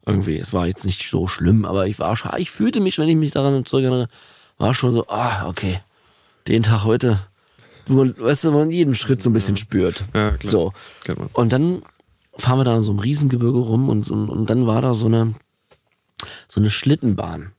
Irgendwie. 0.05 0.38
Es 0.38 0.53
war 0.53 0.67
jetzt 0.67 0.86
nicht 0.86 1.09
so 1.09 1.28
schlimm, 1.28 1.65
aber 1.65 1.88
ich 1.88 1.99
war 1.99 2.15
schon, 2.15 2.32
ich 2.38 2.51
fühlte 2.51 2.80
mich, 2.80 2.97
wenn 2.97 3.09
ich 3.09 3.15
mich 3.15 3.32
daran 3.32 3.65
zurückerinnere, 3.65 4.07
war 4.57 4.73
schon 4.73 4.93
so, 4.93 5.07
ah, 5.07 5.47
okay. 5.47 5.82
Den 6.47 6.63
Tag 6.63 6.84
heute, 6.86 7.19
wo 7.88 7.95
man, 7.95 8.15
weißt 8.17 8.45
du, 8.45 8.51
man 8.51 8.71
jeden 8.71 8.95
Schritt 8.95 9.21
so 9.21 9.30
ein 9.30 9.34
bisschen 9.34 9.57
spürt. 9.57 10.05
Ja, 10.13 10.32
klar. 10.32 10.51
So. 10.51 10.73
Und 11.34 11.51
dann 11.51 11.82
fahren 12.38 12.60
wir 12.60 12.64
da 12.64 12.76
in 12.76 12.82
so 12.82 12.92
einem 12.92 13.00
Riesengebirge 13.00 13.60
rum 13.60 13.90
und, 13.90 14.10
und, 14.10 14.30
und 14.30 14.50
dann 14.50 14.68
war 14.68 14.82
da 14.82 14.94
so 14.94 15.08
eine, 15.08 15.34
so 16.48 16.60
eine 16.60 16.70
Schlittenbahn, 16.70 17.54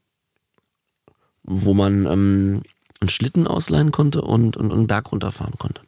wo 1.43 1.75
man 1.75 2.07
ähm, 2.07 2.63
einen 3.01 3.09
Schlitten 3.09 3.47
ausleihen 3.47 3.93
konnte 3.93 4.23
und, 4.23 4.57
und, 4.57 4.71
und 4.71 4.73
einen 4.73 4.87
Berg 4.87 5.13
runterfahren 5.13 5.55
konnte. 5.59 5.83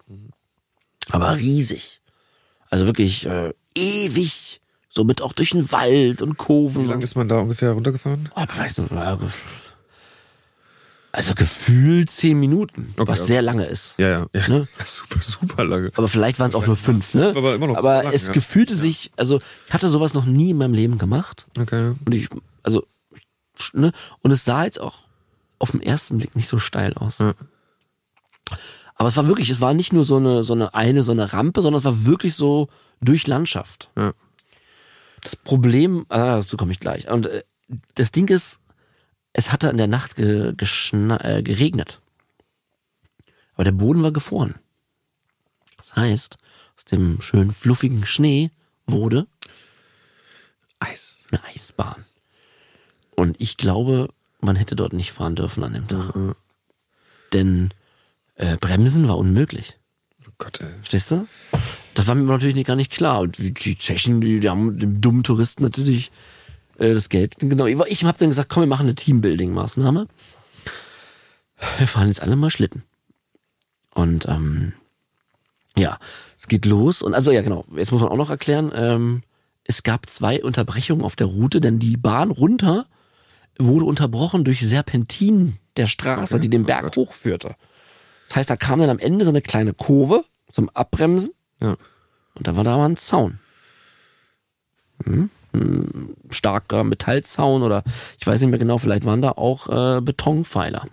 Aber 1.11 1.37
riesig. 1.37 2.01
Also 2.69 2.87
wirklich 2.87 3.27
äh, 3.27 3.53
ewig. 3.75 4.61
So 4.89 5.05
mit 5.05 5.23
auch 5.23 5.33
durch 5.33 5.51
den 5.51 5.71
Wald 5.71 6.21
und 6.21 6.37
Kurven. 6.37 6.85
Wie 6.85 6.89
lange 6.89 7.05
ist 7.05 7.15
man 7.15 7.29
da 7.29 7.39
ungefähr 7.39 7.73
runtergefahren? 7.73 8.29
Oh, 8.35 8.45
weiß 8.57 8.79
nicht, 8.79 8.91
also 11.13 11.35
gefühlt 11.35 12.11
zehn 12.11 12.39
Minuten, 12.39 12.95
Okay, 12.97 13.09
was 13.11 13.21
okay. 13.21 13.29
sehr 13.29 13.43
lange 13.43 13.67
ist. 13.67 13.95
Ja, 13.99 14.09
ja. 14.09 14.27
ja. 14.33 14.49
Ne? 14.49 14.69
Super, 14.87 15.21
super 15.23 15.65
lange. 15.65 15.91
Aber 15.97 16.09
vielleicht 16.09 16.39
waren 16.39 16.49
es 16.49 16.55
auch 16.55 16.67
nur 16.67 16.77
fünf, 16.77 17.15
ne? 17.15 17.33
Aber 17.35 17.55
immer 17.55 17.67
noch 17.67 17.77
Aber 17.77 18.05
lang, 18.05 18.13
es 18.13 18.29
ja. 18.29 18.33
gefühlte 18.33 18.75
sich, 18.75 19.11
also 19.17 19.41
ich 19.67 19.75
hatte 19.75 19.89
sowas 19.89 20.15
noch 20.15 20.25
nie 20.25 20.51
in 20.51 20.57
meinem 20.57 20.75
Leben 20.75 20.99
gemacht. 20.99 21.47
Okay. 21.59 21.95
Und 22.05 22.15
ich, 22.15 22.29
also, 22.63 22.87
ne? 23.73 23.93
Und 24.23 24.31
es 24.31 24.45
sah 24.45 24.65
jetzt 24.65 24.81
auch 24.81 24.99
auf 25.59 25.73
den 25.73 25.83
ersten 25.83 26.19
Blick 26.19 26.37
nicht 26.37 26.49
so 26.49 26.59
steil 26.59 26.95
aus. 26.95 27.19
Ja. 27.19 27.35
Aber 28.95 29.09
es 29.09 29.17
war 29.17 29.27
wirklich, 29.27 29.51
es 29.51 29.61
war 29.61 29.75
nicht 29.75 29.93
nur 29.93 30.05
so 30.05 30.17
eine, 30.17 30.43
so 30.43 30.53
eine 30.53 30.75
eine, 30.75 31.03
so 31.03 31.13
eine 31.13 31.33
Rampe, 31.33 31.63
sondern 31.63 31.79
es 31.81 31.85
war 31.85 32.07
wirklich 32.07 32.35
so 32.35 32.69
durch 33.01 33.27
Landschaft. 33.27 33.91
Ja. 33.97 34.13
Das 35.23 35.37
Problem, 35.37 36.07
ah, 36.09 36.37
dazu 36.37 36.57
komme 36.57 36.73
ich 36.73 36.81
gleich. 36.81 37.09
Und 37.09 37.27
äh, 37.27 37.43
das 37.95 38.13
Ding 38.13 38.29
ist, 38.29 38.59
es 39.33 39.53
hatte 39.53 39.69
in 39.69 39.79
der 39.79 39.87
Nacht 39.87 40.17
ge, 40.17 40.55
äh, 40.55 41.43
geregnet. 41.43 42.01
Aber 43.55 43.65
der 43.65 43.73
Boden 43.73 44.03
war 44.03 44.13
gefroren. 44.13 44.55
Das 45.77 45.95
heißt, 45.97 46.39
aus 46.77 46.85
dem 46.85 47.21
schönen 47.21 47.53
fluffigen 47.53 48.07
Schnee 48.07 48.51
wurde 48.87 49.27
Eis. 50.79 51.25
eine 51.31 51.45
Eisbahn. 51.45 52.05
Und 53.15 53.41
ich 53.41 53.57
glaube, 53.57 54.09
man 54.41 54.57
hätte 54.57 54.77
dort 54.77 54.93
nicht 54.93 55.13
fahren 55.13 55.37
dürfen 55.37 55.63
an 55.63 55.75
dem 55.75 55.89
Tag. 55.89 56.37
Denn 57.33 57.71
äh, 58.37 58.57
Bremsen 58.57 59.09
war 59.09 59.19
unmöglich. 59.19 59.79
Oh 60.27 60.33
Gott, 60.39 60.61
ey. 60.61 60.69
Verstehst 60.79 61.11
du? 61.11 61.27
Das 61.95 62.07
war 62.07 62.15
mir 62.15 62.23
natürlich 62.25 62.55
nicht, 62.55 62.67
gar 62.67 62.77
nicht 62.77 62.91
klar. 62.91 63.21
Und 63.21 63.39
die, 63.39 63.53
die 63.53 63.77
Tschechen, 63.77 64.21
die, 64.21 64.41
die 64.41 64.49
haben 64.49 64.79
dem 64.79 65.01
dummen 65.01 65.23
Touristen 65.23 65.63
natürlich 65.63 66.11
äh, 66.81 66.95
das 66.95 67.09
Geld. 67.09 67.37
Genau. 67.39 67.67
Ich, 67.67 68.05
habe 68.05 68.19
dann 68.19 68.29
gesagt, 68.29 68.49
komm, 68.49 68.63
wir 68.63 68.67
machen 68.69 68.87
eine 68.87 68.95
Teambuilding-Maßnahme. 68.95 70.07
Wir 71.79 71.87
fahren 71.87 72.09
jetzt 72.09 72.23
alle 72.23 72.37
mal 72.37 72.51
Schlitten. 72.51 72.85
Und 73.95 74.27
ähm, 74.27 74.73
ja, 75.77 75.99
es 76.37 76.49
geht 76.49 76.65
los. 76.65 77.03
Und 77.03 77.15
also 77.15 77.31
ja, 77.31 77.43
genau. 77.43 77.65
Jetzt 77.77 77.93
muss 77.93 78.01
man 78.01 78.11
auch 78.11 78.17
noch 78.17 78.31
erklären. 78.31 78.73
Ähm, 78.75 79.23
es 79.65 79.83
gab 79.83 80.09
zwei 80.09 80.43
Unterbrechungen 80.43 81.05
auf 81.05 81.17
der 81.17 81.27
Route, 81.27 81.61
denn 81.61 81.79
die 81.79 81.97
Bahn 81.97 82.31
runter 82.31 82.87
wurde 83.59 83.85
unterbrochen 83.85 84.45
durch 84.45 84.67
Serpentin 84.67 85.59
der 85.77 85.87
Straße, 85.87 86.35
Okay. 86.35 86.43
die 86.43 86.49
den 86.51 86.63
Oh 86.63 86.67
Berg 86.67 86.83
Gott. 86.85 86.97
hochführte. 86.97 87.55
Das 88.27 88.37
heißt, 88.37 88.51
da 88.51 88.57
kam 88.57 88.81
dann 88.81 88.91
am 88.91 88.99
Ende 88.99 89.25
so 89.25 89.31
eine 89.31 89.43
kleine 89.43 89.75
Kurve 89.75 90.25
zum 90.51 90.71
Abbremsen 90.71 91.33
Ja. 91.61 91.77
und 92.35 92.47
da 92.47 92.57
war 92.57 92.65
da 92.65 92.77
mal 92.77 92.87
ein 92.89 92.97
Zaun. 92.97 93.39
Hm? 95.05 95.31
Ein 95.53 96.15
starker 96.31 96.85
Metallzaun 96.85 97.63
oder 97.63 97.83
ich 98.19 98.27
weiß 98.27 98.41
nicht 98.41 98.51
mehr 98.51 98.59
genau, 98.59 98.79
vielleicht 98.79 99.05
waren 99.05 99.23
da 99.23 99.33
auch 99.33 99.69
äh, 99.69 100.01
Betonpfeiler. 100.01 100.87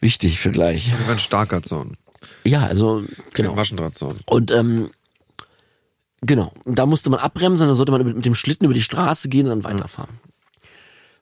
Wichtig 0.00 0.38
für 0.38 0.50
gleich. 0.50 0.92
Ein 1.08 1.18
starker 1.18 1.62
Zaun. 1.62 1.96
Ja, 2.44 2.62
also 2.66 2.98
Genau. 3.00 3.10
genau. 3.32 3.54
Maschendrahtzaun. 3.54 4.18
Und 4.26 4.50
ähm, 4.50 4.90
genau, 6.20 6.52
da 6.64 6.86
musste 6.86 7.10
man 7.10 7.20
abbremsen, 7.20 7.66
dann 7.66 7.76
sollte 7.76 7.92
man 7.92 8.04
mit 8.04 8.24
dem 8.24 8.34
Schlitten 8.34 8.64
über 8.66 8.74
die 8.74 8.82
Straße 8.82 9.28
gehen 9.28 9.46
und 9.48 9.62
dann 9.62 9.74
weiterfahren. 9.74 10.18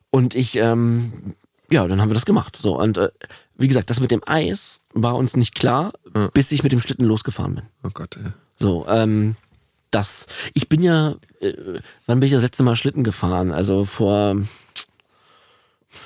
Und 0.09 0.35
ich, 0.35 0.55
ähm, 0.57 1.33
ja, 1.69 1.87
dann 1.87 1.99
haben 2.01 2.09
wir 2.09 2.13
das 2.15 2.25
gemacht. 2.25 2.55
So 2.57 2.77
und 2.79 2.97
äh, 2.97 3.09
wie 3.57 3.67
gesagt, 3.67 3.89
das 3.89 3.99
mit 3.99 4.11
dem 4.11 4.21
Eis 4.25 4.81
war 4.93 5.15
uns 5.15 5.35
nicht 5.37 5.55
klar, 5.55 5.93
Ja. 6.15 6.27
bis 6.27 6.51
ich 6.51 6.63
mit 6.63 6.71
dem 6.71 6.81
Schlitten 6.81 7.05
losgefahren 7.05 7.55
bin. 7.55 7.63
Oh 7.83 7.89
Gott, 7.93 8.17
ey. 8.17 8.31
So, 8.59 8.85
ähm, 8.87 9.35
das. 9.93 10.27
Ich 10.53 10.69
bin 10.69 10.81
ja, 10.81 11.15
äh, 11.41 11.53
wann 12.05 12.19
bin 12.19 12.27
ich 12.27 12.33
das 12.33 12.41
letzte 12.41 12.63
Mal 12.63 12.75
Schlitten 12.75 13.03
gefahren? 13.03 13.51
Also 13.51 13.85
vor, 13.85 14.37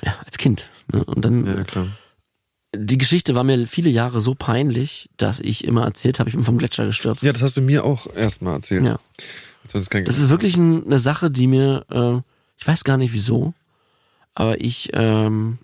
ja, 0.04 0.16
als 0.24 0.38
Kind. 0.38 0.70
Ne? 0.92 1.04
Und 1.04 1.24
dann 1.24 1.46
Ja, 1.46 1.64
klar. 1.64 1.86
die 2.74 2.98
Geschichte 2.98 3.34
war 3.34 3.44
mir 3.44 3.66
viele 3.66 3.90
Jahre 3.90 4.20
so 4.20 4.34
peinlich, 4.34 5.10
dass 5.16 5.40
ich 5.40 5.64
immer 5.64 5.84
erzählt 5.84 6.18
habe, 6.20 6.28
ich 6.30 6.36
bin 6.36 6.44
vom 6.44 6.58
Gletscher 6.58 6.86
gestürzt. 6.86 7.22
Ja, 7.22 7.32
das 7.32 7.42
hast 7.42 7.56
du 7.56 7.62
mir 7.62 7.84
auch 7.84 8.06
erstmal 8.14 8.54
erzählt. 8.54 8.84
Ja. 8.84 8.98
Kennengelernt 9.70 10.08
Das 10.08 10.18
ist 10.18 10.30
wirklich 10.30 10.56
ein, 10.56 10.86
eine 10.86 10.98
Sache, 10.98 11.30
die 11.30 11.46
mir, 11.46 11.84
äh, 11.90 12.20
ich 12.56 12.66
weiß 12.66 12.84
gar 12.84 12.96
nicht 12.96 13.12
wieso, 13.12 13.52
aber 14.34 14.60
ich, 14.60 14.90
ähm, 14.94 15.58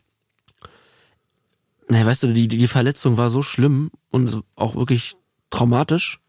naja, 1.89 2.05
weißt 2.07 2.25
du, 2.25 2.35
die, 2.35 2.49
die 2.49 2.69
Verletzung 2.69 3.17
war 3.17 3.31
so 3.31 3.41
schlimm 3.43 3.91
und 4.11 4.43
auch 4.57 4.75
wirklich 4.75 5.15
traumatisch, 5.51 6.21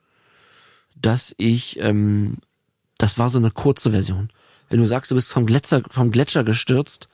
dass 1.06 1.34
ich, 1.38 1.80
ähm, 1.80 2.38
das 2.98 3.18
war 3.20 3.30
so 3.30 3.40
eine 3.40 3.52
kurze 3.52 3.92
Version. 3.92 4.30
Wenn 4.70 4.80
du 4.80 4.88
sagst, 4.88 5.12
du 5.12 5.16
bist 5.16 5.32
vom 5.32 5.46
Gletscher, 5.46 5.84
vom 5.90 6.12
Gletscher 6.12 6.44
gestürzt, 6.44 7.08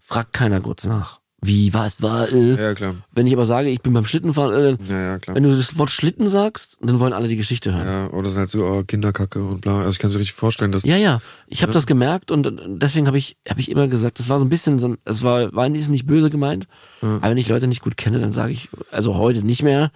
fragt 0.00 0.32
keiner 0.32 0.60
kurz 0.60 0.84
nach. 0.84 1.20
Wie, 1.40 1.72
was 1.72 2.02
war, 2.02 2.28
äh. 2.32 2.60
Ja, 2.60 2.74
klar. 2.74 2.96
Wenn 3.12 3.28
ich 3.28 3.32
aber 3.32 3.44
sage, 3.46 3.68
ich 3.68 3.80
bin 3.80 3.92
beim 3.92 4.04
Schlittenfahren, 4.04 4.76
äh, 4.80 4.90
Ja, 4.92 5.00
ja, 5.12 5.18
klar. 5.20 5.36
wenn 5.36 5.44
du 5.44 5.56
das 5.56 5.78
Wort 5.78 5.88
Schlitten 5.90 6.28
sagst, 6.28 6.76
dann 6.82 6.98
wollen 6.98 7.12
alle 7.12 7.28
die 7.28 7.36
Geschichte 7.36 7.72
hören. 7.72 7.86
Ja, 7.86 8.10
oder 8.10 8.28
sind 8.28 8.40
halt 8.40 8.50
so, 8.50 8.64
oh, 8.66 8.82
Kinderkacke 8.82 9.40
und 9.44 9.60
bla. 9.60 9.78
Also 9.78 9.90
ich 9.90 9.98
kann 10.00 10.10
mir 10.10 10.18
richtig 10.18 10.34
vorstellen, 10.34 10.72
dass 10.72 10.82
Ja, 10.82 10.96
ja. 10.96 11.20
Ich 11.46 11.62
habe 11.62 11.70
das 11.72 11.86
gemerkt 11.86 12.32
und 12.32 12.50
deswegen 12.66 13.06
habe 13.06 13.18
ich 13.18 13.36
hab 13.48 13.58
ich 13.58 13.70
immer 13.70 13.86
gesagt, 13.86 14.18
das 14.18 14.28
war 14.28 14.40
so 14.40 14.44
ein 14.44 14.48
bisschen 14.48 14.80
so, 14.80 14.88
ein- 14.88 14.98
es 15.04 15.22
war 15.22 15.52
war 15.54 15.68
nicht, 15.68 15.88
nicht 15.90 16.06
böse 16.08 16.28
gemeint, 16.28 16.66
aber 17.00 17.30
wenn 17.30 17.36
ich 17.38 17.48
Leute 17.48 17.68
nicht 17.68 17.82
gut 17.82 17.96
kenne, 17.96 18.18
dann 18.18 18.32
sage 18.32 18.52
ich, 18.52 18.68
also 18.90 19.14
heute 19.16 19.42
nicht 19.42 19.62
mehr, 19.62 19.92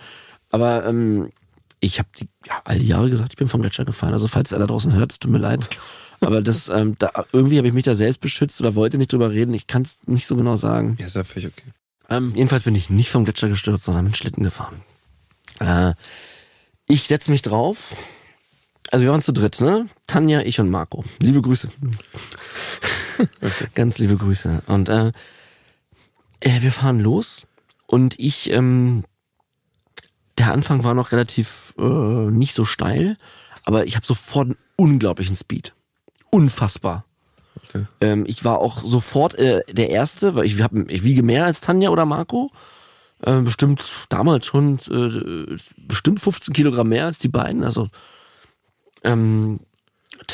aber 0.50 0.86
ähm, 0.86 1.30
ich 1.82 1.98
habe 1.98 2.08
die 2.18 2.28
ja, 2.46 2.62
all 2.64 2.78
die 2.78 2.86
Jahre 2.86 3.10
gesagt, 3.10 3.32
ich 3.32 3.36
bin 3.36 3.48
vom 3.48 3.60
Gletscher 3.60 3.84
gefallen. 3.84 4.12
Also 4.12 4.28
falls 4.28 4.52
er 4.52 4.60
da 4.60 4.66
draußen 4.66 4.94
hört, 4.94 5.20
tut 5.20 5.30
mir 5.30 5.38
leid. 5.38 5.68
Aber 6.20 6.40
das, 6.40 6.68
ähm, 6.68 6.94
da, 6.98 7.26
irgendwie 7.32 7.58
habe 7.58 7.66
ich 7.66 7.74
mich 7.74 7.84
da 7.84 7.96
selbst 7.96 8.20
beschützt 8.20 8.60
oder 8.60 8.76
wollte 8.76 8.96
nicht 8.96 9.12
drüber 9.12 9.32
reden. 9.32 9.52
Ich 9.52 9.66
kann 9.66 9.82
es 9.82 9.98
nicht 10.06 10.26
so 10.26 10.36
genau 10.36 10.54
sagen. 10.54 10.96
Ja, 11.00 11.06
ist 11.06 11.16
ja 11.16 11.24
völlig 11.24 11.48
okay. 11.48 11.72
Ähm, 12.08 12.32
jedenfalls 12.36 12.62
bin 12.62 12.76
ich 12.76 12.88
nicht 12.88 13.10
vom 13.10 13.24
Gletscher 13.24 13.48
gestürzt, 13.48 13.84
sondern 13.84 14.04
mit 14.04 14.16
Schlitten 14.16 14.44
gefahren. 14.44 14.82
Äh, 15.58 15.94
ich 16.86 17.08
setz 17.08 17.26
mich 17.26 17.42
drauf. 17.42 17.96
Also 18.92 19.04
wir 19.04 19.10
waren 19.10 19.22
zu 19.22 19.32
dritt, 19.32 19.60
ne? 19.60 19.88
Tanja, 20.06 20.42
ich 20.42 20.60
und 20.60 20.70
Marco. 20.70 21.04
Liebe 21.20 21.42
Grüße. 21.42 21.68
Ganz 23.74 23.98
liebe 23.98 24.16
Grüße. 24.16 24.62
Und 24.66 24.88
äh, 24.88 25.08
äh, 26.40 26.62
wir 26.62 26.70
fahren 26.70 27.00
los 27.00 27.46
und 27.86 28.18
ich, 28.20 28.50
ähm, 28.50 29.02
der 30.42 30.52
Anfang 30.52 30.82
war 30.82 30.94
noch 30.94 31.12
relativ 31.12 31.72
äh, 31.78 31.82
nicht 31.82 32.54
so 32.54 32.64
steil, 32.64 33.16
aber 33.64 33.86
ich 33.86 33.94
habe 33.94 34.04
sofort 34.04 34.46
einen 34.46 34.58
unglaublichen 34.76 35.36
Speed. 35.36 35.72
Unfassbar. 36.30 37.04
Okay. 37.68 37.86
Ähm, 38.00 38.24
ich 38.26 38.44
war 38.44 38.58
auch 38.58 38.82
sofort 38.84 39.34
äh, 39.34 39.62
der 39.72 39.90
Erste, 39.90 40.34
weil 40.34 40.46
ich, 40.46 40.60
hab, 40.60 40.74
ich 40.74 41.04
wiege 41.04 41.22
mehr 41.22 41.44
als 41.44 41.60
Tanja 41.60 41.90
oder 41.90 42.06
Marco. 42.06 42.50
Äh, 43.22 43.40
bestimmt 43.42 43.84
damals 44.08 44.46
schon 44.46 44.80
äh, 44.90 45.56
bestimmt 45.76 46.18
15 46.18 46.52
Kilogramm 46.52 46.88
mehr 46.88 47.06
als 47.06 47.20
die 47.20 47.28
beiden. 47.28 47.62
Also 47.62 47.88
ähm, 49.04 49.60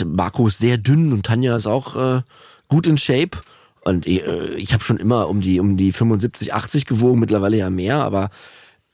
Marco 0.07 0.47
ist 0.47 0.59
sehr 0.59 0.79
dünn 0.79 1.13
und 1.13 1.27
Tanja 1.27 1.55
ist 1.55 1.67
auch 1.67 1.97
äh, 1.97 2.23
gut 2.69 2.87
in 2.87 2.97
Shape. 2.97 3.39
Und 3.85 4.07
äh, 4.07 4.55
ich 4.55 4.73
habe 4.73 4.85
schon 4.85 4.97
immer 4.97 5.29
um 5.29 5.43
die 5.43 5.61
um 5.61 5.77
die 5.77 5.93
75, 5.93 6.55
80 6.55 6.87
gewogen, 6.87 7.21
mittlerweile 7.21 7.59
ja 7.59 7.69
mehr, 7.69 8.03
aber 8.03 8.31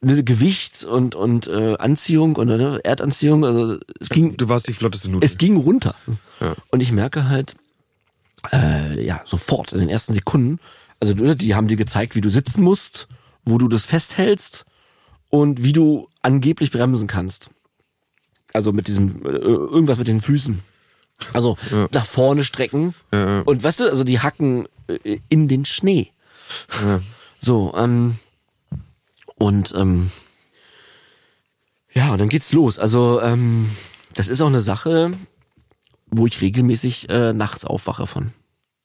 Gewicht 0.05 0.85
und 0.85 1.15
und 1.15 1.47
äh, 1.47 1.77
Anziehung 1.79 2.37
und 2.37 2.49
ne, 2.49 2.81
Erdanziehung, 2.85 3.45
also 3.45 3.79
es 4.01 4.09
ging 4.09 4.37
Du 4.37 4.49
warst 4.49 4.69
die 4.69 4.73
flotteste 4.73 5.11
Nudel. 5.11 5.25
es 5.29 5.39
ging 5.39 5.57
runter. 5.57 5.95
Ja. 6.41 6.55
Und 6.71 6.81
ich 6.81 6.93
merke 6.93 7.29
halt, 7.29 7.55
äh, 8.53 9.05
ja, 9.05 9.23
sofort 9.25 9.73
in 9.73 9.79
den 9.81 9.89
ersten 9.89 10.13
Sekunden, 10.15 10.59
also 11.01 11.15
du- 11.15 11.35
die 11.37 11.55
haben 11.55 11.69
dir 11.69 11.77
gezeigt, 11.77 12.15
wie 12.15 12.21
du 12.21 12.31
sitzen 12.31 12.63
musst, 12.63 13.09
wo 13.45 13.59
du 13.59 13.69
das 13.69 13.87
festhältst 13.87 14.65
und 15.31 15.63
wie 15.63 15.73
du 15.73 16.09
angeblich 16.23 16.71
bremsen 16.71 17.07
kannst. 17.07 17.49
Also 18.53 18.73
mit 18.73 18.87
diesem, 18.87 19.25
äh, 19.25 19.29
irgendwas 19.39 19.99
mit 19.99 20.07
den 20.07 20.21
Füßen. 20.21 20.61
Also 21.33 21.57
nach 21.93 22.07
vorne 22.07 22.45
strecken. 22.45 22.95
Ja, 23.13 23.19
ja. 23.39 23.41
Und 23.43 23.63
weißt 23.63 23.81
du, 23.81 23.85
also 23.91 24.05
die 24.05 24.21
hacken 24.21 24.67
äh, 24.89 25.19
in 25.29 25.49
den 25.49 25.65
Schnee. 25.65 26.11
Ja. 26.83 27.01
So, 27.41 27.73
ähm, 27.77 28.17
und 29.45 29.75
ähm, 29.77 30.11
ja, 31.93 32.13
und 32.13 32.19
dann 32.19 32.31
geht's 32.31 32.55
los. 32.55 32.79
Also, 32.79 33.21
ähm, 33.21 33.71
das 34.15 34.29
ist 34.29 34.41
auch 34.41 34.47
eine 34.47 34.63
Sache, 34.63 35.13
wo 36.07 36.27
ich 36.27 36.41
regelmäßig 36.41 37.11
äh, 37.11 37.35
nachts 37.35 37.67
aufwache 37.67 38.07
von. 38.07 38.33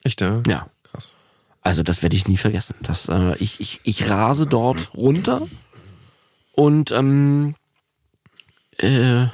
Echt, 0.03 0.19
ja? 0.19 0.43
Ja. 0.47 0.67
Krass. 0.83 1.11
Also 1.61 1.81
das 1.81 2.03
werde 2.03 2.17
ich 2.17 2.27
nie 2.27 2.35
vergessen. 2.35 2.75
Das, 2.81 3.07
äh, 3.07 3.37
ich, 3.37 3.61
ich, 3.61 3.79
ich 3.83 4.09
rase 4.09 4.47
dort 4.47 4.93
runter 4.93 5.47
und 6.53 6.91
ähm, 6.91 7.55
äh, 8.79 9.27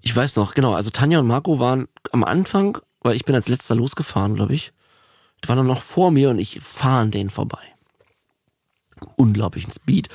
ich 0.00 0.14
weiß 0.14 0.36
noch, 0.36 0.54
genau, 0.54 0.74
also 0.74 0.90
Tanja 0.90 1.18
und 1.18 1.26
Marco 1.26 1.58
waren 1.58 1.88
am 2.12 2.22
Anfang, 2.22 2.78
weil 3.00 3.16
ich 3.16 3.24
bin 3.24 3.34
als 3.34 3.48
letzter 3.48 3.74
losgefahren, 3.74 4.36
glaube 4.36 4.54
ich. 4.54 4.72
Die 5.42 5.48
waren 5.48 5.56
dann 5.56 5.66
noch 5.66 5.82
vor 5.82 6.12
mir 6.12 6.30
und 6.30 6.38
ich 6.38 6.60
fahre 6.60 7.00
an 7.00 7.10
denen 7.10 7.30
vorbei. 7.30 7.58
Unglaublichen 9.16 9.72
Speed 9.72 10.08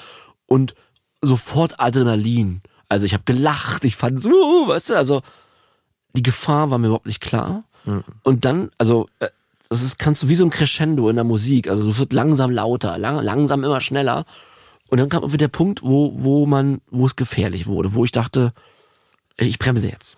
und 0.45 0.75
sofort 1.21 1.79
Adrenalin. 1.79 2.61
Also 2.89 3.05
ich 3.05 3.13
habe 3.13 3.23
gelacht, 3.25 3.83
ich 3.83 3.95
fand 3.95 4.21
so, 4.21 4.29
weißt 4.67 4.91
du, 4.91 4.95
also 4.95 5.21
die 6.13 6.23
Gefahr 6.23 6.71
war 6.71 6.77
mir 6.77 6.87
überhaupt 6.87 7.05
nicht 7.05 7.21
klar. 7.21 7.63
Und 8.23 8.45
dann, 8.45 8.69
also 8.77 9.07
äh, 9.19 9.29
das 9.69 9.81
ist, 9.81 9.99
kannst 9.99 10.23
du 10.23 10.29
wie 10.29 10.35
so 10.35 10.45
ein 10.45 10.49
Crescendo 10.49 11.09
in 11.09 11.15
der 11.15 11.23
Musik, 11.23 11.67
also 11.67 11.89
es 11.89 11.99
wird 11.99 12.13
langsam 12.13 12.51
lauter, 12.51 12.97
lang, 12.97 13.21
langsam 13.21 13.63
immer 13.63 13.81
schneller. 13.81 14.25
Und 14.89 14.99
dann 14.99 15.09
kam 15.09 15.23
irgendwie 15.23 15.37
der 15.37 15.47
Punkt, 15.49 15.83
wo, 15.83 16.13
wo 16.15 16.45
man, 16.45 16.81
wo 16.89 17.05
es 17.05 17.15
gefährlich 17.15 17.67
wurde, 17.67 17.93
wo 17.93 18.05
ich 18.05 18.11
dachte, 18.11 18.53
ich 19.37 19.59
bremse 19.59 19.89
jetzt. 19.89 20.17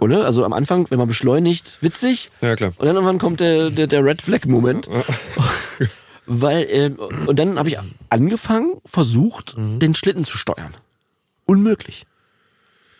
Oder? 0.00 0.24
Also 0.24 0.44
am 0.44 0.52
Anfang, 0.52 0.86
wenn 0.90 0.98
man 0.98 1.08
beschleunigt, 1.08 1.78
witzig. 1.80 2.30
Ja, 2.40 2.56
klar. 2.56 2.72
Und 2.76 2.86
dann 2.86 2.94
irgendwann 2.94 3.18
kommt 3.18 3.40
der, 3.40 3.70
der, 3.70 3.86
der 3.86 4.04
Red 4.04 4.22
Flag 4.22 4.46
Moment. 4.46 4.88
Weil, 6.26 6.66
ähm, 6.70 6.98
und 7.26 7.38
dann 7.38 7.58
habe 7.58 7.68
ich 7.68 7.78
angefangen, 8.10 8.80
versucht, 8.84 9.54
den 9.56 9.94
Schlitten 9.94 10.24
zu 10.24 10.36
steuern. 10.36 10.74
Unmöglich. 11.46 12.04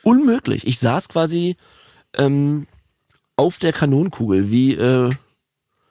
Unmöglich. 0.03 0.66
Ich 0.66 0.79
saß 0.79 1.09
quasi 1.09 1.57
ähm, 2.14 2.66
auf 3.35 3.59
der 3.59 3.72
Kanonenkugel, 3.72 4.51
wie, 4.51 4.74
äh, 4.74 5.11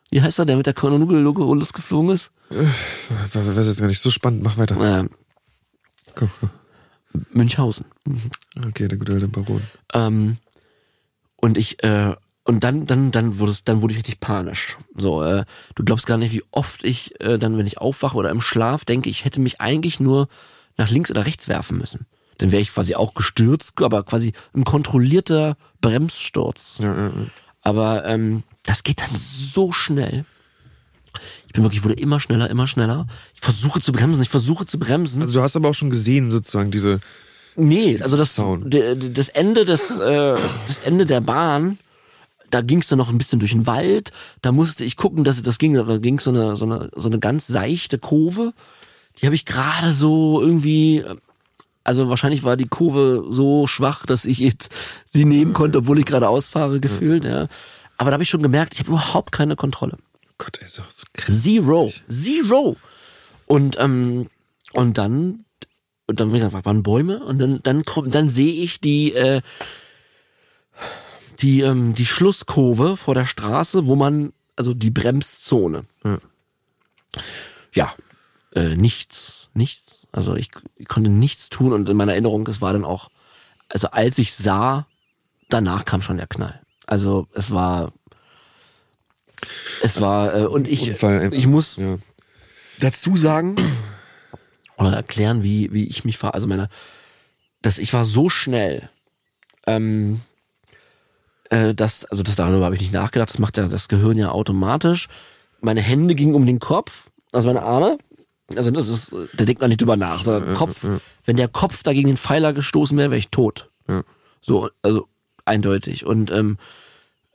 wie 0.09 0.21
heißt 0.21 0.39
er, 0.39 0.45
der 0.45 0.55
mit 0.55 0.65
der 0.65 0.73
Kanonenkugel 0.73 1.21
losgeflogen 1.21 2.11
ist? 2.11 2.31
War, 2.49 3.55
war 3.55 3.63
jetzt 3.63 3.79
gar 3.79 3.87
nicht 3.87 3.99
so 3.99 4.11
spannend. 4.11 4.43
Mach 4.43 4.57
weiter. 4.57 5.01
Äh, 5.01 5.09
Komm, 6.15 6.29
komm. 6.39 6.49
Münchhausen. 7.31 7.87
Okay, 8.67 8.87
der 8.87 8.97
gute 8.97 9.13
alte 9.13 9.27
Baron. 9.27 9.61
Ähm, 9.93 10.37
und 11.35 11.57
ich, 11.57 11.83
äh, 11.83 12.15
und 12.45 12.63
dann, 12.63 12.85
dann, 12.85 13.11
dann 13.11 13.39
wurde 13.39 13.51
es, 13.51 13.63
dann 13.65 13.81
wurde 13.81 13.91
ich 13.93 13.97
richtig 13.99 14.19
panisch. 14.21 14.77
So, 14.95 15.21
äh, 15.23 15.43
du 15.75 15.83
glaubst 15.83 16.05
gar 16.05 16.17
nicht, 16.17 16.31
wie 16.31 16.43
oft 16.51 16.83
ich 16.85 17.19
äh, 17.19 17.37
dann, 17.37 17.57
wenn 17.57 17.67
ich 17.67 17.79
aufwache 17.79 18.15
oder 18.17 18.29
im 18.29 18.39
Schlaf, 18.41 18.85
denke, 18.85 19.09
ich 19.09 19.25
hätte 19.25 19.41
mich 19.41 19.59
eigentlich 19.59 19.99
nur 19.99 20.27
nach 20.77 20.89
links 20.89 21.11
oder 21.11 21.25
rechts 21.25 21.47
werfen 21.47 21.77
müssen. 21.77 22.05
Dann 22.37 22.51
wäre 22.51 22.61
ich 22.61 22.69
quasi 22.73 22.95
auch 22.95 23.13
gestürzt, 23.13 23.73
aber 23.81 24.03
quasi 24.03 24.33
ein 24.55 24.63
kontrollierter 24.63 25.57
Bremssturz. 25.81 26.77
Ja, 26.79 26.93
ja, 26.95 27.05
ja. 27.07 27.11
Aber 27.61 28.05
ähm, 28.05 28.43
das 28.63 28.83
geht 28.83 29.01
dann 29.01 29.15
so 29.17 29.71
schnell. 29.71 30.25
Ich 31.47 31.53
bin 31.53 31.63
wirklich, 31.63 31.79
ich 31.79 31.83
wurde 31.85 31.95
immer 31.95 32.19
schneller, 32.19 32.49
immer 32.49 32.67
schneller. 32.67 33.07
Ich 33.33 33.41
versuche 33.41 33.79
zu 33.79 33.91
bremsen, 33.93 34.21
ich 34.21 34.29
versuche 34.29 34.65
zu 34.65 34.77
bremsen. 34.77 35.21
Also 35.21 35.33
du 35.33 35.41
hast 35.41 35.55
aber 35.55 35.69
auch 35.69 35.73
schon 35.73 35.89
gesehen, 35.89 36.29
sozusagen, 36.29 36.71
diese. 36.71 36.99
Nee, 37.55 38.01
also 38.01 38.17
das, 38.17 38.35
de- 38.35 39.11
das 39.13 39.29
Ende 39.29 39.63
des, 39.63 39.97
äh, 39.99 40.35
das 40.67 40.79
Ende 40.83 41.05
der 41.05 41.21
Bahn, 41.21 41.79
da 42.51 42.61
ging 42.61 42.79
es 42.79 42.87
dann 42.87 42.97
noch 42.97 43.09
ein 43.09 43.17
bisschen 43.17 43.39
durch 43.39 43.51
den 43.51 43.67
Wald. 43.67 44.11
Da 44.41 44.51
musste 44.51 44.83
ich 44.83 44.97
gucken, 44.97 45.23
dass 45.23 45.41
das 45.41 45.57
ging, 45.57 45.73
da 45.73 45.97
ging 45.97 46.19
so 46.19 46.31
eine, 46.31 46.55
so 46.55 46.65
eine, 46.65 46.89
so 46.95 47.09
eine 47.09 47.19
ganz 47.19 47.47
seichte 47.47 47.97
Kurve. 47.97 48.53
Die 49.19 49.25
habe 49.25 49.35
ich 49.35 49.45
gerade 49.45 49.91
so 49.91 50.41
irgendwie, 50.41 51.03
also 51.83 52.09
wahrscheinlich 52.09 52.43
war 52.43 52.57
die 52.57 52.67
Kurve 52.67 53.25
so 53.29 53.67
schwach, 53.67 54.05
dass 54.05 54.25
ich 54.25 54.39
jetzt 54.39 54.69
sie 55.11 55.25
nehmen 55.25 55.53
konnte, 55.53 55.79
obwohl 55.79 55.99
ich 55.99 56.05
gerade 56.05 56.29
ausfahre, 56.29 56.79
gefühlt, 56.79 57.25
ja. 57.25 57.47
Aber 57.97 58.09
da 58.09 58.15
habe 58.15 58.23
ich 58.23 58.29
schon 58.29 58.43
gemerkt, 58.43 58.73
ich 58.73 58.79
habe 58.79 58.91
überhaupt 58.91 59.31
keine 59.31 59.55
Kontrolle. 59.55 59.97
Gott, 60.37 60.59
ey, 60.61 60.67
so 60.67 60.81
krass. 61.13 61.43
Zero. 61.43 61.91
Zero. 62.09 62.75
Und, 63.45 63.77
ähm, 63.79 64.27
und 64.73 64.97
dann, 64.97 65.45
und 66.07 66.19
dann 66.19 66.33
waren 66.33 66.83
Bäume 66.83 67.23
und 67.23 67.39
dann, 67.39 67.61
dann 67.63 67.85
kommt, 67.85 68.13
dann 68.13 68.29
sehe 68.29 68.53
ich 68.53 68.81
die, 68.81 69.13
äh, 69.13 69.41
die, 71.41 71.61
ähm, 71.61 71.93
die 71.93 72.05
Schlusskurve 72.05 72.97
vor 72.97 73.13
der 73.13 73.25
Straße, 73.25 73.85
wo 73.87 73.95
man, 73.95 74.33
also 74.55 74.73
die 74.73 74.91
Bremszone. 74.91 75.85
Ja. 76.03 76.17
Ja, 77.73 77.95
äh, 78.53 78.75
nichts, 78.75 79.49
nichts. 79.53 80.07
Also 80.11 80.35
ich, 80.35 80.49
ich 80.77 80.87
konnte 80.87 81.09
nichts 81.09 81.49
tun 81.49 81.73
und 81.73 81.89
in 81.89 81.97
meiner 81.97 82.13
Erinnerung, 82.13 82.47
es 82.47 82.61
war 82.61 82.71
dann 82.73 82.85
auch, 82.85 83.09
also 83.67 83.89
als 83.89 84.17
ich 84.17 84.33
sah, 84.33 84.87
danach 85.49 85.83
kam 85.85 86.01
schon 86.01 86.17
der 86.17 86.27
Knall. 86.27 86.61
Also 86.87 87.27
es 87.33 87.51
war, 87.51 87.91
es 89.81 89.99
war, 89.99 90.35
äh, 90.35 90.45
und 90.45 90.67
ich, 90.67 90.89
Unfall 90.89 91.33
ich 91.33 91.47
muss 91.47 91.75
Ja. 91.77 91.97
dazu 92.79 93.17
sagen 93.17 93.55
oder 94.77 94.93
erklären, 94.93 95.43
wie, 95.43 95.73
wie 95.73 95.85
ich 95.87 96.05
mich 96.05 96.21
war. 96.23 96.33
Also 96.33 96.47
meine, 96.47 96.69
dass 97.61 97.77
ich 97.77 97.91
war 97.93 98.05
so 98.05 98.29
schnell, 98.29 98.89
ähm, 99.67 100.21
äh, 101.49 101.73
dass, 101.73 102.05
also 102.05 102.23
das 102.23 102.35
darüber 102.35 102.65
habe 102.65 102.75
ich 102.75 102.81
nicht 102.81 102.93
nachgedacht, 102.93 103.29
das 103.29 103.39
macht 103.39 103.57
ja 103.57 103.67
das 103.67 103.87
Gehirn 103.87 104.17
ja 104.17 104.31
automatisch. 104.31 105.07
Meine 105.61 105.81
Hände 105.81 106.15
gingen 106.15 106.35
um 106.35 106.45
den 106.45 106.59
Kopf, 106.59 107.09
also 107.31 107.47
meine 107.47 107.63
Arme. 107.63 107.97
Also 108.55 108.69
das 108.69 108.89
ist, 108.89 109.11
da 109.33 109.45
denkt 109.45 109.61
man 109.61 109.69
nicht 109.69 109.81
drüber 109.81 109.97
nach. 109.97 110.21
sondern 110.21 110.53
Kopf, 110.53 110.85
wenn 111.25 111.35
der 111.35 111.47
Kopf 111.47 111.81
da 111.81 111.93
gegen 111.93 112.07
den 112.07 112.17
Pfeiler 112.17 112.53
gestoßen 112.53 112.97
wäre, 112.97 113.09
wäre 113.09 113.19
ich 113.19 113.29
tot. 113.29 113.69
Ja. 113.87 114.03
So, 114.41 114.69
also 114.83 115.07
eindeutig. 115.45 116.05
Und 116.05 116.29
ähm, 116.31 116.57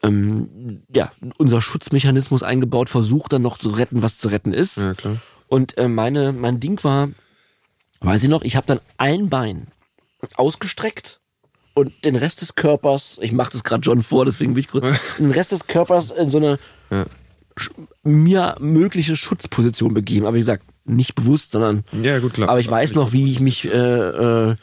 ähm, 0.03 0.83
ja, 0.95 1.13
unser 1.37 1.61
Schutzmechanismus 1.61 2.43
eingebaut, 2.43 2.89
versucht 2.89 3.33
dann 3.33 3.43
noch 3.43 3.59
zu 3.59 3.71
retten, 3.71 4.03
was 4.03 4.19
zu 4.19 4.29
retten 4.29 4.53
ist. 4.53 4.79
Ja, 4.79 4.95
klar. 4.95 5.17
Und 5.49 5.77
äh, 5.79 5.89
meine, 5.89 6.33
mein 6.33 6.61
Ding 6.61 6.83
war, 6.85 7.11
weiß 8.01 8.23
ich 8.23 8.29
noch, 8.29 8.43
ich 8.43 8.57
habe 8.57 8.67
dann 8.67 8.81
ein 8.97 9.29
Bein 9.29 9.69
ausgestreckt 10.37 11.20
und 11.81 12.05
den 12.05 12.17
Rest 12.17 12.41
des 12.43 12.55
Körpers, 12.55 13.19
ich 13.23 13.33
mache 13.33 13.53
das 13.53 13.65
gerade 13.65 13.83
John 13.83 14.03
vor, 14.03 14.25
deswegen 14.25 14.55
bin 14.55 14.61
ich 14.61 14.69
kurz, 14.69 14.87
den 15.19 15.31
Rest 15.31 15.53
des 15.53 15.67
Körpers 15.67 16.11
in 16.11 16.31
so 16.31 16.39
eine 16.39 16.59
Ja. 16.91 17.07
mir 18.03 18.57
mögliche 18.61 19.17
Schutzposition 19.17 19.93
begeben. 19.95 20.27
Aber 20.27 20.35
wie 20.37 20.41
gesagt, 20.41 20.65
nicht 20.85 21.15
bewusst, 21.15 21.53
sondern 21.53 21.85
Ja, 22.03 22.19
gut, 22.19 22.35
klar. 22.35 22.49
aber 22.49 22.61
ich 22.61 22.71
weiß 22.71 22.95
noch, 22.95 23.13
wie 23.13 23.31
ich 23.31 23.41
mich, 23.41 23.67
äh, 23.67 23.71
äh, 23.71 24.57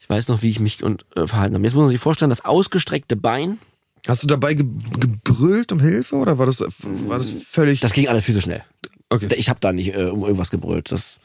ich 0.00 0.08
weiß 0.08 0.28
noch, 0.28 0.42
wie 0.42 0.48
ich 0.50 0.60
mich 0.60 0.82
und 0.82 1.04
äh, 1.16 1.26
verhalten 1.26 1.54
habe. 1.54 1.64
Jetzt 1.64 1.74
muss 1.74 1.82
man 1.82 1.90
sich 1.90 2.00
vorstellen, 2.00 2.30
das 2.30 2.44
ausgestreckte 2.44 3.16
Bein, 3.16 3.58
Hast 4.06 4.22
du 4.22 4.26
dabei 4.28 4.54
ge 4.54 4.64
gebrüllt 5.00 5.72
um 5.72 5.80
Hilfe 5.80 6.14
oder 6.16 6.38
war 6.38 6.46
das, 6.46 6.60
war 6.60 7.18
das 7.18 7.30
völlig. 7.50 7.80
das 7.80 7.92
ging 7.92 8.08
alles 8.08 8.24
viel 8.24 8.34
zu 8.34 8.40
schnell. 8.40 8.62
okay. 9.10 9.28
Ich 9.36 9.48
habe 9.50 9.58
da 9.60 9.72
nicht 9.72 9.94
äh, 9.94 10.04
um 10.04 10.22
irgendwas 10.22 10.50
gebrüllt. 10.50 10.90
Das 10.92 11.18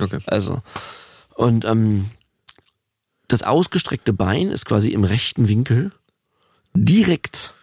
okay. 0.00 0.18
Also. 0.26 0.62
Und 1.36 1.64
ähm, 1.64 2.10
das 3.28 3.42
ausgestreckte 3.42 4.12
Bein 4.12 4.50
ist 4.50 4.66
quasi 4.66 4.90
im 4.90 5.04
rechten 5.04 5.48
Winkel 5.48 5.92
direkt 6.74 7.54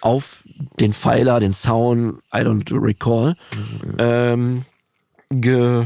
auf 0.00 0.44
den 0.78 0.92
Pfeiler, 0.92 1.40
den 1.40 1.52
Zaun, 1.52 2.20
I 2.32 2.38
don't 2.38 2.70
recall, 2.70 3.36
ähm, 3.98 4.64
ge, 5.30 5.84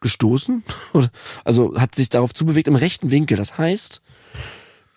gestoßen, 0.00 0.62
also 1.44 1.74
hat 1.76 1.94
sich 1.94 2.08
darauf 2.08 2.34
zubewegt 2.34 2.68
im 2.68 2.76
rechten 2.76 3.10
Winkel. 3.10 3.36
Das 3.36 3.56
heißt, 3.56 4.02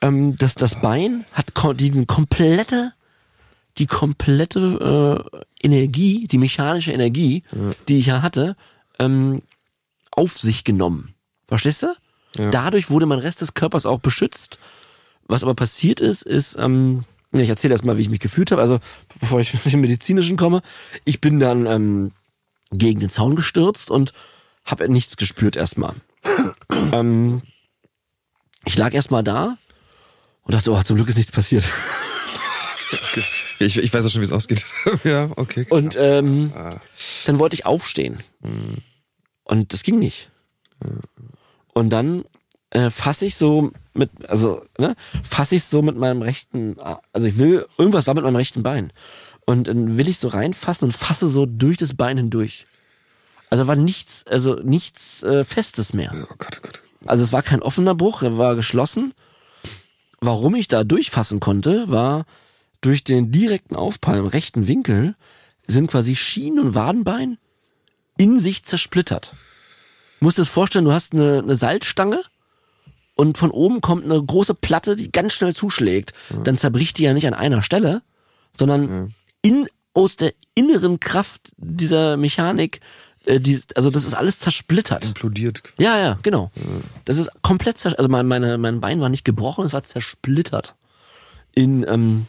ähm, 0.01 0.36
dass 0.36 0.55
das 0.55 0.81
Bein 0.81 1.25
hat 1.31 1.53
die 1.79 2.05
komplette, 2.05 2.93
die 3.77 3.86
komplette 3.86 5.23
äh, 5.34 5.65
Energie, 5.65 6.27
die 6.27 6.38
mechanische 6.38 6.91
Energie, 6.91 7.43
die 7.88 7.99
ich 7.99 8.07
ja 8.07 8.21
hatte, 8.21 8.55
ähm, 8.99 9.41
auf 10.11 10.38
sich 10.38 10.63
genommen. 10.63 11.13
Verstehst 11.47 11.84
du? 11.84 11.95
Ja. 12.38 12.49
Dadurch 12.49 12.89
wurde 12.89 13.05
mein 13.05 13.19
Rest 13.19 13.41
des 13.41 13.53
Körpers 13.53 13.86
auch 13.86 13.99
beschützt. 13.99 14.59
Was 15.27 15.43
aber 15.43 15.53
passiert 15.55 16.01
ist, 16.01 16.23
ist, 16.23 16.57
ähm, 16.59 17.03
ich 17.31 17.49
erzähle 17.49 17.73
erst 17.73 17.86
mal, 17.86 17.97
wie 17.97 18.01
ich 18.01 18.09
mich 18.09 18.19
gefühlt 18.19 18.51
habe, 18.51 18.61
also 18.61 18.79
bevor 19.19 19.39
ich 19.39 19.53
mit 19.65 19.71
dem 19.73 19.81
medizinischen 19.81 20.38
komme. 20.38 20.61
Ich 21.05 21.21
bin 21.21 21.39
dann 21.39 21.65
ähm, 21.65 22.11
gegen 22.71 22.99
den 22.99 23.09
Zaun 23.09 23.36
gestürzt 23.36 23.89
und 23.91 24.13
habe 24.65 24.88
nichts 24.89 25.17
gespürt 25.17 25.55
erstmal. 25.55 25.93
ähm, 26.91 27.41
ich 28.65 28.77
lag 28.77 28.93
erstmal 28.93 29.23
da 29.23 29.57
und 30.43 30.53
dachte, 30.55 30.71
oh, 30.71 30.81
zum 30.84 30.95
Glück 30.95 31.09
ist 31.09 31.17
nichts 31.17 31.31
passiert. 31.31 31.65
Okay. 33.11 33.23
Ich, 33.59 33.77
ich 33.77 33.93
weiß 33.93 34.03
ja 34.03 34.09
schon, 34.09 34.21
wie 34.21 34.25
es 34.25 34.31
ausgeht. 34.31 34.65
ja, 35.03 35.29
okay. 35.36 35.65
Und 35.69 35.95
ähm, 35.97 36.51
Ah. 36.55 36.75
dann 37.25 37.39
wollte 37.39 37.53
ich 37.55 37.65
aufstehen. 37.65 38.19
Und 39.43 39.73
das 39.73 39.84
ging 39.84 39.99
nicht. 39.99 40.29
Und 41.74 41.89
dann 41.89 42.26
äh, 42.69 42.89
fasse 42.89 43.26
ich 43.26 43.36
so 43.36 43.71
mit, 43.93 44.09
also, 44.28 44.63
ne, 44.78 44.95
fasse 45.24 45.55
ich 45.55 45.63
so 45.63 45.82
mit 45.82 45.97
meinem 45.97 46.21
rechten, 46.21 46.78
also 47.11 47.28
ich 47.28 47.38
will, 47.38 47.65
irgendwas 47.78 48.07
war 48.07 48.13
mit 48.13 48.24
meinem 48.24 48.36
rechten 48.36 48.63
Bein. 48.63 48.91
Und 49.45 49.67
dann 49.67 49.97
will 49.97 50.07
ich 50.07 50.19
so 50.19 50.30
reinfassen 50.30 50.86
und 50.86 50.91
fasse 50.93 51.28
so 51.28 51.45
durch 51.45 51.78
das 51.78 51.95
Bein 51.95 52.17
hindurch. 52.17 52.65
Also 53.49 53.67
war 53.67 53.76
nichts, 53.76 54.26
also 54.26 54.55
nichts 54.55 55.21
äh, 55.24 55.43
Festes 55.43 55.93
mehr. 55.93 56.11
oh 56.13 56.36
Gott, 56.38 56.59
oh 56.59 56.61
Gott. 56.63 56.84
Also 57.05 57.24
es 57.24 57.34
war 57.34 57.43
kein 57.43 57.61
offener 57.61 57.95
Bruch, 57.95 58.24
er 58.24 58.38
war 58.38 58.55
geschlossen. 58.55 59.13
Warum 60.21 60.55
ich 60.55 60.67
da 60.67 60.84
durchfassen 60.84 61.39
konnte, 61.39 61.89
war 61.89 62.26
durch 62.82 63.03
den 63.03 63.32
direkten 63.32 63.76
Aufprall 63.76 64.19
im 64.19 64.26
rechten 64.26 64.67
Winkel 64.67 65.15
sind 65.67 65.91
quasi 65.91 66.15
Schienen 66.15 66.59
und 66.59 66.76
Wadenbein 66.76 67.38
in 68.17 68.39
sich 68.39 68.63
zersplittert. 68.63 69.34
Du 70.24 70.28
musst 70.28 70.38
dir 70.38 70.43
das 70.43 70.49
vorstellen, 70.49 70.86
du 70.86 70.93
hast 70.93 71.11
eine, 71.11 71.39
eine 71.39 71.57
Salzstange 71.57 72.21
und 73.15 73.38
von 73.38 73.51
oben 73.51 73.82
kommt 73.82 74.05
eine 74.05 74.24
große 74.24 74.53
Platte, 74.53 74.95
die 74.95 75.11
ganz 75.11 75.34
schnell 75.34 75.53
zuschlägt. 75.53 76.13
Dann 76.45 76.57
zerbricht 76.57 76.97
die 76.97 77.03
ja 77.03 77.13
nicht 77.13 77.28
an 77.28 77.34
einer 77.34 77.61
Stelle, 77.61 78.03
sondern 78.57 79.13
in, 79.41 79.67
aus 79.93 80.15
der 80.15 80.34
inneren 80.55 81.01
Kraft 81.01 81.51
dieser 81.57 82.15
Mechanik, 82.15 82.80
äh, 83.26 83.41
die, 83.41 83.61
also 83.76 83.91
das 83.91 84.05
ist 84.05 84.13
alles 84.13 84.39
zersplittert. 84.39 85.03
Implodiert. 85.03 85.61
Ja, 85.78 85.99
ja, 85.99 86.17
genau. 86.24 86.53
Das 87.03 87.17
ist 87.17 87.30
komplett 87.41 87.78
zersch 87.78 87.95
also 87.97 88.07
mein, 88.07 88.26
meine, 88.26 88.57
mein 88.57 88.80
Bein 88.80 89.01
war 89.01 89.09
nicht 89.09 89.26
gebrochen, 89.26 89.65
es 89.65 89.74
war 89.74 89.84
zersplittert 89.84 90.76
in 91.53 91.86
ähm, 91.86 92.28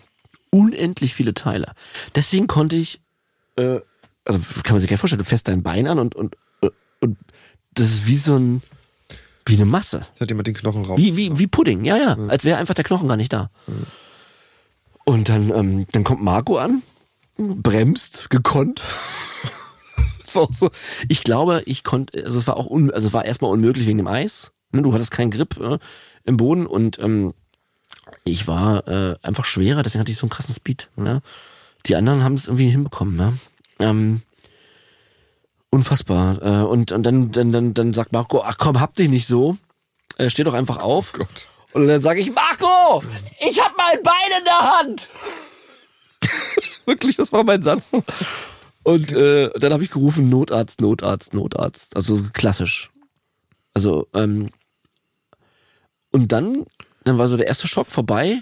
unendlich 0.51 1.15
viele 1.15 1.33
Teile. 1.33 1.75
Deswegen 2.17 2.49
konnte 2.49 2.75
ich, 2.75 3.01
äh, 3.55 3.79
also 4.25 4.41
kann 4.65 4.75
man 4.75 4.81
sich 4.81 4.91
gar 4.91 4.95
nicht 4.95 4.99
vorstellen, 4.99 5.23
du 5.23 5.25
fährst 5.25 5.47
dein 5.47 5.63
Bein 5.63 5.87
an 5.87 6.01
und, 6.01 6.17
und, 6.17 6.37
und, 6.61 6.73
und 7.01 7.19
das 7.75 7.87
ist 7.87 8.07
wie 8.07 8.17
so 8.17 8.37
ein, 8.37 8.63
wie 9.47 9.55
eine 9.55 9.65
Masse. 9.65 10.07
Jetzt 10.11 10.21
hat 10.21 10.31
jemand 10.31 10.47
den 10.47 10.55
Knochen 10.55 10.85
raus. 10.85 10.99
Wie, 10.99 11.17
wie, 11.17 11.39
wie 11.39 11.47
Pudding, 11.47 11.85
ja, 11.85 11.97
ja. 11.97 12.17
Als 12.29 12.45
wäre 12.45 12.59
einfach 12.59 12.75
der 12.75 12.85
Knochen 12.85 13.09
gar 13.09 13.17
nicht 13.17 13.33
da. 13.33 13.51
Und 15.05 15.29
dann, 15.29 15.51
ähm, 15.51 15.87
dann 15.93 16.05
kommt 16.05 16.23
Marco 16.23 16.59
an, 16.59 16.83
bremst, 17.37 18.31
gekonnt. 18.31 18.83
Es 20.27 20.35
war 20.35 20.43
auch 20.45 20.53
so. 20.53 20.71
Ich 21.09 21.23
glaube, 21.23 21.63
ich 21.67 21.85
konnte, 21.85 22.25
also 22.25 22.39
es 22.41 22.47
war 22.49 22.57
auch 22.57 22.67
un, 22.67 22.91
also 22.91 23.07
es 23.07 23.13
war 23.13 23.25
erstmal 23.25 23.53
unmöglich 23.53 23.87
wegen 23.87 23.99
dem 23.99 24.09
Eis. 24.09 24.51
Ne, 24.73 24.83
Du 24.83 24.93
hattest 24.93 25.13
keinen 25.13 25.31
Grip 25.31 25.61
äh, 25.61 25.79
im 26.25 26.39
Boden 26.39 26.67
und 26.67 26.99
ähm, 26.99 27.35
ich 28.25 28.49
war 28.49 28.89
äh, 28.89 29.17
einfach 29.23 29.45
schwerer, 29.45 29.83
deswegen 29.83 30.01
hatte 30.01 30.11
ich 30.11 30.17
so 30.17 30.25
einen 30.25 30.31
krassen 30.31 30.55
Speed. 30.55 30.89
Ne? 30.97 31.21
Die 31.87 31.95
anderen 31.95 32.25
haben 32.25 32.35
es 32.35 32.47
irgendwie 32.47 32.71
hinbekommen. 32.71 33.17
Ne? 33.17 33.39
Ähm, 33.79 34.23
unfassbar. 35.75 36.41
Äh, 36.41 36.65
und 36.65 36.93
und 36.93 37.03
dann, 37.03 37.33
dann, 37.33 37.53
dann, 37.53 37.75
dann 37.75 37.95
sagt 37.95 38.13
Marco, 38.13 38.43
ach 38.43 38.57
komm, 38.59 38.81
hab 38.81 38.95
dich 38.95 39.09
nicht 39.09 39.27
so. 39.27 39.57
Äh, 40.17 40.31
steh 40.31 40.45
doch 40.45 40.55
einfach 40.55 40.79
auf. 40.79 41.13
Gott. 41.13 41.49
Und 41.73 41.89
dann 41.89 42.01
sage 42.01 42.21
ich, 42.21 42.33
Marco, 42.33 43.03
ich 43.41 43.61
hab 43.61 43.77
mein 43.77 44.03
Bein 44.03 44.39
in 44.39 44.45
der 44.45 44.79
Hand. 44.79 45.09
Wirklich, 46.87 47.17
das 47.17 47.33
war 47.33 47.43
mein 47.43 47.63
Satz. 47.63 47.91
Und 48.85 49.13
äh, 49.13 49.51
dann 49.59 49.73
habe 49.73 49.83
ich 49.83 49.91
gerufen, 49.91 50.29
Notarzt, 50.31 50.81
Notarzt, 50.81 51.35
Notarzt. 51.35 51.97
Also 51.97 52.23
klassisch. 52.33 52.91
Also, 53.73 54.07
ähm, 54.15 54.51
und 56.13 56.31
dann, 56.31 56.65
dann 57.03 57.19
war 57.19 57.27
so 57.27 57.37
der 57.37 57.49
erste 57.49 57.67
Schock 57.67 57.91
vorbei. 57.91 58.41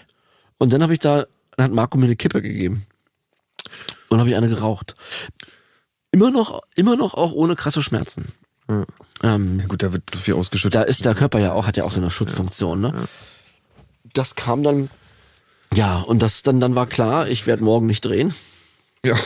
Und 0.58 0.72
dann 0.74 0.82
habe 0.82 0.92
ich 0.92 0.98
da, 0.98 1.26
dann 1.56 1.64
hat 1.64 1.72
Marco 1.72 1.96
mir 1.96 2.04
eine 2.04 2.16
Kippe 2.16 2.42
gegeben. 2.42 2.86
Und 4.10 4.18
habe 4.18 4.28
ich 4.28 4.36
eine 4.36 4.48
geraucht. 4.48 4.94
Immer 6.12 6.30
noch, 6.30 6.60
immer 6.76 6.96
noch 6.96 7.14
auch 7.14 7.32
ohne 7.32 7.56
krasse 7.56 7.82
Schmerzen. 7.82 8.28
Ähm, 9.22 9.58
Ja 9.60 9.66
gut, 9.66 9.82
da 9.82 9.92
wird 9.92 10.04
so 10.12 10.18
viel 10.20 10.34
ausgeschüttet. 10.34 10.74
da 10.74 10.82
ist 10.82 11.04
der 11.04 11.14
Körper 11.14 11.40
ja 11.40 11.52
auch, 11.52 11.66
hat 11.66 11.76
ja 11.76 11.84
auch 11.84 11.92
so 11.92 12.00
eine 12.00 12.10
Schutzfunktion, 12.10 12.80
ne? 12.80 12.94
Das 14.14 14.34
kam 14.34 14.62
dann, 14.62 14.90
ja, 15.74 16.00
und 16.00 16.22
das 16.22 16.42
dann, 16.42 16.60
dann 16.60 16.74
war 16.74 16.86
klar, 16.86 17.28
ich 17.28 17.46
werde 17.46 17.64
morgen 17.64 17.86
nicht 17.86 18.04
drehen. 18.04 18.34
ja. 19.04 19.16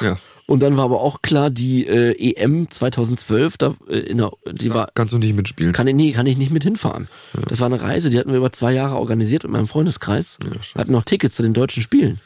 Ja. 0.00 0.16
Und 0.46 0.60
dann 0.60 0.76
war 0.78 0.84
aber 0.84 1.02
auch 1.02 1.20
klar, 1.20 1.50
die 1.50 1.86
äh, 1.86 2.14
EM 2.32 2.70
2012, 2.70 3.58
da, 3.58 3.74
äh, 3.88 3.98
in 3.98 4.16
der, 4.18 4.30
die 4.50 4.72
war, 4.72 4.90
Kannst 4.94 5.12
du 5.12 5.18
nicht 5.18 5.34
mitspielen. 5.34 5.74
kann 5.74 5.86
ich, 5.86 5.94
nee, 5.94 6.12
kann 6.12 6.24
ich 6.26 6.38
nicht 6.38 6.50
mit 6.50 6.62
hinfahren. 6.62 7.08
Das 7.48 7.60
war 7.60 7.66
eine 7.66 7.82
Reise, 7.82 8.08
die 8.08 8.18
hatten 8.18 8.30
wir 8.30 8.38
über 8.38 8.52
zwei 8.52 8.72
Jahre 8.72 8.96
organisiert 8.96 9.42
mit 9.42 9.52
meinem 9.52 9.66
Freundeskreis. 9.66 10.38
hatten 10.74 10.92
noch 10.92 11.02
Tickets 11.02 11.36
zu 11.36 11.42
den 11.42 11.52
deutschen 11.52 11.82
Spielen. 11.82 12.20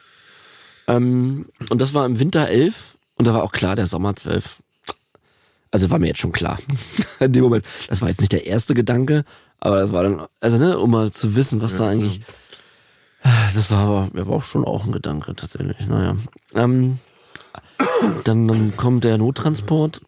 Ähm, 0.87 1.47
und 1.71 1.81
das 1.81 1.95
war 1.95 2.07
im 2.07 2.21
Winter 2.21 2.49
11 2.49 2.97
und 3.23 3.27
da 3.27 3.35
war 3.35 3.45
auch 3.45 3.53
klar, 3.53 3.77
der 3.77 3.87
Sommer 3.87 4.17
12. 4.17 4.61
Also 5.71 5.91
war 5.91 6.01
mir 6.01 6.09
jetzt 6.09 6.19
schon 6.19 6.33
klar. 6.33 6.59
In 7.21 7.33
dem 7.33 7.45
Moment, 7.45 7.65
das 7.87 8.03
war 8.03 8.09
jetzt 8.09 8.21
nicht 8.21 8.33
der 8.33 8.47
erste 8.47 8.75
Gedanke, 8.75 9.25
aber 9.61 9.79
das 9.79 9.93
war 9.93 10.03
dann, 10.03 10.27
also 10.41 10.59
ne, 10.59 10.77
um 10.77 10.91
mal 10.91 11.13
zu 11.13 11.37
wissen, 11.37 11.63
was 11.63 11.77
da 11.77 11.89
eigentlich. 11.89 12.23
Das 13.55 13.71
war 13.71 13.79
aber, 13.79 14.11
ja, 14.19 14.27
war 14.27 14.35
auch 14.35 14.43
schon 14.43 14.65
auch 14.65 14.87
ein 14.87 14.91
Gedanke 14.91 15.37
tatsächlich. 15.37 15.87
Naja. 15.87 16.17
Ähm, 16.57 16.99
dann, 18.25 18.49
dann 18.49 18.77
kommt 18.77 19.05
der 19.05 19.19
Nottransport. 19.19 20.01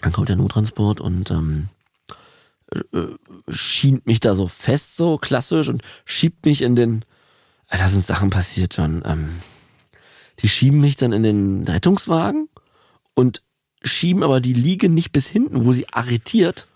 Dann 0.00 0.12
kommt 0.12 0.28
der 0.28 0.34
Nottransport 0.34 1.00
und 1.00 1.30
ähm, 1.30 1.68
äh, 2.72 3.14
schient 3.48 4.08
mich 4.08 4.18
da 4.18 4.34
so 4.34 4.48
fest, 4.48 4.96
so 4.96 5.18
klassisch, 5.18 5.68
und 5.68 5.82
schiebt 6.04 6.44
mich 6.46 6.62
in 6.62 6.74
den. 6.74 7.04
Äh, 7.68 7.78
Da 7.78 7.86
sind 7.86 8.04
Sachen 8.04 8.30
passiert, 8.30 8.76
John. 8.76 9.04
Ähm, 9.06 9.28
die 10.40 10.48
schieben 10.48 10.80
mich 10.80 10.96
dann 10.96 11.12
in 11.12 11.22
den 11.22 11.64
Rettungswagen 11.64 12.48
und 13.14 13.42
schieben 13.82 14.22
aber 14.22 14.40
die 14.40 14.52
Liege 14.52 14.88
nicht 14.88 15.12
bis 15.12 15.26
hinten, 15.26 15.64
wo 15.64 15.72
sie 15.72 15.86
arretiert, 15.92 16.66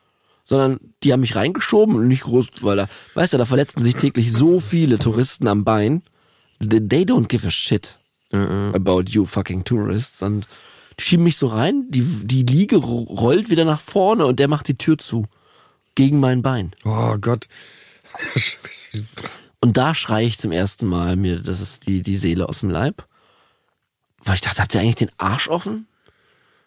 sondern 0.44 0.80
die 1.02 1.12
haben 1.12 1.20
mich 1.20 1.36
reingeschoben 1.36 1.94
und 1.96 2.08
nicht 2.08 2.22
groß, 2.24 2.48
weil 2.62 2.76
da, 2.76 2.88
weißt 3.14 3.32
du, 3.34 3.38
da 3.38 3.44
verletzen 3.44 3.82
sich 3.82 3.94
täglich 3.94 4.32
so 4.32 4.60
viele 4.60 4.98
Touristen 4.98 5.46
am 5.48 5.64
Bein. 5.64 6.02
They 6.60 7.02
don't 7.04 7.26
give 7.28 7.46
a 7.46 7.50
shit 7.50 7.98
about 8.74 9.04
you 9.08 9.24
fucking 9.26 9.64
tourists. 9.64 10.22
Und 10.22 10.46
die 10.98 11.04
schieben 11.04 11.24
mich 11.24 11.36
so 11.36 11.48
rein, 11.48 11.86
die, 11.90 12.02
die 12.02 12.44
Liege 12.44 12.76
ro- 12.76 13.02
rollt 13.02 13.50
wieder 13.50 13.64
nach 13.64 13.80
vorne 13.80 14.26
und 14.26 14.38
der 14.38 14.48
macht 14.48 14.68
die 14.68 14.78
Tür 14.78 14.98
zu. 14.98 15.26
Gegen 15.94 16.20
mein 16.20 16.40
Bein. 16.42 16.72
Oh 16.84 17.16
Gott. 17.20 17.48
Und 19.60 19.76
da 19.76 19.94
schreie 19.94 20.26
ich 20.26 20.38
zum 20.38 20.50
ersten 20.52 20.86
Mal 20.86 21.16
mir, 21.16 21.40
das 21.40 21.60
ist 21.60 21.86
die, 21.86 22.02
die 22.02 22.16
Seele 22.16 22.48
aus 22.48 22.60
dem 22.60 22.70
Leib. 22.70 23.04
Weil 24.24 24.36
ich 24.36 24.40
dachte, 24.40 24.62
habt 24.62 24.74
ihr 24.74 24.80
eigentlich 24.80 24.96
den 24.96 25.10
Arsch 25.18 25.48
offen? 25.48 25.86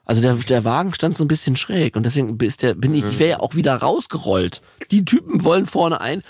Also 0.06 0.22
der, 0.22 0.36
der 0.36 0.64
Wagen 0.64 0.94
stand 0.94 1.18
so 1.18 1.24
ein 1.24 1.28
bisschen 1.28 1.56
schräg 1.56 1.96
und 1.96 2.06
deswegen 2.06 2.38
ist 2.38 2.62
der, 2.62 2.76
bin 2.76 2.94
ich, 2.94 3.04
ich 3.04 3.20
wäre 3.20 3.32
ja 3.32 3.40
auch 3.40 3.56
wieder 3.56 3.76
rausgerollt. 3.76 4.62
Die 4.92 5.04
Typen 5.04 5.44
wollen 5.44 5.66
vorne 5.66 6.00
ein. 6.00 6.22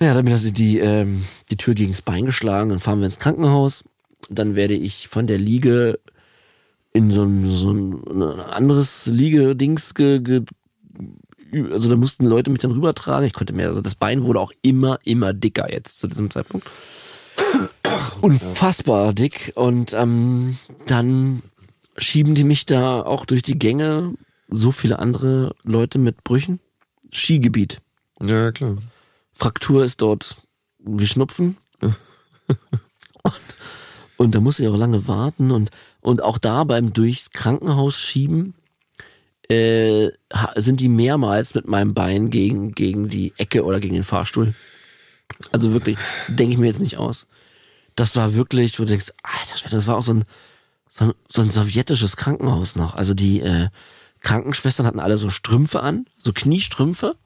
Ja, 0.00 0.14
dann 0.14 0.30
hat 0.30 0.40
die, 0.56 0.78
ähm, 0.78 1.24
die 1.50 1.56
Tür 1.56 1.74
gegens 1.74 2.02
Bein 2.02 2.26
geschlagen, 2.26 2.70
dann 2.70 2.80
fahren 2.80 3.00
wir 3.00 3.06
ins 3.06 3.18
Krankenhaus. 3.18 3.84
Dann 4.30 4.54
werde 4.54 4.74
ich 4.74 5.08
von 5.08 5.26
der 5.26 5.38
Liege 5.38 5.98
in 6.92 7.10
so 7.10 7.24
ein, 7.24 7.50
so 7.50 7.72
ein 7.72 8.40
anderes 8.40 9.06
Liegedings 9.06 9.94
ge, 9.94 10.20
ge, 10.20 10.42
also 11.70 11.88
da 11.88 11.96
mussten 11.96 12.26
Leute 12.26 12.50
mich 12.50 12.60
dann 12.60 12.70
rübertragen. 12.70 13.26
Ich 13.26 13.32
konnte 13.32 13.52
mehr, 13.52 13.68
also 13.68 13.80
das 13.80 13.96
Bein 13.96 14.22
wurde 14.22 14.40
auch 14.40 14.52
immer, 14.62 14.98
immer 15.04 15.32
dicker 15.32 15.72
jetzt 15.72 16.00
zu 16.00 16.06
diesem 16.06 16.30
Zeitpunkt. 16.30 16.68
Unfassbar 18.20 19.12
dick. 19.12 19.52
Und 19.54 19.92
ähm, 19.92 20.58
dann 20.86 21.42
schieben 21.96 22.34
die 22.34 22.44
mich 22.44 22.66
da 22.66 23.02
auch 23.02 23.26
durch 23.26 23.42
die 23.42 23.58
Gänge. 23.58 24.14
So 24.48 24.72
viele 24.72 24.98
andere 24.98 25.54
Leute 25.64 25.98
mit 25.98 26.24
Brüchen. 26.24 26.60
Skigebiet. 27.12 27.80
Ja, 28.20 28.52
klar. 28.52 28.76
Fraktur 29.32 29.84
ist 29.84 30.00
dort 30.00 30.36
wie 30.78 31.06
Schnupfen. 31.06 31.56
und, 31.80 33.34
und 34.16 34.34
da 34.34 34.40
musste 34.40 34.62
ich 34.62 34.68
auch 34.68 34.76
lange 34.76 35.08
warten 35.08 35.50
und, 35.50 35.70
und 36.00 36.22
auch 36.22 36.38
da 36.38 36.64
beim 36.64 36.92
durchs 36.92 37.30
Krankenhaus 37.30 37.98
schieben 37.98 38.54
äh, 39.48 40.10
sind 40.56 40.80
die 40.80 40.88
mehrmals 40.88 41.54
mit 41.54 41.68
meinem 41.68 41.94
Bein 41.94 42.30
gegen, 42.30 42.72
gegen 42.72 43.08
die 43.08 43.32
Ecke 43.36 43.64
oder 43.64 43.80
gegen 43.80 43.94
den 43.94 44.04
Fahrstuhl. 44.04 44.54
Also 45.52 45.72
wirklich, 45.72 45.98
das 46.26 46.36
denke 46.36 46.54
ich 46.54 46.58
mir 46.58 46.66
jetzt 46.66 46.80
nicht 46.80 46.98
aus. 46.98 47.26
Das 47.96 48.16
war 48.16 48.34
wirklich, 48.34 48.78
wo 48.78 48.84
du 48.84 48.90
denkst, 48.90 49.12
alter 49.22 49.56
Schwede, 49.56 49.76
das 49.76 49.86
war 49.86 49.96
auch 49.96 50.02
so 50.02 50.14
ein, 50.14 50.24
so 50.88 51.06
ein, 51.06 51.12
so 51.28 51.42
ein 51.42 51.50
sowjetisches 51.50 52.16
Krankenhaus 52.16 52.76
noch. 52.76 52.94
Also 52.94 53.14
die 53.14 53.40
äh, 53.40 53.68
Krankenschwestern 54.20 54.86
hatten 54.86 55.00
alle 55.00 55.16
so 55.16 55.30
Strümpfe 55.30 55.80
an, 55.80 56.06
so 56.18 56.32
Kniestrümpfe 56.32 57.16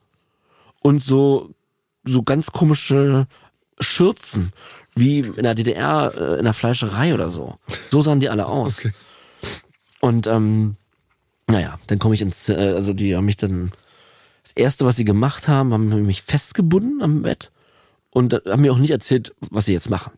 und 0.81 1.03
so, 1.03 1.55
so 2.05 2.23
ganz 2.23 2.53
komische 2.53 3.27
Schürzen, 3.81 4.53
wie 4.95 5.21
in 5.21 5.43
der 5.43 5.55
DDR 5.55 6.13
äh, 6.15 6.39
in 6.39 6.45
der 6.45 6.55
Fleischerei 6.55 7.15
oder 7.15 7.31
so. 7.31 7.59
So 7.91 8.03
sahen 8.03 8.21
die 8.21 8.29
alle 8.29 8.47
aus. 8.47 8.83
Und 10.01 10.27
ähm, 10.27 10.77
naja, 11.47 11.79
dann 11.87 11.99
komme 11.99 12.15
ich 12.15 12.21
ins, 12.21 12.49
äh, 12.49 12.73
also 12.75 12.93
die 12.93 13.17
haben 13.17 13.25
mich 13.25 13.37
dann, 13.37 13.73
das 14.43 14.53
erste, 14.53 14.87
was 14.87 14.97
sie 14.97 15.05
gemacht 15.05 15.49
haben, 15.49 15.73
haben 15.73 16.07
mich 16.07 16.23
festgebunden 16.23 17.03
am 17.03 17.23
Bett 17.23 17.51
und 18.11 18.35
haben 18.35 18.63
mir 18.63 18.73
auch 18.73 18.79
nicht 18.79 18.91
erzählt, 18.91 19.35
was 19.41 19.67
sie 19.67 19.73
jetzt 19.73 19.91
machen. 19.91 20.13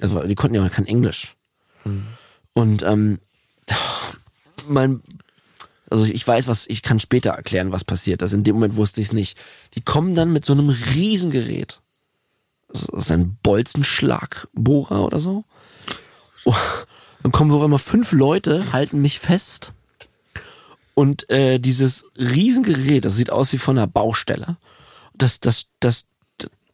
Also 0.00 0.20
die 0.20 0.34
konnten 0.34 0.56
ja 0.56 0.68
kein 0.68 0.86
Englisch. 0.86 1.36
Und 2.52 2.82
ähm, 2.82 3.18
mein, 4.68 5.02
also 5.90 6.04
ich 6.04 6.26
weiß, 6.26 6.48
was, 6.48 6.66
ich 6.66 6.82
kann 6.82 7.00
später 7.00 7.30
erklären, 7.30 7.72
was 7.72 7.84
passiert. 7.84 8.22
Also 8.22 8.36
in 8.36 8.44
dem 8.44 8.56
Moment 8.56 8.76
wusste 8.76 9.00
ich 9.00 9.08
es 9.08 9.12
nicht. 9.12 9.38
Die 9.74 9.82
kommen 9.82 10.14
dann 10.14 10.32
mit 10.32 10.44
so 10.44 10.52
einem 10.52 10.70
Riesengerät. 10.70 11.80
Das 12.68 12.86
ist 12.88 13.10
ein 13.12 13.38
Bolzenschlagbohrer 13.42 15.04
oder 15.04 15.20
so. 15.20 15.44
Oh, 16.44 16.54
Dann 17.22 17.32
kommen 17.32 17.50
so 17.50 17.64
immer 17.64 17.78
fünf 17.78 18.12
Leute, 18.12 18.72
halten 18.72 19.00
mich 19.00 19.18
fest. 19.18 19.72
Und 20.94 21.28
äh, 21.30 21.58
dieses 21.58 22.04
Riesengerät, 22.16 23.04
das 23.04 23.16
sieht 23.16 23.30
aus 23.30 23.52
wie 23.52 23.58
von 23.58 23.78
einer 23.78 23.86
Baustelle. 23.86 24.56
Das, 25.14 25.40
das, 25.40 25.66
das, 25.80 26.06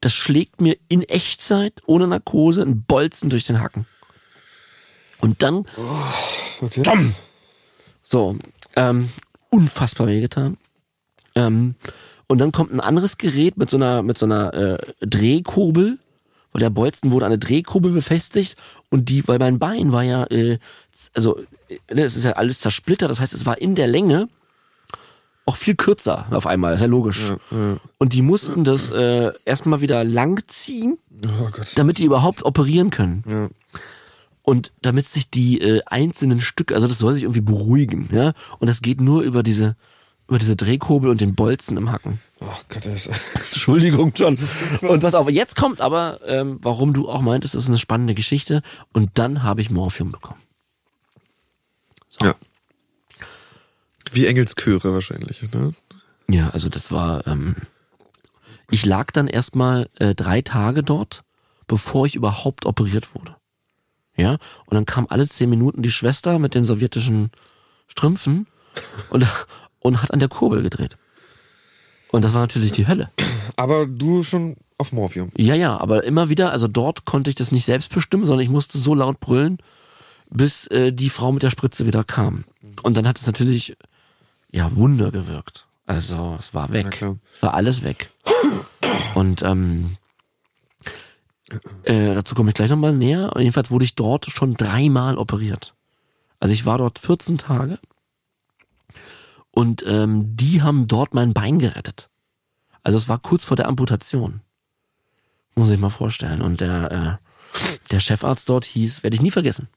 das 0.00 0.12
schlägt 0.12 0.60
mir 0.60 0.76
in 0.88 1.02
Echtzeit, 1.02 1.74
ohne 1.86 2.06
Narkose, 2.06 2.62
einen 2.62 2.82
Bolzen 2.84 3.30
durch 3.30 3.44
den 3.44 3.60
Hacken. 3.60 3.86
Und 5.20 5.42
dann 5.42 5.66
Okay. 6.60 6.82
Tom! 6.82 7.14
So, 8.02 8.36
ähm, 8.76 9.08
unfassbar 9.50 10.06
wehgetan. 10.06 10.56
Ähm, 11.34 11.74
und 12.26 12.38
dann 12.38 12.52
kommt 12.52 12.72
ein 12.72 12.80
anderes 12.80 13.18
Gerät 13.18 13.56
mit 13.56 13.70
so 13.70 13.76
einer, 13.76 14.02
mit 14.02 14.18
so 14.18 14.26
einer 14.26 14.52
äh, 14.54 14.78
Drehkurbel, 15.00 15.98
weil 16.52 16.60
der 16.60 16.70
Bolzen 16.70 17.12
wurde 17.12 17.26
an 17.26 17.32
eine 17.32 17.38
Drehkurbel 17.38 17.92
befestigt 17.92 18.56
und 18.90 19.08
die, 19.08 19.26
weil 19.26 19.38
mein 19.38 19.58
Bein 19.58 19.92
war 19.92 20.02
ja, 20.02 20.24
äh, 20.26 20.58
also 21.14 21.38
äh, 21.68 21.94
ne, 21.94 22.02
es 22.02 22.16
ist 22.16 22.24
ja 22.24 22.32
alles 22.32 22.60
zersplittert, 22.60 23.10
das 23.10 23.20
heißt, 23.20 23.32
es 23.32 23.46
war 23.46 23.58
in 23.58 23.74
der 23.74 23.86
Länge 23.86 24.28
auch 25.50 25.56
viel 25.56 25.74
kürzer 25.74 26.26
auf 26.30 26.46
einmal, 26.46 26.74
ist 26.74 26.80
ja 26.80 26.86
logisch. 26.86 27.32
Und 27.98 28.12
die 28.12 28.22
mussten 28.22 28.62
das 28.62 28.90
äh, 28.90 29.32
erstmal 29.44 29.80
wieder 29.80 30.04
langziehen, 30.04 30.96
Oh 31.24 31.48
Gott. 31.50 31.72
damit 31.74 31.98
die 31.98 32.04
überhaupt 32.04 32.44
operieren 32.44 32.90
können. 32.90 33.24
Ja. 33.28 33.48
Und 34.42 34.70
damit 34.82 35.06
sich 35.06 35.28
die 35.28 35.60
äh, 35.60 35.80
einzelnen 35.86 36.40
Stücke, 36.40 36.76
also 36.76 36.86
das 36.86 36.98
soll 36.98 37.14
sich 37.14 37.24
irgendwie 37.24 37.40
beruhigen, 37.40 38.08
ja. 38.12 38.32
Und 38.60 38.68
das 38.68 38.80
geht 38.80 39.00
nur 39.00 39.22
über 39.22 39.42
diese, 39.42 39.74
über 40.28 40.38
diese 40.38 40.54
Drehkurbel 40.54 41.10
und 41.10 41.20
den 41.20 41.34
Bolzen 41.34 41.76
im 41.76 41.90
Hacken. 41.90 42.20
Oh 42.40 42.46
Gott, 42.68 42.86
das 42.86 43.06
ist. 43.06 43.20
Entschuldigung, 43.34 44.12
John. 44.14 44.38
Und 44.82 45.00
pass 45.00 45.14
auf, 45.14 45.28
jetzt 45.28 45.56
kommt 45.56 45.80
aber, 45.80 46.20
ähm, 46.26 46.60
warum 46.62 46.92
du 46.94 47.08
auch 47.08 47.22
meintest, 47.22 47.54
das 47.54 47.64
ist 47.64 47.68
eine 47.68 47.78
spannende 47.78 48.14
Geschichte. 48.14 48.62
Und 48.92 49.10
dann 49.14 49.42
habe 49.42 49.62
ich 49.62 49.70
Morphium 49.70 50.12
bekommen. 50.12 50.40
Ja. 52.22 52.34
Wie 54.12 54.26
Engelschöre 54.26 54.92
wahrscheinlich, 54.92 55.42
ne? 55.52 55.70
Ja, 56.28 56.50
also 56.50 56.68
das 56.68 56.92
war, 56.92 57.26
ähm, 57.26 57.56
ich 58.70 58.86
lag 58.86 59.10
dann 59.10 59.26
erstmal 59.26 59.88
äh, 59.98 60.14
drei 60.14 60.42
Tage 60.42 60.82
dort, 60.82 61.24
bevor 61.66 62.06
ich 62.06 62.14
überhaupt 62.14 62.66
operiert 62.66 63.14
wurde. 63.14 63.36
Ja, 64.16 64.32
und 64.66 64.74
dann 64.74 64.86
kam 64.86 65.06
alle 65.08 65.28
zehn 65.28 65.48
Minuten 65.48 65.82
die 65.82 65.90
Schwester 65.90 66.38
mit 66.38 66.54
den 66.54 66.64
sowjetischen 66.64 67.30
Strümpfen 67.86 68.46
und, 69.10 69.26
und 69.80 70.02
hat 70.02 70.12
an 70.12 70.20
der 70.20 70.28
Kurbel 70.28 70.62
gedreht. 70.62 70.96
Und 72.12 72.24
das 72.24 72.32
war 72.32 72.40
natürlich 72.40 72.72
die 72.72 72.86
Hölle. 72.86 73.10
Aber 73.56 73.86
du 73.86 74.22
schon 74.22 74.56
auf 74.78 74.92
Morphium. 74.92 75.30
Ja, 75.36 75.54
ja, 75.54 75.78
aber 75.78 76.04
immer 76.04 76.28
wieder, 76.28 76.52
also 76.52 76.66
dort 76.66 77.04
konnte 77.04 77.30
ich 77.30 77.36
das 77.36 77.52
nicht 77.52 77.64
selbst 77.64 77.92
bestimmen, 77.92 78.24
sondern 78.24 78.44
ich 78.44 78.50
musste 78.50 78.78
so 78.78 78.94
laut 78.94 79.20
brüllen, 79.20 79.58
bis 80.30 80.66
äh, 80.68 80.92
die 80.92 81.10
Frau 81.10 81.32
mit 81.32 81.42
der 81.42 81.50
Spritze 81.50 81.86
wieder 81.86 82.04
kam. 82.04 82.44
Und 82.82 82.96
dann 82.96 83.06
hat 83.06 83.18
es 83.18 83.26
natürlich, 83.26 83.76
ja, 84.52 84.74
Wunder 84.76 85.10
gewirkt. 85.10 85.66
Also 85.86 86.36
es 86.38 86.54
war 86.54 86.72
weg. 86.72 87.02
Es 87.34 87.42
war 87.42 87.54
alles 87.54 87.82
weg. 87.82 88.10
Und 89.14 89.42
ähm, 89.42 89.96
äh, 91.84 92.14
dazu 92.14 92.34
komme 92.34 92.50
ich 92.50 92.54
gleich 92.54 92.70
nochmal 92.70 92.92
näher. 92.92 93.32
Jedenfalls 93.36 93.70
wurde 93.70 93.84
ich 93.84 93.94
dort 93.94 94.26
schon 94.26 94.54
dreimal 94.54 95.18
operiert. 95.18 95.74
Also 96.38 96.54
ich 96.54 96.64
war 96.64 96.78
dort 96.78 96.98
14 96.98 97.38
Tage 97.38 97.78
und 99.50 99.84
ähm, 99.86 100.36
die 100.36 100.62
haben 100.62 100.86
dort 100.86 101.12
mein 101.12 101.34
Bein 101.34 101.58
gerettet. 101.58 102.08
Also 102.82 102.96
es 102.96 103.08
war 103.08 103.18
kurz 103.18 103.44
vor 103.44 103.56
der 103.56 103.68
Amputation. 103.68 104.40
Muss 105.54 105.70
ich 105.70 105.80
mal 105.80 105.90
vorstellen. 105.90 106.40
Und 106.40 106.60
der, 106.60 107.20
äh, 107.20 107.60
der 107.90 108.00
Chefarzt 108.00 108.48
dort 108.48 108.64
hieß, 108.64 109.02
werde 109.02 109.16
ich 109.16 109.22
nie 109.22 109.30
vergessen, 109.30 109.68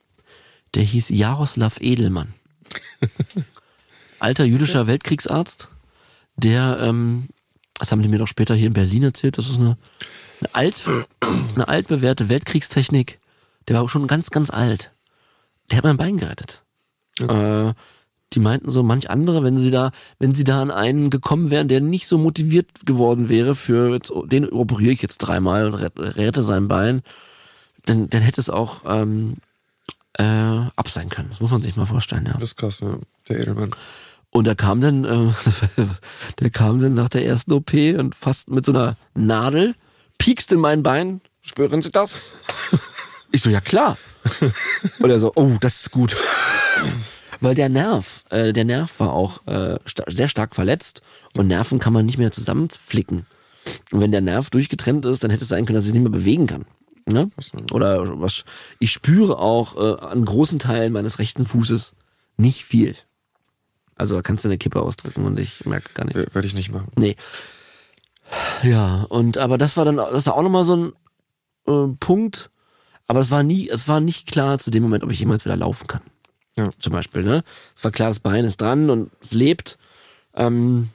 der 0.75 0.83
hieß 0.83 1.09
Jaroslav 1.09 1.81
Edelmann. 1.81 2.33
Alter 4.23 4.45
jüdischer 4.45 4.87
Weltkriegsarzt, 4.87 5.67
der, 6.35 6.79
ähm, 6.81 7.27
das 7.75 7.91
haben 7.91 8.01
die 8.01 8.07
mir 8.07 8.19
doch 8.19 8.27
später 8.27 8.55
hier 8.55 8.67
in 8.67 8.73
Berlin 8.73 9.03
erzählt, 9.03 9.37
das 9.37 9.49
ist 9.49 9.57
eine, 9.57 9.77
eine 10.39 10.55
alt, 10.55 10.85
eine 11.55 11.67
altbewährte 11.67 12.29
Weltkriegstechnik. 12.29 13.19
Der 13.67 13.79
war 13.79 13.87
schon 13.89 14.07
ganz, 14.07 14.29
ganz 14.31 14.49
alt. 14.49 14.91
Der 15.69 15.77
hat 15.77 15.85
mein 15.85 15.97
Bein 15.97 16.17
gerettet. 16.17 16.63
Äh, 17.19 17.73
die 18.33 18.39
meinten 18.39 18.71
so, 18.71 18.81
manch 18.81 19.09
andere, 19.09 19.43
wenn 19.43 19.57
sie 19.57 19.71
da, 19.71 19.91
wenn 20.19 20.33
sie 20.33 20.43
da 20.43 20.61
an 20.61 20.71
einen 20.71 21.09
gekommen 21.09 21.49
wären, 21.51 21.67
der 21.67 21.81
nicht 21.81 22.07
so 22.07 22.17
motiviert 22.17 22.67
geworden 22.85 23.29
wäre 23.29 23.55
für, 23.55 23.93
jetzt, 23.93 24.11
den 24.25 24.49
operiere 24.49 24.91
ich 24.91 25.01
jetzt 25.01 25.19
dreimal 25.19 25.67
und 25.67 25.75
rette, 25.75 26.15
rette 26.15 26.43
sein 26.43 26.67
Bein, 26.67 27.03
dann, 27.85 28.09
dann 28.09 28.21
hätte 28.21 28.41
es 28.41 28.49
auch 28.49 28.81
ähm, 28.87 29.35
äh, 30.13 30.23
ab 30.23 30.89
sein 30.89 31.09
können. 31.09 31.29
Das 31.29 31.41
muss 31.41 31.51
man 31.51 31.61
sich 31.61 31.75
mal 31.75 31.85
vorstellen, 31.85 32.25
ja. 32.25 32.33
Das 32.33 32.51
ist 32.51 32.55
krass, 32.55 32.79
ja. 32.79 32.97
Der 33.29 33.39
Edelmann. 33.39 33.75
Und 34.33 34.47
er 34.47 34.55
kam 34.55 34.81
dann, 34.81 35.05
äh, 35.05 35.31
der 36.39 36.49
kam 36.49 36.81
dann 36.81 36.95
nach 36.95 37.09
der 37.09 37.23
ersten 37.23 37.53
OP 37.53 37.73
und 37.73 38.15
fast 38.15 38.49
mit 38.49 38.65
so 38.65 38.71
einer 38.71 38.97
Nadel, 39.13 39.75
piekst 40.17 40.51
in 40.51 40.59
mein 40.59 40.81
Bein. 40.81 41.21
Spüren 41.41 41.81
Sie 41.81 41.91
das? 41.91 42.31
Ich 43.31 43.41
so, 43.41 43.49
ja 43.49 43.61
klar. 43.61 43.97
Und 44.99 45.09
er 45.09 45.19
so, 45.19 45.31
oh, 45.35 45.57
das 45.59 45.81
ist 45.81 45.91
gut. 45.91 46.15
Weil 47.41 47.55
der 47.55 47.69
Nerv, 47.69 48.23
äh, 48.31 48.53
der 48.53 48.63
Nerv 48.63 48.99
war 48.99 49.13
auch 49.13 49.45
äh, 49.47 49.77
sta 49.85 50.03
sehr 50.07 50.29
stark 50.29 50.55
verletzt 50.55 51.01
und 51.35 51.47
Nerven 51.47 51.77
kann 51.77 51.93
man 51.93 52.05
nicht 52.05 52.17
mehr 52.17 52.31
zusammenflicken. 52.31 53.25
Und 53.91 54.01
wenn 54.01 54.11
der 54.11 54.21
Nerv 54.21 54.49
durchgetrennt 54.49 55.05
ist, 55.05 55.23
dann 55.23 55.31
hätte 55.31 55.43
es 55.43 55.49
sein 55.49 55.65
können, 55.65 55.75
dass 55.75 55.85
ich 55.85 55.93
nicht 55.93 56.03
mehr 56.03 56.11
bewegen 56.11 56.47
kann. 56.47 56.65
Ne? 57.05 57.29
Oder 57.71 58.19
was? 58.19 58.45
Ich 58.79 58.91
spüre 58.91 59.37
auch 59.37 59.75
äh, 59.75 60.01
an 60.01 60.25
großen 60.25 60.57
Teilen 60.57 60.93
meines 60.93 61.19
rechten 61.19 61.45
Fußes 61.45 61.95
nicht 62.37 62.63
viel. 62.65 62.95
Also 64.03 64.17
da 64.17 64.21
kannst 64.21 64.43
du 64.43 64.49
eine 64.49 64.57
Kippe 64.57 64.81
ausdrücken 64.81 65.23
und 65.25 65.39
ich 65.39 65.65
merke 65.65 65.89
gar 65.93 66.03
nichts. 66.03 66.21
Äh, 66.21 66.33
Werde 66.35 66.45
ich 66.45 66.53
nicht 66.53 66.73
machen. 66.73 66.91
Nee. 66.97 67.15
Ja, 68.61 69.05
und 69.07 69.37
aber 69.37 69.57
das 69.57 69.77
war 69.77 69.85
dann, 69.85 69.95
das 69.95 70.25
war 70.25 70.35
auch 70.35 70.43
nochmal 70.43 70.65
so 70.65 70.75
ein 70.75 70.93
äh, 71.67 71.95
Punkt. 72.01 72.49
Aber 73.07 73.21
es 73.21 73.31
war 73.31 73.43
nie, 73.43 73.69
es 73.69 73.87
war 73.87 74.01
nicht 74.01 74.27
klar 74.27 74.59
zu 74.59 74.71
dem 74.71 74.83
Moment, 74.83 75.03
ob 75.05 75.11
ich 75.11 75.19
jemals 75.19 75.45
wieder 75.45 75.55
laufen 75.55 75.87
kann. 75.87 76.01
Ja. 76.57 76.69
Zum 76.81 76.91
Beispiel, 76.91 77.23
ne? 77.23 77.43
Es 77.77 77.83
war 77.85 77.91
klar, 77.91 78.09
das 78.09 78.19
Bein 78.19 78.43
ist 78.43 78.59
dran 78.59 78.89
und 78.89 79.09
es 79.21 79.31
lebt. 79.31 79.77
Ähm, 80.35 80.89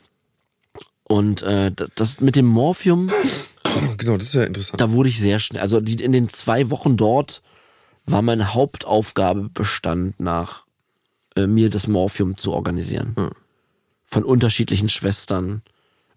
und 1.04 1.42
äh, 1.42 1.72
das- 1.72 1.88
das 1.94 2.20
mit 2.20 2.36
dem 2.36 2.46
Morphium, 2.46 3.10
Genau, 3.96 4.18
das 4.18 4.26
ist 4.28 4.34
ja 4.34 4.44
interessant. 4.44 4.80
da 4.80 4.90
wurde 4.90 5.08
ich 5.08 5.18
sehr 5.18 5.38
schnell. 5.38 5.62
Also 5.62 5.80
die, 5.80 6.02
in 6.02 6.12
den 6.12 6.28
zwei 6.28 6.68
Wochen 6.70 6.98
dort 6.98 7.40
war 8.06 8.20
meine 8.20 8.52
Hauptaufgabe 8.52 9.48
bestand 9.54 10.20
nach 10.20 10.64
äh, 11.38 11.46
mir 11.46 11.70
das 11.70 11.86
Morphium 11.86 12.36
zu 12.36 12.52
organisieren. 12.52 13.14
Von 14.04 14.24
unterschiedlichen 14.24 14.88
Schwestern. 14.88 15.62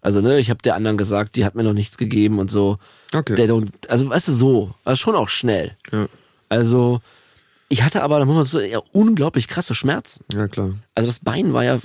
Also 0.00 0.20
ne, 0.20 0.38
ich 0.38 0.50
habe 0.50 0.60
der 0.62 0.74
anderen 0.74 0.96
gesagt, 0.96 1.36
die 1.36 1.44
hat 1.44 1.54
mir 1.54 1.62
noch 1.62 1.74
nichts 1.74 1.96
gegeben 1.96 2.38
und 2.38 2.50
so. 2.50 2.78
Okay. 3.14 3.34
Der, 3.36 3.62
also 3.88 4.08
weißt 4.08 4.28
du 4.28 4.32
so, 4.32 4.74
war 4.84 4.96
schon 4.96 5.14
auch 5.14 5.28
schnell. 5.28 5.76
Ja. 5.92 6.06
Also 6.48 7.00
ich 7.68 7.82
hatte 7.82 8.02
aber, 8.02 8.18
da 8.18 8.24
muss 8.24 8.34
man 8.34 8.46
so, 8.46 8.60
ja, 8.60 8.80
unglaublich 8.92 9.48
krasse 9.48 9.74
Schmerzen. 9.74 10.24
ja, 10.32 10.48
klar. 10.48 10.74
Also 10.94 11.06
das 11.06 11.20
Bein 11.20 11.52
war 11.52 11.64
ja 11.64 11.78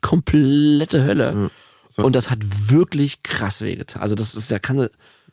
komplette 0.00 1.04
Hölle. 1.04 1.50
So. 1.88 2.04
Und 2.04 2.14
das 2.14 2.30
hat 2.30 2.38
wirklich 2.70 3.22
krass 3.22 3.60
wehgetan. 3.60 4.00
Also 4.00 4.14
das 4.14 4.34
ist 4.34 4.50
ja 4.50 4.58
keine, 4.58 4.90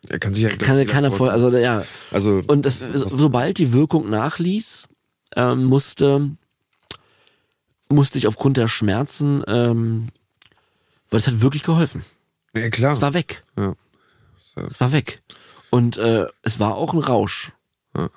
Er 0.08 0.18
kann 0.18 0.34
sich 0.34 0.42
ja 0.42 0.50
kann 0.50 0.76
ja 0.76 0.84
keiner 0.84 1.10
voll, 1.10 1.30
also 1.30 1.50
ja. 1.56 1.84
Also, 2.10 2.42
Und 2.46 2.66
das, 2.66 2.80
sobald 2.80 3.58
die 3.58 3.72
Wirkung 3.72 4.10
nachließ, 4.10 4.88
ähm, 5.36 5.64
musste 5.64 6.30
musste 7.88 8.18
ich 8.18 8.26
aufgrund 8.26 8.56
der 8.56 8.68
Schmerzen, 8.68 9.42
ähm, 9.46 10.08
weil 11.10 11.18
es 11.18 11.26
hat 11.26 11.40
wirklich 11.40 11.62
geholfen. 11.62 12.04
Ja, 12.54 12.70
klar. 12.70 12.92
Es 12.92 13.00
war 13.00 13.14
weg. 13.14 13.42
ja. 13.58 13.74
Es 14.56 14.80
war 14.80 14.92
weg. 14.92 15.22
Und 15.70 15.96
äh, 15.96 16.26
es 16.42 16.60
war 16.60 16.76
auch 16.76 16.94
ein 16.94 17.00
Rausch. 17.00 17.52
Ja. 17.96 18.08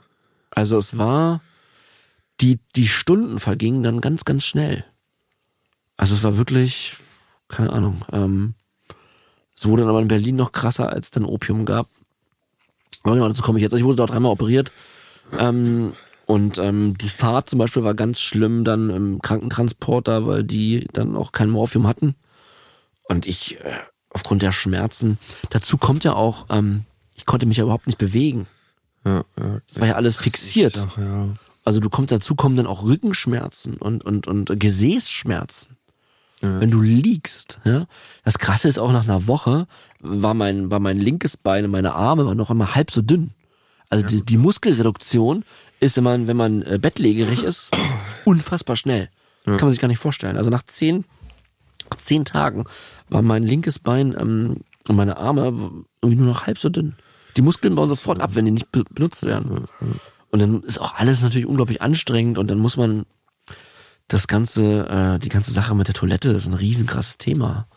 Also 0.51 0.77
es 0.77 0.97
war, 0.97 1.41
die, 2.39 2.59
die 2.75 2.87
Stunden 2.87 3.39
vergingen 3.39 3.83
dann 3.83 4.01
ganz, 4.01 4.25
ganz 4.25 4.45
schnell. 4.45 4.85
Also 5.97 6.13
es 6.13 6.23
war 6.23 6.37
wirklich, 6.37 6.97
keine 7.47 7.73
Ahnung, 7.73 8.03
ähm, 8.11 8.53
es 9.55 9.65
wurde 9.65 9.81
dann 9.81 9.89
aber 9.89 10.01
in 10.01 10.07
Berlin 10.07 10.35
noch 10.35 10.51
krasser, 10.51 10.89
als 10.93 11.07
es 11.07 11.11
dann 11.11 11.25
Opium 11.25 11.65
gab. 11.65 11.87
Aber 13.01 13.15
genau, 13.15 13.27
dazu 13.27 13.41
komme 13.41 13.57
ich 13.57 13.63
jetzt. 13.63 13.73
Ich 13.73 13.83
wurde 13.83 13.95
dort 13.95 14.11
dreimal 14.11 14.31
operiert. 14.31 14.71
Ähm, 15.39 15.93
und 16.27 16.57
ähm, 16.57 16.97
die 16.97 17.07
Fahrt 17.07 17.49
zum 17.49 17.57
Beispiel 17.57 17.85
war 17.85 17.93
ganz 17.93 18.19
schlimm 18.19 18.65
dann 18.65 18.89
im 18.89 19.21
Krankentransporter, 19.21 20.27
weil 20.27 20.43
die 20.43 20.85
dann 20.91 21.15
auch 21.15 21.31
kein 21.31 21.49
Morphium 21.49 21.87
hatten. 21.87 22.15
Und 23.05 23.25
ich, 23.25 23.61
äh, 23.61 23.71
aufgrund 24.09 24.41
der 24.41 24.51
Schmerzen, 24.51 25.19
dazu 25.51 25.77
kommt 25.77 26.03
ja 26.03 26.13
auch, 26.13 26.47
ähm, 26.49 26.83
ich 27.15 27.25
konnte 27.25 27.45
mich 27.45 27.55
ja 27.55 27.63
überhaupt 27.63 27.87
nicht 27.87 27.97
bewegen. 27.97 28.45
Ja, 29.05 29.23
ja. 29.39 29.61
Das 29.69 29.79
war 29.79 29.87
ja 29.87 29.95
alles 29.95 30.17
fixiert. 30.17 30.77
Ach, 30.85 30.97
ja. 30.97 31.29
Also 31.63 31.79
du 31.79 31.89
kommst 31.89 32.11
dazu 32.11 32.35
kommen 32.35 32.57
dann 32.57 32.67
auch 32.67 32.83
Rückenschmerzen 32.83 33.77
und 33.77 34.03
und 34.03 34.27
und 34.27 34.59
Gesäßschmerzen. 34.59 35.77
Wenn 36.41 36.69
du 36.69 36.81
liegst, 36.81 37.61
ja. 37.63 37.87
Das 38.23 38.37
krasse 38.37 38.67
ist 38.67 38.77
auch 38.77 38.91
nach 38.91 39.05
einer 39.05 39.27
Woche 39.27 39.65
war 40.01 40.33
mein 40.33 40.69
war 40.69 40.79
mein 40.79 40.99
linkes 40.99 41.37
Bein 41.37 41.65
und 41.65 41.71
meine 41.71 41.93
Arme 41.93 42.25
waren 42.25 42.37
noch 42.37 42.51
einmal 42.51 42.75
halb 42.75 42.91
so 42.91 43.01
dünn. 43.01 43.31
Also 43.89 44.05
die, 44.05 44.21
die 44.21 44.37
Muskelreduktion 44.37 45.45
ist, 45.79 45.97
wenn 45.97 46.03
man 46.03 46.27
wenn 46.27 46.37
man 46.37 46.61
äh, 46.63 46.79
bettlägerig 46.81 47.43
ist, 47.43 47.71
unfassbar 48.25 48.75
schnell. 48.75 49.09
Kann 49.45 49.61
man 49.61 49.71
sich 49.71 49.79
gar 49.79 49.87
nicht 49.87 49.99
vorstellen. 49.99 50.35
Also 50.35 50.49
nach 50.49 50.63
zehn 50.63 51.05
zehn 51.97 52.25
Tagen 52.25 52.65
war 53.09 53.21
mein 53.21 53.43
linkes 53.43 53.79
Bein 53.79 54.15
ähm, 54.19 54.57
und 54.87 54.95
meine 54.95 55.17
Arme 55.17 55.85
irgendwie 56.01 56.17
nur 56.17 56.27
noch 56.27 56.47
halb 56.47 56.57
so 56.57 56.69
dünn. 56.69 56.95
Die 57.37 57.41
Muskeln 57.41 57.75
bauen 57.75 57.89
sofort 57.89 58.19
ab, 58.19 58.31
wenn 58.33 58.45
die 58.45 58.51
nicht 58.51 58.71
be 58.71 58.83
benutzt 58.89 59.25
werden. 59.25 59.65
Und 60.31 60.39
dann 60.39 60.63
ist 60.63 60.79
auch 60.79 60.95
alles 60.95 61.21
natürlich 61.21 61.47
unglaublich 61.47 61.81
anstrengend 61.81 62.37
und 62.37 62.49
dann 62.49 62.59
muss 62.59 62.77
man 62.77 63.05
das 64.07 64.27
ganze, 64.27 64.87
äh, 64.87 65.19
die 65.19 65.29
ganze 65.29 65.51
Sache 65.51 65.75
mit 65.75 65.87
der 65.87 65.95
Toilette, 65.95 66.33
das 66.33 66.43
ist 66.43 66.47
ein 66.47 66.53
riesenkrasses 66.53 67.17
Thema. 67.17 67.67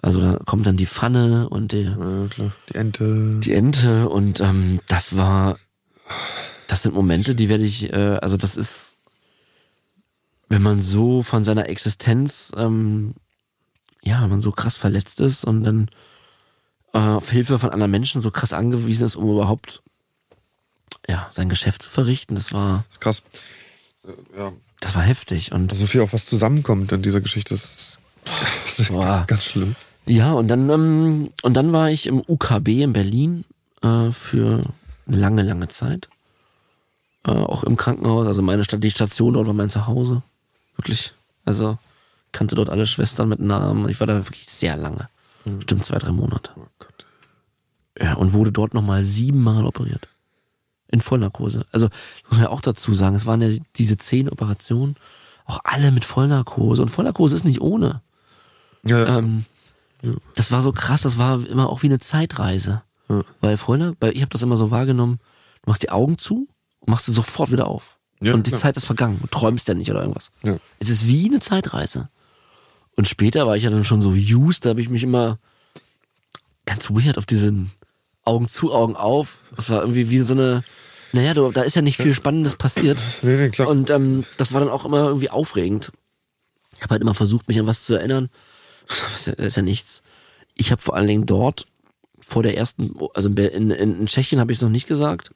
Also 0.00 0.20
da 0.20 0.38
kommt 0.44 0.66
dann 0.66 0.76
die 0.76 0.86
Pfanne 0.86 1.48
und 1.48 1.72
der, 1.72 2.28
ja. 2.36 2.50
Die 2.68 2.74
Ente. 2.74 3.40
die 3.40 3.52
Ente 3.52 4.08
und 4.08 4.40
ähm, 4.40 4.80
das 4.88 5.16
war, 5.16 5.58
das 6.66 6.82
sind 6.82 6.94
Momente, 6.94 7.34
die 7.34 7.48
werde 7.48 7.64
ich, 7.64 7.92
äh, 7.92 8.18
also 8.20 8.36
das 8.36 8.56
ist, 8.56 8.96
wenn 10.48 10.62
man 10.62 10.80
so 10.80 11.22
von 11.22 11.44
seiner 11.44 11.68
Existenz, 11.68 12.52
ähm, 12.56 13.14
ja, 14.02 14.22
wenn 14.22 14.30
man 14.30 14.40
so 14.40 14.52
krass 14.52 14.76
verletzt 14.76 15.20
ist 15.20 15.44
und 15.44 15.64
dann 15.64 15.90
äh, 16.92 16.98
auf 16.98 17.30
Hilfe 17.30 17.58
von 17.58 17.70
anderen 17.70 17.90
Menschen 17.90 18.20
so 18.20 18.30
krass 18.30 18.52
angewiesen 18.52 19.04
ist, 19.04 19.16
um 19.16 19.30
überhaupt 19.30 19.82
ja 21.08 21.28
sein 21.32 21.48
Geschäft 21.48 21.82
zu 21.82 21.90
verrichten, 21.90 22.34
das 22.34 22.52
war, 22.52 22.84
ist 22.90 23.00
krass. 23.00 23.22
Ja. 24.36 24.52
das 24.80 24.94
war 24.94 25.02
heftig 25.02 25.50
und 25.50 25.74
So 25.74 25.86
viel 25.86 26.00
auch 26.00 26.12
was 26.12 26.26
zusammenkommt 26.26 26.92
in 26.92 27.02
dieser 27.02 27.20
Geschichte. 27.20 27.54
Das 27.54 27.64
ist, 27.64 27.98
das 28.78 28.88
Boah. 28.88 29.24
ganz 29.26 29.44
schlimm. 29.44 29.74
Ja, 30.06 30.32
und 30.32 30.46
dann, 30.48 30.70
ähm, 30.70 31.30
und 31.42 31.54
dann 31.54 31.72
war 31.72 31.90
ich 31.90 32.06
im 32.06 32.22
UKB 32.26 32.82
in 32.82 32.92
Berlin 32.92 33.44
äh, 33.82 34.12
für 34.12 34.62
eine 35.06 35.16
lange, 35.16 35.42
lange 35.42 35.68
Zeit. 35.68 36.08
Äh, 37.26 37.30
auch 37.30 37.64
im 37.64 37.76
Krankenhaus, 37.76 38.26
also 38.26 38.42
meine 38.42 38.64
Stadt, 38.64 38.84
die 38.84 38.90
Station 38.90 39.34
dort 39.34 39.46
war 39.46 39.54
mein 39.54 39.70
Zuhause. 39.70 40.22
Wirklich. 40.76 41.12
Also 41.44 41.78
kannte 42.32 42.54
dort 42.54 42.70
alle 42.70 42.86
Schwestern 42.86 43.28
mit 43.28 43.40
Namen. 43.40 43.88
Ich 43.88 43.98
war 43.98 44.06
da 44.06 44.14
wirklich 44.14 44.46
sehr 44.46 44.76
lange. 44.76 45.08
Bestimmt 45.44 45.84
zwei, 45.84 45.98
drei 45.98 46.12
Monate. 46.12 46.50
Oh 46.56 46.66
Gott. 46.78 47.06
Ja, 47.98 48.14
und 48.14 48.32
wurde 48.32 48.52
dort 48.52 48.74
nochmal 48.74 49.04
siebenmal 49.04 49.64
operiert. 49.64 50.08
In 50.88 51.00
Vollnarkose. 51.00 51.66
Also, 51.72 51.86
muss 52.24 52.32
man 52.32 52.42
ja 52.42 52.48
auch 52.50 52.60
dazu 52.60 52.94
sagen, 52.94 53.16
es 53.16 53.26
waren 53.26 53.42
ja 53.42 53.58
diese 53.76 53.96
zehn 53.96 54.28
Operationen, 54.28 54.96
auch 55.46 55.60
alle 55.64 55.90
mit 55.90 56.04
Vollnarkose. 56.04 56.82
Und 56.82 56.90
Vollnarkose 56.90 57.34
ist 57.34 57.44
nicht 57.44 57.60
ohne. 57.60 58.02
Ja, 58.84 58.98
ja. 58.98 59.18
Ähm, 59.18 59.44
Das 60.34 60.52
war 60.52 60.62
so 60.62 60.72
krass, 60.72 61.02
das 61.02 61.18
war 61.18 61.44
immer 61.46 61.68
auch 61.70 61.82
wie 61.82 61.88
eine 61.88 61.98
Zeitreise. 61.98 62.82
Ja. 63.08 63.22
Weil 63.40 63.58
weil 64.00 64.14
ich 64.14 64.20
habe 64.20 64.30
das 64.30 64.42
immer 64.42 64.56
so 64.56 64.70
wahrgenommen, 64.70 65.18
du 65.62 65.70
machst 65.70 65.82
die 65.82 65.90
Augen 65.90 66.18
zu 66.18 66.48
und 66.86 66.90
machst 66.90 67.06
sie 67.06 67.12
sofort 67.12 67.50
wieder 67.50 67.66
auf. 67.66 67.96
Ja, 68.20 68.32
und 68.32 68.46
die 68.46 68.50
klar. 68.50 68.60
Zeit 68.60 68.76
ist 68.76 68.86
vergangen, 68.86 69.18
du 69.20 69.26
träumst 69.26 69.68
ja 69.68 69.74
nicht 69.74 69.90
oder 69.90 70.00
irgendwas. 70.00 70.30
Ja. 70.42 70.56
Es 70.78 70.88
ist 70.88 71.06
wie 71.06 71.26
eine 71.26 71.40
Zeitreise. 71.40 72.08
Und 72.96 73.06
später 73.06 73.46
war 73.46 73.56
ich 73.56 73.64
ja 73.64 73.70
dann 73.70 73.84
schon 73.84 74.00
so 74.00 74.10
used, 74.10 74.64
da 74.64 74.70
habe 74.70 74.80
ich 74.80 74.88
mich 74.88 75.02
immer 75.02 75.38
ganz 76.64 76.88
weird 76.90 77.18
auf 77.18 77.26
diesen 77.26 77.72
Augen 78.24 78.48
zu, 78.48 78.72
Augen 78.72 78.96
auf. 78.96 79.38
Das 79.54 79.68
war 79.68 79.80
irgendwie 79.80 80.08
wie 80.08 80.22
so 80.22 80.32
eine, 80.32 80.64
naja, 81.12 81.34
du, 81.34 81.50
da 81.52 81.62
ist 81.62 81.76
ja 81.76 81.82
nicht 81.82 81.98
viel 81.98 82.14
Spannendes 82.14 82.56
passiert. 82.56 82.98
Nee, 83.22 83.36
nee, 83.36 83.50
klar. 83.50 83.68
Und 83.68 83.90
ähm, 83.90 84.24
das 84.38 84.52
war 84.52 84.60
dann 84.60 84.70
auch 84.70 84.84
immer 84.84 85.06
irgendwie 85.06 85.30
aufregend. 85.30 85.92
Ich 86.74 86.82
habe 86.82 86.92
halt 86.92 87.02
immer 87.02 87.14
versucht, 87.14 87.48
mich 87.48 87.58
an 87.58 87.66
was 87.66 87.84
zu 87.84 87.94
erinnern. 87.94 88.30
Das 88.88 89.26
ist 89.26 89.56
ja, 89.56 89.62
nichts. 89.62 90.02
Ich 90.54 90.70
habe 90.70 90.80
vor 90.80 90.94
allen 90.94 91.08
Dingen 91.08 91.26
dort 91.26 91.66
vor 92.20 92.44
der 92.44 92.56
ersten, 92.56 92.94
also 93.14 93.28
in, 93.28 93.70
in, 93.70 93.70
in 93.72 94.06
Tschechien 94.06 94.38
habe 94.38 94.52
ich 94.52 94.58
es 94.58 94.62
noch 94.62 94.68
nicht 94.68 94.86
gesagt, 94.86 95.32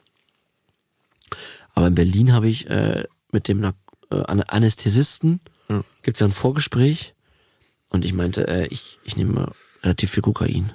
aber 1.81 1.89
in 1.89 1.95
Berlin 1.95 2.33
habe 2.33 2.49
ich 2.49 2.69
äh, 2.71 3.05
mit 3.33 3.49
dem 3.49 3.65
äh, 3.65 3.73
An- 4.11 4.43
Anästhesisten 4.43 5.41
Ja. 5.69 5.83
gibt's 6.03 6.21
ja 6.21 6.27
ein 6.27 6.33
Vorgespräch 6.33 7.15
und 7.91 8.05
ich 8.05 8.13
meinte, 8.13 8.47
äh, 8.49 8.67
ich, 8.69 8.99
ich 9.05 9.17
nehme 9.17 9.53
relativ 9.83 10.11
viel 10.11 10.23
Kokain. 10.23 10.73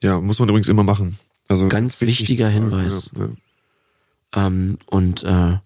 ja, 0.00 0.20
muss 0.20 0.38
man 0.38 0.48
übrigens 0.48 0.68
immer 0.68 0.84
machen. 0.84 1.18
Also 1.48 1.68
Ganz 1.68 2.00
wichtig 2.00 2.20
wichtiger 2.20 2.48
Hinweis. 2.48 3.10
Ja, 3.16 3.24
ja. 3.26 4.46
Ähm, 4.46 4.78
und 4.86 5.22
äh, 5.22 5.58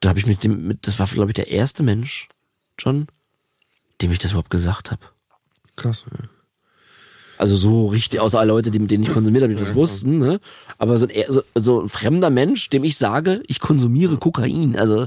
da 0.00 0.08
habe 0.08 0.18
ich 0.18 0.26
mit 0.26 0.44
dem, 0.44 0.66
mit, 0.66 0.86
das 0.86 0.98
war 0.98 1.06
glaube 1.06 1.30
ich 1.30 1.34
der 1.36 1.48
erste 1.48 1.82
Mensch, 1.82 2.28
John, 2.78 3.06
dem 4.02 4.12
ich 4.12 4.18
das 4.18 4.30
überhaupt 4.32 4.50
gesagt 4.50 4.90
habe. 4.90 5.02
Krass. 5.76 6.04
Ja. 6.10 6.28
Also 7.40 7.56
so 7.56 7.86
richtig, 7.86 8.20
außer 8.20 8.38
alle 8.38 8.52
Leute, 8.52 8.70
die 8.70 8.78
mit 8.78 8.90
denen 8.90 9.02
ich 9.02 9.14
konsumiert 9.14 9.42
habe, 9.42 9.54
die 9.54 9.58
das 9.58 9.74
wussten, 9.74 10.18
ne? 10.18 10.40
Aber 10.76 10.98
so 10.98 11.06
ein, 11.06 11.24
so, 11.26 11.40
so 11.54 11.80
ein 11.80 11.88
fremder 11.88 12.28
Mensch, 12.28 12.68
dem 12.68 12.84
ich 12.84 12.98
sage, 12.98 13.42
ich 13.46 13.60
konsumiere 13.60 14.18
Kokain. 14.18 14.76
Also 14.76 15.06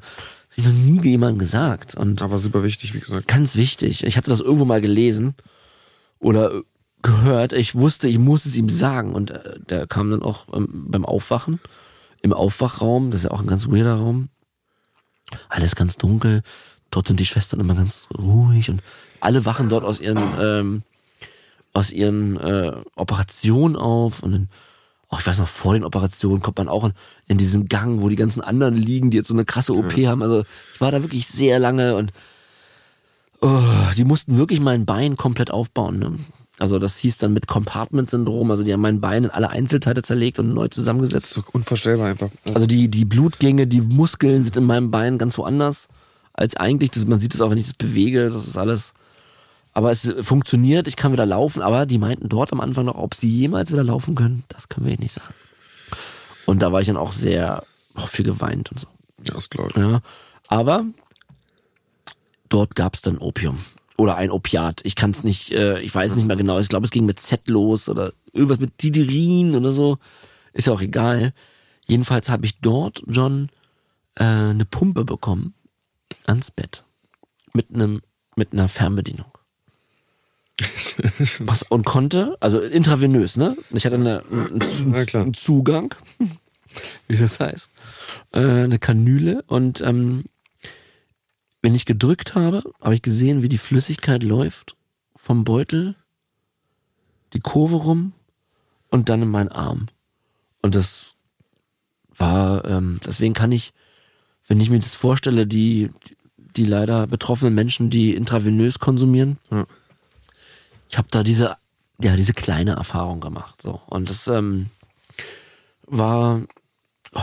ich 0.55 0.65
noch 0.65 0.73
nie 0.73 0.99
jemandem 1.03 1.37
gesagt. 1.37 1.93
Und 1.93 2.23
Aber 2.23 2.39
super 2.39 2.63
wichtig, 2.63 2.95
wie 2.95 2.99
gesagt. 3.01 3.27
ganz 3.27 3.55
wichtig, 3.55 4.03
ich 4.03 4.17
hatte 4.17 4.31
das 4.31 4.39
irgendwo 4.39 4.65
mal 4.65 4.81
gelesen 4.81 5.35
oder 6.17 6.55
äh, 6.55 6.61
gehört, 7.03 7.53
ich 7.53 7.75
wusste, 7.75 8.07
ich 8.07 8.17
muss 8.17 8.47
es 8.47 8.55
ihm 8.55 8.67
sagen. 8.67 9.13
Und 9.13 9.29
äh, 9.29 9.59
der 9.69 9.85
kam 9.85 10.09
dann 10.09 10.23
auch 10.23 10.47
ähm, 10.53 10.87
beim 10.87 11.05
Aufwachen, 11.05 11.59
im 12.23 12.33
Aufwachraum, 12.33 13.11
das 13.11 13.19
ist 13.19 13.25
ja 13.25 13.31
auch 13.31 13.41
ein 13.41 13.47
ganz 13.47 13.67
weirder 13.67 13.93
Raum. 13.93 14.29
Alles 15.49 15.75
ganz 15.75 15.97
dunkel, 15.97 16.41
dort 16.89 17.07
sind 17.07 17.19
die 17.19 17.27
Schwestern 17.27 17.59
immer 17.59 17.75
ganz 17.75 18.07
ruhig 18.17 18.71
und 18.71 18.81
alle 19.19 19.45
wachen 19.45 19.69
dort 19.69 19.83
aus 19.83 19.99
ihren, 19.99 20.17
ähm, 20.41 20.83
aus 21.73 21.91
ihren 21.91 22.37
äh, 22.39 22.71
Operationen 22.95 23.75
auf 23.75 24.21
und 24.21 24.31
dann, 24.31 24.49
oh, 25.09 25.17
ich 25.19 25.25
weiß 25.25 25.39
noch, 25.39 25.47
vor 25.47 25.73
den 25.73 25.83
Operationen 25.83 26.41
kommt 26.41 26.57
man 26.57 26.69
auch 26.69 26.83
in, 26.85 26.93
in 27.27 27.37
diesen 27.37 27.67
Gang, 27.67 28.01
wo 28.01 28.09
die 28.09 28.15
ganzen 28.15 28.41
anderen 28.41 28.75
liegen, 28.75 29.09
die 29.09 29.17
jetzt 29.17 29.27
so 29.29 29.33
eine 29.33 29.45
krasse 29.45 29.73
OP 29.73 29.91
haben. 30.05 30.21
Also 30.21 30.43
ich 30.75 30.81
war 30.81 30.91
da 30.91 31.01
wirklich 31.01 31.27
sehr 31.27 31.57
lange 31.59 31.95
und 31.95 32.11
oh, 33.41 33.59
die 33.97 34.05
mussten 34.05 34.37
wirklich 34.37 34.59
mein 34.59 34.85
Bein 34.85 35.17
komplett 35.17 35.51
aufbauen. 35.51 35.99
Ne? 35.99 36.11
Also 36.59 36.77
das 36.77 36.97
hieß 36.99 37.17
dann 37.17 37.33
mit 37.33 37.47
Compartment-Syndrom, 37.47 38.51
also 38.51 38.63
die 38.63 38.71
haben 38.71 38.81
mein 38.81 39.01
Bein 39.01 39.23
in 39.23 39.29
alle 39.31 39.49
Einzelteile 39.49 40.03
zerlegt 40.03 40.37
und 40.39 40.53
neu 40.53 40.67
Das 40.67 40.75
zusammengesetzt. 40.75 41.25
ist 41.25 41.33
so 41.33 41.43
unvorstellbar 41.51 42.07
einfach. 42.09 42.29
Also, 42.45 42.53
Also 42.55 42.67
die, 42.67 42.87
die 42.89 43.05
Blutgänge, 43.05 43.65
die 43.65 43.81
Muskeln 43.81 44.43
sind 44.43 44.55
in 44.57 44.63
meinem 44.65 44.91
Bein 44.91 45.17
ganz 45.17 45.37
woanders 45.39 45.87
als 46.33 46.55
eigentlich. 46.55 46.91
Das, 46.91 47.05
man 47.05 47.19
sieht 47.19 47.33
es 47.33 47.41
auch, 47.41 47.49
wenn 47.49 47.57
ich 47.57 47.65
das 47.65 47.73
bewege, 47.73 48.29
das 48.29 48.47
ist 48.47 48.57
alles. 48.57 48.93
Aber 49.73 49.91
es 49.91 50.13
funktioniert, 50.21 50.87
ich 50.87 50.95
kann 50.95 51.11
wieder 51.11 51.25
laufen, 51.25 51.61
aber 51.61 51.85
die 51.85 51.97
meinten 51.97 52.29
dort 52.29 52.53
am 52.53 52.61
Anfang 52.61 52.85
noch, 52.85 52.95
ob 52.95 53.15
sie 53.15 53.29
jemals 53.29 53.71
wieder 53.71 53.83
laufen 53.83 54.13
können, 54.13 54.43
das 54.47 54.69
können 54.69 54.85
wir 54.85 54.97
nicht 54.97 55.13
sagen. 55.13 55.33
Und 56.45 56.61
da 56.61 56.71
war 56.71 56.81
ich 56.81 56.87
dann 56.87 56.97
auch 56.97 57.13
sehr, 57.13 57.63
auch 57.95 58.07
viel 58.07 58.25
geweint 58.25 58.71
und 58.71 58.79
so. 58.79 58.87
ja, 59.23 59.33
glaube 59.49 59.69
ich. 59.69 59.75
Ja. 59.77 60.01
Aber 60.47 60.85
dort 62.49 62.75
gab 62.75 62.95
es 62.95 63.01
dann 63.01 63.17
Opium. 63.17 63.59
Oder 63.97 64.15
ein 64.17 64.31
Opiat. 64.31 64.81
Ich 64.83 64.95
kann 64.95 65.11
es 65.11 65.23
nicht, 65.23 65.51
äh, 65.51 65.79
ich 65.79 65.93
weiß 65.93 66.15
nicht 66.15 66.27
mehr 66.27 66.35
genau. 66.35 66.59
Ich 66.59 66.69
glaube, 66.69 66.85
es 66.85 66.91
ging 66.91 67.05
mit 67.05 67.19
Z 67.19 67.47
los 67.47 67.89
oder 67.89 68.11
irgendwas 68.31 68.59
mit 68.59 68.81
Diderin 68.81 69.55
oder 69.55 69.71
so. 69.71 69.97
Ist 70.51 70.67
ja 70.67 70.73
auch 70.73 70.81
egal. 70.81 71.33
Jedenfalls 71.85 72.29
habe 72.29 72.45
ich 72.45 72.59
dort, 72.59 73.03
John, 73.07 73.49
äh, 74.15 74.23
eine 74.23 74.65
Pumpe 74.65 75.05
bekommen 75.05 75.53
ans 76.25 76.51
Bett. 76.51 76.83
Mit 77.53 77.73
einem, 77.73 78.01
mit 78.35 78.53
einer 78.53 78.67
Fernbedienung. 78.67 79.32
Was, 81.39 81.63
und 81.63 81.85
konnte, 81.85 82.37
also 82.39 82.59
intravenös, 82.59 83.37
ne? 83.37 83.57
Ich 83.71 83.85
hatte 83.85 83.95
eine, 83.95 84.23
einen, 84.29 85.33
Zugang, 85.33 85.95
wie 87.07 87.17
das 87.17 87.39
heißt, 87.39 87.69
äh, 88.33 88.39
eine 88.39 88.77
Kanüle 88.77 89.43
und 89.47 89.81
ähm, 89.81 90.25
wenn 91.61 91.73
ich 91.73 91.85
gedrückt 91.85 92.35
habe, 92.35 92.61
habe 92.81 92.93
ich 92.93 93.01
gesehen, 93.01 93.41
wie 93.41 93.49
die 93.49 93.57
Flüssigkeit 93.57 94.21
läuft 94.21 94.75
vom 95.15 95.43
Beutel, 95.43 95.95
die 97.33 97.39
Kurve 97.39 97.77
rum 97.77 98.13
und 98.89 99.09
dann 99.09 99.23
in 99.23 99.29
meinen 99.29 99.49
Arm. 99.49 99.87
Und 100.61 100.75
das 100.75 101.15
war, 102.15 102.65
ähm, 102.65 102.99
deswegen 103.05 103.33
kann 103.33 103.51
ich, 103.51 103.73
wenn 104.47 104.61
ich 104.61 104.69
mir 104.69 104.79
das 104.79 104.93
vorstelle, 104.93 105.47
die, 105.47 105.89
die 106.37 106.65
leider 106.65 107.07
betroffenen 107.07 107.55
Menschen, 107.55 107.89
die 107.89 108.13
intravenös 108.13 108.77
konsumieren, 108.79 109.37
Ja. 109.49 109.65
Ich 110.93 110.97
habe 110.99 111.07
da 111.09 111.23
diese, 111.23 111.57
ja, 111.99 112.15
diese 112.15 112.33
kleine 112.33 112.73
Erfahrung 112.73 113.19
gemacht. 113.19 113.55
So. 113.63 113.81
Und 113.87 114.11
das 114.11 114.27
ähm, 114.27 114.67
war, 115.87 116.39
oh, 117.15 117.19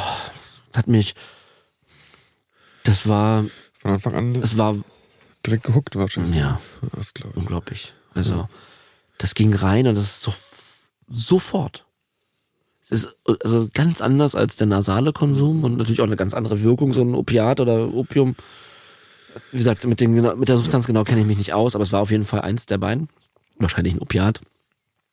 das 0.71 0.77
hat 0.79 0.89
mich, 0.89 1.15
das 2.83 3.09
war, 3.09 3.45
Von 3.81 3.93
Anfang 3.93 4.15
an 4.17 4.35
es 4.35 4.59
war, 4.59 4.75
direkt 5.47 5.63
gehuckt 5.63 5.95
wahrscheinlich. 5.95 6.35
ja, 6.35 6.61
Das 6.97 7.15
glaube 7.15 7.31
ich. 7.31 7.37
unglaublich. 7.37 7.95
Also, 8.13 8.49
das 9.19 9.37
ging 9.37 9.55
rein 9.55 9.87
und 9.87 9.95
das 9.95 10.05
ist 10.07 10.23
so, 10.23 10.35
sofort. 11.09 11.85
Es 12.83 12.91
ist 12.91 13.15
also 13.45 13.69
ganz 13.73 14.01
anders 14.01 14.35
als 14.35 14.57
der 14.57 14.67
nasale 14.67 15.13
Konsum 15.13 15.63
und 15.63 15.77
natürlich 15.77 16.01
auch 16.01 16.07
eine 16.07 16.17
ganz 16.17 16.35
andere 16.35 16.61
Wirkung, 16.63 16.93
so 16.93 17.03
ein 17.03 17.15
Opiat 17.15 17.61
oder 17.61 17.95
Opium. 17.95 18.35
Wie 19.53 19.59
gesagt, 19.59 19.85
mit, 19.85 20.01
dem, 20.01 20.15
mit 20.15 20.49
der 20.49 20.57
Substanz 20.57 20.89
genau 20.89 21.05
kenne 21.05 21.21
ich 21.21 21.27
mich 21.29 21.39
nicht 21.39 21.53
aus, 21.53 21.77
aber 21.77 21.85
es 21.85 21.93
war 21.93 22.01
auf 22.01 22.11
jeden 22.11 22.25
Fall 22.25 22.41
eins 22.41 22.67
der 22.67 22.79
beiden. 22.79 23.09
Wahrscheinlich 23.61 23.95
ein 23.95 24.01
Opiat 24.01 24.41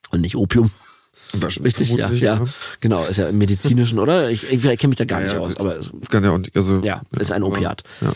und 0.09 0.21
nicht 0.21 0.35
Opium. 0.35 0.71
Richtig, 1.33 1.89
ja, 1.89 2.07
Vermutlich, 2.07 2.21
ja. 2.21 2.45
Genau, 2.79 3.03
ist 3.05 3.17
ja 3.17 3.27
im 3.27 3.37
medizinischen, 3.37 3.99
oder? 3.99 4.29
Ich, 4.29 4.49
ich, 4.49 4.61
kenne 4.61 4.87
mich 4.87 4.97
da 4.97 5.03
gar 5.05 5.19
nicht 5.19 5.33
Ja, 5.33 5.39
aus, 5.39 5.57
aber 5.57 5.75
es, 5.75 5.91
Kann 6.09 6.23
ja 6.23 6.31
auch 6.31 6.37
nicht, 6.37 6.55
also. 6.55 6.79
ja, 6.79 7.01
ist 7.19 7.31
ein 7.33 7.43
Opiat. 7.43 7.83
Ja. 8.01 8.13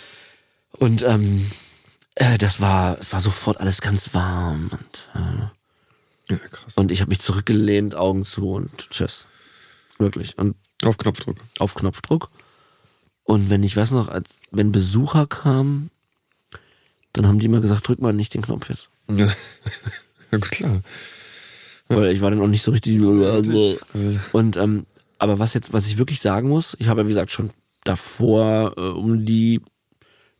Und 0.77 1.03
ähm, 1.03 1.51
äh, 2.15 2.37
das 2.37 2.61
war, 2.61 2.97
es 2.99 3.11
war 3.11 3.19
sofort 3.19 3.59
alles 3.59 3.81
ganz 3.81 4.13
warm 4.13 4.69
und 4.71 5.07
äh, 5.21 6.33
ja, 6.33 6.37
krass. 6.37 6.73
und 6.75 6.89
ich 6.91 7.01
habe 7.01 7.09
mich 7.09 7.19
zurückgelehnt, 7.19 7.95
Augen 7.95 8.23
zu 8.23 8.51
und 8.51 8.89
tschüss. 8.91 9.25
Wirklich. 9.97 10.37
Und 10.37 10.55
Auf 10.85 10.97
Knopfdruck. 10.97 11.35
auf 11.59 11.75
Knopfdruck. 11.75 12.29
Und 13.23 13.49
wenn 13.49 13.63
ich 13.63 13.75
weiß 13.75 13.91
noch, 13.91 14.07
als 14.07 14.29
wenn 14.51 14.71
Besucher 14.71 15.27
kamen, 15.27 15.91
dann 17.13 17.27
haben 17.27 17.39
die 17.39 17.45
immer 17.45 17.59
gesagt, 17.59 17.87
drück 17.87 17.99
mal 17.99 18.13
nicht 18.13 18.33
den 18.33 18.41
Knopf 18.41 18.69
jetzt. 18.69 18.89
Ja, 19.09 19.27
ja 20.31 20.37
klar. 20.39 20.81
Weil 21.87 22.11
ich 22.13 22.21
war 22.21 22.31
dann 22.31 22.41
auch 22.41 22.47
nicht 22.47 22.63
so 22.63 22.71
richtig. 22.71 22.93
Weil- 23.53 23.77
Und 24.31 24.57
ähm, 24.57 24.85
aber 25.19 25.39
was 25.39 25.53
jetzt, 25.53 25.73
was 25.73 25.87
ich 25.87 25.97
wirklich 25.97 26.19
sagen 26.21 26.49
muss, 26.49 26.75
ich 26.79 26.87
habe 26.87 27.01
ja 27.01 27.05
wie 27.07 27.11
gesagt 27.11 27.31
schon 27.31 27.49
davor 27.83 28.73
äh, 28.77 28.81
um 28.81 29.25
die 29.25 29.61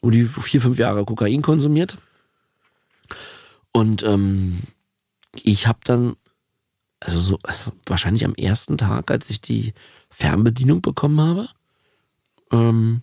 um 0.02 0.12
die 0.12 0.24
vier, 0.26 0.62
fünf 0.62 0.80
Jahre 0.80 1.06
Kokain 1.06 1.42
konsumiert. 1.44 1.98
Und 3.72 4.02
ähm, 4.04 4.62
ich 5.44 5.68
habe 5.68 5.80
dann, 5.84 6.16
also 7.00 7.20
so, 7.20 7.40
also 7.44 7.72
wahrscheinlich 7.86 8.26
am 8.26 8.34
ersten 8.34 8.78
Tag, 8.80 9.12
als 9.12 9.30
ich 9.30 9.42
die 9.42 9.74
Fernbedienung 10.10 10.82
bekommen 10.82 11.22
habe, 11.22 11.50
ähm, 12.52 13.02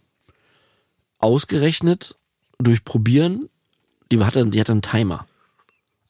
ausgerechnet 1.18 2.16
durch 2.58 2.84
Probieren, 2.84 3.48
die 4.10 4.18
hatte, 4.18 4.44
die 4.46 4.58
hatte 4.60 4.72
einen 4.72 4.82
Timer. 4.82 5.26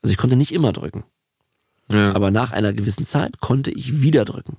Also 0.02 0.12
ich 0.12 0.18
konnte 0.18 0.36
nicht 0.36 0.52
immer 0.52 0.72
drücken. 0.72 1.04
Ja. 1.90 2.14
Aber 2.14 2.30
nach 2.30 2.52
einer 2.52 2.72
gewissen 2.72 3.04
Zeit 3.04 3.40
konnte 3.40 3.70
ich 3.70 4.00
wieder 4.02 4.24
drücken. 4.24 4.58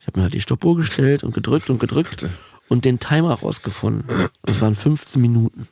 Ich 0.00 0.06
habe 0.06 0.20
mir 0.20 0.24
halt 0.24 0.34
die 0.34 0.40
Stoppuhr 0.40 0.76
gestellt 0.76 1.24
und 1.24 1.34
gedrückt 1.34 1.70
und 1.70 1.80
gedrückt 1.80 2.20
Gott, 2.22 2.30
und 2.68 2.84
den 2.84 3.00
Timer 3.00 3.34
rausgefunden. 3.34 4.04
Das 4.42 4.60
waren 4.60 4.74
15 4.74 5.20
Minuten. 5.20 5.68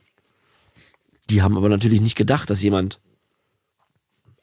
Die 1.29 1.41
haben 1.41 1.57
aber 1.57 1.69
natürlich 1.69 2.01
nicht 2.01 2.15
gedacht, 2.15 2.49
dass 2.49 2.61
jemand 2.61 2.99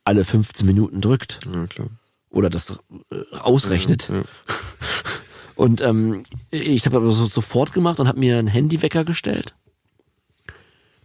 alle 0.05 0.25
15 0.25 0.67
Minuten 0.67 1.01
drückt 1.01 1.41
ja, 1.47 1.87
oder 2.31 2.51
das 2.51 2.79
äh, 3.11 3.37
ausrechnet. 3.39 4.11
Ja. 4.11 4.23
Und 5.57 5.81
ähm, 5.81 6.25
ich 6.51 6.85
habe 6.85 6.97
aber 6.97 7.11
so 7.13 7.27
sofort 7.27 7.73
gemacht 7.73 8.01
und 8.01 8.09
habe 8.09 8.19
mir 8.19 8.39
einen 8.39 8.49
Handywecker 8.49 9.05
gestellt, 9.05 9.55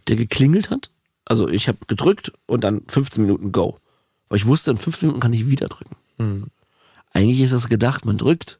der 0.08 0.16
geklingelt 0.16 0.70
hat. 0.70 0.90
Also 1.30 1.46
ich 1.48 1.68
habe 1.68 1.78
gedrückt 1.86 2.32
und 2.46 2.64
dann 2.64 2.82
15 2.88 3.22
Minuten 3.22 3.52
Go. 3.52 3.78
Weil 4.28 4.38
ich 4.38 4.46
wusste, 4.46 4.72
in 4.72 4.78
15 4.78 5.06
Minuten 5.06 5.20
kann 5.20 5.32
ich 5.32 5.46
wieder 5.46 5.68
drücken. 5.68 5.94
Eigentlich 7.12 7.38
ist 7.40 7.52
das 7.52 7.68
gedacht, 7.68 8.04
man 8.04 8.18
drückt 8.18 8.58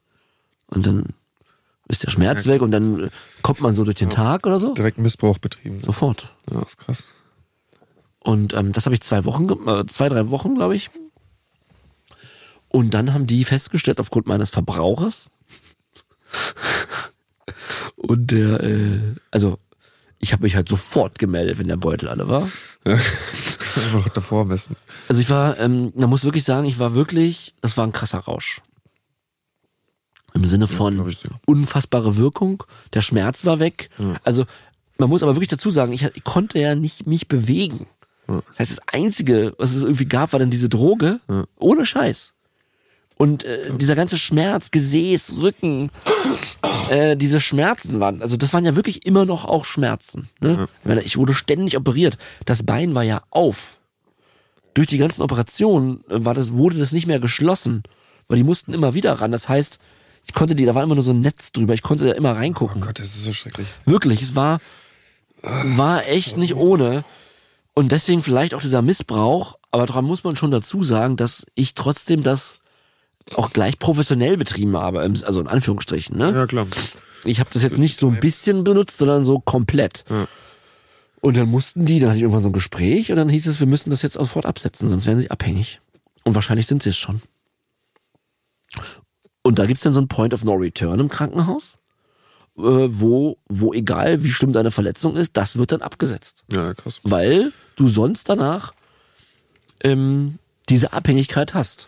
und 0.67 0.87
dann 0.87 1.07
ist 1.89 2.03
der 2.03 2.11
Schmerz 2.11 2.45
weg 2.45 2.61
und 2.61 2.71
dann 2.71 3.11
kommt 3.41 3.59
man 3.59 3.75
so 3.75 3.83
durch 3.83 3.97
den 3.97 4.09
Tag 4.09 4.47
oder 4.47 4.57
so. 4.57 4.73
Direkt 4.73 4.99
Missbrauch 4.99 5.37
betrieben. 5.37 5.81
Sofort. 5.83 6.33
Ja, 6.49 6.61
ist 6.61 6.77
krass. 6.77 7.09
Und 8.19 8.53
ähm, 8.53 8.71
das 8.71 8.85
habe 8.85 8.95
ich 8.95 9.01
zwei 9.01 9.25
Wochen, 9.25 9.49
äh, 9.67 9.85
zwei, 9.87 10.07
drei 10.07 10.29
Wochen, 10.29 10.55
glaube 10.55 10.77
ich. 10.77 10.91
Und 12.69 12.93
dann 12.93 13.13
haben 13.13 13.27
die 13.27 13.43
festgestellt, 13.43 13.99
aufgrund 13.99 14.27
meines 14.27 14.49
Verbrauchers. 14.49 15.29
Und 17.97 18.31
der, 18.31 18.63
äh, 18.63 19.15
also 19.29 19.59
ich 20.21 20.33
habe 20.33 20.43
mich 20.43 20.55
halt 20.55 20.69
sofort 20.69 21.19
gemeldet, 21.19 21.57
wenn 21.57 21.67
der 21.67 21.77
Beutel 21.77 22.07
alle 22.07 22.27
war. 22.27 22.49
Ja. 22.85 22.93
Einfach 23.75 24.09
davor 24.09 24.45
messen. 24.45 24.75
Also 25.07 25.21
ich 25.21 25.29
war, 25.29 25.59
ähm, 25.59 25.91
man 25.95 26.09
muss 26.09 26.23
wirklich 26.23 26.43
sagen, 26.43 26.65
ich 26.65 26.79
war 26.79 26.93
wirklich, 26.93 27.53
das 27.61 27.75
war 27.77 27.85
ein 27.85 27.91
krasser 27.91 28.19
Rausch. 28.19 28.61
Im 30.33 30.45
Sinne 30.45 30.67
von 30.67 30.97
dir. 31.09 31.29
unfassbare 31.45 32.15
Wirkung, 32.15 32.63
der 32.93 33.01
Schmerz 33.01 33.43
war 33.43 33.59
weg. 33.59 33.89
Also 34.23 34.45
man 34.97 35.09
muss 35.09 35.23
aber 35.23 35.35
wirklich 35.35 35.49
dazu 35.49 35.71
sagen, 35.71 35.91
ich, 35.91 36.03
ich 36.03 36.23
konnte 36.23 36.57
ja 36.59 36.73
nicht 36.75 37.05
mich 37.05 37.27
bewegen. 37.27 37.87
Das 38.27 38.59
heißt, 38.59 38.71
das 38.71 38.87
Einzige, 38.87 39.53
was 39.57 39.73
es 39.73 39.83
irgendwie 39.83 40.05
gab, 40.05 40.31
war 40.31 40.39
dann 40.39 40.51
diese 40.51 40.69
Droge, 40.69 41.19
ohne 41.57 41.85
Scheiß. 41.85 42.33
Und 43.21 43.43
äh, 43.43 43.71
dieser 43.77 43.93
ganze 43.93 44.17
Schmerz, 44.17 44.71
Gesäß, 44.71 45.33
Rücken, 45.37 45.91
äh, 46.89 47.15
diese 47.15 47.39
Schmerzen 47.39 47.99
waren, 47.99 48.23
also 48.23 48.35
das 48.35 48.51
waren 48.51 48.65
ja 48.65 48.75
wirklich 48.75 49.05
immer 49.05 49.25
noch 49.25 49.45
auch 49.45 49.63
Schmerzen. 49.63 50.27
Ne? 50.39 50.67
Ich, 51.03 51.17
wurde 51.17 51.35
ständig 51.35 51.77
operiert. 51.77 52.17
Das 52.47 52.63
Bein 52.63 52.95
war 52.95 53.03
ja 53.03 53.21
auf. 53.29 53.77
Durch 54.73 54.87
die 54.87 54.97
ganzen 54.97 55.21
Operationen 55.21 56.03
äh, 56.09 56.25
war 56.25 56.33
das, 56.33 56.53
wurde 56.53 56.79
das 56.79 56.93
nicht 56.93 57.05
mehr 57.05 57.19
geschlossen, 57.19 57.83
weil 58.27 58.37
die 58.37 58.43
mussten 58.43 58.73
immer 58.73 58.95
wieder 58.95 59.13
ran. 59.13 59.31
Das 59.31 59.47
heißt, 59.47 59.77
ich 60.25 60.33
konnte 60.33 60.55
die, 60.55 60.65
da 60.65 60.73
war 60.73 60.81
immer 60.81 60.95
nur 60.95 61.03
so 61.03 61.11
ein 61.11 61.21
Netz 61.21 61.51
drüber, 61.51 61.75
ich 61.75 61.83
konnte 61.83 62.07
da 62.07 62.13
immer 62.13 62.31
Oh 62.31 62.37
reingucken. 62.37 62.81
Gott, 62.81 62.99
das 62.99 63.09
ist 63.09 63.23
so 63.23 63.33
schrecklich. 63.33 63.67
Wirklich, 63.85 64.23
es 64.23 64.35
war, 64.35 64.61
war 65.43 66.07
echt 66.07 66.37
nicht 66.37 66.55
ohne. 66.55 67.03
Und 67.75 67.91
deswegen 67.91 68.23
vielleicht 68.23 68.55
auch 68.55 68.61
dieser 68.61 68.81
Missbrauch, 68.81 69.59
aber 69.69 69.85
daran 69.85 70.05
muss 70.05 70.23
man 70.23 70.35
schon 70.35 70.49
dazu 70.49 70.83
sagen, 70.83 71.17
dass 71.17 71.45
ich 71.53 71.75
trotzdem 71.75 72.23
das 72.23 72.60
auch 73.35 73.51
gleich 73.51 73.79
professionell 73.79 74.37
betrieben 74.37 74.75
habe, 74.77 75.03
im- 75.03 75.21
also 75.23 75.39
in 75.41 75.47
Anführungsstrichen. 75.47 76.17
Ne? 76.17 76.31
Ja, 76.33 76.47
klar. 76.47 76.67
Ich 77.23 77.39
habe 77.39 77.49
das 77.53 77.61
jetzt 77.63 77.77
nicht 77.77 77.99
so 77.99 78.07
ein 78.09 78.19
bisschen 78.19 78.63
benutzt, 78.63 78.97
sondern 78.97 79.23
so 79.25 79.39
komplett. 79.39 80.05
Ja. 80.09 80.27
Und 81.21 81.37
dann 81.37 81.49
mussten 81.49 81.85
die, 81.85 81.99
dann 81.99 82.09
hatte 82.09 82.17
ich 82.17 82.23
irgendwann 82.23 82.41
so 82.43 82.49
ein 82.49 82.53
Gespräch 82.53 83.11
und 83.11 83.17
dann 83.17 83.29
hieß 83.29 83.45
es, 83.47 83.59
wir 83.59 83.67
müssen 83.67 83.91
das 83.91 84.01
jetzt 84.01 84.13
sofort 84.15 84.45
absetzen, 84.47 84.89
sonst 84.89 85.05
werden 85.05 85.19
sie 85.19 85.29
abhängig. 85.29 85.79
Und 86.23 86.33
wahrscheinlich 86.33 86.65
sind 86.67 86.81
sie 86.81 86.89
es 86.89 86.97
schon. 86.97 87.21
Und 89.43 89.59
da 89.59 89.65
gibt's 89.65 89.83
dann 89.83 89.93
so 89.93 90.01
ein 90.01 90.07
Point 90.07 90.33
of 90.33 90.43
No 90.43 90.53
Return 90.53 90.99
im 90.99 91.09
Krankenhaus, 91.09 91.77
äh, 92.57 92.61
wo, 92.61 93.37
wo 93.49 93.73
egal 93.73 94.23
wie 94.23 94.31
schlimm 94.31 94.53
deine 94.53 94.71
Verletzung 94.71 95.15
ist, 95.15 95.37
das 95.37 95.57
wird 95.57 95.71
dann 95.71 95.81
abgesetzt. 95.81 96.43
Ja, 96.51 96.73
krass. 96.73 96.99
Weil 97.03 97.51
du 97.75 97.87
sonst 97.87 98.29
danach 98.29 98.73
ähm, 99.83 100.37
diese 100.69 100.93
Abhängigkeit 100.93 101.53
hast. 101.53 101.87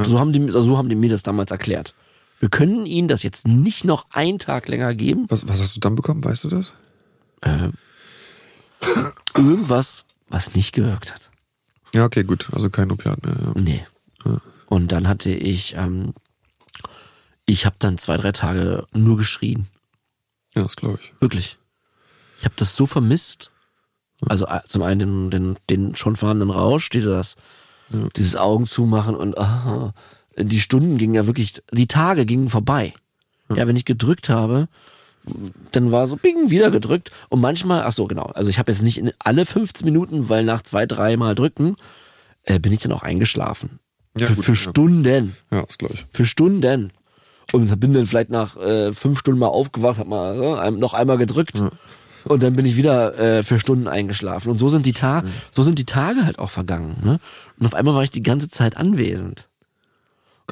So, 0.00 0.18
haben 0.18 0.32
die, 0.32 0.40
also 0.40 0.62
so 0.62 0.78
haben 0.78 0.88
die 0.88 0.94
mir 0.94 1.10
das 1.10 1.22
damals 1.22 1.50
erklärt. 1.50 1.94
Wir 2.38 2.48
können 2.48 2.86
ihnen 2.86 3.08
das 3.08 3.22
jetzt 3.22 3.48
nicht 3.48 3.84
noch 3.84 4.06
einen 4.12 4.38
Tag 4.38 4.68
länger 4.68 4.94
geben. 4.94 5.26
Was, 5.28 5.48
was 5.48 5.60
hast 5.60 5.74
du 5.74 5.80
dann 5.80 5.96
bekommen? 5.96 6.24
Weißt 6.24 6.44
du 6.44 6.48
das? 6.48 6.74
Irgendwas, 9.36 10.04
was 10.28 10.54
nicht 10.54 10.72
gewirkt 10.72 11.12
hat. 11.12 11.30
Ja, 11.92 12.04
okay, 12.04 12.22
gut. 12.22 12.48
Also 12.52 12.70
kein 12.70 12.92
Opiat 12.92 13.24
mehr. 13.24 13.36
Ja. 13.40 13.60
Nee. 13.60 13.86
Und 14.66 14.92
dann 14.92 15.08
hatte 15.08 15.30
ich, 15.30 15.74
ähm, 15.74 16.12
ich 17.46 17.66
habe 17.66 17.76
dann 17.78 17.98
zwei, 17.98 18.16
drei 18.18 18.32
Tage 18.32 18.86
nur 18.92 19.16
geschrien. 19.16 19.66
Ja, 20.54 20.62
das 20.62 20.76
glaube 20.76 20.98
ich. 21.02 21.12
Wirklich. 21.20 21.58
Ich 22.38 22.44
habe 22.44 22.54
das 22.56 22.76
so 22.76 22.86
vermisst. 22.86 23.50
Also 24.26 24.46
äh, 24.46 24.60
zum 24.66 24.82
einen 24.82 25.30
den, 25.30 25.30
den, 25.30 25.56
den 25.70 25.96
schon 25.96 26.16
vorhandenen 26.16 26.54
Rausch, 26.54 26.90
dieses, 26.90 27.36
dieses 28.16 28.36
Augen 28.36 28.66
zumachen 28.66 29.14
und 29.14 29.38
ah, 29.38 29.92
die 30.36 30.60
Stunden 30.60 30.98
gingen 30.98 31.14
ja 31.14 31.26
wirklich, 31.26 31.54
die 31.72 31.86
Tage 31.86 32.26
gingen 32.26 32.48
vorbei. 32.48 32.94
Ja, 33.54 33.66
wenn 33.66 33.76
ich 33.76 33.86
gedrückt 33.86 34.28
habe, 34.28 34.68
dann 35.72 35.90
war 35.90 36.06
so 36.06 36.16
bing, 36.16 36.50
wieder 36.50 36.70
gedrückt. 36.70 37.10
Und 37.28 37.40
manchmal, 37.40 37.82
ach 37.82 37.92
so, 37.92 38.06
genau, 38.06 38.24
also 38.26 38.50
ich 38.50 38.58
habe 38.58 38.70
jetzt 38.70 38.82
nicht 38.82 38.98
in 38.98 39.12
alle 39.18 39.46
15 39.46 39.84
Minuten, 39.84 40.28
weil 40.28 40.44
nach 40.44 40.62
zwei, 40.62 40.86
dreimal 40.86 41.34
drücken, 41.34 41.76
äh, 42.44 42.58
bin 42.58 42.72
ich 42.72 42.80
dann 42.80 42.92
auch 42.92 43.02
eingeschlafen. 43.02 43.78
Ja, 44.18 44.26
für 44.26 44.34
gut, 44.34 44.44
für 44.44 44.52
ja. 44.52 44.56
Stunden. 44.56 45.36
Ja, 45.50 45.62
das 45.62 45.78
glaube 45.78 45.94
ich. 45.94 46.06
Für 46.12 46.26
Stunden. 46.26 46.92
Und 47.52 47.80
bin 47.80 47.94
dann 47.94 48.06
vielleicht 48.06 48.30
nach 48.30 48.56
äh, 48.56 48.92
fünf 48.92 49.18
Stunden 49.18 49.40
mal 49.40 49.46
aufgewacht, 49.46 49.98
hab 49.98 50.06
mal 50.06 50.62
äh, 50.62 50.70
noch 50.70 50.92
einmal 50.92 51.16
gedrückt. 51.16 51.62
Und 52.28 52.42
dann 52.42 52.54
bin 52.54 52.66
ich 52.66 52.76
wieder 52.76 53.18
äh, 53.18 53.42
für 53.42 53.58
Stunden 53.58 53.88
eingeschlafen. 53.88 54.50
Und 54.50 54.58
so 54.58 54.68
sind 54.68 54.84
die 54.84 54.92
Tage, 54.92 55.28
so 55.50 55.62
sind 55.62 55.78
die 55.78 55.86
Tage 55.86 56.24
halt 56.24 56.38
auch 56.38 56.50
vergangen. 56.50 56.96
Ne? 57.02 57.20
Und 57.58 57.66
auf 57.66 57.74
einmal 57.74 57.94
war 57.94 58.02
ich 58.02 58.10
die 58.10 58.22
ganze 58.22 58.48
Zeit 58.48 58.76
anwesend. 58.76 59.48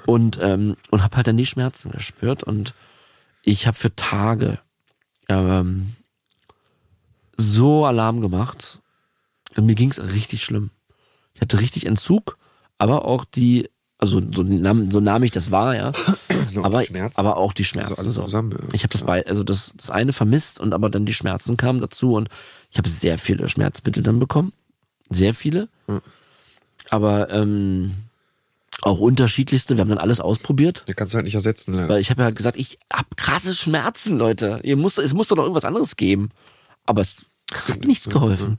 Und, 0.07 0.39
ähm, 0.41 0.77
und 0.91 1.03
habe 1.03 1.17
halt 1.17 1.27
dann 1.27 1.37
die 1.37 1.47
Schmerzen 1.47 1.91
gespürt. 1.91 2.43
Und 2.43 2.75
ich 3.43 3.67
habe 3.67 3.77
für 3.77 3.95
Tage 3.95 4.59
ähm, 5.29 5.95
so 7.37 7.85
Alarm 7.85 8.21
gemacht. 8.21 8.81
Und 9.57 9.67
mir 9.67 9.75
ging's 9.75 10.01
richtig 10.01 10.43
schlimm. 10.43 10.71
Ich 11.35 11.41
hatte 11.43 11.61
richtig 11.61 11.87
Entzug, 11.87 12.39
aber 12.79 13.05
auch 13.05 13.25
die, 13.25 13.69
also 13.99 14.23
so 14.33 14.43
nahm, 14.43 14.91
so 14.91 15.01
nahm 15.01 15.23
ich 15.23 15.31
das 15.31 15.51
wahr, 15.51 15.77
ja. 15.77 15.93
Noch 16.57 16.65
aber, 16.65 16.85
Schmerzen. 16.85 17.17
aber 17.17 17.37
auch 17.37 17.53
die 17.53 17.65
Schmerzen. 17.65 17.91
Also 17.91 18.03
alles 18.03 18.15
so. 18.15 18.23
zusammen, 18.23 18.53
ja. 18.53 18.69
Ich 18.73 18.83
habe 18.83 18.93
das 18.93 19.03
bei, 19.03 19.27
also 19.27 19.45
das, 19.45 19.73
das 19.77 19.91
eine 19.91 20.13
vermisst 20.13 20.61
und 20.61 20.75
aber 20.75 20.91
dann 20.91 21.07
die 21.07 21.15
Schmerzen 21.15 21.57
kamen 21.57 21.81
dazu 21.81 22.15
und 22.15 22.29
ich 22.71 22.79
habe 22.79 22.89
sehr 22.89 23.19
viele 23.19 23.49
Schmerzmittel 23.49 24.03
dann 24.03 24.19
bekommen. 24.19 24.53
Sehr 25.11 25.35
viele. 25.35 25.69
Aber 26.91 27.31
ähm, 27.31 27.95
auch 28.83 29.01
unterschiedlichste. 29.01 29.77
Wir 29.77 29.83
haben 29.83 29.89
dann 29.89 29.99
alles 29.99 30.21
ausprobiert. 30.21 30.85
Den 30.87 30.97
kannst 30.97 31.13
du 31.13 31.17
halt 31.17 31.25
nicht 31.25 31.35
ersetzen. 31.35 31.75
Leider. 31.75 31.89
Weil 31.89 32.01
ich 32.01 32.11
habe 32.11 32.23
ja 32.23 32.25
halt 32.27 32.37
gesagt, 32.37 32.57
ich 32.57 32.79
hab 32.93 33.17
krasse 33.17 33.55
Schmerzen, 33.55 34.19
Leute. 34.19 34.61
Ihr 34.63 34.77
muss, 34.77 34.99
es 34.99 35.15
muss 35.15 35.29
doch 35.29 35.37
noch 35.37 35.45
irgendwas 35.45 35.65
anderes 35.65 35.97
geben. 35.97 36.31
Aber 36.85 37.01
es 37.01 37.17
hat 37.69 37.85
nichts 37.85 38.09
geholfen. 38.09 38.57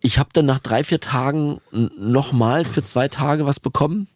Ich 0.00 0.18
habe 0.18 0.30
dann 0.32 0.46
nach 0.46 0.58
drei, 0.58 0.84
vier 0.84 1.00
Tagen 1.00 1.60
nochmal 1.70 2.64
für 2.64 2.82
zwei 2.82 3.08
Tage 3.08 3.46
was 3.46 3.60
bekommen. 3.60 4.08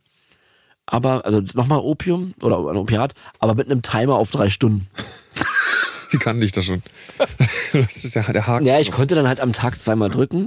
Aber, 0.90 1.26
also 1.26 1.42
nochmal 1.52 1.80
Opium 1.80 2.32
oder 2.40 2.56
ein 2.58 2.76
Opiat, 2.76 3.14
aber 3.40 3.54
mit 3.54 3.70
einem 3.70 3.82
Timer 3.82 4.14
auf 4.16 4.30
drei 4.30 4.48
Stunden. 4.48 4.88
Die 6.12 6.16
kann 6.16 6.40
ich 6.40 6.52
da 6.52 6.62
schon. 6.62 6.82
Das 7.74 8.02
ist 8.02 8.14
ja 8.14 8.22
der 8.22 8.46
Haken. 8.46 8.64
Ja, 8.64 8.80
ich 8.80 8.90
konnte 8.90 9.14
dann 9.14 9.28
halt 9.28 9.40
am 9.40 9.52
Tag 9.52 9.78
zweimal 9.78 10.08
drücken. 10.08 10.46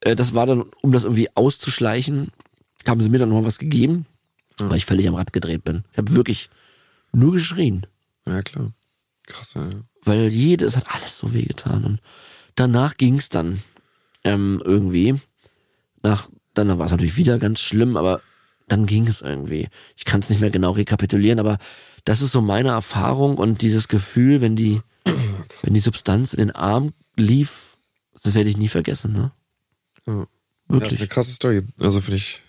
Äh, 0.00 0.16
Das 0.16 0.32
war 0.32 0.46
dann, 0.46 0.62
um 0.80 0.92
das 0.92 1.04
irgendwie 1.04 1.28
auszuschleichen, 1.34 2.28
haben 2.86 3.02
sie 3.02 3.10
mir 3.10 3.18
dann 3.18 3.28
noch 3.28 3.44
was 3.44 3.58
gegeben, 3.58 4.06
weil 4.56 4.78
ich 4.78 4.86
völlig 4.86 5.06
am 5.06 5.14
Rad 5.14 5.34
gedreht 5.34 5.64
bin. 5.64 5.84
Ich 5.92 5.98
habe 5.98 6.14
wirklich 6.14 6.48
nur 7.12 7.32
geschrien. 7.32 7.86
Ja, 8.26 8.40
klar. 8.40 8.70
Krass, 9.26 9.52
ja. 9.54 9.68
weil 10.04 10.28
jede, 10.28 10.64
es 10.64 10.76
hat 10.76 10.86
alles 10.94 11.18
so 11.18 11.34
wehgetan. 11.34 11.84
Und 11.84 12.00
danach 12.54 12.96
ging's 12.96 13.28
dann 13.28 13.62
ähm, 14.24 14.62
irgendwie. 14.64 15.20
Nach, 16.02 16.28
dann 16.54 16.78
war 16.78 16.86
es 16.86 16.92
natürlich 16.92 17.16
wieder 17.18 17.38
ganz 17.38 17.60
schlimm, 17.60 17.98
aber 17.98 18.22
dann 18.68 18.86
ging 18.86 19.06
es 19.06 19.20
irgendwie. 19.20 19.68
Ich 19.96 20.04
kann 20.04 20.20
es 20.20 20.30
nicht 20.30 20.40
mehr 20.40 20.50
genau 20.50 20.72
rekapitulieren, 20.72 21.38
aber 21.38 21.58
das 22.04 22.22
ist 22.22 22.32
so 22.32 22.40
meine 22.40 22.70
Erfahrung 22.70 23.38
und 23.38 23.62
dieses 23.62 23.88
Gefühl, 23.88 24.40
wenn 24.40 24.56
die, 24.56 24.80
wenn 25.62 25.74
die 25.74 25.80
Substanz 25.80 26.32
in 26.32 26.38
den 26.38 26.50
Arm 26.52 26.92
lief, 27.16 27.76
das 28.22 28.34
werde 28.34 28.50
ich 28.50 28.56
nie 28.56 28.68
vergessen, 28.68 29.12
ne? 29.12 29.32
Ja. 30.06 30.12
Ja, 30.14 30.26
das 30.68 30.80
Wirklich. 30.80 30.92
ist 30.92 31.00
eine 31.00 31.08
krasse 31.08 31.32
Story. 31.32 31.62
Also 31.78 32.00
finde 32.00 32.16
ich 32.16 32.40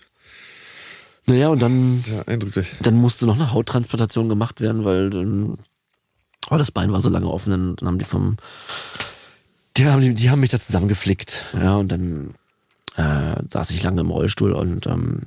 naja, 1.26 1.48
und 1.48 1.60
dann 1.60 2.02
sehr 2.06 2.26
eindrücklich. 2.28 2.68
Dann 2.80 2.94
musste 2.94 3.26
noch 3.26 3.34
eine 3.34 3.52
Hauttransplantation 3.52 4.28
gemacht 4.28 4.60
werden, 4.60 4.84
weil 4.84 5.10
dann, 5.10 5.58
oh, 6.50 6.56
das 6.56 6.70
Bein 6.70 6.92
war 6.92 7.00
so 7.00 7.08
lange 7.08 7.28
offen, 7.28 7.50
dann, 7.50 7.76
dann 7.76 7.88
haben 7.88 7.98
die 7.98 8.04
vom, 8.04 8.36
die 9.76 9.86
haben, 9.86 10.02
die, 10.02 10.14
die 10.14 10.30
haben 10.30 10.40
mich 10.40 10.50
da 10.50 10.60
zusammengeflickt, 10.60 11.46
ja, 11.54 11.74
und 11.74 11.90
dann 11.90 12.34
äh, 12.96 13.42
saß 13.50 13.70
ich 13.70 13.82
lange 13.82 14.02
im 14.02 14.10
Rollstuhl 14.10 14.52
und 14.52 14.86
ähm, 14.86 15.22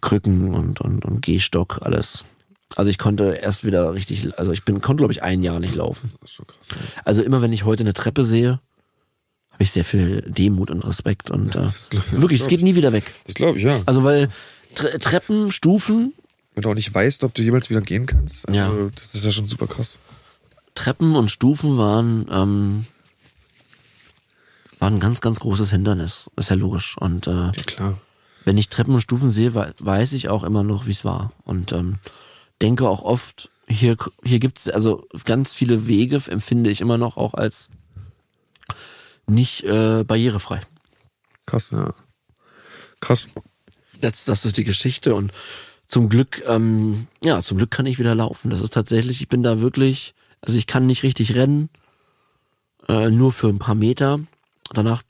Krücken 0.00 0.54
und, 0.54 0.80
und, 0.80 1.04
und 1.04 1.22
Gehstock, 1.22 1.80
alles. 1.82 2.24
Also 2.76 2.88
ich 2.90 2.98
konnte 2.98 3.34
erst 3.34 3.64
wieder 3.64 3.92
richtig, 3.94 4.38
also 4.38 4.52
ich 4.52 4.64
bin, 4.64 4.80
konnte 4.80 5.02
glaube 5.02 5.12
ich 5.12 5.22
ein 5.22 5.42
Jahr 5.42 5.60
nicht 5.60 5.74
laufen. 5.74 6.12
Krass. 6.20 6.46
Also 7.04 7.22
immer 7.22 7.42
wenn 7.42 7.52
ich 7.52 7.64
heute 7.64 7.82
eine 7.82 7.92
Treppe 7.92 8.24
sehe, 8.24 8.60
habe 9.50 9.62
ich 9.62 9.70
sehr 9.72 9.84
viel 9.84 10.22
Demut 10.22 10.70
und 10.70 10.80
Respekt 10.80 11.30
und 11.30 11.54
äh, 11.54 11.64
ja, 11.64 11.72
wirklich, 12.12 12.40
das 12.40 12.46
es 12.46 12.48
geht 12.48 12.62
nie 12.62 12.74
wieder 12.74 12.92
weg. 12.92 13.04
Das 13.26 13.34
glaube 13.34 13.58
ich, 13.58 13.64
ja. 13.64 13.78
Also 13.86 14.04
weil 14.04 14.30
Tre 14.74 14.98
Treppen, 14.98 15.52
Stufen, 15.52 16.14
Wenn 16.54 16.62
du 16.62 16.70
auch 16.70 16.74
nicht 16.74 16.94
weißt, 16.94 17.24
ob 17.24 17.34
du 17.34 17.42
jemals 17.42 17.68
wieder 17.68 17.82
gehen 17.82 18.06
kannst. 18.06 18.48
Also, 18.48 18.58
Ja. 18.58 18.72
Das 18.94 19.14
ist 19.14 19.24
ja 19.24 19.30
schon 19.30 19.46
super 19.46 19.66
krass. 19.66 19.98
Treppen 20.74 21.14
und 21.14 21.30
Stufen 21.30 21.76
waren, 21.76 22.26
ähm, 22.30 22.86
waren 24.78 24.94
ein 24.94 25.00
ganz, 25.00 25.20
ganz 25.20 25.40
großes 25.40 25.70
Hindernis. 25.70 26.30
Ist 26.36 26.48
ja 26.50 26.56
logisch. 26.56 26.96
Und 26.98 27.26
äh, 27.26 27.30
Ja, 27.30 27.52
klar. 27.66 28.00
Wenn 28.44 28.58
ich 28.58 28.68
Treppen 28.68 28.94
und 28.94 29.00
Stufen 29.00 29.30
sehe, 29.30 29.54
wei- 29.54 29.72
weiß 29.78 30.12
ich 30.14 30.28
auch 30.28 30.42
immer 30.44 30.62
noch, 30.62 30.86
wie 30.86 30.90
es 30.92 31.04
war. 31.04 31.32
Und 31.44 31.72
ähm, 31.72 31.98
denke 32.60 32.88
auch 32.88 33.02
oft, 33.02 33.50
hier, 33.68 33.96
hier 34.24 34.38
gibt 34.38 34.58
es 34.58 34.68
also 34.68 35.06
ganz 35.24 35.52
viele 35.52 35.86
Wege, 35.86 36.20
empfinde 36.28 36.70
ich 36.70 36.80
immer 36.80 36.98
noch 36.98 37.16
auch 37.16 37.34
als 37.34 37.68
nicht 39.26 39.64
äh, 39.64 40.04
barrierefrei. 40.04 40.60
Krass, 41.46 41.70
ja. 41.70 41.94
Krass. 43.00 43.26
Das, 44.00 44.24
das 44.24 44.44
ist 44.44 44.56
die 44.56 44.64
Geschichte 44.64 45.14
und 45.14 45.32
zum 45.86 46.08
Glück, 46.08 46.42
ähm, 46.46 47.06
ja, 47.22 47.42
zum 47.42 47.58
Glück 47.58 47.70
kann 47.70 47.86
ich 47.86 47.98
wieder 47.98 48.14
laufen. 48.14 48.50
Das 48.50 48.60
ist 48.60 48.72
tatsächlich, 48.72 49.20
ich 49.20 49.28
bin 49.28 49.42
da 49.42 49.60
wirklich, 49.60 50.14
also 50.40 50.56
ich 50.58 50.66
kann 50.66 50.86
nicht 50.86 51.02
richtig 51.02 51.34
rennen, 51.34 51.68
äh, 52.88 53.10
nur 53.10 53.32
für 53.32 53.48
ein 53.48 53.58
paar 53.58 53.74
Meter. 53.74 54.20
Danach, 54.72 55.02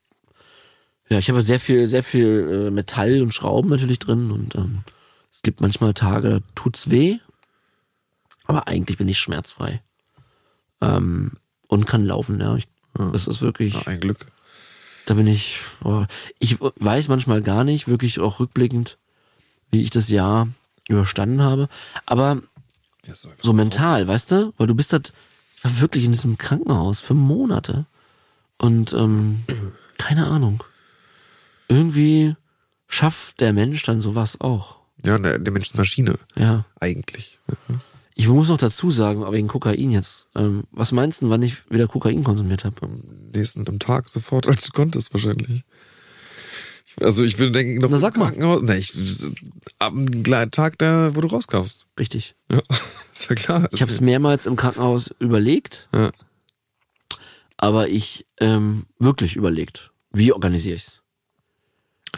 ja, 1.12 1.18
ich 1.18 1.28
habe 1.28 1.42
sehr 1.42 1.60
viel, 1.60 1.88
sehr 1.88 2.02
viel 2.02 2.66
äh, 2.68 2.70
Metall 2.70 3.20
und 3.22 3.34
Schrauben 3.34 3.70
natürlich 3.70 3.98
drin 3.98 4.30
und 4.30 4.54
ähm, 4.54 4.80
es 5.30 5.42
gibt 5.42 5.60
manchmal 5.60 5.94
Tage, 5.94 6.30
da 6.30 6.40
tut's 6.54 6.90
weh, 6.90 7.18
aber 8.46 8.66
eigentlich 8.66 8.98
bin 8.98 9.08
ich 9.08 9.18
schmerzfrei 9.18 9.82
ähm, 10.80 11.32
und 11.68 11.86
kann 11.86 12.04
laufen. 12.04 12.40
Ja, 12.40 12.56
ich, 12.56 12.66
das 12.94 13.26
ist 13.26 13.42
wirklich. 13.42 13.74
Ja, 13.74 13.86
ein 13.86 14.00
Glück. 14.00 14.26
Da 15.06 15.14
bin 15.14 15.26
ich, 15.26 15.58
oh, 15.84 16.04
ich 16.38 16.58
weiß 16.60 17.08
manchmal 17.08 17.42
gar 17.42 17.64
nicht, 17.64 17.88
wirklich 17.88 18.20
auch 18.20 18.40
rückblickend, 18.40 18.98
wie 19.70 19.82
ich 19.82 19.90
das 19.90 20.08
Jahr 20.08 20.48
überstanden 20.88 21.42
habe. 21.42 21.68
Aber 22.06 22.40
Ja, 23.06 23.14
so 23.14 23.52
mental, 23.52 24.06
weißt 24.06 24.30
du? 24.30 24.54
Weil 24.56 24.66
du 24.66 24.74
bist 24.74 24.92
halt, 24.92 25.12
ich 25.56 25.64
war 25.64 25.80
wirklich 25.80 26.04
in 26.04 26.12
diesem 26.12 26.38
Krankenhaus 26.38 27.00
für 27.00 27.14
Monate. 27.14 27.86
Und 28.58 28.92
ähm, 28.92 29.42
keine 29.98 30.26
Ahnung. 30.26 30.62
Irgendwie 31.76 32.36
schafft 32.86 33.40
der 33.40 33.52
Mensch 33.52 33.82
dann 33.84 34.00
sowas 34.00 34.40
auch. 34.40 34.80
Ja, 35.04 35.18
der, 35.18 35.38
der 35.38 35.52
Mensch 35.52 35.66
ist 35.70 35.76
Maschine. 35.78 36.18
Ja. 36.36 36.66
Eigentlich. 36.80 37.38
Ich 38.14 38.28
muss 38.28 38.48
noch 38.48 38.58
dazu 38.58 38.90
sagen, 38.90 39.22
aber 39.24 39.32
wegen 39.32 39.48
Kokain 39.48 39.90
jetzt. 39.90 40.28
Ähm, 40.34 40.64
was 40.70 40.92
meinst 40.92 41.22
du, 41.22 41.30
wann 41.30 41.42
ich 41.42 41.70
wieder 41.70 41.88
Kokain 41.88 42.22
konsumiert 42.24 42.64
habe? 42.64 42.76
Am 42.82 43.02
nächsten 43.34 43.66
am 43.68 43.78
Tag 43.78 44.08
sofort, 44.08 44.46
als 44.48 44.64
du 44.66 44.72
konntest, 44.72 45.12
wahrscheinlich. 45.14 45.64
Ich- 46.86 47.02
Also 47.02 47.24
ich 47.24 47.38
würde 47.38 47.52
denken, 47.52 47.80
noch 47.80 47.88
Na, 47.88 47.96
im 47.96 48.00
sag 48.00 48.16
mal. 48.18 48.26
Krankenhaus. 48.26 48.62
Nee, 48.62 48.76
ich, 48.76 48.92
am 49.78 50.04
gleichen 50.22 50.50
Tag, 50.50 50.76
da, 50.78 51.16
wo 51.16 51.22
du 51.22 51.28
rauskamst. 51.28 51.86
Richtig. 51.98 52.34
Ja, 52.50 52.60
ist 53.12 53.30
ja 53.30 53.34
klar. 53.34 53.68
Ich 53.72 53.80
habe 53.80 53.90
es 53.90 54.00
mehrmals 54.00 54.44
im 54.44 54.56
Krankenhaus 54.56 55.10
überlegt, 55.18 55.88
Ja. 55.94 56.10
aber 57.56 57.88
ich 57.88 58.26
ähm, 58.40 58.86
wirklich 58.98 59.36
überlegt, 59.36 59.90
wie 60.12 60.32
organisiere 60.32 60.76
ich's. 60.76 61.01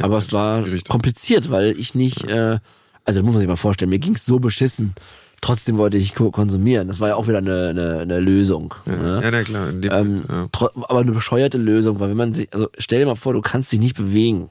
Aber 0.00 0.18
es 0.18 0.32
war 0.32 0.64
kompliziert, 0.88 1.50
weil 1.50 1.78
ich 1.78 1.94
nicht, 1.94 2.24
äh, 2.28 2.58
also 3.04 3.22
muss 3.22 3.32
man 3.32 3.40
sich 3.40 3.48
mal 3.48 3.56
vorstellen, 3.56 3.90
mir 3.90 3.98
ging's 3.98 4.24
so 4.26 4.38
beschissen. 4.38 4.94
Trotzdem 5.40 5.76
wollte 5.76 5.98
ich 5.98 6.14
ko- 6.14 6.30
konsumieren. 6.30 6.88
Das 6.88 7.00
war 7.00 7.08
ja 7.10 7.16
auch 7.16 7.28
wieder 7.28 7.38
eine, 7.38 7.68
eine, 7.68 7.98
eine 7.98 8.18
Lösung. 8.18 8.74
ne? 8.86 9.20
Ja, 9.22 9.30
na 9.30 9.42
klar. 9.42 9.68
In 9.68 9.82
dem, 9.82 9.92
Ähm, 9.92 10.24
ja. 10.28 10.48
aber 10.88 11.00
eine 11.00 11.12
bescheuerte 11.12 11.58
Lösung, 11.58 12.00
weil 12.00 12.08
wenn 12.08 12.16
man 12.16 12.32
sich, 12.32 12.48
also 12.54 12.68
stell 12.78 13.00
dir 13.00 13.06
mal 13.06 13.14
vor, 13.14 13.34
du 13.34 13.42
kannst 13.42 13.70
dich 13.70 13.78
nicht 13.80 13.94
bewegen. 13.96 14.50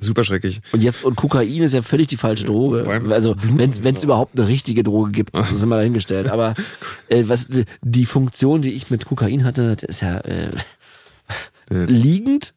Super 0.00 0.24
schrecklich. 0.24 0.60
Und 0.72 0.82
jetzt, 0.82 1.04
und 1.04 1.14
Kokain 1.16 1.62
ist 1.62 1.72
ja 1.74 1.82
völlig 1.82 2.08
die 2.08 2.16
falsche 2.16 2.44
Droge. 2.46 2.84
Also, 3.10 3.36
wenn 3.38 3.70
es 3.94 4.02
überhaupt 4.04 4.36
eine 4.38 4.48
richtige 4.48 4.82
Droge 4.82 5.12
gibt, 5.12 5.36
das 5.36 5.50
sind 5.50 5.68
wir 5.68 5.76
dahingestellt. 5.76 6.28
Aber 6.30 6.54
äh, 7.08 7.24
was 7.28 7.46
die 7.82 8.04
Funktion, 8.06 8.62
die 8.62 8.72
ich 8.72 8.90
mit 8.90 9.04
Kokain 9.04 9.44
hatte, 9.44 9.76
ist 9.86 10.00
ja 10.00 10.18
äh, 10.20 10.50
Ja. 11.70 11.84
liegend. 11.84 12.54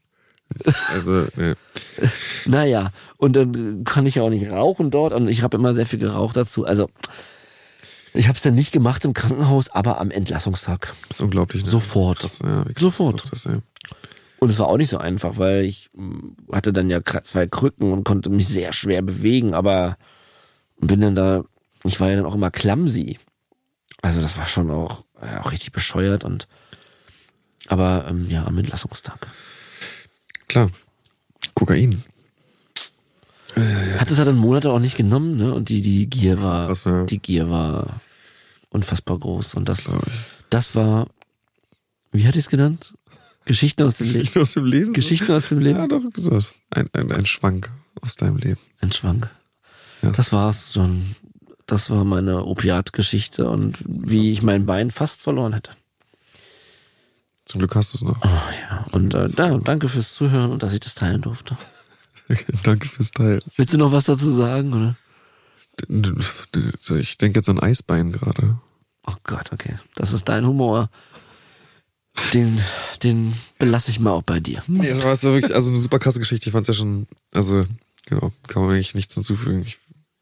Also, 0.94 1.28
ja. 1.38 1.54
Naja, 2.46 2.92
und 3.18 3.36
dann 3.36 3.84
kann 3.84 4.06
ich 4.06 4.16
ja 4.16 4.24
auch 4.24 4.30
nicht 4.30 4.50
rauchen 4.50 4.92
dort. 4.92 5.14
Und 5.14 5.28
ich 5.28 5.42
habe 5.44 5.58
immer 5.58 5.74
sehr 5.74 5.86
viel 5.86 6.00
geraucht 6.00 6.38
dazu. 6.38 6.66
Also, 6.66 6.90
ich 8.14 8.28
habe 8.28 8.36
es 8.36 8.42
dann 8.42 8.56
nicht 8.56 8.72
gemacht 8.72 9.06
im 9.06 9.14
Krankenhaus, 9.14 9.70
aber 9.70 10.00
am 10.00 10.12
Entlassungstag. 10.12 10.94
ist 11.10 11.22
unglaublich. 11.22 11.64
Ne? 11.64 11.70
Sofort. 11.70 12.20
Krass, 12.20 12.40
ja, 12.40 12.64
Sofort. 12.78 13.32
Das, 13.32 13.44
ja. 13.46 13.60
Und 14.40 14.50
es 14.50 14.60
war 14.60 14.68
auch 14.68 14.78
nicht 14.78 14.90
so 14.90 14.98
einfach, 14.98 15.38
weil 15.38 15.66
ich 15.66 15.90
mh, 15.94 16.36
hatte 16.52 16.74
dann 16.74 16.90
ja 16.90 17.02
zwei 17.04 17.48
Krücken 17.48 17.92
und 17.92 18.04
konnte 18.04 18.30
mich 18.30 18.48
sehr 18.48 18.74
schwer 18.74 19.02
bewegen, 19.02 19.54
aber 19.54 19.98
bin 20.80 21.02
dann 21.02 21.16
da, 21.16 21.44
ich 21.84 22.00
war 22.00 22.10
ja 22.10 22.18
dann 22.18 22.26
auch 22.26 22.36
immer 22.36 22.52
clumsy. 22.52 23.20
Also 24.02 24.22
das 24.22 24.38
war 24.38 24.48
schon 24.48 24.70
auch, 24.70 25.06
ja, 25.22 25.42
auch 25.42 25.52
richtig 25.52 25.72
bescheuert 25.72 26.24
und 26.24 26.48
aber 27.68 28.06
ähm, 28.10 28.28
ja, 28.30 28.46
am 28.46 28.58
Entlassungstag. 28.58 29.28
Klar. 30.48 30.70
Kokain. 31.54 32.04
Hat 33.98 34.12
es 34.12 34.20
ja 34.20 34.26
dann 34.26 34.38
Monate 34.38 34.72
auch 34.72 34.80
nicht 34.80 34.96
genommen, 34.98 35.36
ne? 35.38 35.54
Und 35.54 35.70
die, 35.70 35.82
die 35.82 36.08
Gier 36.08 36.42
war, 36.42 36.68
Krass, 36.68 36.84
ja. 36.86 37.06
die 37.06 37.18
Gier 37.18 37.50
war 37.50 38.02
unfassbar 38.70 39.18
groß. 39.18 39.56
Und 39.56 39.68
das, 39.68 39.84
das 40.50 40.76
war 40.76 41.08
Wie 42.12 42.28
hatte 42.28 42.38
ich 42.38 42.46
es 42.46 42.50
genannt? 42.50 42.94
Geschichten 43.46 43.84
aus 43.84 43.98
dem 43.98 44.08
Leben. 44.08 44.20
Geschichten 44.20 44.42
aus 44.42 44.54
dem 44.54 44.66
Leben? 44.66 44.94
Geschichten 44.94 45.32
aus 45.32 45.50
dem 45.50 45.60
Leben? 45.60 45.80
Ja, 45.80 45.88
doch, 45.88 46.04
sowas. 46.16 46.54
Ein, 46.70 46.90
ein, 46.94 47.12
ein 47.12 47.26
Schwank 47.26 47.72
aus 48.02 48.16
deinem 48.16 48.38
Leben. 48.38 48.60
Ein 48.82 48.92
Schwank. 48.92 49.30
Ja. 50.02 50.12
Das 50.12 50.32
war's 50.32 50.74
schon. 50.74 51.16
Das 51.66 51.90
war 51.90 52.06
meine 52.06 52.46
Opiatgeschichte 52.46 53.50
und 53.50 53.78
wie 53.86 54.30
ich 54.30 54.42
mein 54.44 54.66
Bein 54.66 54.92
fast 54.92 55.22
verloren 55.22 55.54
hätte. 55.54 55.72
Zum 57.48 57.60
Glück 57.60 57.76
hast 57.76 57.94
du 57.94 57.98
es 57.98 58.04
noch. 58.04 58.22
Oh 58.24 58.52
ja. 58.70 58.84
Und 58.92 59.14
äh, 59.14 59.30
da, 59.30 59.58
danke 59.58 59.88
fürs 59.88 60.14
Zuhören 60.14 60.52
und 60.52 60.64
dass 60.64 60.74
ich 60.74 60.82
das 60.82 60.96
teilen 60.96 61.22
durfte. 61.22 61.58
Danke 62.64 62.90
fürs 62.90 63.12
Teil. 63.12 63.42
Willst 63.56 63.74
du 63.74 63.78
noch 63.78 63.94
was 63.94 64.04
dazu 64.04 64.30
sagen, 64.30 64.74
oder? 64.74 64.96
Ich 67.00 67.18
denke 67.18 67.40
jetzt 67.40 67.48
an 67.48 67.60
Eisbein 67.60 68.12
gerade. 68.12 68.58
Oh 69.06 69.16
Gott, 69.24 69.54
okay. 69.54 69.80
Das 69.96 70.12
ist 70.12 70.28
dein 70.28 70.46
Humor. 70.46 70.90
Den, 72.34 72.60
den 73.04 73.34
belasse 73.60 73.92
ich 73.92 74.00
mal 74.00 74.12
auch 74.12 74.24
bei 74.24 74.40
dir. 74.40 74.62
Nee, 74.68 74.90
das 74.90 75.04
war 75.04 75.16
so 75.16 75.34
wirklich, 75.34 75.54
also 75.54 75.70
eine 75.70 75.80
super 75.80 76.00
krasse 76.00 76.20
Geschichte. 76.20 76.50
Ich 76.50 76.52
fand's 76.52 76.68
ja 76.68 76.74
schon, 76.74 77.08
also, 77.32 77.64
genau, 78.08 78.32
kann 78.48 78.64
man 78.64 78.74
eigentlich 78.74 78.96
nichts 78.96 79.14
hinzufügen. 79.14 79.62
Ich 79.62 79.78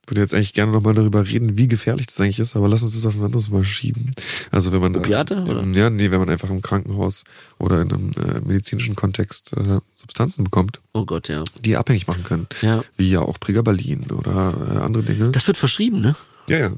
würde 0.08 0.22
jetzt 0.22 0.34
eigentlich 0.34 0.54
gerne 0.54 0.72
nochmal 0.72 0.94
darüber 0.94 1.28
reden, 1.28 1.58
wie 1.58 1.68
gefährlich 1.68 2.08
das 2.08 2.20
eigentlich 2.20 2.40
ist, 2.40 2.56
aber 2.56 2.68
lass 2.70 2.84
uns 2.84 2.94
das 2.94 3.06
auf 3.06 3.16
ein 3.16 3.24
anderes 3.24 3.50
Mal 3.50 3.64
schieben. 3.64 4.12
Also 4.52 4.72
wenn 4.72 4.82
man 4.82 4.96
Opiate, 4.96 5.44
oder? 5.44 5.64
ja, 5.64 5.90
nee, 5.90 6.12
wenn 6.12 6.20
man 6.20 6.30
einfach 6.30 6.50
im 6.50 6.62
Krankenhaus 6.62 7.24
oder 7.60 7.82
in 7.82 7.92
einem 7.92 8.12
äh, 8.14 8.40
medizinischen 8.42 8.96
Kontext 8.96 9.54
äh, 9.58 9.80
Substanzen 9.96 10.44
bekommt, 10.44 10.82
Oh 10.94 11.06
Gott, 11.06 11.28
ja. 11.30 11.44
die 11.64 11.78
abhängig 11.78 12.08
machen 12.08 12.24
können, 12.24 12.48
Ja. 12.62 12.84
wie 12.98 13.10
ja 13.10 13.22
auch 13.22 13.40
Pregabalin 13.40 14.12
oder 14.12 14.54
äh, 14.76 14.78
andere 14.80 15.04
Dinge. 15.04 15.32
Das 15.32 15.48
wird 15.48 15.58
verschrieben, 15.58 16.02
ne? 16.02 16.16
ja, 16.50 16.58
ja. 16.58 16.72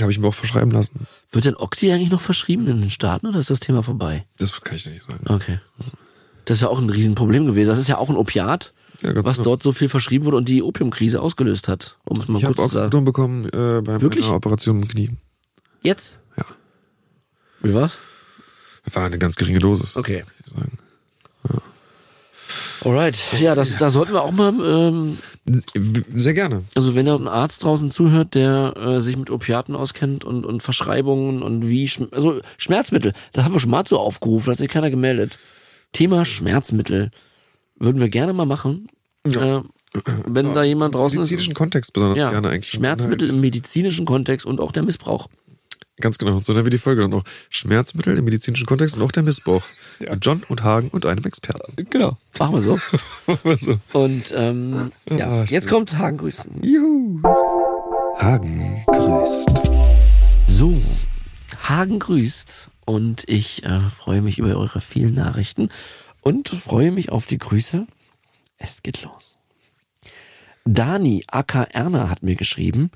Habe 0.00 0.10
ich 0.10 0.18
mir 0.18 0.26
auch 0.28 0.34
verschreiben 0.34 0.70
lassen. 0.70 1.06
Wird 1.32 1.44
denn 1.44 1.54
Oxy 1.54 1.92
eigentlich 1.92 2.10
noch 2.10 2.20
verschrieben 2.22 2.66
in 2.66 2.80
den 2.80 2.90
Staaten 2.90 3.26
oder 3.26 3.38
ist 3.38 3.50
das 3.50 3.60
Thema 3.60 3.82
vorbei? 3.82 4.24
Das 4.38 4.58
kann 4.62 4.76
ich 4.76 4.86
nicht 4.86 5.04
sagen. 5.06 5.20
Okay. 5.28 5.60
Das 6.46 6.56
ist 6.56 6.62
ja 6.62 6.68
auch 6.68 6.78
ein 6.80 6.88
Riesenproblem 6.88 7.44
gewesen. 7.46 7.68
Das 7.68 7.78
ist 7.78 7.88
ja 7.88 7.98
auch 7.98 8.08
ein 8.08 8.16
Opiat, 8.16 8.72
Ja, 9.02 9.24
was 9.24 9.38
genau. 9.38 9.50
dort 9.50 9.62
so 9.62 9.72
viel 9.72 9.88
verschrieben 9.88 10.24
wurde 10.24 10.36
und 10.36 10.48
die 10.48 10.62
Opiumkrise 10.62 11.20
ausgelöst 11.20 11.68
hat. 11.68 11.96
Um 12.04 12.20
es 12.20 12.28
mal 12.28 12.38
Ich 12.38 12.44
habe 12.44 12.54
kurz 12.54 12.70
zu 12.70 12.74
sagen. 12.76 12.86
Oxycodon 12.86 13.04
bekommen 13.04 13.44
äh, 13.46 13.82
bei 13.82 14.00
Wirklich? 14.00 14.24
meiner 14.24 14.36
Operation 14.36 14.82
im 14.82 14.88
Knie. 14.88 15.10
Jetzt? 15.82 16.20
Ja. 16.36 16.44
Wie 17.62 17.74
war's? 17.74 17.98
War 18.92 19.06
eine 19.06 19.18
ganz 19.18 19.36
geringe 19.36 19.58
Dosis. 19.58 19.96
Okay. 19.96 20.24
sagen. 20.54 20.78
Alright. 22.84 23.18
Ja, 23.38 23.54
das, 23.54 23.76
da 23.78 23.90
sollten 23.90 24.12
wir 24.12 24.22
auch 24.22 24.32
mal, 24.32 24.52
ähm, 24.64 25.18
Sehr 26.16 26.34
gerne. 26.34 26.64
also 26.74 26.94
wenn 26.94 27.06
da 27.06 27.14
ein 27.14 27.28
Arzt 27.28 27.62
draußen 27.62 27.90
zuhört, 27.90 28.34
der 28.34 28.74
äh, 28.76 29.00
sich 29.00 29.16
mit 29.16 29.30
Opiaten 29.30 29.76
auskennt 29.76 30.24
und, 30.24 30.44
und 30.44 30.62
Verschreibungen 30.62 31.42
und 31.42 31.68
wie, 31.68 31.88
also 32.10 32.40
Schmerzmittel, 32.58 33.12
das 33.32 33.44
haben 33.44 33.52
wir 33.52 33.60
schon 33.60 33.70
mal 33.70 33.86
so 33.86 33.98
aufgerufen, 33.98 34.50
hat 34.50 34.58
sich 34.58 34.68
keiner 34.68 34.90
gemeldet. 34.90 35.38
Thema 35.92 36.24
Schmerzmittel 36.24 37.10
würden 37.82 38.00
wir 38.00 38.08
gerne 38.08 38.32
mal 38.32 38.46
machen. 38.46 38.88
Ja. 39.26 39.58
Äh, 39.58 39.62
wenn 40.26 40.54
da 40.54 40.62
jemand 40.62 40.94
Im 40.94 41.00
draußen 41.00 41.18
ist. 41.20 41.30
medizinischen 41.30 41.54
Kontext 41.54 41.92
besonders 41.92 42.18
Ja, 42.18 42.30
gerne 42.30 42.48
eigentlich. 42.48 42.70
Schmerzmittel 42.70 43.28
im 43.28 43.40
medizinischen 43.40 44.06
Kontext 44.06 44.46
und 44.46 44.60
auch 44.60 44.72
der 44.72 44.82
Missbrauch. 44.82 45.28
Ganz 46.00 46.16
genau. 46.16 46.38
So 46.38 46.54
dann 46.54 46.64
wird 46.64 46.72
die 46.72 46.78
Folge 46.78 47.02
dann 47.02 47.12
auch. 47.12 47.22
Schmerzmittel 47.50 48.16
im 48.16 48.24
medizinischen 48.24 48.66
Kontext 48.66 48.96
und 48.96 49.02
auch 49.02 49.12
der 49.12 49.22
Missbrauch. 49.22 49.62
Mit 50.00 50.24
John 50.24 50.42
und 50.48 50.62
Hagen 50.64 50.88
und 50.88 51.04
einem 51.04 51.24
Experten. 51.24 51.86
Genau. 51.90 52.16
Machen 52.38 52.54
wir 52.54 52.62
so. 52.62 52.78
also. 53.44 53.78
Und 53.92 54.32
ähm, 54.34 54.90
ja, 55.10 55.42
Ah, 55.42 55.44
jetzt 55.44 55.68
kommt 55.68 55.96
Hagen 55.98 56.16
grüßen. 56.16 56.62
Juhu. 56.62 57.20
Hagen 58.18 58.82
grüßt. 58.86 59.50
So, 60.46 60.74
Hagen 61.68 61.98
grüßt 61.98 62.68
und 62.86 63.24
ich 63.28 63.64
äh, 63.64 63.80
freue 63.80 64.22
mich 64.22 64.38
über 64.38 64.56
eure 64.56 64.80
vielen 64.80 65.14
Nachrichten 65.14 65.68
und 66.22 66.48
freue 66.48 66.90
mich 66.90 67.10
auf 67.10 67.26
die 67.26 67.38
Grüße. 67.38 67.86
Es 68.56 68.82
geht 68.82 69.02
los. 69.02 69.36
Dani 70.64 71.24
aka 71.26 71.64
Erna 71.64 72.08
hat 72.08 72.22
mir 72.22 72.36
geschrieben, 72.36 72.90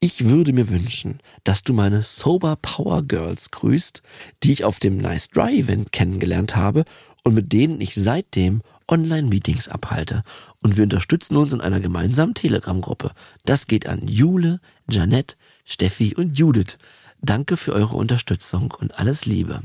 ich 0.00 0.26
würde 0.26 0.52
mir 0.52 0.68
wünschen, 0.68 1.20
dass 1.44 1.62
du 1.62 1.72
meine 1.72 2.02
Sober 2.02 2.56
Power 2.60 3.02
Girls 3.02 3.50
grüßt, 3.52 4.02
die 4.42 4.52
ich 4.52 4.64
auf 4.64 4.78
dem 4.78 4.98
Nice 4.98 5.30
Dry 5.30 5.60
Event 5.60 5.92
kennengelernt 5.92 6.56
habe 6.56 6.84
und 7.22 7.34
mit 7.34 7.52
denen 7.54 7.80
ich 7.80 7.94
seitdem 7.94 8.60
Online-Meetings 8.86 9.68
abhalte. 9.68 10.22
Und 10.62 10.76
wir 10.76 10.84
unterstützen 10.84 11.36
uns 11.36 11.54
in 11.54 11.62
einer 11.62 11.80
gemeinsamen 11.80 12.34
Telegram-Gruppe. 12.34 13.12
Das 13.46 13.66
geht 13.66 13.86
an 13.86 14.06
Jule, 14.06 14.60
Janette, 14.90 15.36
Steffi 15.64 16.14
und 16.14 16.38
Judith. 16.38 16.76
Danke 17.22 17.56
für 17.56 17.72
eure 17.72 17.96
Unterstützung 17.96 18.74
und 18.78 18.98
alles 18.98 19.24
Liebe. 19.24 19.62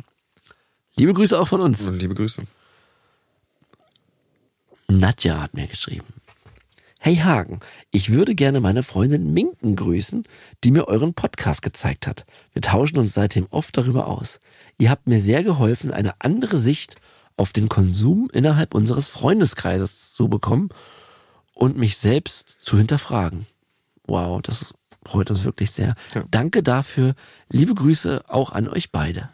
Liebe 0.95 1.13
Grüße 1.13 1.37
auch 1.37 1.49
von 1.49 1.59
uns. 1.59 1.85
Liebe 1.85 2.15
Grüße. 2.15 2.43
Nadja 4.89 5.41
hat 5.41 5.53
mir 5.53 5.67
geschrieben. 5.67 6.07
Hey 6.99 7.17
Hagen, 7.17 7.59
ich 7.91 8.09
würde 8.09 8.35
gerne 8.35 8.59
meine 8.59 8.83
Freundin 8.83 9.33
Minken 9.33 9.75
grüßen, 9.75 10.23
die 10.63 10.71
mir 10.71 10.87
euren 10.87 11.13
Podcast 11.13 11.61
gezeigt 11.61 12.07
hat. 12.07 12.25
Wir 12.53 12.61
tauschen 12.61 12.97
uns 12.97 13.13
seitdem 13.13 13.47
oft 13.51 13.77
darüber 13.77 14.07
aus. 14.07 14.39
Ihr 14.77 14.89
habt 14.89 15.07
mir 15.07 15.21
sehr 15.21 15.43
geholfen, 15.43 15.93
eine 15.93 16.13
andere 16.19 16.57
Sicht 16.57 16.95
auf 17.37 17.53
den 17.53 17.69
Konsum 17.69 18.29
innerhalb 18.33 18.73
unseres 18.73 19.07
Freundeskreises 19.07 20.13
zu 20.13 20.27
bekommen 20.27 20.69
und 21.53 21.77
mich 21.77 21.97
selbst 21.97 22.57
zu 22.61 22.77
hinterfragen. 22.77 23.45
Wow, 24.07 24.41
das 24.41 24.73
freut 25.05 25.29
uns 25.29 25.45
wirklich 25.45 25.71
sehr. 25.71 25.95
Ja. 26.13 26.23
Danke 26.31 26.63
dafür. 26.63 27.15
Liebe 27.49 27.75
Grüße 27.75 28.23
auch 28.27 28.51
an 28.51 28.67
euch 28.67 28.91
beide. 28.91 29.29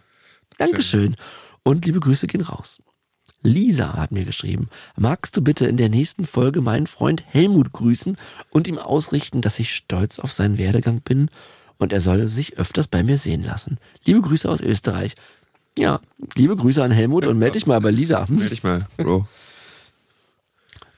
Dankeschön. 0.58 1.16
Und 1.64 1.86
liebe 1.86 2.00
Grüße 2.00 2.28
gehen 2.28 2.42
raus. 2.42 2.80
Lisa 3.46 3.94
hat 3.94 4.12
mir 4.12 4.26
geschrieben, 4.26 4.70
magst 4.98 5.38
du 5.38 5.42
bitte 5.42 5.66
in 5.68 5.78
der 5.78 5.90
nächsten 5.90 6.26
Folge 6.26 6.62
meinen 6.62 6.88
Freund 6.88 7.24
Helmut 7.26 7.72
grüßen 7.72 8.18
und 8.50 8.68
ihm 8.68 8.78
ausrichten, 8.78 9.42
dass 9.42 9.60
ich 9.60 9.74
stolz 9.74 10.20
auf 10.20 10.34
seinen 10.34 10.58
Werdegang 10.58 11.02
bin 11.02 11.30
und 11.78 11.94
er 11.94 12.02
soll 12.02 12.28
sich 12.28 12.58
öfters 12.58 12.88
bei 12.88 13.04
mir 13.04 13.18
sehen 13.18 13.44
lassen. 13.44 13.78
Liebe 14.06 14.22
Grüße 14.22 14.50
aus 14.50 14.62
Österreich. 14.62 15.16
Ja, 15.78 16.00
liebe 16.36 16.56
Grüße 16.56 16.84
an 16.84 16.92
Helmut 16.92 17.26
und 17.26 17.38
melde 17.38 17.54
dich 17.54 17.68
mal 17.68 17.82
bei 17.82 17.92
Lisa. 17.92 18.28
Hm? 18.28 18.36
Meld 18.40 18.52
dich 18.52 18.64
mal, 18.64 18.88
Bro. 18.98 19.28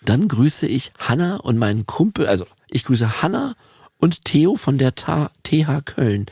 Dann 0.06 0.28
grüße 0.28 0.68
ich 0.68 0.94
Hanna 1.00 1.38
und 1.38 1.58
meinen 1.58 1.86
Kumpel, 1.86 2.28
also 2.28 2.46
ich 2.70 2.86
grüße 2.86 3.22
Hanna 3.22 3.56
und 3.98 4.24
Theo 4.24 4.56
von 4.56 4.78
der 4.78 4.94
TH 4.96 5.82
Köln. 5.84 6.28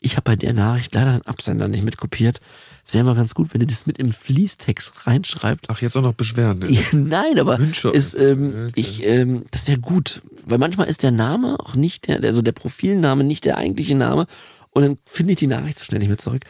Ich 0.00 0.12
habe 0.12 0.22
bei 0.22 0.36
der 0.36 0.52
Nachricht 0.52 0.94
leider 0.94 1.12
den 1.12 1.26
Absender 1.26 1.66
nicht 1.68 1.82
mitkopiert. 1.84 2.40
Es 2.86 2.94
wäre 2.94 3.04
mal 3.04 3.16
ganz 3.16 3.34
gut, 3.34 3.52
wenn 3.52 3.60
ihr 3.60 3.66
das 3.66 3.86
mit 3.86 3.98
im 3.98 4.12
Fließtext 4.12 5.06
reinschreibt. 5.06 5.66
Ach, 5.68 5.80
jetzt 5.82 5.96
auch 5.96 6.02
noch 6.02 6.14
Beschweren. 6.14 6.60
Ne? 6.60 6.70
Ja, 6.70 6.82
Nein, 6.92 7.38
aber 7.38 7.58
ist, 7.92 8.14
ähm, 8.14 8.68
Okay. 8.68 8.72
ich, 8.76 9.02
ähm, 9.04 9.44
das 9.50 9.66
wäre 9.66 9.78
gut, 9.80 10.22
weil 10.46 10.58
manchmal 10.58 10.86
ist 10.88 11.02
der 11.02 11.10
Name 11.10 11.58
auch 11.60 11.74
nicht 11.74 12.06
der, 12.06 12.22
also 12.22 12.42
der 12.42 12.52
Profilname 12.52 13.24
nicht 13.24 13.44
der 13.44 13.58
eigentliche 13.58 13.96
Name 13.96 14.26
und 14.70 14.82
dann 14.82 14.98
finde 15.04 15.32
ich 15.32 15.38
die 15.40 15.48
Nachricht 15.48 15.78
so 15.78 15.84
schnell 15.84 15.98
nicht 15.98 16.08
mehr 16.08 16.18
zurück. 16.18 16.42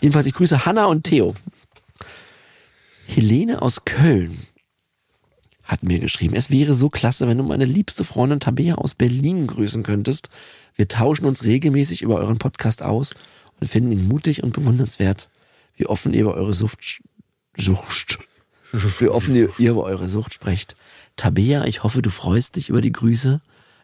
Jedenfalls, 0.00 0.26
ich 0.26 0.34
grüße 0.34 0.64
Hanna 0.64 0.84
und 0.86 1.02
Theo. 1.04 1.34
Helene 3.06 3.60
aus 3.60 3.84
Köln 3.84 4.38
hat 5.72 5.82
mir 5.82 5.98
geschrieben, 5.98 6.36
es 6.36 6.50
wäre 6.50 6.74
so 6.74 6.90
klasse, 6.90 7.26
wenn 7.26 7.38
du 7.38 7.44
meine 7.44 7.64
liebste 7.64 8.04
Freundin 8.04 8.40
Tabea 8.40 8.74
aus 8.76 8.94
Berlin 8.94 9.46
grüßen 9.46 9.82
könntest. 9.82 10.28
Wir 10.76 10.86
tauschen 10.86 11.24
uns 11.24 11.44
regelmäßig 11.44 12.02
über 12.02 12.16
euren 12.16 12.38
Podcast 12.38 12.82
aus 12.82 13.14
und 13.58 13.68
finden 13.68 13.90
ihn 13.90 14.06
mutig 14.06 14.42
und 14.42 14.52
bewundernswert, 14.52 15.30
wie 15.76 15.86
offen 15.86 16.12
ihr 16.12 16.22
über 16.22 16.34
eure 16.34 16.52
Sucht, 16.52 17.02
Sucht, 17.56 18.18
wie 18.72 19.08
offen 19.08 19.34
ihr, 19.34 19.50
ihr 19.58 19.70
über 19.70 19.84
eure 19.84 20.08
Sucht 20.08 20.34
sprecht. 20.34 20.76
Tabea, 21.16 21.64
ich 21.64 21.82
hoffe, 21.82 22.02
du 22.02 22.10
freust 22.10 22.56
dich 22.56 22.68
über 22.68 22.82
die 22.82 22.92
Grüße. 22.92 23.40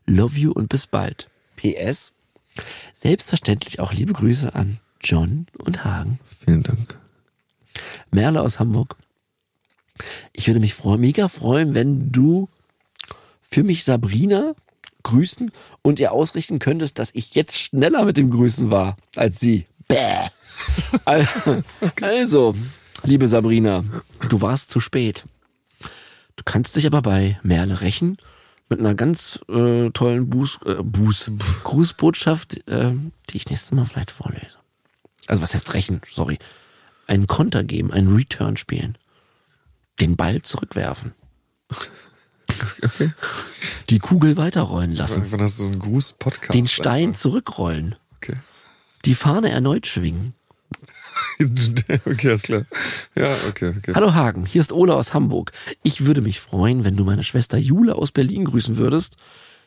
Love 0.06 0.38
you 0.38 0.52
und 0.52 0.68
bis 0.68 0.86
bald. 0.86 1.28
PS. 1.56 2.12
Selbstverständlich 2.92 3.80
auch 3.80 3.92
liebe 3.92 4.12
Grüße 4.12 4.54
an 4.54 4.78
John 5.00 5.46
und 5.58 5.84
Hagen. 5.84 6.18
Vielen 6.44 6.62
Dank. 6.62 6.98
Merle 8.10 8.42
aus 8.42 8.58
Hamburg. 8.58 8.96
Ich 10.32 10.46
würde 10.46 10.60
mich 10.60 10.74
freuen, 10.74 11.00
mega 11.00 11.28
freuen, 11.28 11.74
wenn 11.74 12.10
du 12.12 12.48
für 13.50 13.62
mich 13.62 13.84
Sabrina 13.84 14.54
grüßen 15.02 15.50
und 15.82 16.00
ihr 16.00 16.12
ausrichten 16.12 16.58
könntest, 16.58 16.98
dass 16.98 17.10
ich 17.14 17.34
jetzt 17.34 17.58
schneller 17.58 18.04
mit 18.04 18.16
dem 18.16 18.30
Grüßen 18.30 18.70
war 18.70 18.96
als 19.16 19.40
sie. 19.40 19.66
Bäh. 19.88 20.26
Al- 21.04 21.62
Also, 22.02 22.54
liebe 23.04 23.28
Sabrina, 23.28 23.84
du 24.28 24.40
warst 24.40 24.70
zu 24.70 24.80
spät. 24.80 25.24
Du 26.36 26.44
kannst 26.44 26.76
dich 26.76 26.86
aber 26.86 27.02
bei 27.02 27.38
Merle 27.42 27.80
rächen 27.80 28.16
mit 28.68 28.80
einer 28.80 28.94
ganz 28.94 29.40
äh, 29.48 29.88
tollen 29.90 30.28
Buß, 30.28 30.58
äh, 30.66 30.74
Buß, 30.82 31.30
Grußbotschaft, 31.64 32.68
äh, 32.68 32.92
die 33.30 33.36
ich 33.38 33.48
nächstes 33.48 33.72
Mal 33.72 33.86
vielleicht 33.86 34.10
vorlese. 34.10 34.58
Also 35.26 35.40
was 35.42 35.54
heißt 35.54 35.72
rächen? 35.74 36.02
Sorry. 36.12 36.38
Einen 37.06 37.26
Konter 37.26 37.64
geben, 37.64 37.92
einen 37.92 38.14
Return 38.14 38.56
spielen. 38.58 38.98
Den 40.00 40.16
Ball 40.16 40.42
zurückwerfen. 40.42 41.14
Okay. 42.82 43.12
Die 43.90 43.98
Kugel 43.98 44.36
weiterrollen 44.36 44.94
lassen. 44.94 45.24
Wann 45.30 45.42
hast 45.42 45.58
du 45.58 45.64
so 45.64 45.68
einen 45.68 45.78
Gruß-Podcast? 45.78 46.54
Den 46.54 46.66
Stein 46.66 47.14
zurückrollen. 47.14 47.94
Okay. 48.16 48.36
Die 49.04 49.14
Fahne 49.14 49.50
erneut 49.50 49.86
schwingen. 49.86 50.34
okay, 52.04 52.28
alles 52.28 52.42
klar. 52.42 52.62
Ja, 53.14 53.34
okay, 53.48 53.74
okay. 53.76 53.92
Hallo 53.94 54.14
Hagen, 54.14 54.44
hier 54.46 54.60
ist 54.60 54.72
Ola 54.72 54.94
aus 54.94 55.14
Hamburg. 55.14 55.52
Ich 55.82 56.04
würde 56.04 56.20
mich 56.20 56.40
freuen, 56.40 56.84
wenn 56.84 56.96
du 56.96 57.04
meine 57.04 57.22
Schwester 57.22 57.58
Jule 57.58 57.94
aus 57.94 58.10
Berlin 58.10 58.44
grüßen 58.44 58.76
würdest. 58.76 59.16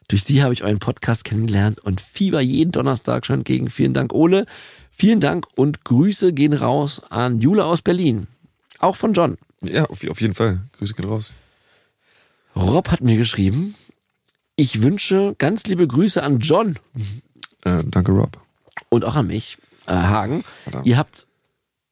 Durch 0.07 0.23
sie 0.23 0.43
habe 0.43 0.53
ich 0.53 0.63
euren 0.63 0.79
Podcast 0.79 1.23
kennengelernt 1.23 1.79
und 1.79 2.01
fieber 2.01 2.41
jeden 2.41 2.71
Donnerstag 2.71 3.25
schon 3.25 3.37
entgegen. 3.37 3.69
Vielen 3.69 3.93
Dank, 3.93 4.13
Ole. 4.13 4.45
Vielen 4.91 5.21
Dank 5.21 5.47
und 5.55 5.85
Grüße 5.85 6.33
gehen 6.33 6.53
raus 6.53 7.01
an 7.09 7.39
Jule 7.39 7.63
aus 7.63 7.81
Berlin. 7.81 8.27
Auch 8.79 8.97
von 8.97 9.13
John. 9.13 9.37
Ja, 9.63 9.85
auf, 9.85 10.07
auf 10.09 10.21
jeden 10.21 10.33
Fall. 10.35 10.61
Grüße 10.77 10.93
gehen 10.93 11.05
raus. 11.07 11.31
Rob 12.55 12.89
hat 12.89 13.01
mir 13.01 13.17
geschrieben, 13.17 13.75
ich 14.55 14.81
wünsche 14.81 15.35
ganz 15.37 15.65
liebe 15.67 15.87
Grüße 15.87 16.21
an 16.21 16.39
John 16.39 16.77
Äh, 17.63 17.83
danke, 17.85 18.11
Rob. 18.11 18.39
und 18.89 19.05
auch 19.05 19.15
an 19.15 19.27
mich, 19.27 19.57
äh, 19.87 19.91
Hagen. 19.93 20.43
Verdammt. 20.63 20.85
Ihr 20.85 20.97
habt, 20.97 21.27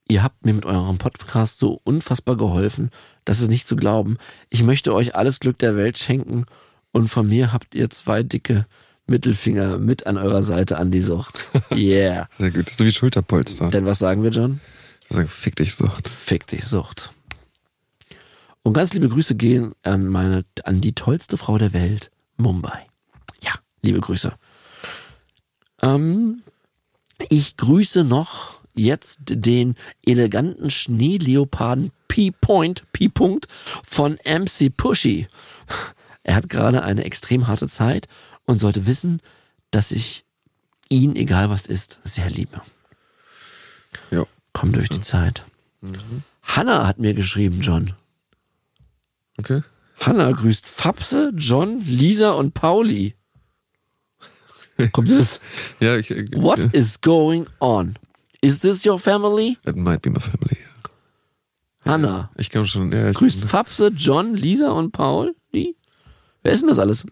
ihr 0.09 0.21
habt 0.23 0.45
mir 0.45 0.53
mit 0.53 0.65
eurem 0.65 0.97
Podcast 0.97 1.59
so 1.59 1.79
unfassbar 1.83 2.35
geholfen, 2.35 2.91
das 3.23 3.39
ist 3.39 3.49
nicht 3.49 3.67
zu 3.67 3.75
glauben. 3.75 4.17
Ich 4.49 4.63
möchte 4.63 4.93
euch 4.93 5.15
alles 5.15 5.39
Glück 5.39 5.57
der 5.59 5.75
Welt 5.77 5.97
schenken 5.97 6.45
und 6.91 7.07
von 7.07 7.27
mir 7.27 7.53
habt 7.53 7.75
ihr 7.75 7.89
zwei 7.89 8.23
dicke 8.23 8.65
Mittelfinger 9.07 9.77
mit 9.77 10.05
an 10.07 10.17
eurer 10.17 10.43
Seite 10.43 10.77
an 10.77 10.91
die 10.91 11.01
Sucht. 11.01 11.47
Yeah. 11.71 12.27
Sehr 12.37 12.51
gut. 12.51 12.69
So 12.69 12.83
wie 12.83 12.91
Schulterpolster. 12.91 13.69
Denn 13.69 13.85
was 13.85 13.99
sagen 13.99 14.23
wir, 14.23 14.31
John? 14.31 14.59
Wir 15.07 15.15
sagen, 15.17 15.27
fick 15.29 15.55
dich, 15.55 15.75
Sucht. 15.75 16.07
Fick 16.09 16.45
dich, 16.47 16.65
Sucht. 16.65 17.11
Und 18.63 18.73
ganz 18.73 18.93
liebe 18.93 19.09
Grüße 19.09 19.35
gehen 19.35 19.73
an 19.83 20.07
meine, 20.07 20.43
an 20.63 20.81
die 20.81 20.93
tollste 20.93 21.37
Frau 21.37 21.57
der 21.57 21.73
Welt, 21.73 22.11
Mumbai. 22.37 22.87
Ja, 23.41 23.53
liebe 23.81 23.99
Grüße. 23.99 24.33
Ähm, 25.81 26.43
ich 27.29 27.57
grüße 27.57 28.03
noch 28.03 28.59
jetzt 28.73 29.19
den 29.29 29.75
eleganten 30.05 30.69
Schneeleoparden 30.69 31.91
P-Point, 32.07 32.83
P-Punkt 32.91 33.47
von 33.83 34.17
MC 34.25 34.75
Pushy. 34.75 35.27
Er 36.23 36.35
hat 36.35 36.49
gerade 36.49 36.83
eine 36.83 37.05
extrem 37.05 37.47
harte 37.47 37.67
Zeit 37.67 38.07
und 38.45 38.59
sollte 38.59 38.85
wissen, 38.85 39.21
dass 39.71 39.91
ich 39.91 40.25
ihn, 40.89 41.15
egal 41.15 41.49
was 41.49 41.65
ist, 41.65 41.99
sehr 42.03 42.29
liebe. 42.29 42.61
Ja. 44.11 44.25
Komm 44.53 44.73
durch 44.73 44.89
die 44.89 45.01
Zeit. 45.01 45.45
Hanna 46.43 46.87
hat 46.87 46.99
mir 46.99 47.13
geschrieben, 47.13 47.61
John. 47.61 47.93
Okay. 49.39 49.61
Hanna 49.99 50.31
grüßt 50.31 50.67
Fapse, 50.67 51.31
John, 51.35 51.81
Lisa 51.81 52.31
und 52.31 52.53
Pauli. 52.53 53.15
Kommt 54.93 55.11
das? 55.11 55.39
Ja, 55.79 55.97
ich. 55.97 56.09
äh, 56.11 56.27
What 56.35 56.59
ja. 56.59 56.65
is 56.71 57.01
going 57.01 57.45
on? 57.59 57.95
Is 58.41 58.59
this 58.59 58.85
your 58.85 58.97
family? 58.99 59.57
It 59.65 59.75
might 59.75 60.01
be 60.01 60.09
my 60.09 60.19
family. 60.19 60.57
Hanna. 61.85 62.29
Ich 62.37 62.49
kann 62.49 62.65
schon. 62.65 62.91
Ja, 62.91 63.09
ich, 63.09 63.17
Grüßt 63.17 63.43
Fapse, 63.43 63.91
John, 63.95 64.35
Lisa 64.35 64.71
und 64.71 64.91
Paul? 64.91 65.35
Wie? 65.51 65.75
Wer 66.43 66.53
ist 66.53 66.61
denn 66.61 66.69
das 66.69 66.79
alles? 66.79 67.05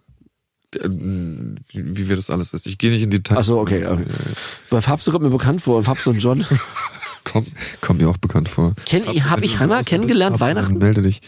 äh, 0.76 0.88
wie, 0.90 2.08
wir 2.10 2.16
das 2.16 2.30
alles 2.30 2.54
ist. 2.54 2.68
Ich 2.68 2.78
gehe 2.78 2.92
nicht 2.92 3.02
in 3.04 3.12
Details. 3.12 3.40
Achso, 3.40 3.60
okay. 3.60 3.86
okay. 3.86 4.06
Weil 4.70 4.82
Fapse 4.82 5.12
kommt 5.12 5.24
mir 5.24 5.30
bekannt 5.32 5.62
vor 5.62 5.78
und 5.78 5.84
Fapse 5.86 6.10
und 6.10 6.20
John. 6.20 6.46
Kommt, 7.26 7.52
kommt 7.82 8.00
mir 8.00 8.08
auch 8.10 8.16
bekannt 8.16 8.48
vor. 8.48 8.74
Kenn 8.86 9.04
ich- 9.12 9.26
hab 9.26 9.42
ich 9.44 9.60
Hannah 9.60 9.84
kennengelernt 9.84 10.40
Weihnachten? 10.40 10.78
Melde 10.78 11.02
dich. 11.02 11.22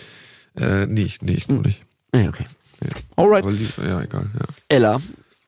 Äh, 0.60 0.86
nee, 0.88 1.04
ich- 1.04 1.22
nee, 1.22 1.34
ich 1.34 1.48
noch 1.48 1.64
nicht. 1.64 1.84
Nee, 2.14 2.28
okay. 2.28 2.46
Ja. 2.84 2.90
Alright. 3.16 3.44
Aber 3.46 3.88
ja, 3.88 4.02
egal, 4.02 4.28
ja. 4.34 4.46
Ella, 4.70 5.00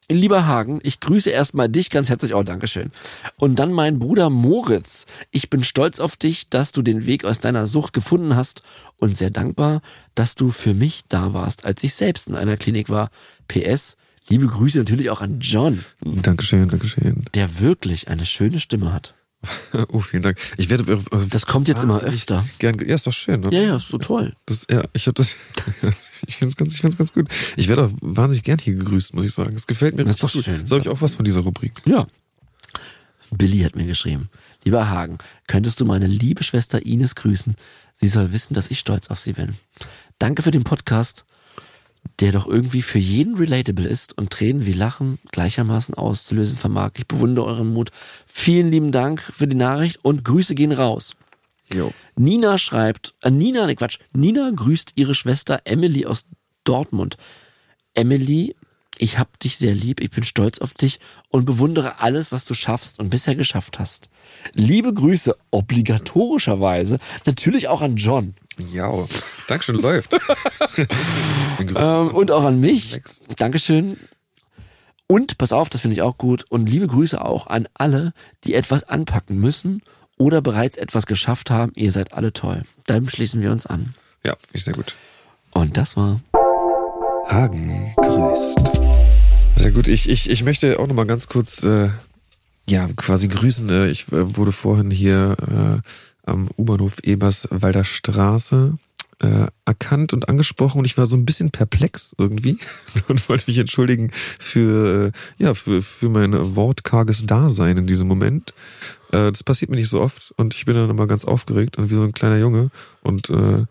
lieber 0.10 0.46
Hagen, 0.46 0.80
ich 0.84 1.00
grüße 1.00 1.30
erstmal 1.30 1.70
dich 1.70 1.90
ganz 1.90 2.10
herzlich. 2.10 2.34
Oh, 2.36 2.44
Dankeschön. 2.44 2.92
Und 3.38 3.56
dann 3.58 3.72
meinen 3.72 4.00
Bruder 4.00 4.30
Moritz. 4.30 5.06
Ich 5.32 5.50
bin 5.50 5.64
stolz 5.64 6.00
auf 6.02 6.18
dich, 6.18 6.50
dass 6.50 6.72
du 6.74 6.82
den 6.82 7.06
Weg 7.06 7.24
aus 7.26 7.40
deiner 7.40 7.68
Sucht 7.68 7.94
gefunden 7.94 8.36
hast 8.36 8.64
und 8.98 9.16
sehr 9.18 9.30
dankbar, 9.30 9.82
dass 10.14 10.36
du 10.36 10.52
für 10.52 10.74
mich 10.74 11.04
da 11.08 11.34
warst, 11.34 11.64
als 11.66 11.84
ich 11.84 11.94
selbst 11.96 12.28
in 12.28 12.36
einer 12.36 12.58
Klinik 12.58 12.90
war. 12.90 13.10
PS, 13.48 13.96
liebe 14.28 14.48
Grüße 14.48 14.80
natürlich 14.80 15.10
auch 15.10 15.22
an 15.22 15.40
John, 15.40 15.84
Dankeschön, 16.02 16.68
Dankeschön. 16.68 17.26
der 17.34 17.60
wirklich 17.60 18.10
eine 18.10 18.26
schöne 18.26 18.60
Stimme 18.60 18.92
hat. 18.94 19.14
Oh, 19.90 20.00
vielen 20.02 20.22
Dank. 20.22 20.38
Ich 20.58 20.70
werde. 20.70 20.92
äh, 20.94 21.26
Das 21.30 21.46
kommt 21.48 21.68
jetzt 21.68 21.82
immer 21.84 22.00
öfter. 22.04 22.46
Gern, 22.60 22.78
ja, 22.80 22.94
ist 22.96 23.08
doch 23.08 23.14
schön, 23.14 23.40
ne? 23.42 23.50
Ja, 23.52 23.62
ja, 23.62 23.76
ist 23.78 23.88
so 23.88 23.98
toll. 23.98 24.34
Das, 24.46 24.68
ja, 24.70 24.84
ich 24.94 25.08
habe 25.08 25.16
das, 25.16 25.36
ich 26.28 26.36
finde 26.36 26.52
es 26.52 26.56
ganz, 26.58 26.76
ich 26.76 26.82
find's 26.82 26.98
ganz 26.98 27.12
gut. 27.14 27.28
Ich 27.56 27.68
werde 27.68 27.86
auch 27.86 27.92
wahnsinnig 28.02 28.44
gern 28.44 28.60
hier 28.60 28.76
gegrüßt, 28.76 29.14
muss 29.16 29.26
ich 29.26 29.34
sagen. 29.34 29.56
Es 29.56 29.66
gefällt 29.66 29.96
mir 29.96 30.04
Das 30.06 30.16
ist 30.18 30.24
doch 30.24 30.32
gut. 30.32 30.44
schön. 30.46 30.68
So 30.68 30.76
habe 30.76 30.86
ich 30.86 30.90
auch 30.94 31.02
was 31.02 31.16
von 31.16 31.26
dieser 31.26 31.40
Rubrik. 31.42 31.74
Ja. 31.86 32.06
Billy 33.32 33.60
hat 33.60 33.76
mir 33.76 33.86
geschrieben. 33.86 34.30
Lieber 34.64 34.90
Hagen, 34.90 35.18
könntest 35.48 35.80
du 35.80 35.86
meine 35.86 36.06
liebe 36.06 36.44
Schwester 36.44 36.86
Ines 36.86 37.16
grüßen? 37.16 37.56
Sie 37.96 38.08
soll 38.10 38.32
wissen, 38.34 38.54
dass 38.54 38.70
ich 38.70 38.80
stolz 38.80 39.08
auf 39.08 39.20
sie 39.20 39.34
bin. 39.34 39.56
Danke 40.20 40.44
für 40.44 40.52
den 40.52 40.64
Podcast, 40.64 41.26
der 42.20 42.32
doch 42.32 42.48
irgendwie 42.48 42.82
für 42.82 43.00
jeden 43.00 43.36
relatable 43.36 43.88
ist 43.88 44.18
und 44.18 44.30
Tränen 44.30 44.66
wie 44.66 44.74
Lachen 44.74 45.20
gleichermaßen 45.32 45.96
auszulösen 45.96 46.58
vermag. 46.58 46.92
Ich 46.98 47.08
bewundere 47.08 47.46
euren 47.46 47.74
Mut. 47.74 47.90
Vielen 48.28 48.72
lieben 48.72 48.92
Dank 48.92 49.22
für 49.22 49.48
die 49.48 49.56
Nachricht 49.56 50.04
und 50.04 50.24
Grüße 50.24 50.56
gehen 50.56 50.72
raus. 50.72 51.16
Jo. 51.74 51.94
Nina 52.16 52.58
schreibt, 52.58 53.14
äh, 53.22 53.32
Nina, 53.32 53.66
ne 53.66 53.76
Quatsch, 53.76 54.00
Nina 54.14 54.52
grüßt 54.54 54.94
ihre 54.96 55.16
Schwester 55.16 55.62
Emily 55.66 56.06
aus 56.06 56.26
Dortmund. 56.64 57.18
Emily, 57.94 58.56
ich 58.98 59.18
hab 59.18 59.40
dich 59.40 59.58
sehr 59.58 59.74
lieb, 59.74 60.00
ich 60.00 60.12
bin 60.12 60.24
stolz 60.24 60.60
auf 60.60 60.74
dich 60.74 61.00
und 61.30 61.46
bewundere 61.46 62.02
alles, 62.02 62.32
was 62.32 62.46
du 62.46 62.54
schaffst 62.54 63.00
und 63.00 63.10
bisher 63.10 63.36
geschafft 63.36 63.80
hast. 63.80 64.10
Liebe 64.54 64.94
Grüße, 64.94 65.36
obligatorischerweise, 65.50 67.00
natürlich 67.26 67.68
auch 67.68 67.82
an 67.82 67.96
John 67.96 68.36
Ja, 68.70 68.92
Dankeschön, 69.48 69.76
läuft. 69.76 70.18
Ähm, 71.60 72.08
und 72.10 72.32
auch 72.32 72.44
an 72.44 72.60
mich. 72.60 72.94
Next. 72.94 73.28
Dankeschön. 73.38 73.98
Und, 75.06 75.38
pass 75.38 75.52
auf, 75.52 75.70
das 75.70 75.82
finde 75.82 75.94
ich 75.94 76.02
auch 76.02 76.18
gut. 76.18 76.46
Und 76.50 76.68
liebe 76.68 76.88
Grüße 76.88 77.24
auch 77.24 77.48
an 77.48 77.68
alle, 77.76 78.14
die 78.46 78.56
etwas 78.56 78.84
anpacken 78.84 79.38
müssen 79.38 79.84
oder 80.18 80.42
bereits 80.42 80.78
etwas 80.78 81.06
geschafft 81.06 81.52
haben. 81.52 81.72
Ihr 81.76 81.92
seid 81.92 82.14
alle 82.14 82.34
toll. 82.34 82.64
Dem 82.90 83.10
schließen 83.10 83.42
wir 83.42 83.52
uns 83.52 83.66
an. 83.68 83.94
Ja, 84.24 84.36
finde 84.36 84.58
ich 84.58 84.64
sehr 84.64 84.74
gut. 84.74 84.96
Und 85.52 85.78
das 85.78 85.98
war 85.98 86.22
Hagen 87.28 87.94
grüßt. 87.98 88.60
Sehr 89.58 89.72
gut, 89.72 89.88
ich, 89.88 90.10
ich, 90.10 90.30
ich 90.30 90.44
möchte 90.44 90.80
auch 90.80 90.88
nochmal 90.88 91.06
ganz 91.06 91.28
kurz, 91.28 91.62
äh, 91.64 91.90
ja, 92.70 92.88
quasi 92.96 93.28
grüßen. 93.28 93.70
Äh, 93.70 93.88
ich 93.90 94.08
äh, 94.12 94.36
wurde 94.36 94.52
vorhin 94.52 94.90
hier 94.92 95.36
äh, 95.40 95.88
am 96.24 96.50
U-Bahnhof 96.58 97.00
Eberswalder 97.04 97.84
Straße 97.84 98.78
äh, 99.22 99.48
erkannt 99.66 100.14
und 100.14 100.30
angesprochen. 100.30 100.80
Und 100.80 100.86
ich 100.86 100.98
war 100.98 101.06
so 101.06 101.16
ein 101.16 101.26
bisschen 101.26 101.52
perplex 101.52 102.16
irgendwie. 102.18 102.58
Und 103.08 103.30
wollte 103.30 103.50
mich 103.50 103.60
entschuldigen 103.60 104.12
für, 104.40 105.12
äh, 105.40 105.44
ja, 105.44 105.54
für, 105.54 105.82
für 105.82 106.10
mein 106.10 106.34
wortkarges 106.56 107.26
Dasein 107.26 107.78
in 107.78 107.88
diesem 107.88 108.08
Moment. 108.08 108.54
Äh, 109.12 109.32
das 109.32 109.44
passiert 109.44 109.70
mir 109.70 109.78
nicht 109.78 109.90
so 109.90 110.02
oft. 110.02 110.34
Und 110.38 110.54
ich 110.56 110.66
bin 110.66 110.76
dann 110.76 110.90
immer 110.90 111.08
ganz 111.08 111.26
aufgeregt 111.26 111.78
und 111.78 111.90
wie 111.90 111.96
so 111.96 112.04
ein 112.04 112.14
kleiner 112.14 112.38
Junge 112.38 112.72
und 113.02 113.30
äh, 113.30 113.66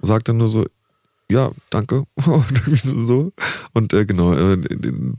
sag 0.00 0.24
dann 0.24 0.38
nur 0.38 0.48
so, 0.48 0.66
ja, 1.30 1.50
danke. 1.70 2.04
So-. 2.74 3.32
Und 3.72 3.92
äh, 3.92 4.04
genau, 4.04 4.32
äh, 4.32 4.56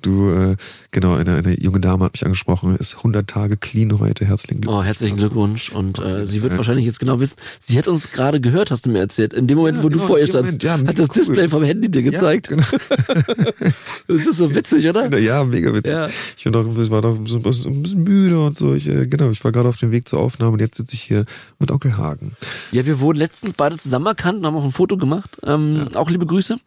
du, 0.01 0.29
äh, 0.29 0.55
genau, 0.91 1.15
eine, 1.15 1.35
eine 1.35 1.59
junge 1.59 1.79
Dame 1.79 2.05
hat 2.05 2.13
mich 2.13 2.25
angesprochen, 2.25 2.75
ist 2.75 2.97
100 2.97 3.27
Tage 3.27 3.57
clean 3.57 3.99
heute. 3.99 4.25
Herzlichen 4.25 4.61
Glückwunsch. 4.61 4.79
Oh, 4.79 4.83
herzlichen 4.83 5.17
Glückwunsch. 5.17 5.71
Und 5.71 5.99
äh, 5.99 6.25
sie 6.25 6.41
wird 6.43 6.57
wahrscheinlich 6.57 6.85
jetzt 6.85 6.99
genau 6.99 7.19
wissen, 7.19 7.35
sie 7.59 7.77
hat 7.77 7.87
uns 7.87 8.11
gerade 8.11 8.39
gehört, 8.39 8.71
hast 8.71 8.85
du 8.85 8.89
mir 8.89 8.99
erzählt. 8.99 9.33
In 9.33 9.47
dem 9.47 9.57
Moment, 9.57 9.77
Ja, 9.77 9.83
wo 9.83 9.89
du 9.89 9.95
genau, 9.95 10.07
vor 10.07 10.19
ihr 10.19 10.27
standst, 10.27 10.63
Moment, 10.63 10.63
ja, 10.63 10.77
hat 10.87 10.99
das 10.99 11.09
cool. 11.09 11.15
Display 11.15 11.47
vom 11.49 11.63
Handy 11.63 11.91
dir 11.91 12.03
gezeigt. 12.03 12.49
Ja, 12.49 12.55
genau. 12.55 12.67
Das 14.07 14.25
ist 14.25 14.37
so 14.37 14.53
witzig, 14.55 14.87
oder? 14.87 15.17
Ja, 15.19 15.43
mega 15.43 15.73
witzig. 15.73 15.91
Ja. 15.91 16.09
Ich 16.37 16.43
bin 16.43 16.53
doch, 16.53 16.65
ich 16.77 16.89
war 16.89 17.01
doch 17.01 17.15
ein 17.15 17.23
bisschen, 17.23 17.43
ein 17.45 17.81
bisschen 17.83 18.03
müde 18.03 18.39
und 18.39 18.55
so. 18.57 18.73
Ich, 18.75 18.87
äh, 18.87 19.07
genau, 19.07 19.29
ich 19.31 19.43
war 19.43 19.51
gerade 19.51 19.67
auf 19.67 19.77
dem 19.77 19.91
Weg 19.91 20.07
zur 20.07 20.19
Aufnahme 20.19 20.53
und 20.53 20.59
jetzt 20.59 20.77
sitze 20.77 20.93
ich 20.93 21.01
hier 21.01 21.25
mit 21.59 21.71
Onkel 21.71 21.97
Hagen. 21.97 22.31
Ja, 22.71 22.85
wir 22.85 22.99
wurden 22.99 23.17
letztens 23.17 23.53
beide 23.53 23.77
zusammen 23.77 24.05
erkannt 24.05 24.39
und 24.39 24.45
haben 24.45 24.55
auch 24.55 24.63
ein 24.63 24.71
Foto 24.71 24.95
gemacht. 24.97 25.37
Ähm, 25.43 25.87
Auch 25.97 26.09
liebe 26.09 26.25
Grüße. 26.25 26.57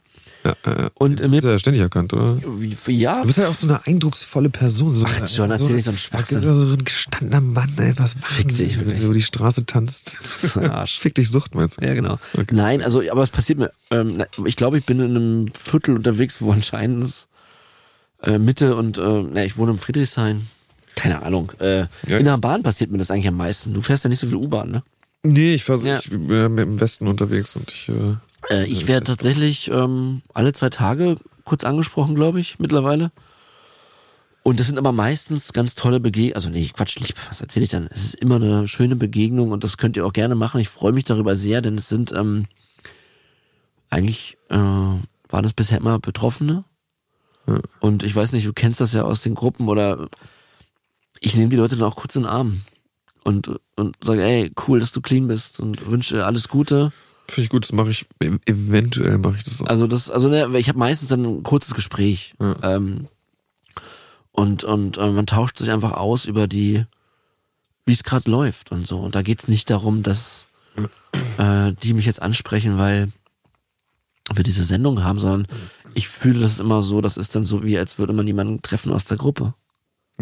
Ja, 0.45 0.55
äh, 0.65 0.89
Und 0.95 1.21
du 1.21 1.29
bist 1.29 1.45
ja 1.45 1.59
ständig 1.59 1.83
erkannt, 1.83 2.15
oder? 2.15 2.39
ja, 2.87 3.21
Du 3.21 3.27
bist 3.27 3.37
ja 3.39 3.49
auch 3.49 3.55
so 3.55 3.67
eine 3.69 3.87
eindrucksvolle 3.87 4.49
Person. 4.49 4.91
So, 4.91 5.05
Ach, 5.07 5.29
John, 5.29 5.51
erzähl 5.51 5.75
nicht 5.75 5.85
so 5.85 5.91
einen 5.91 5.97
Ja, 5.99 6.03
Schwachsinn. 6.03 6.41
so 6.55 6.67
ein 6.67 6.85
gestandener 6.85 7.43
Mann, 7.43 7.69
ey, 7.77 7.93
was 7.99 8.17
Fick 8.23 8.49
dich, 8.57 8.79
wenn 8.81 8.89
du 8.89 8.95
über 9.05 9.13
die 9.15 9.21
Straße 9.23 9.67
tanzt. 9.67 10.17
Arsch. 10.57 10.99
Fick 10.99 11.15
dich 11.17 11.29
Sucht, 11.31 11.55
meinst 11.55 11.79
du? 11.81 11.85
Ja, 11.87 11.93
genau. 11.93 12.19
Okay. 12.33 12.55
Nein, 12.55 12.81
also, 12.83 13.03
aber 13.11 13.23
es 13.23 13.29
passiert 13.31 13.59
mir. 13.59 13.71
Ähm, 13.91 14.25
ich 14.47 14.57
glaube, 14.57 14.79
ich 14.79 14.87
bin 14.87 14.99
in 15.01 15.15
einem 15.17 15.51
Viertel 15.55 15.95
unterwegs, 15.97 16.41
wo 16.41 16.53
anscheinend 16.53 17.05
ist, 17.05 17.29
äh, 18.23 18.39
Mitte 18.39 18.77
und 18.77 18.97
äh, 18.97 19.23
na, 19.23 19.45
ich 19.45 19.59
wohne 19.59 19.73
im 19.73 19.79
Friedrichshain. 19.79 20.47
Keine 20.97 21.23
Ahnung. 21.23 21.53
Äh, 21.61 21.81
Ja. 22.07 22.17
In 22.19 22.25
der 22.25 22.39
Bahn 22.39 22.63
passiert 22.63 22.91
mir 22.91 22.99
das 22.99 23.11
eigentlich 23.11 23.29
am 23.29 23.37
meisten. 23.37 23.75
Du 23.75 23.83
fährst 23.83 24.05
ja 24.05 24.09
nicht 24.09 24.21
so 24.21 24.27
viel 24.27 24.37
U-Bahn, 24.37 24.71
ne? 24.71 24.83
Nee, 25.23 25.55
ich, 25.55 25.69
war, 25.69 25.77
Ja. 25.85 25.99
ich 25.99 26.09
bin 26.09 26.31
ja 26.31 26.47
im 26.47 26.81
Westen 26.81 27.07
unterwegs 27.09 27.55
und 27.57 27.71
ich, 27.71 27.91
äh, 27.91 28.15
Äh, 28.49 28.65
ich 28.67 28.87
werde 28.87 29.07
tatsächlich 29.07 29.71
ähm, 29.71 30.23
alle 30.33 30.53
zwei 30.53 30.71
Tage 30.71 31.17
kurz 31.45 31.65
angesprochen, 31.65 32.15
glaube 32.15 32.41
ich, 32.41 32.59
mittlerweile. 32.59 33.11
Und 34.43 34.59
das 34.59 34.69
sind 34.69 34.79
aber 34.79 34.93
meistens 34.93 35.53
ganz 35.53 35.75
tolle 35.75 36.01
Begegnungen. 36.01 36.35
Also 36.35 36.49
nee, 36.49 36.71
Quatsch, 36.73 36.99
nicht, 37.01 37.15
was 37.29 37.41
erzähle 37.41 37.65
ich 37.65 37.71
dann? 37.71 37.89
Es 37.93 38.05
ist 38.05 38.15
immer 38.15 38.37
eine 38.37 38.69
schöne 38.69 38.97
Begegnung 38.97 39.51
und 39.51 39.65
das 39.65 39.77
könnt 39.77 39.97
ihr 39.97 40.07
auch 40.07 40.15
gerne 40.15 40.35
machen. 40.35 40.61
Ich 40.61 40.69
freue 40.69 40.93
mich 40.93 41.05
darüber 41.05 41.37
sehr, 41.37 41.61
denn 41.61 41.77
es 41.77 41.89
sind 41.89 42.13
ähm, 42.13 42.47
eigentlich 43.91 44.39
äh, 44.49 44.57
waren 44.57 45.45
es 45.45 45.53
bisher 45.53 45.79
immer 45.79 45.99
Betroffene. 45.99 46.65
Ja. 47.47 47.61
Und 47.81 48.03
ich 48.03 48.15
weiß 48.15 48.33
nicht, 48.33 48.47
du 48.47 48.53
kennst 48.53 48.81
das 48.81 48.93
ja 48.93 49.03
aus 49.03 49.21
den 49.21 49.35
Gruppen 49.35 49.69
oder 49.69 50.09
ich 51.21 51.37
nehme 51.37 51.51
die 51.51 51.57
Leute 51.57 51.77
dann 51.77 51.89
auch 51.89 51.97
kurz 51.97 52.17
in 52.17 52.23
den 52.23 52.31
Arm 52.31 52.63
und, 53.25 53.61
und 53.77 53.97
sage, 54.03 54.23
ey, 54.23 54.53
cool, 54.67 54.81
dass 54.81 54.93
du 54.93 55.01
clean 55.01 55.29
bist 55.29 55.61
und 55.61 55.91
wünsche 55.91 56.25
alles 56.25 56.49
Gute. 56.49 56.93
Finde 57.29 57.43
ich 57.45 57.49
gut, 57.51 57.65
das 57.65 57.73
mache 57.73 57.91
ich, 57.91 58.07
e- 58.23 58.39
eventuell 58.47 59.19
mache 59.19 59.37
ich 59.37 59.45
das 59.45 59.61
auch. 59.63 59.67
Also 59.67 59.87
das, 59.87 60.11
also 60.11 60.29
ne, 60.29 60.59
ich 60.59 60.69
habe 60.69 60.79
meistens 60.79 61.09
dann 61.09 61.25
ein 61.25 61.43
kurzes 61.43 61.75
Gespräch. 61.75 62.35
Ja. 62.41 62.57
Ähm, 62.63 63.07
und 64.33 64.65
und 64.65 64.97
äh, 64.99 65.11
man 65.11 65.27
tauscht 65.27 65.59
sich 65.59 65.71
einfach 65.71 65.93
aus 65.93 66.25
über 66.25 66.47
die, 66.47 66.85
wie 67.85 67.93
es 67.93 68.05
gerade 68.05 68.31
läuft 68.31 68.73
und 68.73 68.87
so. 68.87 68.99
Und 69.01 69.15
da 69.15 69.23
geht's 69.23 69.49
nicht 69.49 69.71
darum, 69.71 70.03
dass 70.03 70.49
äh, 71.39 71.73
die 71.83 71.95
mich 71.95 72.07
jetzt 72.07 72.23
ansprechen, 72.23 72.79
weil 72.79 73.13
wir 74.33 74.45
diese 74.45 74.65
Sendung 74.65 75.03
haben, 75.03 75.19
sondern 75.19 75.47
ich 75.95 76.09
fühle 76.09 76.41
das 76.41 76.61
immer 76.61 76.83
so, 76.83 77.01
das 77.01 77.17
ist 77.17 77.35
dann 77.35 77.45
so, 77.45 77.65
wie 77.65 77.77
als 77.79 77.99
würde 77.99 78.13
man 78.13 78.27
jemanden 78.27 78.63
treffen 78.63 78.93
aus 78.93 79.05
der 79.05 79.17
Gruppe. 79.17 79.55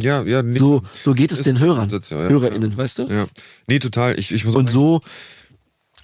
Ja, 0.01 0.23
ja, 0.23 0.43
nee, 0.43 0.59
So, 0.59 0.83
so 1.05 1.13
geht 1.13 1.33
es 1.33 1.43
den 1.43 1.59
Hörern, 1.59 1.89
ja, 1.91 1.99
ja, 1.99 2.29
HörerInnen, 2.29 2.77
weißt 2.77 3.01
du? 3.01 3.03
Ja. 3.09 3.27
Nee, 3.67 3.79
total. 3.81 4.19
Ich, 4.19 4.33
ich 4.33 4.45
muss 4.45 4.55
Und 4.55 4.71
so, 4.71 5.01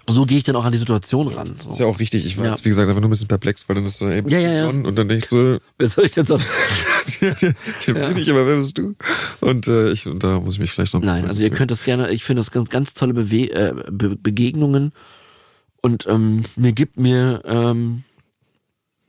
so 0.09 0.27
gehe 0.27 0.39
ich 0.39 0.45
dann 0.45 0.57
auch 0.57 0.65
an 0.65 0.73
die 0.73 0.79
Situation 0.79 1.29
ran. 1.29 1.55
Das 1.59 1.67
ist 1.73 1.77
So. 1.79 1.85
ja 1.85 1.89
auch 1.89 1.99
richtig. 1.99 2.27
Ich 2.27 2.37
war 2.37 2.45
Ja. 2.47 2.51
jetzt, 2.53 2.65
wie 2.65 2.69
gesagt, 2.69 2.89
einfach 2.89 3.01
nur 3.01 3.09
ein 3.09 3.11
bisschen 3.11 3.29
perplex, 3.29 3.69
weil 3.69 3.77
dann 3.77 3.85
ist 3.85 3.99
so, 3.99 4.07
ey, 4.09 4.23
bist 4.23 4.33
Ja, 4.35 4.41
du 4.41 4.55
ja. 4.55 4.65
John? 4.65 4.85
Und 4.87 4.97
dann 4.97 5.09
denk 5.09 5.23
ich 5.23 5.29
so, 5.29 5.59
Was 5.79 5.95
soll 5.95 6.05
ich 6.07 6.13
denn 6.13 6.27
sagen? 6.27 6.43
den 7.21 7.55
bin 7.95 8.17
ich, 8.19 8.31
aber 8.31 8.47
wer 8.47 8.57
bist 8.57 8.77
du? 8.79 8.95
Und 9.41 9.67
äh, 9.69 9.91
ich, 9.93 10.07
und 10.07 10.23
da 10.25 10.41
muss 10.41 10.55
ich 10.55 10.61
mich 10.61 10.71
vielleicht 10.71 10.95
noch. 10.95 11.03
Nein, 11.03 11.27
also 11.27 11.43
ihr 11.43 11.51
könnt 11.51 11.71
das 11.71 11.85
gerne, 11.85 12.11
ich 12.11 12.25
finde 12.25 12.41
das 12.41 12.51
ganz, 12.51 12.69
ganz 12.71 12.95
tolle 12.95 13.15
Bewe 13.15 13.51
äh, 13.51 13.75
Be 13.91 14.17
Begegnungen 14.17 14.93
und 15.81 16.07
ähm, 16.07 16.45
mir 16.57 16.73
gibt 16.73 16.99
mir, 16.99 17.43
ähm, 17.45 18.05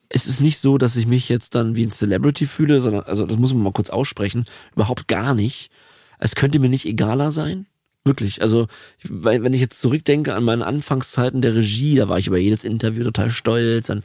es 0.10 0.28
ist 0.28 0.40
nicht 0.42 0.60
so, 0.60 0.78
dass 0.78 0.96
ich 0.96 1.08
mich 1.08 1.30
jetzt 1.30 1.56
dann 1.56 1.76
wie 1.76 1.84
ein 1.86 1.92
Celebrity 1.92 2.48
fühle, 2.48 2.80
sondern, 2.82 3.04
also 3.04 3.26
das 3.26 3.38
muss 3.38 3.54
man 3.54 3.64
mal 3.64 3.74
kurz 3.74 3.90
aussprechen, 3.90 4.46
überhaupt 4.76 5.08
gar 5.08 5.34
nicht. 5.34 5.72
Es 6.20 6.36
könnte 6.36 6.60
mir 6.60 6.70
nicht 6.70 6.86
egaler 6.86 7.32
sein. 7.32 7.66
Wirklich. 8.06 8.44
Also, 8.44 8.68
wenn 9.04 9.54
ich 9.54 9.62
jetzt 9.62 9.82
zurückdenke 9.82 10.36
an 10.36 10.44
meine 10.44 10.66
Anfangszeiten 10.66 11.42
der 11.42 11.56
Regie, 11.56 11.96
da 11.96 12.08
war 12.08 12.20
ich 12.20 12.28
über 12.28 12.38
jedes 12.38 12.64
Interview 12.64 13.04
total 13.04 13.32
stolz, 13.32 13.88
dann 13.88 14.04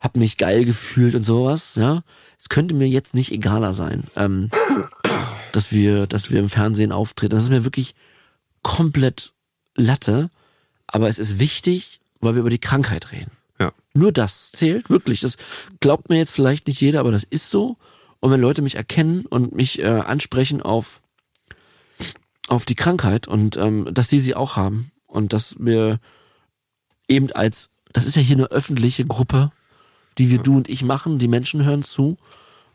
hab 0.00 0.16
mich 0.16 0.36
geil 0.36 0.66
gefühlt 0.66 1.14
und 1.14 1.24
sowas, 1.24 1.74
ja. 1.74 2.04
Es 2.38 2.50
könnte 2.50 2.74
mir 2.74 2.86
jetzt 2.86 3.14
nicht 3.14 3.32
egaler 3.32 3.72
sein, 3.74 4.04
ähm, 4.16 4.50
dass 5.52 5.72
wir, 5.72 6.06
dass 6.06 6.30
wir 6.30 6.38
im 6.38 6.50
Fernsehen 6.50 6.92
auftreten. 6.92 7.34
Das 7.34 7.44
ist 7.44 7.50
mir 7.50 7.64
wirklich 7.64 7.94
komplett 8.62 9.32
Latte. 9.74 10.30
Aber 10.86 11.08
es 11.08 11.18
ist 11.18 11.38
wichtig, 11.38 12.00
weil 12.20 12.34
wir 12.34 12.40
über 12.40 12.50
die 12.50 12.60
Krankheit 12.60 13.12
reden. 13.12 13.32
Ja. 13.58 13.72
Nur 13.94 14.12
das 14.12 14.52
zählt, 14.52 14.90
wirklich. 14.90 15.20
Das 15.20 15.36
glaubt 15.80 16.10
mir 16.10 16.18
jetzt 16.18 16.32
vielleicht 16.32 16.66
nicht 16.66 16.80
jeder, 16.80 17.00
aber 17.00 17.12
das 17.12 17.24
ist 17.24 17.50
so. 17.50 17.76
Und 18.20 18.30
wenn 18.30 18.40
Leute 18.40 18.62
mich 18.62 18.74
erkennen 18.74 19.24
und 19.26 19.54
mich 19.54 19.78
äh, 19.78 19.86
ansprechen 19.86 20.60
auf, 20.60 21.00
auf 22.48 22.64
die 22.64 22.74
Krankheit 22.74 23.28
und 23.28 23.56
ähm, 23.56 23.88
dass 23.92 24.08
sie 24.08 24.20
sie 24.20 24.34
auch 24.34 24.56
haben 24.56 24.90
und 25.06 25.32
dass 25.32 25.56
wir 25.58 26.00
eben 27.08 27.32
als, 27.32 27.70
das 27.92 28.04
ist 28.04 28.16
ja 28.16 28.22
hier 28.22 28.36
eine 28.36 28.50
öffentliche 28.50 29.04
Gruppe, 29.04 29.50
die 30.18 30.30
wir 30.30 30.38
du 30.38 30.56
und 30.56 30.68
ich 30.68 30.82
machen, 30.82 31.18
die 31.18 31.28
Menschen 31.28 31.64
hören 31.64 31.82
zu, 31.82 32.16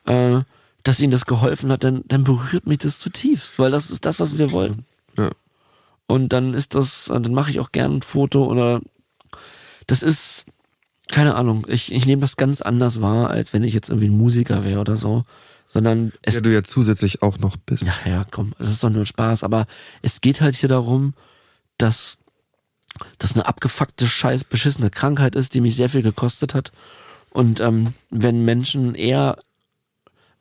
äh, 0.06 0.42
dass 0.84 1.00
ihnen 1.00 1.12
das 1.12 1.26
geholfen 1.26 1.72
hat, 1.72 1.84
dann, 1.84 2.04
dann 2.08 2.24
berührt 2.24 2.68
mich 2.68 2.80
das 2.80 3.00
zutiefst, 3.00 3.60
weil 3.60 3.72
das 3.72 3.88
ist 3.88 4.06
das, 4.06 4.20
was 4.20 4.38
wir 4.38 4.52
wollten. 4.52 4.86
Ja. 5.18 5.30
Und 6.08 6.30
dann 6.34 6.54
ist 6.54 6.76
das, 6.76 7.06
dann 7.06 7.34
mache 7.34 7.52
ich 7.52 7.60
auch 7.60 7.72
gern 7.72 7.98
ein 7.98 8.02
Foto 8.02 8.46
oder 8.46 8.82
das 9.88 10.04
ist, 10.04 10.46
keine 11.10 11.36
Ahnung, 11.36 11.66
ich, 11.70 11.92
ich 11.92 12.06
nehme 12.06 12.22
das 12.22 12.38
ganz 12.38 12.62
anders 12.62 13.02
wahr, 13.02 13.30
als 13.30 13.54
wenn 13.54 13.64
ich 13.64 13.74
jetzt 13.74 13.90
irgendwie 13.90 14.10
ein 14.10 14.18
Musiker 14.18 14.64
wäre 14.64 14.80
oder 14.80 14.96
so. 14.96 15.24
Sondern 15.68 16.12
es 16.22 16.36
Der 16.36 16.42
du 16.44 16.54
ja 16.54 16.64
zusätzlich 16.64 17.22
auch 17.24 17.40
noch 17.40 17.58
bist. 17.58 17.82
ja, 17.84 17.94
ja, 18.06 18.26
komm, 18.30 18.54
das 18.60 18.70
ist 18.70 18.84
doch 18.84 18.90
nur 18.92 19.06
Spaß. 19.06 19.44
Aber 19.44 19.66
es 20.02 20.22
geht 20.22 20.40
halt 20.42 20.56
hier 20.56 20.70
darum, 20.70 21.14
dass 21.78 22.18
das 23.18 23.34
eine 23.34 23.48
abgefuckte, 23.48 24.08
scheiß 24.08 24.44
beschissene 24.44 24.92
Krankheit 24.92 25.36
ist, 25.36 25.54
die 25.56 25.62
mich 25.62 25.76
sehr 25.76 25.90
viel 25.90 26.04
gekostet 26.04 26.54
hat. 26.54 26.72
Und 27.32 27.60
ähm, 27.60 27.94
wenn 28.12 28.46
Menschen 28.46 28.94
eher 28.94 29.38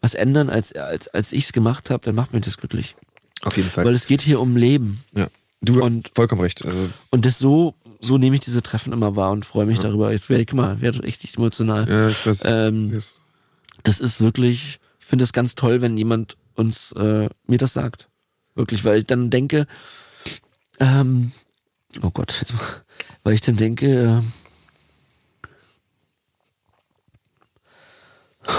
was 0.02 0.12
ändern, 0.14 0.50
als, 0.50 0.72
als, 0.74 1.08
als 1.08 1.32
ich 1.32 1.44
es 1.44 1.52
gemacht 1.52 1.88
habe, 1.88 2.04
dann 2.04 2.14
macht 2.14 2.32
mich 2.34 2.44
das 2.44 2.58
glücklich. 2.58 2.96
Auf 3.42 3.56
jeden 3.56 3.70
Fall. 3.70 3.84
Weil 3.86 3.94
es 3.94 4.06
geht 4.06 4.20
hier 4.20 4.40
um 4.40 4.56
Leben. 4.56 5.02
ja. 5.14 5.28
Du 5.64 5.80
Und- 5.80 6.10
vollkommen 6.12 6.40
recht. 6.40 6.64
Also 6.66 6.90
Und 7.10 7.24
das 7.24 7.38
so, 7.38 7.76
so 8.00 8.18
nehme 8.18 8.34
ich 8.34 8.40
diese 8.40 8.62
Treffen 8.62 8.92
immer 8.92 9.14
wahr 9.14 9.30
und 9.30 9.46
freue 9.46 9.64
mich 9.64 9.78
darüber. 9.78 10.10
Jetzt 10.10 10.28
werde 10.28 10.40
ich, 10.42 10.48
guck 10.48 10.56
mal, 10.56 10.80
werde 10.80 11.04
echt 11.04 11.24
emotional. 11.36 11.88
ja, 11.88 12.08
ich 12.08 12.26
weiß. 12.26 12.40
Ähm, 12.44 12.90
Yes. 12.92 13.20
das 13.84 14.00
ist 14.00 14.20
wirklich, 14.20 14.80
ich 15.02 15.08
finde 15.08 15.24
es 15.24 15.32
ganz 15.32 15.56
toll, 15.56 15.82
wenn 15.82 15.98
jemand 15.98 16.38
uns 16.54 16.92
äh, 16.92 17.28
mir 17.46 17.58
das 17.58 17.74
sagt. 17.74 18.08
Wirklich, 18.54 18.84
weil 18.84 18.98
ich 18.98 19.04
dann 19.04 19.30
denke, 19.30 19.66
ähm, 20.78 21.32
oh 22.02 22.10
Gott, 22.10 22.46
weil 23.24 23.34
ich 23.34 23.40
dann 23.40 23.56
denke, 23.56 24.22
äh, 28.46 28.50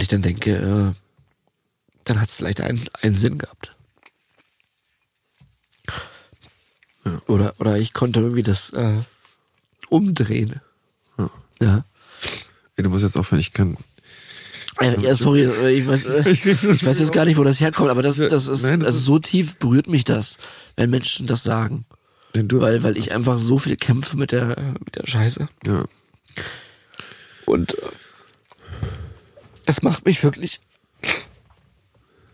weil 0.00 0.04
ich 0.04 0.08
dann 0.08 0.22
denke, 0.22 0.56
äh, 0.56 0.94
dann 2.04 2.20
hat 2.22 2.30
es 2.30 2.34
vielleicht 2.34 2.62
einen, 2.62 2.88
einen 3.02 3.14
Sinn 3.14 3.36
gehabt. 3.36 3.76
Oder, 7.26 7.52
oder 7.58 7.76
ich 7.76 7.92
konnte 7.92 8.20
irgendwie 8.20 8.42
das 8.42 8.70
äh, 8.70 8.94
umdrehen. 9.90 10.62
Ja. 11.18 11.30
Ja. 11.60 11.84
Ey, 12.76 12.84
du 12.84 12.88
musst 12.88 13.04
jetzt 13.04 13.18
aufhören, 13.18 13.40
ich 13.40 13.52
kann. 13.52 13.76
Äh, 14.80 14.98
ja, 15.02 15.14
sorry, 15.14 15.42
äh, 15.42 15.70
ich 15.70 15.86
weiß, 15.86 16.06
äh, 16.06 16.30
ich 16.30 16.86
weiß 16.86 16.98
jetzt 16.98 17.12
gar 17.12 17.26
nicht, 17.26 17.36
wo 17.36 17.44
das 17.44 17.60
herkommt, 17.60 17.90
aber 17.90 18.00
das, 18.00 18.16
das 18.16 18.48
ist, 18.48 18.64
also 18.64 18.98
so 18.98 19.18
tief 19.18 19.56
berührt 19.56 19.86
mich 19.86 20.04
das, 20.04 20.38
wenn 20.76 20.88
Menschen 20.88 21.26
das 21.26 21.42
sagen. 21.42 21.84
Denn 22.34 22.48
du, 22.48 22.62
Weil, 22.62 22.82
weil 22.82 22.96
ich 22.96 23.12
einfach 23.12 23.38
so 23.38 23.58
viel 23.58 23.76
kämpfe 23.76 24.16
mit 24.16 24.32
der, 24.32 24.56
mit 24.82 24.96
der 24.96 25.06
Scheiße. 25.06 25.46
ja. 25.66 25.84
Und 27.44 27.74
äh, 27.74 27.82
es 29.70 29.82
macht 29.82 29.99
mich 30.10 30.24
wirklich, 30.24 30.60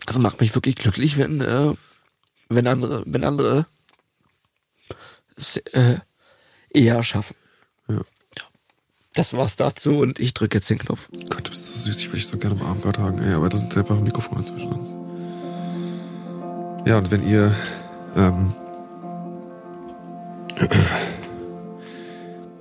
es 0.07 0.17
macht 0.17 0.41
mich 0.41 0.55
wirklich 0.55 0.75
glücklich, 0.75 1.17
wenn, 1.17 1.41
äh, 1.41 1.75
wenn 2.49 2.65
andere, 2.65 3.03
wenn 3.05 3.23
andere 3.23 3.67
es 5.35 5.57
äh, 5.57 5.97
eher 6.71 7.03
schaffen. 7.03 7.35
Ja. 7.87 8.01
Das 9.13 9.33
war's 9.33 9.57
dazu 9.57 9.99
und 9.99 10.19
ich 10.19 10.33
drücke 10.33 10.57
jetzt 10.57 10.71
den 10.71 10.79
Knopf. 10.79 11.07
Gott, 11.29 11.45
du 11.45 11.51
bist 11.51 11.67
so 11.67 11.75
süß, 11.75 11.99
ich 11.99 12.07
würde 12.07 12.17
dich 12.17 12.25
so 12.27 12.39
gerne 12.39 12.59
am 12.59 12.65
Arm 12.65 12.81
gerade 12.81 12.99
hagen, 12.99 13.19
ey, 13.19 13.33
aber 13.33 13.47
da 13.49 13.57
sind 13.57 13.77
einfach 13.77 13.99
Mikrofone 13.99 14.43
zwischen 14.43 14.73
uns. 14.73 14.89
Ja, 16.87 16.97
und 16.97 17.11
wenn 17.11 17.27
ihr, 17.29 17.53
ähm, 18.15 18.53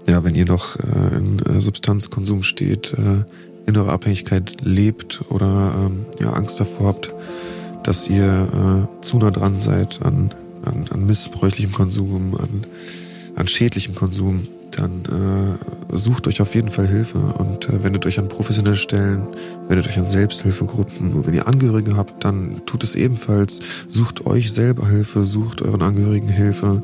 ja, 0.07 0.23
wenn 0.25 0.35
ihr 0.35 0.45
noch 0.45 0.77
äh, 0.77 1.17
in 1.17 1.39
äh, 1.39 1.63
Substanzkonsum 1.63 2.43
steht, 2.43 2.93
äh, 2.93 3.25
innere 3.67 3.91
Abhängigkeit 3.91 4.59
lebt 4.63 5.25
oder 5.29 5.75
ähm, 5.77 6.07
ja, 6.21 6.33
Angst 6.33 6.59
davor 6.61 6.89
habt, 6.89 7.13
dass 7.83 8.09
ihr 8.09 8.89
äh, 8.93 9.03
zu 9.03 9.19
nah 9.19 9.31
dran 9.31 9.59
seid 9.59 10.01
an, 10.03 10.31
an, 10.65 10.87
an 10.91 11.07
missbräuchlichem 11.07 11.73
Konsum, 11.73 12.35
an, 12.37 12.67
an 13.37 13.49
schädlichem 13.49 13.95
Konsum, 13.95 14.47
dann 14.77 15.59
äh, 15.91 15.97
sucht 15.97 16.27
euch 16.27 16.41
auf 16.41 16.55
jeden 16.55 16.69
Fall 16.69 16.87
Hilfe 16.87 17.19
und 17.19 17.69
äh, 17.69 17.83
wendet 17.83 18.07
euch 18.07 18.19
an 18.19 18.29
professionelle 18.29 18.77
Stellen, 18.77 19.27
wendet 19.69 19.87
euch 19.89 19.99
an 19.99 20.09
Selbsthilfegruppen. 20.09 21.15
Und 21.15 21.27
wenn 21.27 21.35
ihr 21.35 21.47
Angehörige 21.47 21.97
habt, 21.97 22.25
dann 22.25 22.61
tut 22.67 22.85
es 22.85 22.95
ebenfalls. 22.95 23.61
Sucht 23.89 24.27
euch 24.27 24.53
selber 24.53 24.89
Hilfe, 24.89 25.25
sucht 25.25 25.63
euren 25.63 25.83
Angehörigen 25.83 26.29
Hilfe, 26.29 26.83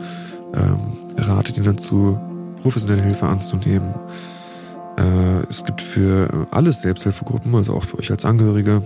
ähm, 0.55 0.79
ratet 1.17 1.57
ihnen 1.57 1.67
dazu, 1.67 2.19
professionelle 2.63 3.03
Hilfe 3.03 3.27
anzunehmen. 3.27 3.95
Äh, 4.97 5.47
es 5.51 5.65
gibt 5.65 5.81
für 5.81 6.47
alles 6.51 6.83
Selbsthilfegruppen, 6.83 7.55
also 7.55 7.75
auch 7.75 7.85
für 7.85 7.99
euch 7.99 8.11
als 8.11 8.25
Angehörige. 8.25 8.83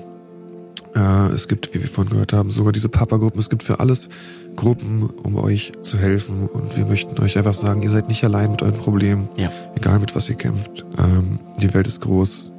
Äh, 0.94 1.34
es 1.34 1.46
gibt, 1.46 1.74
wie 1.74 1.82
wir 1.82 1.88
vorhin 1.88 2.12
gehört 2.12 2.32
haben, 2.32 2.50
sogar 2.50 2.72
diese 2.72 2.88
Papa-Gruppen. 2.88 3.38
Es 3.38 3.50
gibt 3.50 3.62
für 3.62 3.80
alles 3.80 4.08
Gruppen, 4.56 5.02
um 5.02 5.36
euch 5.36 5.72
zu 5.82 5.98
helfen. 5.98 6.48
Und 6.48 6.76
wir 6.76 6.86
möchten 6.86 7.20
euch 7.22 7.36
einfach 7.36 7.54
sagen, 7.54 7.82
ihr 7.82 7.90
seid 7.90 8.08
nicht 8.08 8.24
allein 8.24 8.52
mit 8.52 8.62
euren 8.62 8.76
Problemen. 8.76 9.28
Ja. 9.36 9.52
Egal 9.74 9.98
mit 9.98 10.14
was 10.14 10.28
ihr 10.28 10.36
kämpft. 10.36 10.84
Ähm, 10.98 11.38
die 11.60 11.72
Welt 11.74 11.86
ist 11.86 12.00
groß. 12.00 12.50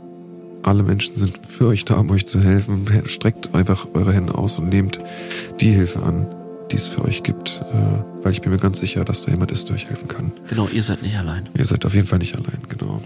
Alle 0.63 0.83
Menschen 0.83 1.15
sind 1.15 1.39
für 1.47 1.67
euch 1.67 1.85
da, 1.85 1.95
um 1.95 2.11
euch 2.11 2.27
zu 2.27 2.41
helfen. 2.41 2.85
Streckt 3.05 3.55
einfach 3.55 3.87
eure 3.93 4.13
Hände 4.13 4.35
aus 4.35 4.59
und 4.59 4.69
nehmt 4.69 4.99
die 5.59 5.71
Hilfe 5.71 6.03
an, 6.03 6.27
die 6.71 6.75
es 6.75 6.87
für 6.87 7.03
euch 7.05 7.23
gibt. 7.23 7.61
Äh, 7.71 8.23
weil 8.23 8.33
ich 8.33 8.41
bin 8.41 8.51
mir 8.51 8.59
ganz 8.59 8.79
sicher, 8.79 9.03
dass 9.03 9.23
da 9.23 9.31
jemand 9.31 9.51
ist, 9.51 9.69
der 9.69 9.77
euch 9.77 9.89
helfen 9.89 10.07
kann. 10.07 10.31
Genau, 10.47 10.67
ihr 10.67 10.83
seid 10.83 11.01
nicht 11.01 11.17
allein. 11.17 11.49
Ihr 11.57 11.65
seid 11.65 11.85
auf 11.85 11.95
jeden 11.95 12.07
Fall 12.07 12.19
nicht 12.19 12.35
allein, 12.35 12.59
genau. 12.69 13.01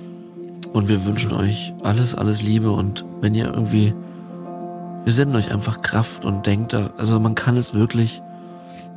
Und 0.74 0.88
wir 0.88 1.06
wünschen 1.06 1.34
euch 1.34 1.74
alles, 1.84 2.16
alles 2.16 2.42
Liebe 2.42 2.72
und 2.72 3.04
wenn 3.20 3.36
ihr 3.36 3.54
irgendwie, 3.54 3.94
wir 5.04 5.14
senden 5.14 5.36
euch 5.36 5.52
einfach 5.52 5.82
Kraft 5.82 6.24
und 6.24 6.46
denkt 6.46 6.74
da, 6.74 6.92
also 6.98 7.20
man 7.20 7.36
kann 7.36 7.58
es 7.58 7.74
wirklich, 7.74 8.22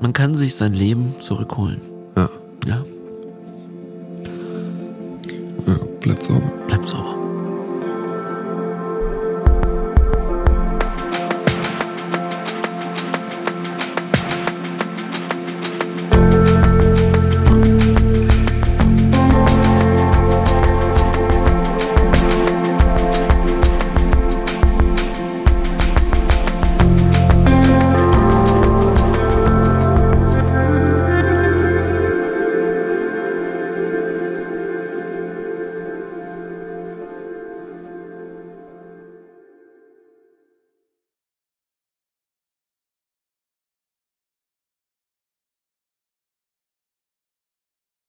man 0.00 0.12
kann 0.12 0.34
sich 0.34 0.54
sein 0.54 0.72
Leben 0.72 1.16
zurückholen. 1.20 1.80
Ja. 2.16 2.28
Ja, 2.66 2.84
ja 5.66 5.78
bleibt 6.00 6.22
sauber. 6.22 6.52
bleibt 6.68 6.88
sauber. 6.88 7.23